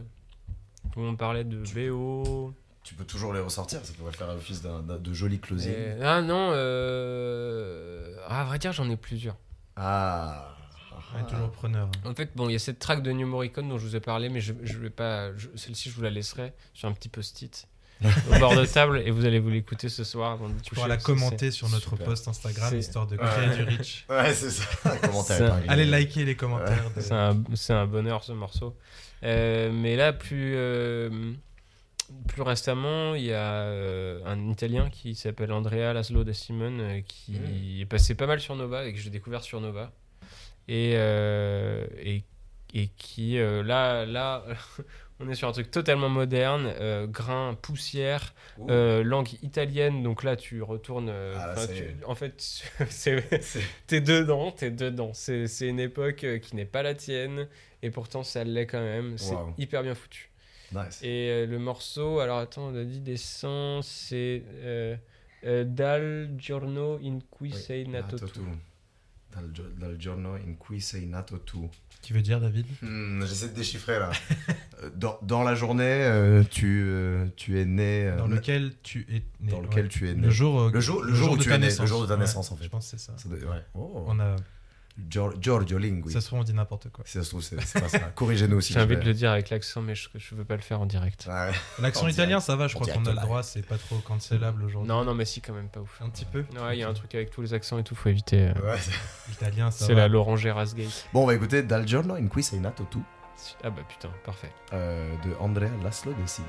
où 0.95 1.01
on 1.01 1.16
parlait 1.16 1.43
de 1.43 1.64
BO. 1.74 2.54
Tu 2.84 2.95
peux 2.95 3.06
toujours 3.06 3.34
les 3.34 3.39
ressortir, 3.39 3.80
ça 3.86 3.93
pourrait 3.97 4.12
faire 4.12 4.28
office 4.30 4.62
d'un, 4.62 4.82
d'un- 4.82 4.97
de 4.97 5.14
joli 5.14 5.39
closing. 5.39 5.72
Et- 5.72 6.01
Ah 6.04 6.22
non, 6.22 6.49
euh... 6.51 8.16
ah, 8.28 8.41
à 8.41 8.43
vrai 8.45 8.60
dire 8.60 8.72
j'en 8.74 8.89
ai 8.89 8.97
plusieurs. 8.97 9.38
Ah. 9.76 10.49
Ouais, 11.16 11.24
toujours 11.30 11.51
preneur. 11.51 11.89
En 12.06 12.16
fait, 12.16 12.32
bon, 12.36 12.49
il 12.49 12.54
y 12.54 12.56
a 12.56 12.60
cette 12.60 12.80
track 12.80 13.04
de 13.04 13.12
New 13.12 13.28
Morricone 13.28 13.70
dont 13.70 13.78
je 13.78 13.86
vous 13.86 13.95
ai 13.95 13.99
parlé, 13.99 14.30
mais 14.30 14.41
je, 14.41 14.54
je 14.64 14.78
vais 14.80 14.89
pas. 14.89 15.36
je- 15.38 15.47
Celle-ci, 15.56 15.89
je 15.91 15.95
vous 15.95 16.01
la 16.01 16.10
laisserai 16.10 16.54
sur 16.74 16.89
un 16.89 16.91
petit 16.91 17.10
post-it 17.10 17.68
au 18.32 18.39
bord 18.39 18.56
de 18.56 18.66
table 18.66 19.01
et 19.06 19.12
vous 19.12 19.26
allez 19.26 19.39
vous 19.39 19.49
l'écouter 19.49 19.89
ce 19.89 20.04
soir 20.04 20.32
avant 20.32 20.49
de 20.49 20.54
coucher. 20.68 20.88
la 20.88 20.97
commenter 20.97 21.51
sur 21.51 21.70
notre 21.70 21.89
Super. 21.91 22.06
post 22.08 22.28
Instagram, 22.28 22.78
histoire 22.78 23.08
de 23.08 23.16
Ouais. 23.18 23.24
créer 23.26 23.56
du 23.56 23.64
reach. 23.64 24.06
Ouais, 24.10 24.34
c'est 24.34 24.49
ça. 24.49 24.64
Allez 25.68 25.86
liker 25.86 26.26
les 26.26 26.36
commentaires. 26.36 26.91
de- 26.95 27.01
C'est 27.56 27.74
un, 27.74 27.86
bonheur 27.88 28.24
ce 28.24 28.32
morceau. 28.34 28.76
Euh, 29.24 29.72
mais 29.74 29.95
là, 29.95 30.12
plus, 30.14 30.54
euh, 30.56 31.34
plus 32.28 32.41
récemment, 32.41 33.16
il 33.16 33.24
y 33.26 33.34
a 33.34 33.54
euh, 33.64 34.20
un 34.26 34.49
Italien 34.49 34.89
qui 34.89 35.16
s'appelle 35.16 35.51
Andrea 35.51 35.93
Laszlo 35.93 36.24
da 36.24 36.34
Simone 36.34 36.82
euh, 36.82 37.01
qui 37.08 37.34
Mm. 37.34 37.82
est 37.82 37.86
passé 37.86 38.16
pas 38.16 38.28
mal 38.28 38.39
sur 38.39 38.56
Nova 38.56 38.86
et 38.86 38.93
que 38.93 38.99
j'ai 38.99 39.10
découvert 39.10 39.41
sur 39.43 39.62
Nova. 39.62 39.91
Et, 40.68 40.93
euh, 40.95 41.86
et, 42.01 42.24
et 42.74 42.88
qui, 42.97 43.38
euh, 43.38 43.64
là, 43.64 44.06
là 44.06 44.43
On 45.26 45.30
est 45.30 45.36
sur 45.36 45.47
un 45.47 45.51
truc 45.53 45.71
totalement 45.71 46.09
moderne, 46.09 46.65
euh, 46.80 47.07
grain, 47.07 47.57
poussière, 47.61 48.34
euh, 48.69 49.03
langue 49.03 49.30
italienne. 49.41 50.03
Donc 50.03 50.24
là, 50.24 50.36
tu 50.36 50.61
retournes. 50.61 51.07
euh, 51.09 51.36
Ah, 51.39 51.53
là, 51.55 51.67
tu- 51.67 51.95
en 52.05 52.13
fait, 52.15 52.63
t'es 53.88 54.01
dedans, 54.01 54.51
t'es 54.51 54.69
dedans. 54.71 55.11
C'est 55.13 55.47
une 55.61 55.80
époque 55.80 56.26
qui 56.41 56.55
n'est 56.55 56.65
pas 56.65 56.84
la 56.84 56.93
tienne, 56.93 57.47
et 57.82 57.89
pourtant 57.89 58.24
ça 58.24 58.43
l'est 58.43 58.67
quand 58.67 58.82
même. 58.82 59.17
C'est 59.17 59.36
Wow. 59.36 59.53
hyper 59.57 59.84
bien 59.84 59.95
foutu. 59.95 60.30
Nice. 60.74 60.99
Et 61.03 61.45
le 61.45 61.59
morceau, 61.59 62.19
alors 62.19 62.39
attends, 62.39 62.67
on 62.67 62.76
a 62.76 62.84
dit 62.84 62.99
des 62.99 63.17
sons, 63.17 63.80
c'est 63.84 64.43
Dal 65.43 66.32
giorno 66.38 66.99
in 67.03 67.19
cui 67.30 67.51
Oui, 67.51 67.53
sei 67.53 67.86
nato 67.86 68.15
nato 68.15 68.28
tu. 68.30 68.39
Dal, 69.34 69.49
dal 69.77 69.97
giorno 69.97 70.36
in 70.36 70.55
cui 70.57 70.79
sei 70.79 71.05
nato 71.07 71.39
tu. 71.43 71.67
Qui 72.01 72.13
veut 72.13 72.21
dire, 72.21 72.39
David? 72.39 72.65
Hmm, 72.81 73.23
J'essaie 73.25 73.49
de 73.49 73.55
déchiffrer 73.55 73.99
là. 73.99 74.11
Euh, 74.84 74.89
dans, 74.95 75.17
dans 75.21 75.43
la 75.43 75.55
journée, 75.55 75.84
euh, 76.03 76.43
tu, 76.43 76.84
euh, 76.86 77.27
tu 77.38 77.57
es 77.59 77.63
né. 77.65 78.07
euh, 78.07 78.17
Dans 78.17 78.27
lequel 78.27 78.73
tu 78.84 79.05
es 79.09 79.23
né. 79.39 79.51
dans 79.51 79.61
lequel 79.61 79.88
tu 79.88 80.09
es 80.09 80.13
né. 80.13 80.21
Le 80.23 80.29
jour, 80.29 80.59
euh, 80.63 80.71
Le 80.73 80.79
jour- 80.81 81.01
le 81.03 81.13
jour 81.13 81.31
où 81.31 81.38
de 81.38 81.43
tu 81.43 81.51
es 81.53 81.57
né, 81.57 81.69
le 81.69 81.86
jour 81.86 82.01
de 82.01 82.07
ta 82.07 82.15
Ouais, 82.15 82.19
naissance, 82.19 82.51
en 82.51 82.57
fait. 82.57 82.65
Je 82.65 82.69
pense 82.69 82.91
que 82.91 82.97
c'est 82.97 83.05
ça. 83.05 83.13
Ça 83.17 83.29
doit- 83.29 83.38
ouais. 83.38 83.63
Oh. 83.75 84.03
On 84.07 84.19
a, 84.19 84.36
Gior- 85.09 85.33
Giorgio 85.41 85.79
Lingui. 85.79 86.11
ça 86.13 86.21
se 86.21 86.27
trouve, 86.27 86.39
on 86.39 86.43
dit 86.43 86.53
n'importe 86.53 86.89
quoi. 86.91 87.03
Si 87.07 87.13
ça 87.13 87.23
se 87.23 87.29
trouve, 87.29 87.41
c'est 87.41 87.55
pas 87.55 87.89
ça. 87.89 87.99
Corrigez-nous 88.13 88.61
si 88.61 88.73
J'ai 88.73 88.79
envie 88.81 88.95
de 88.95 89.01
le 89.01 89.13
dire 89.15 89.31
avec 89.31 89.49
l'accent, 89.49 89.81
mais 89.81 89.95
je, 89.95 90.07
je 90.15 90.35
veux 90.35 90.45
pas 90.45 90.55
le 90.55 90.61
faire 90.61 90.79
en 90.81 90.85
direct. 90.85 91.25
Ouais. 91.27 91.51
L'accent 91.81 92.05
En 92.05 92.09
italien, 92.09 92.27
direct. 92.37 92.45
ça 92.45 92.55
va, 92.55 92.67
je 92.67 92.75
crois 92.75 92.85
qu'on 92.93 93.05
a 93.05 93.09
le 93.13 93.19
droit, 93.21 93.41
c'est 93.41 93.65
pas 93.65 93.77
trop 93.79 93.97
cancellable 93.97 94.63
aujourd'hui. 94.63 94.87
Non, 94.89 95.03
non, 95.03 95.15
mais 95.15 95.25
si, 95.25 95.41
quand 95.41 95.53
même 95.53 95.69
pas 95.69 95.79
ouf. 95.79 95.99
Un 96.01 96.09
petit 96.09 96.25
peu 96.25 96.45
Ouais, 96.61 96.75
il 96.77 96.79
y 96.79 96.83
a 96.83 96.89
un 96.89 96.93
truc 96.93 97.15
avec 97.15 97.31
tous 97.31 97.41
les 97.41 97.53
accents 97.55 97.79
et 97.79 97.83
tout, 97.83 97.95
faut 97.95 98.09
éviter. 98.09 98.49
euh, 98.49 98.53
Ouais. 98.71 98.77
Italien, 99.31 99.71
ça 99.71 99.87
C'est 99.87 99.95
la 99.95 100.07
Laurent 100.07 100.35
Gérasgate. 100.35 101.07
Bon, 101.11 101.23
on 101.23 101.25
va 101.25 101.33
écouter 101.33 101.63
Dal 101.63 101.87
giorno 101.87 102.13
in 102.15 102.27
cui 102.27 102.43
sei 102.43 102.59
nato 102.59 102.85
tu? 102.91 102.99
Ah 103.63 103.71
bah 103.71 103.81
putain, 103.89 104.09
parfait. 104.23 104.51
euh, 104.73 105.09
de 105.25 105.31
Andrea 105.39 105.71
Laszlo 105.83 106.13
De 106.13 106.27
Sigo. 106.27 106.47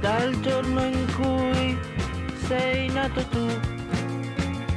Dal 0.00 0.32
giorno 0.42 0.80
in 0.80 1.06
cui 1.16 1.76
sei 2.46 2.88
nato 2.90 3.20
tu, 3.30 3.73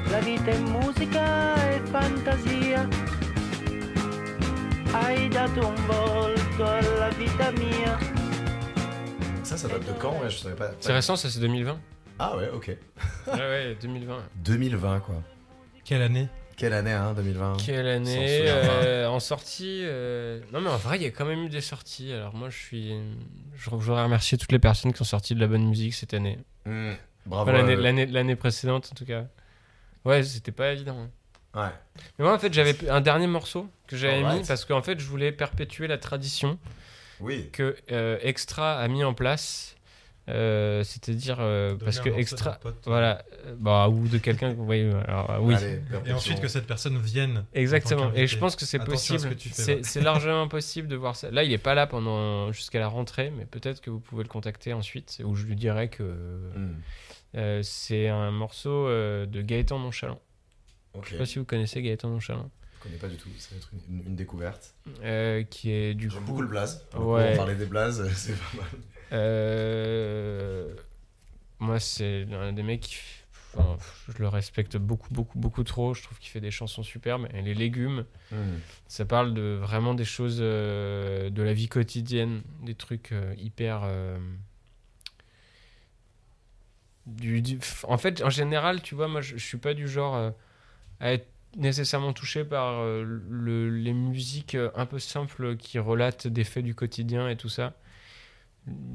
la 0.09 0.19
vita 0.19 0.51
è 0.51 0.59
musica 0.59 1.55
e 1.69 1.79
fantasia. 1.85 2.87
Hai 4.91 5.27
dato 5.29 5.67
un 5.67 5.85
volto 5.85 6.65
alla 6.65 7.09
vita 7.09 7.51
mia. 7.51 7.97
Ça, 9.43 9.57
ça 9.57 9.67
date 9.67 9.85
de 9.85 9.93
quand 9.99 10.19
ouais, 10.21 10.29
Je 10.29 10.37
savais 10.37 10.55
pas. 10.55 10.71
C'est 10.79 10.93
récent, 10.93 11.15
ça 11.15 11.29
c'est 11.29 11.39
2020 11.39 11.79
Ah 12.19 12.35
ouais, 12.35 12.49
ok. 12.49 12.75
Ouais, 13.27 13.33
ouais, 13.33 13.77
2020. 13.81 14.17
2020, 14.43 14.99
quoi. 15.05 15.15
Quelle 15.83 16.01
année? 16.01 16.27
Quelle 16.57 16.73
année, 16.73 16.91
hein, 16.91 17.13
2020 17.13 17.57
Quelle 17.63 17.87
année 17.87 18.45
euh, 18.47 19.07
En 19.07 19.19
sortie 19.19 19.81
euh, 19.83 20.39
Non, 20.51 20.59
mais 20.59 20.69
en 20.69 20.77
vrai, 20.77 20.97
il 20.97 21.03
y 21.03 21.05
a 21.05 21.11
quand 21.11 21.25
même 21.25 21.43
eu 21.43 21.49
des 21.49 21.61
sorties. 21.61 22.11
Alors 22.11 22.33
moi, 22.33 22.49
je 22.49 22.57
suis. 22.57 22.95
Je 23.55 23.69
voudrais 23.69 24.03
remercier 24.03 24.37
toutes 24.39 24.51
les 24.51 24.59
personnes 24.59 24.91
qui 24.91 25.01
ont 25.01 25.05
sorti 25.05 25.35
de 25.35 25.39
la 25.39 25.47
bonne 25.47 25.67
musique 25.67 25.93
cette 25.93 26.15
année. 26.15 26.39
Hmm, 26.65 26.93
Bravo. 27.27 27.51
Enfin, 27.51 27.59
l'année, 27.59 27.73
euh, 27.73 27.81
l'année, 27.81 28.05
l'année 28.07 28.35
précédente, 28.35 28.89
en 28.91 28.95
tout 28.95 29.05
cas. 29.05 29.25
Ouais, 30.07 30.23
c'était 30.23 30.51
pas 30.51 30.71
évident. 30.71 30.97
hein. 30.97 31.09
Ouais. 31.55 32.01
Mais 32.19 32.25
moi, 32.25 32.33
en 32.35 32.39
fait, 32.39 32.53
j'avais 32.53 32.75
un 32.89 33.01
dernier 33.01 33.27
morceau 33.27 33.67
que 33.87 33.97
j'avais 33.97 34.17
Alright. 34.23 34.41
mis 34.41 34.47
parce 34.47 34.63
qu'en 34.65 34.81
fait, 34.81 34.99
je 34.99 35.05
voulais 35.05 35.31
perpétuer 35.31 35.87
la 35.87 35.97
tradition 35.97 36.59
Oui. 37.19 37.49
que 37.51 37.75
euh, 37.91 38.17
Extra 38.21 38.77
a 38.79 38.87
mis 38.87 39.03
en 39.03 39.13
place. 39.13 39.73
Euh, 40.29 40.83
c'est-à-dire 40.83 41.37
euh, 41.39 41.69
Donner 41.69 41.85
parce 41.85 41.99
un 41.99 42.03
que 42.03 42.09
morceau 42.09 42.21
Extra. 42.21 42.51
pote. 42.59 42.75
Voilà. 42.85 43.23
euh, 43.45 43.55
bah, 43.57 43.87
ou 43.87 44.09
de 44.09 44.17
quelqu'un. 44.17 44.53
Oui, 44.57 44.81
alors, 45.07 45.31
euh, 45.31 45.37
oui. 45.39 45.55
Allez, 45.55 45.75
Et 45.75 45.77
perpétuons. 45.77 46.15
ensuite 46.17 46.41
que 46.41 46.49
cette 46.49 46.67
personne 46.67 46.97
vienne. 46.99 47.45
Exactement. 47.53 48.01
en 48.03 48.09
tant 48.09 48.15
Et 48.15 48.27
je 48.27 48.37
pense 48.37 48.57
que 48.57 48.65
c'est 48.65 48.81
Attention 48.81 49.15
à 49.15 49.19
ce 49.19 49.23
possible. 49.27 49.35
que 49.35 49.39
tu 49.41 49.49
fais, 49.49 49.79
C'est 49.83 50.01
largement 50.01 50.49
possible 50.49 50.89
de 50.89 50.97
voir 50.97 51.15
ça. 51.15 51.31
Là, 51.31 51.43
il 51.45 51.53
est 51.53 51.57
pas 51.57 51.75
là 51.75 51.87
pendant 51.87 52.51
jusqu'à 52.51 52.79
la 52.79 52.89
rentrée, 52.89 53.31
mais 53.37 53.45
peut-être 53.45 53.79
que 53.79 53.89
vous 53.89 54.01
pouvez 54.01 54.23
le 54.23 54.27
contacter 54.29 54.73
ensuite, 54.73 55.21
où 55.23 55.33
je 55.33 55.45
lui 55.45 55.55
dirai 55.55 55.87
que 55.87 56.03
Hmm, 56.03 56.73
euh, 57.35 57.61
c'est 57.63 58.07
un 58.07 58.31
morceau 58.31 58.87
euh, 58.87 59.25
de 59.25 59.41
Gaëtan 59.41 59.79
Nonchalant. 59.79 60.21
Ok. 60.93 61.05
Je 61.05 61.09
sais 61.11 61.17
pas 61.17 61.25
si 61.25 61.39
vous 61.39 61.45
connaissez 61.45 61.81
Gaëtan 61.81 62.09
Nonchalant, 62.09 62.49
Je 62.79 62.83
connais 62.83 62.97
pas 62.97 63.07
du 63.07 63.17
tout. 63.17 63.29
Ça 63.37 63.49
va 63.51 63.57
être 63.57 63.69
une, 63.89 64.15
découverte. 64.15 64.73
euh, 65.03 65.43
qui 65.43 65.71
est 65.71 65.93
du 65.93 66.09
J'aime 66.09 66.19
coup. 66.21 66.25
beaucoup 66.27 66.41
le 66.41 66.47
blaze. 66.47 66.85
Ouais. 66.95 67.31
On 67.33 67.37
parlait 67.37 67.55
des 67.55 67.65
blazes, 67.65 68.09
c'est 68.15 68.33
pas 68.37 68.57
mal. 68.57 68.67
Moi, 71.59 71.79
c'est 71.79 72.27
un 72.33 72.53
des 72.53 72.61
mecs 72.63 72.81
qui. 72.81 72.97
enfin, 73.55 73.77
je 74.15 74.21
le 74.21 74.27
respecte 74.27 74.77
beaucoup, 74.77 75.11
beaucoup, 75.13 75.39
beaucoup 75.39 75.63
trop. 75.63 75.93
Je 75.95 76.03
trouve 76.03 76.19
qu'il 76.19 76.29
fait 76.29 76.39
des 76.41 76.51
chansons 76.51 76.83
superbes. 76.83 77.27
Et 77.33 77.41
les 77.41 77.53
légumes, 77.55 78.05
Hmm. 78.31 78.57
ça 78.87 79.05
parle 79.05 79.33
de 79.33 79.57
vraiment 79.61 79.93
des 79.93 80.03
choses 80.05 80.37
de 80.39 81.31
la 81.41 81.53
vie 81.53 81.67
quotidienne, 81.69 82.41
des 82.63 82.75
trucs 82.75 83.13
hyper. 83.37 83.89
Du, 87.07 87.41
du- 87.41 87.59
en 87.87 87.97
fait, 87.97 88.21
en 88.23 88.29
général, 88.29 88.81
tu 88.83 88.93
vois, 88.95 89.07
moi, 89.07 89.21
je, 89.21 89.37
je 89.37 89.43
suis 89.45 89.57
pas 89.57 89.73
du 89.73 89.87
genre 89.87 90.15
euh, 90.15 90.29
à 90.99 91.13
être 91.13 91.27
nécessairement 91.55 92.13
touché 92.13 92.43
par 92.43 92.81
euh, 92.81 93.03
le- 93.29 93.69
les 93.71 93.93
musiques 93.93 94.53
euh, 94.55 94.69
un 94.75 94.85
peu 94.85 94.99
simples 94.99 95.55
qui 95.57 95.79
relatent 95.79 96.27
des 96.27 96.43
faits 96.43 96.63
du 96.65 96.75
quotidien 96.75 97.27
et 97.29 97.35
tout 97.37 97.49
ça. 97.49 97.73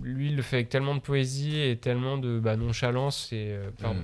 Lui, 0.03 0.29
il 0.29 0.37
le 0.37 0.43
fait 0.43 0.57
avec 0.57 0.69
tellement 0.69 0.95
de 0.95 1.01
poésie 1.01 1.59
et 1.59 1.79
tellement 1.79 2.19
de 2.19 2.39
bah, 2.39 2.57
nonchalance 2.57 3.33
et 3.33 3.49
euh, 3.53 3.71
pardon, 3.81 4.01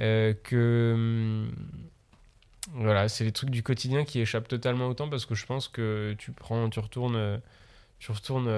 euh, 0.00 0.34
que 0.42 0.92
hum, 0.94 1.52
voilà, 2.72 3.08
c'est 3.08 3.24
les 3.24 3.32
trucs 3.32 3.50
du 3.50 3.62
quotidien 3.62 4.04
qui 4.04 4.20
échappent 4.20 4.48
totalement 4.48 4.86
au 4.88 4.94
temps 4.94 5.08
parce 5.08 5.26
que 5.26 5.34
je 5.36 5.46
pense 5.46 5.68
que 5.68 6.14
tu 6.18 6.32
prends, 6.32 6.68
tu 6.70 6.80
retournes, 6.80 7.40
tu 8.00 8.10
retournes 8.10 8.48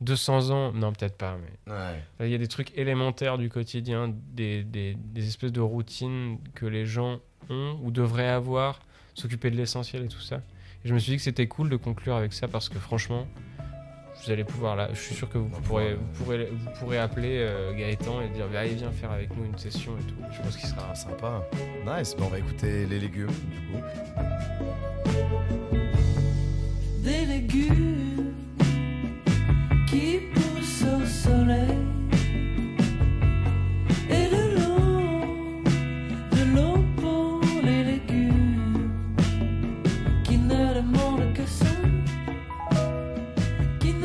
200 0.00 0.50
ans, 0.50 0.72
non 0.72 0.92
peut-être 0.92 1.16
pas, 1.16 1.36
mais 1.36 1.72
Ouais. 1.72 2.02
Là, 2.20 2.26
Il 2.26 2.30
y 2.30 2.34
a 2.34 2.38
des 2.38 2.46
trucs 2.48 2.76
élémentaires 2.78 3.36
du 3.38 3.48
quotidien, 3.48 4.14
des, 4.32 4.62
des- 4.62 4.94
des 4.94 5.26
espèces 5.26 5.52
de 5.52 5.60
routines 5.60 6.38
que 6.54 6.66
les 6.66 6.86
gens 6.86 7.18
ont 7.50 7.78
ou 7.82 7.90
devraient 7.90 8.28
avoir, 8.28 8.80
s'occuper 9.14 9.50
de 9.50 9.56
l'essentiel 9.56 10.04
et 10.04 10.08
tout 10.08 10.20
ça. 10.20 10.36
Et 10.84 10.88
je 10.88 10.94
me 10.94 10.98
suis 11.00 11.10
dit 11.12 11.16
que 11.16 11.22
c'était 11.22 11.48
cool 11.48 11.68
de 11.70 11.76
conclure 11.76 12.14
avec 12.14 12.32
ça 12.32 12.46
parce 12.46 12.68
que 12.68 12.78
franchement, 12.78 13.26
vous 14.24 14.30
allez 14.32 14.44
pouvoir 14.44 14.74
là, 14.76 14.88
je 14.92 15.00
suis 15.00 15.14
sûr 15.14 15.28
que 15.28 15.38
vous, 15.38 15.48
pourrez, 15.62 15.94
vous, 15.94 16.24
pourrez, 16.24 16.46
vous 16.46 16.70
pourrez 16.78 16.98
appeler 16.98 17.38
euh, 17.38 17.72
Gaëtan 17.72 18.20
et 18.20 18.28
dire 18.28 18.46
bah, 18.52 18.60
allez 18.60 18.74
viens 18.74 18.90
faire 18.92 19.10
avec 19.12 19.36
nous 19.36 19.44
une 19.44 19.58
session 19.58 19.96
et 19.98 20.02
tout. 20.02 20.14
Je 20.32 20.42
pense 20.42 20.56
qu'il 20.56 20.68
sera 20.68 20.94
sympa. 20.94 21.44
Nice. 21.86 22.14
Bon, 22.16 22.26
on 22.26 22.28
va 22.28 22.38
écouter 22.38 22.86
les 22.86 22.98
légumes, 23.00 23.26
du 23.26 23.60
coup. 23.66 23.82
des 27.02 27.26
légumes 27.26 28.07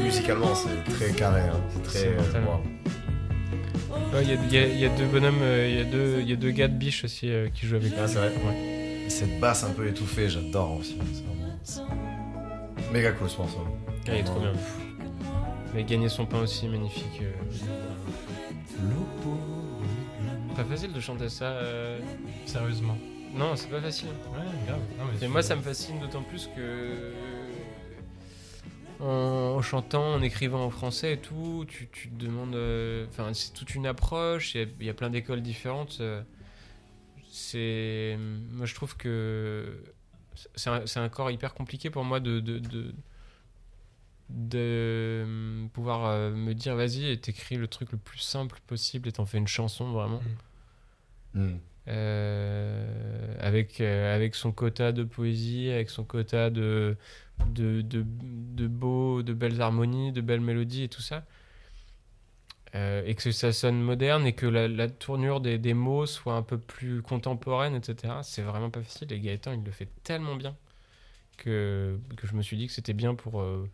Musicalement, 0.03 0.53
c'est 0.55 0.83
très 0.93 1.11
carré. 1.11 1.41
hein. 1.41 1.59
C'est 1.75 1.81
très. 1.83 2.07
Euh, 2.07 2.45
wow. 2.45 2.61
Ouais, 4.13 4.23
Il 4.23 4.53
y, 4.53 4.57
a- 4.57 4.67
y 4.67 4.85
y 4.85 4.89
deux 4.97 5.05
bonhommes, 5.07 5.41
euh, 5.41 5.67
il 5.69 5.75
y, 5.77 5.81
a 5.81 5.83
deux- 5.83 6.17
il 6.21 6.29
y 6.29 6.33
a 6.33 6.35
deux 6.35 6.51
gars 6.51 6.67
de 6.67 6.73
biche 6.75 7.03
aussi 7.03 7.29
euh, 7.31 7.47
qui 7.53 7.65
jouent 7.65 7.77
avec 7.77 7.93
Ah, 7.97 8.01
nous. 8.03 8.07
c'est 8.07 8.17
vrai 8.19 8.27
Ouais. 8.45 9.05
Cette 9.09 9.39
basse 9.39 9.63
un 9.63 9.71
peu 9.71 9.87
étouffée, 9.87 10.29
j'adore 10.29 10.77
aussi. 10.79 10.97
C'est 11.13 11.23
vraiment- 11.81 12.91
Méga 12.91 13.11
cool 13.13 13.29
ce 13.29 13.37
morceau. 13.37 13.57
Ah, 14.07 14.11
il 14.13 14.13
est 14.19 14.23
trop 14.23 14.39
bien. 14.39 14.53
Mais 15.73 15.83
gagner 15.83 16.09
son 16.09 16.25
pain 16.25 16.41
aussi, 16.41 16.67
magnifique. 16.67 17.21
euh. 17.21 17.33
Pas 20.55 20.63
facile 20.65 20.93
de 20.93 20.99
chanter 20.99 21.29
ça. 21.29 21.45
euh, 21.45 21.99
Sérieusement. 22.45 22.97
Non, 23.33 23.55
c'est 23.55 23.69
pas 23.69 23.81
facile. 23.81 24.09
Ouais, 24.31 24.45
grave. 24.67 24.79
Non, 24.99 25.05
mais 25.19 25.25
Et 25.25 25.27
moi, 25.27 25.41
ça 25.41 25.55
me 25.55 25.61
fascine 25.61 25.99
d'autant 25.99 26.21
plus 26.21 26.47
que. 26.55 27.11
En, 28.99 29.55
en 29.57 29.61
chantant, 29.63 30.13
en 30.13 30.21
écrivant 30.21 30.63
en 30.63 30.69
français 30.69 31.13
et 31.13 31.17
tout, 31.17 31.65
tu, 31.67 31.89
tu 31.91 32.09
te 32.09 32.15
demandes. 32.23 32.53
euh, 32.55 33.07
Enfin, 33.09 33.33
c'est 33.33 33.51
toute 33.53 33.73
une 33.73 33.87
approche, 33.87 34.53
il 34.53 34.61
y 34.61 34.63
a- 34.63 34.67
il 34.81 34.85
y, 34.85 34.89
a 34.89 34.93
plein 34.93 35.09
d'écoles 35.09 35.41
différentes. 35.41 35.97
euh, 36.01 36.21
C'est. 37.31 38.17
Moi, 38.51 38.67
je 38.67 38.75
trouve 38.75 38.95
que. 38.95 39.81
C'est 40.55 40.69
un, 40.69 40.85
c'est 40.85 40.99
un 40.99 41.09
corps 41.09 41.31
hyper 41.31 41.55
compliqué 41.55 41.89
pour 41.89 42.03
moi 42.03 42.19
de. 42.19 42.39
de, 42.39 42.59
de 42.59 42.93
de 44.29 44.57
euh, 44.59 45.67
pouvoir 45.73 46.05
euh, 46.07 46.31
me 46.31 46.53
dire 46.53 46.75
vas-y 46.75 47.09
et 47.09 47.19
t'écris 47.19 47.55
le 47.57 47.67
truc 47.67 47.91
le 47.91 47.97
plus 47.97 48.19
simple 48.19 48.59
possible 48.67 49.07
et 49.09 49.11
t'en 49.13 49.25
fais 49.25 49.37
une 49.37 49.47
chanson 49.47 49.91
vraiment 49.91 50.21
Hmm. 51.33 51.57
euh, 51.87 53.35
avec, 53.39 53.81
euh, 53.81 54.15
avec 54.15 54.35
son 54.35 54.51
quota 54.51 54.91
de 54.91 55.03
poésie, 55.03 55.69
avec 55.69 55.89
son 55.89 56.03
quota 56.05 56.49
de, 56.49 56.97
de, 57.45 57.81
de, 57.81 58.05
de 58.07 58.67
beaux, 58.67 59.23
de 59.23 59.33
belles 59.33 59.61
harmonies, 59.61 60.11
de 60.11 60.21
belles 60.21 60.41
mélodies 60.41 60.83
et 60.83 60.89
tout 60.89 61.01
ça. 61.01 61.25
Euh, 62.75 63.03
et 63.05 63.13
que 63.13 63.31
ça 63.31 63.53
sonne 63.53 63.81
moderne 63.81 64.25
et 64.25 64.33
que 64.33 64.47
la, 64.47 64.67
la 64.67 64.89
tournure 64.89 65.41
des, 65.41 65.59
des 65.59 65.75
mots 65.75 66.07
soit 66.07 66.33
un 66.33 66.41
peu 66.41 66.57
plus 66.57 67.03
contemporaine, 67.03 67.75
etc. 67.75 68.23
C'est 68.23 68.41
vraiment 68.41 68.71
pas 68.71 68.81
facile. 68.81 69.11
Et 69.13 69.19
Gaëtan, 69.19 69.53
il 69.53 69.63
le 69.63 69.71
fait 69.71 69.89
tellement 70.03 70.35
bien. 70.35 70.55
que, 71.37 71.99
que 72.17 72.27
je 72.27 72.35
me 72.35 72.41
suis 72.43 72.57
dit 72.57 72.67
que 72.67 72.73
c'était 72.73 72.93
bien 72.93 73.15
pour 73.15 73.41
euh, 73.41 73.69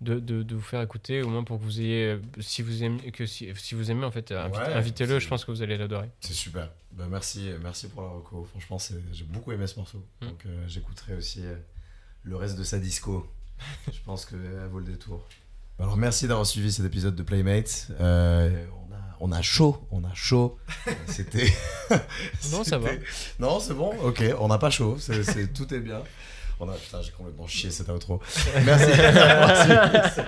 de, 0.00 0.18
de, 0.18 0.42
de 0.42 0.54
vous 0.54 0.62
faire 0.62 0.80
écouter, 0.82 1.22
au 1.22 1.28
moins 1.28 1.44
pour 1.44 1.58
que 1.58 1.64
vous 1.64 1.80
ayez, 1.80 2.12
euh, 2.12 2.18
si 2.40 2.62
vous 2.62 2.82
aimez, 2.82 3.10
que 3.12 3.26
si, 3.26 3.48
si 3.56 3.74
vous 3.74 3.90
aimez 3.90 4.04
en 4.04 4.10
fait, 4.10 4.30
Ouais, 4.30 4.36
invitez-le. 4.74 5.18
Je 5.18 5.28
pense 5.28 5.44
que 5.44 5.50
vous 5.50 5.62
allez 5.62 5.76
l'adorer. 5.76 6.10
C'est 6.20 6.32
super. 6.32 6.70
Bah, 6.92 7.06
merci, 7.08 7.50
merci 7.62 7.88
pour 7.88 8.02
la 8.02 8.08
reco. 8.08 8.44
Franchement, 8.44 8.78
j'ai 9.12 9.24
beaucoup 9.24 9.52
aimé 9.52 9.66
ce 9.66 9.78
morceau. 9.78 10.04
Mm. 10.20 10.26
Donc 10.26 10.46
euh, 10.46 10.64
j'écouterai 10.66 11.14
aussi 11.14 11.40
euh, 11.44 11.54
le 12.22 12.36
reste 12.36 12.58
de 12.58 12.64
sa 12.64 12.78
disco. 12.78 13.26
Je 13.92 14.00
pense 14.04 14.24
qu'elle 14.26 14.66
vaut 14.70 14.80
le 14.80 14.86
détour. 14.86 15.26
Alors 15.78 15.96
merci 15.96 16.26
d'avoir 16.28 16.46
suivi 16.46 16.72
cet 16.72 16.84
épisode 16.84 17.14
de 17.16 17.22
Playmates. 17.22 17.88
Euh, 18.00 18.66
on, 18.88 18.92
a, 18.94 19.16
on 19.20 19.32
a 19.32 19.40
chaud, 19.42 19.86
on 19.90 20.02
a 20.04 20.12
chaud. 20.14 20.58
Euh, 20.88 20.92
C'était. 21.06 21.50
Non, 22.52 22.64
ça 22.64 22.78
va. 22.78 22.90
Non, 23.38 23.60
c'est 23.60 23.74
bon. 23.74 23.92
Ok, 24.02 24.22
on 24.38 24.48
n'a 24.48 24.58
pas 24.58 24.70
chaud. 24.70 24.96
C'est- 24.98 25.52
tout 25.52 25.72
est 25.72 25.80
bien. 25.80 26.02
On 26.60 26.68
a, 26.68 26.74
putain, 26.74 27.00
j'ai 27.02 27.10
complètement 27.12 27.46
chié 27.46 27.70
cet 27.70 27.88
outro. 27.88 28.20
Merci. 28.64 28.90
Merci. 28.96 30.20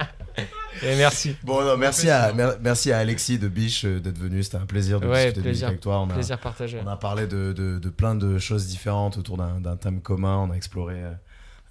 Et 0.85 0.97
merci. 0.97 1.37
Bon, 1.45 1.63
non, 1.63 1.77
merci 1.77 2.09
à, 2.11 2.33
mer- 2.33 2.57
merci 2.61 2.91
à 2.91 2.99
Alexis 2.99 3.39
de 3.39 3.47
Biche 3.47 3.85
euh, 3.85 4.01
d'être 4.01 4.19
venu. 4.19 4.43
C'était 4.43 4.57
un 4.57 4.67
plaisir 4.67 4.99
de 4.99 5.07
Ouais, 5.07 5.31
discuter 5.31 5.61
de 5.61 5.65
avec 5.67 5.81
toi. 5.81 6.01
On 6.01 6.11
a, 6.11 6.15
Plaisir 6.15 6.39
partagé. 6.41 6.81
on 6.83 6.89
a 6.89 6.97
parlé 6.97 7.27
de, 7.29 7.53
de, 7.53 7.79
de 7.79 7.89
plein 7.91 8.15
de 8.17 8.39
choses 8.39 8.67
différentes 8.67 9.17
autour 9.19 9.37
d'un 9.37 9.77
thème 9.77 10.01
commun. 10.01 10.39
On 10.39 10.51
a 10.51 10.55
exploré 10.57 10.95
euh, 11.05 11.13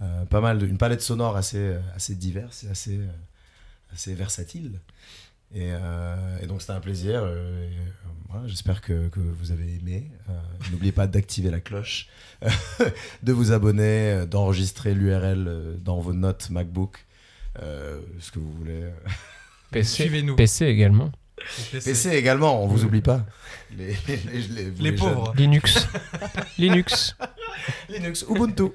euh, 0.04 0.26
pas 0.26 0.40
mal, 0.40 0.60
de, 0.60 0.66
une 0.68 0.78
palette 0.78 1.02
sonore 1.02 1.36
assez, 1.36 1.76
assez 1.96 2.16
diverse 2.16 2.64
et 2.64 2.70
assez, 2.70 3.00
assez 3.92 4.14
versatile. 4.14 4.80
Et, 5.54 5.70
euh, 5.72 6.16
et 6.42 6.46
donc 6.48 6.62
c'était 6.62 6.74
un 6.74 6.80
plaisir. 6.80 7.22
euh, 7.24 7.36
euh, 7.36 7.70
voilà, 8.30 8.48
J'espère 8.48 8.82
que, 8.82 9.10
que 9.10 9.20
vous 9.20 9.52
avez 9.52 9.76
aimé. 9.76 10.10
Euh, 10.30 10.34
N'oubliez 10.72 10.92
pas 10.94 11.08
d'activer 11.08 11.50
la 11.50 11.60
cloche, 11.60 12.08
de 13.24 13.34
vous 13.34 13.52
abonner, 13.52 14.26
d'enregistrer 14.28 14.94
l'URL 14.94 15.78
dans 15.84 16.00
vos 16.00 16.14
notes 16.14 16.50
MacBook, 16.50 17.06
euh, 17.62 18.00
ce 18.20 18.32
que 18.32 18.40
vous 18.40 18.52
voulez. 18.54 18.84
PC, 19.72 20.04
Suivez-nous. 20.04 20.36
PC 20.36 20.66
également. 20.68 21.12
PC 21.72 22.10
également, 22.12 22.64
on 22.64 22.68
vous 22.68 22.84
oublie 22.86 23.02
pas. 23.02 23.26
Les, 23.76 23.96
les, 24.08 24.18
les, 24.18 24.42
les- 24.48 24.70
vous, 24.70 24.84
Les 24.84 24.92
pauvres. 24.92 25.26
jeunes. 25.28 25.36
Linux. 25.38 25.88
Linux. 26.58 27.16
Linux, 27.90 28.26
Ubuntu. 28.30 28.66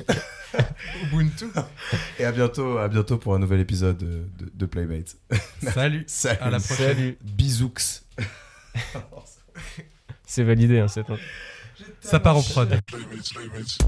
Ubuntu. 1.04 1.46
Et 2.18 2.24
à 2.24 2.32
bientôt, 2.32 2.78
à 2.78 2.88
bientôt 2.88 3.18
pour 3.18 3.34
un 3.34 3.38
nouvel 3.38 3.60
épisode 3.60 3.98
de, 3.98 4.24
de, 4.44 4.50
de 4.52 4.66
Playmates. 4.66 5.16
Salut. 5.74 6.04
Salut. 6.06 6.38
À 6.40 6.50
la 6.50 6.58
prochaine. 6.58 6.96
Salut. 6.96 7.18
Bisous. 7.22 7.72
C'est 10.26 10.42
validé, 10.42 10.80
hein, 10.80 10.88
c'est 10.88 11.04
Ça 12.00 12.20
part 12.20 12.36
en 12.36 12.42
prod. 12.42 12.68
Playmates, 12.86 13.32
playmates. 13.34 13.78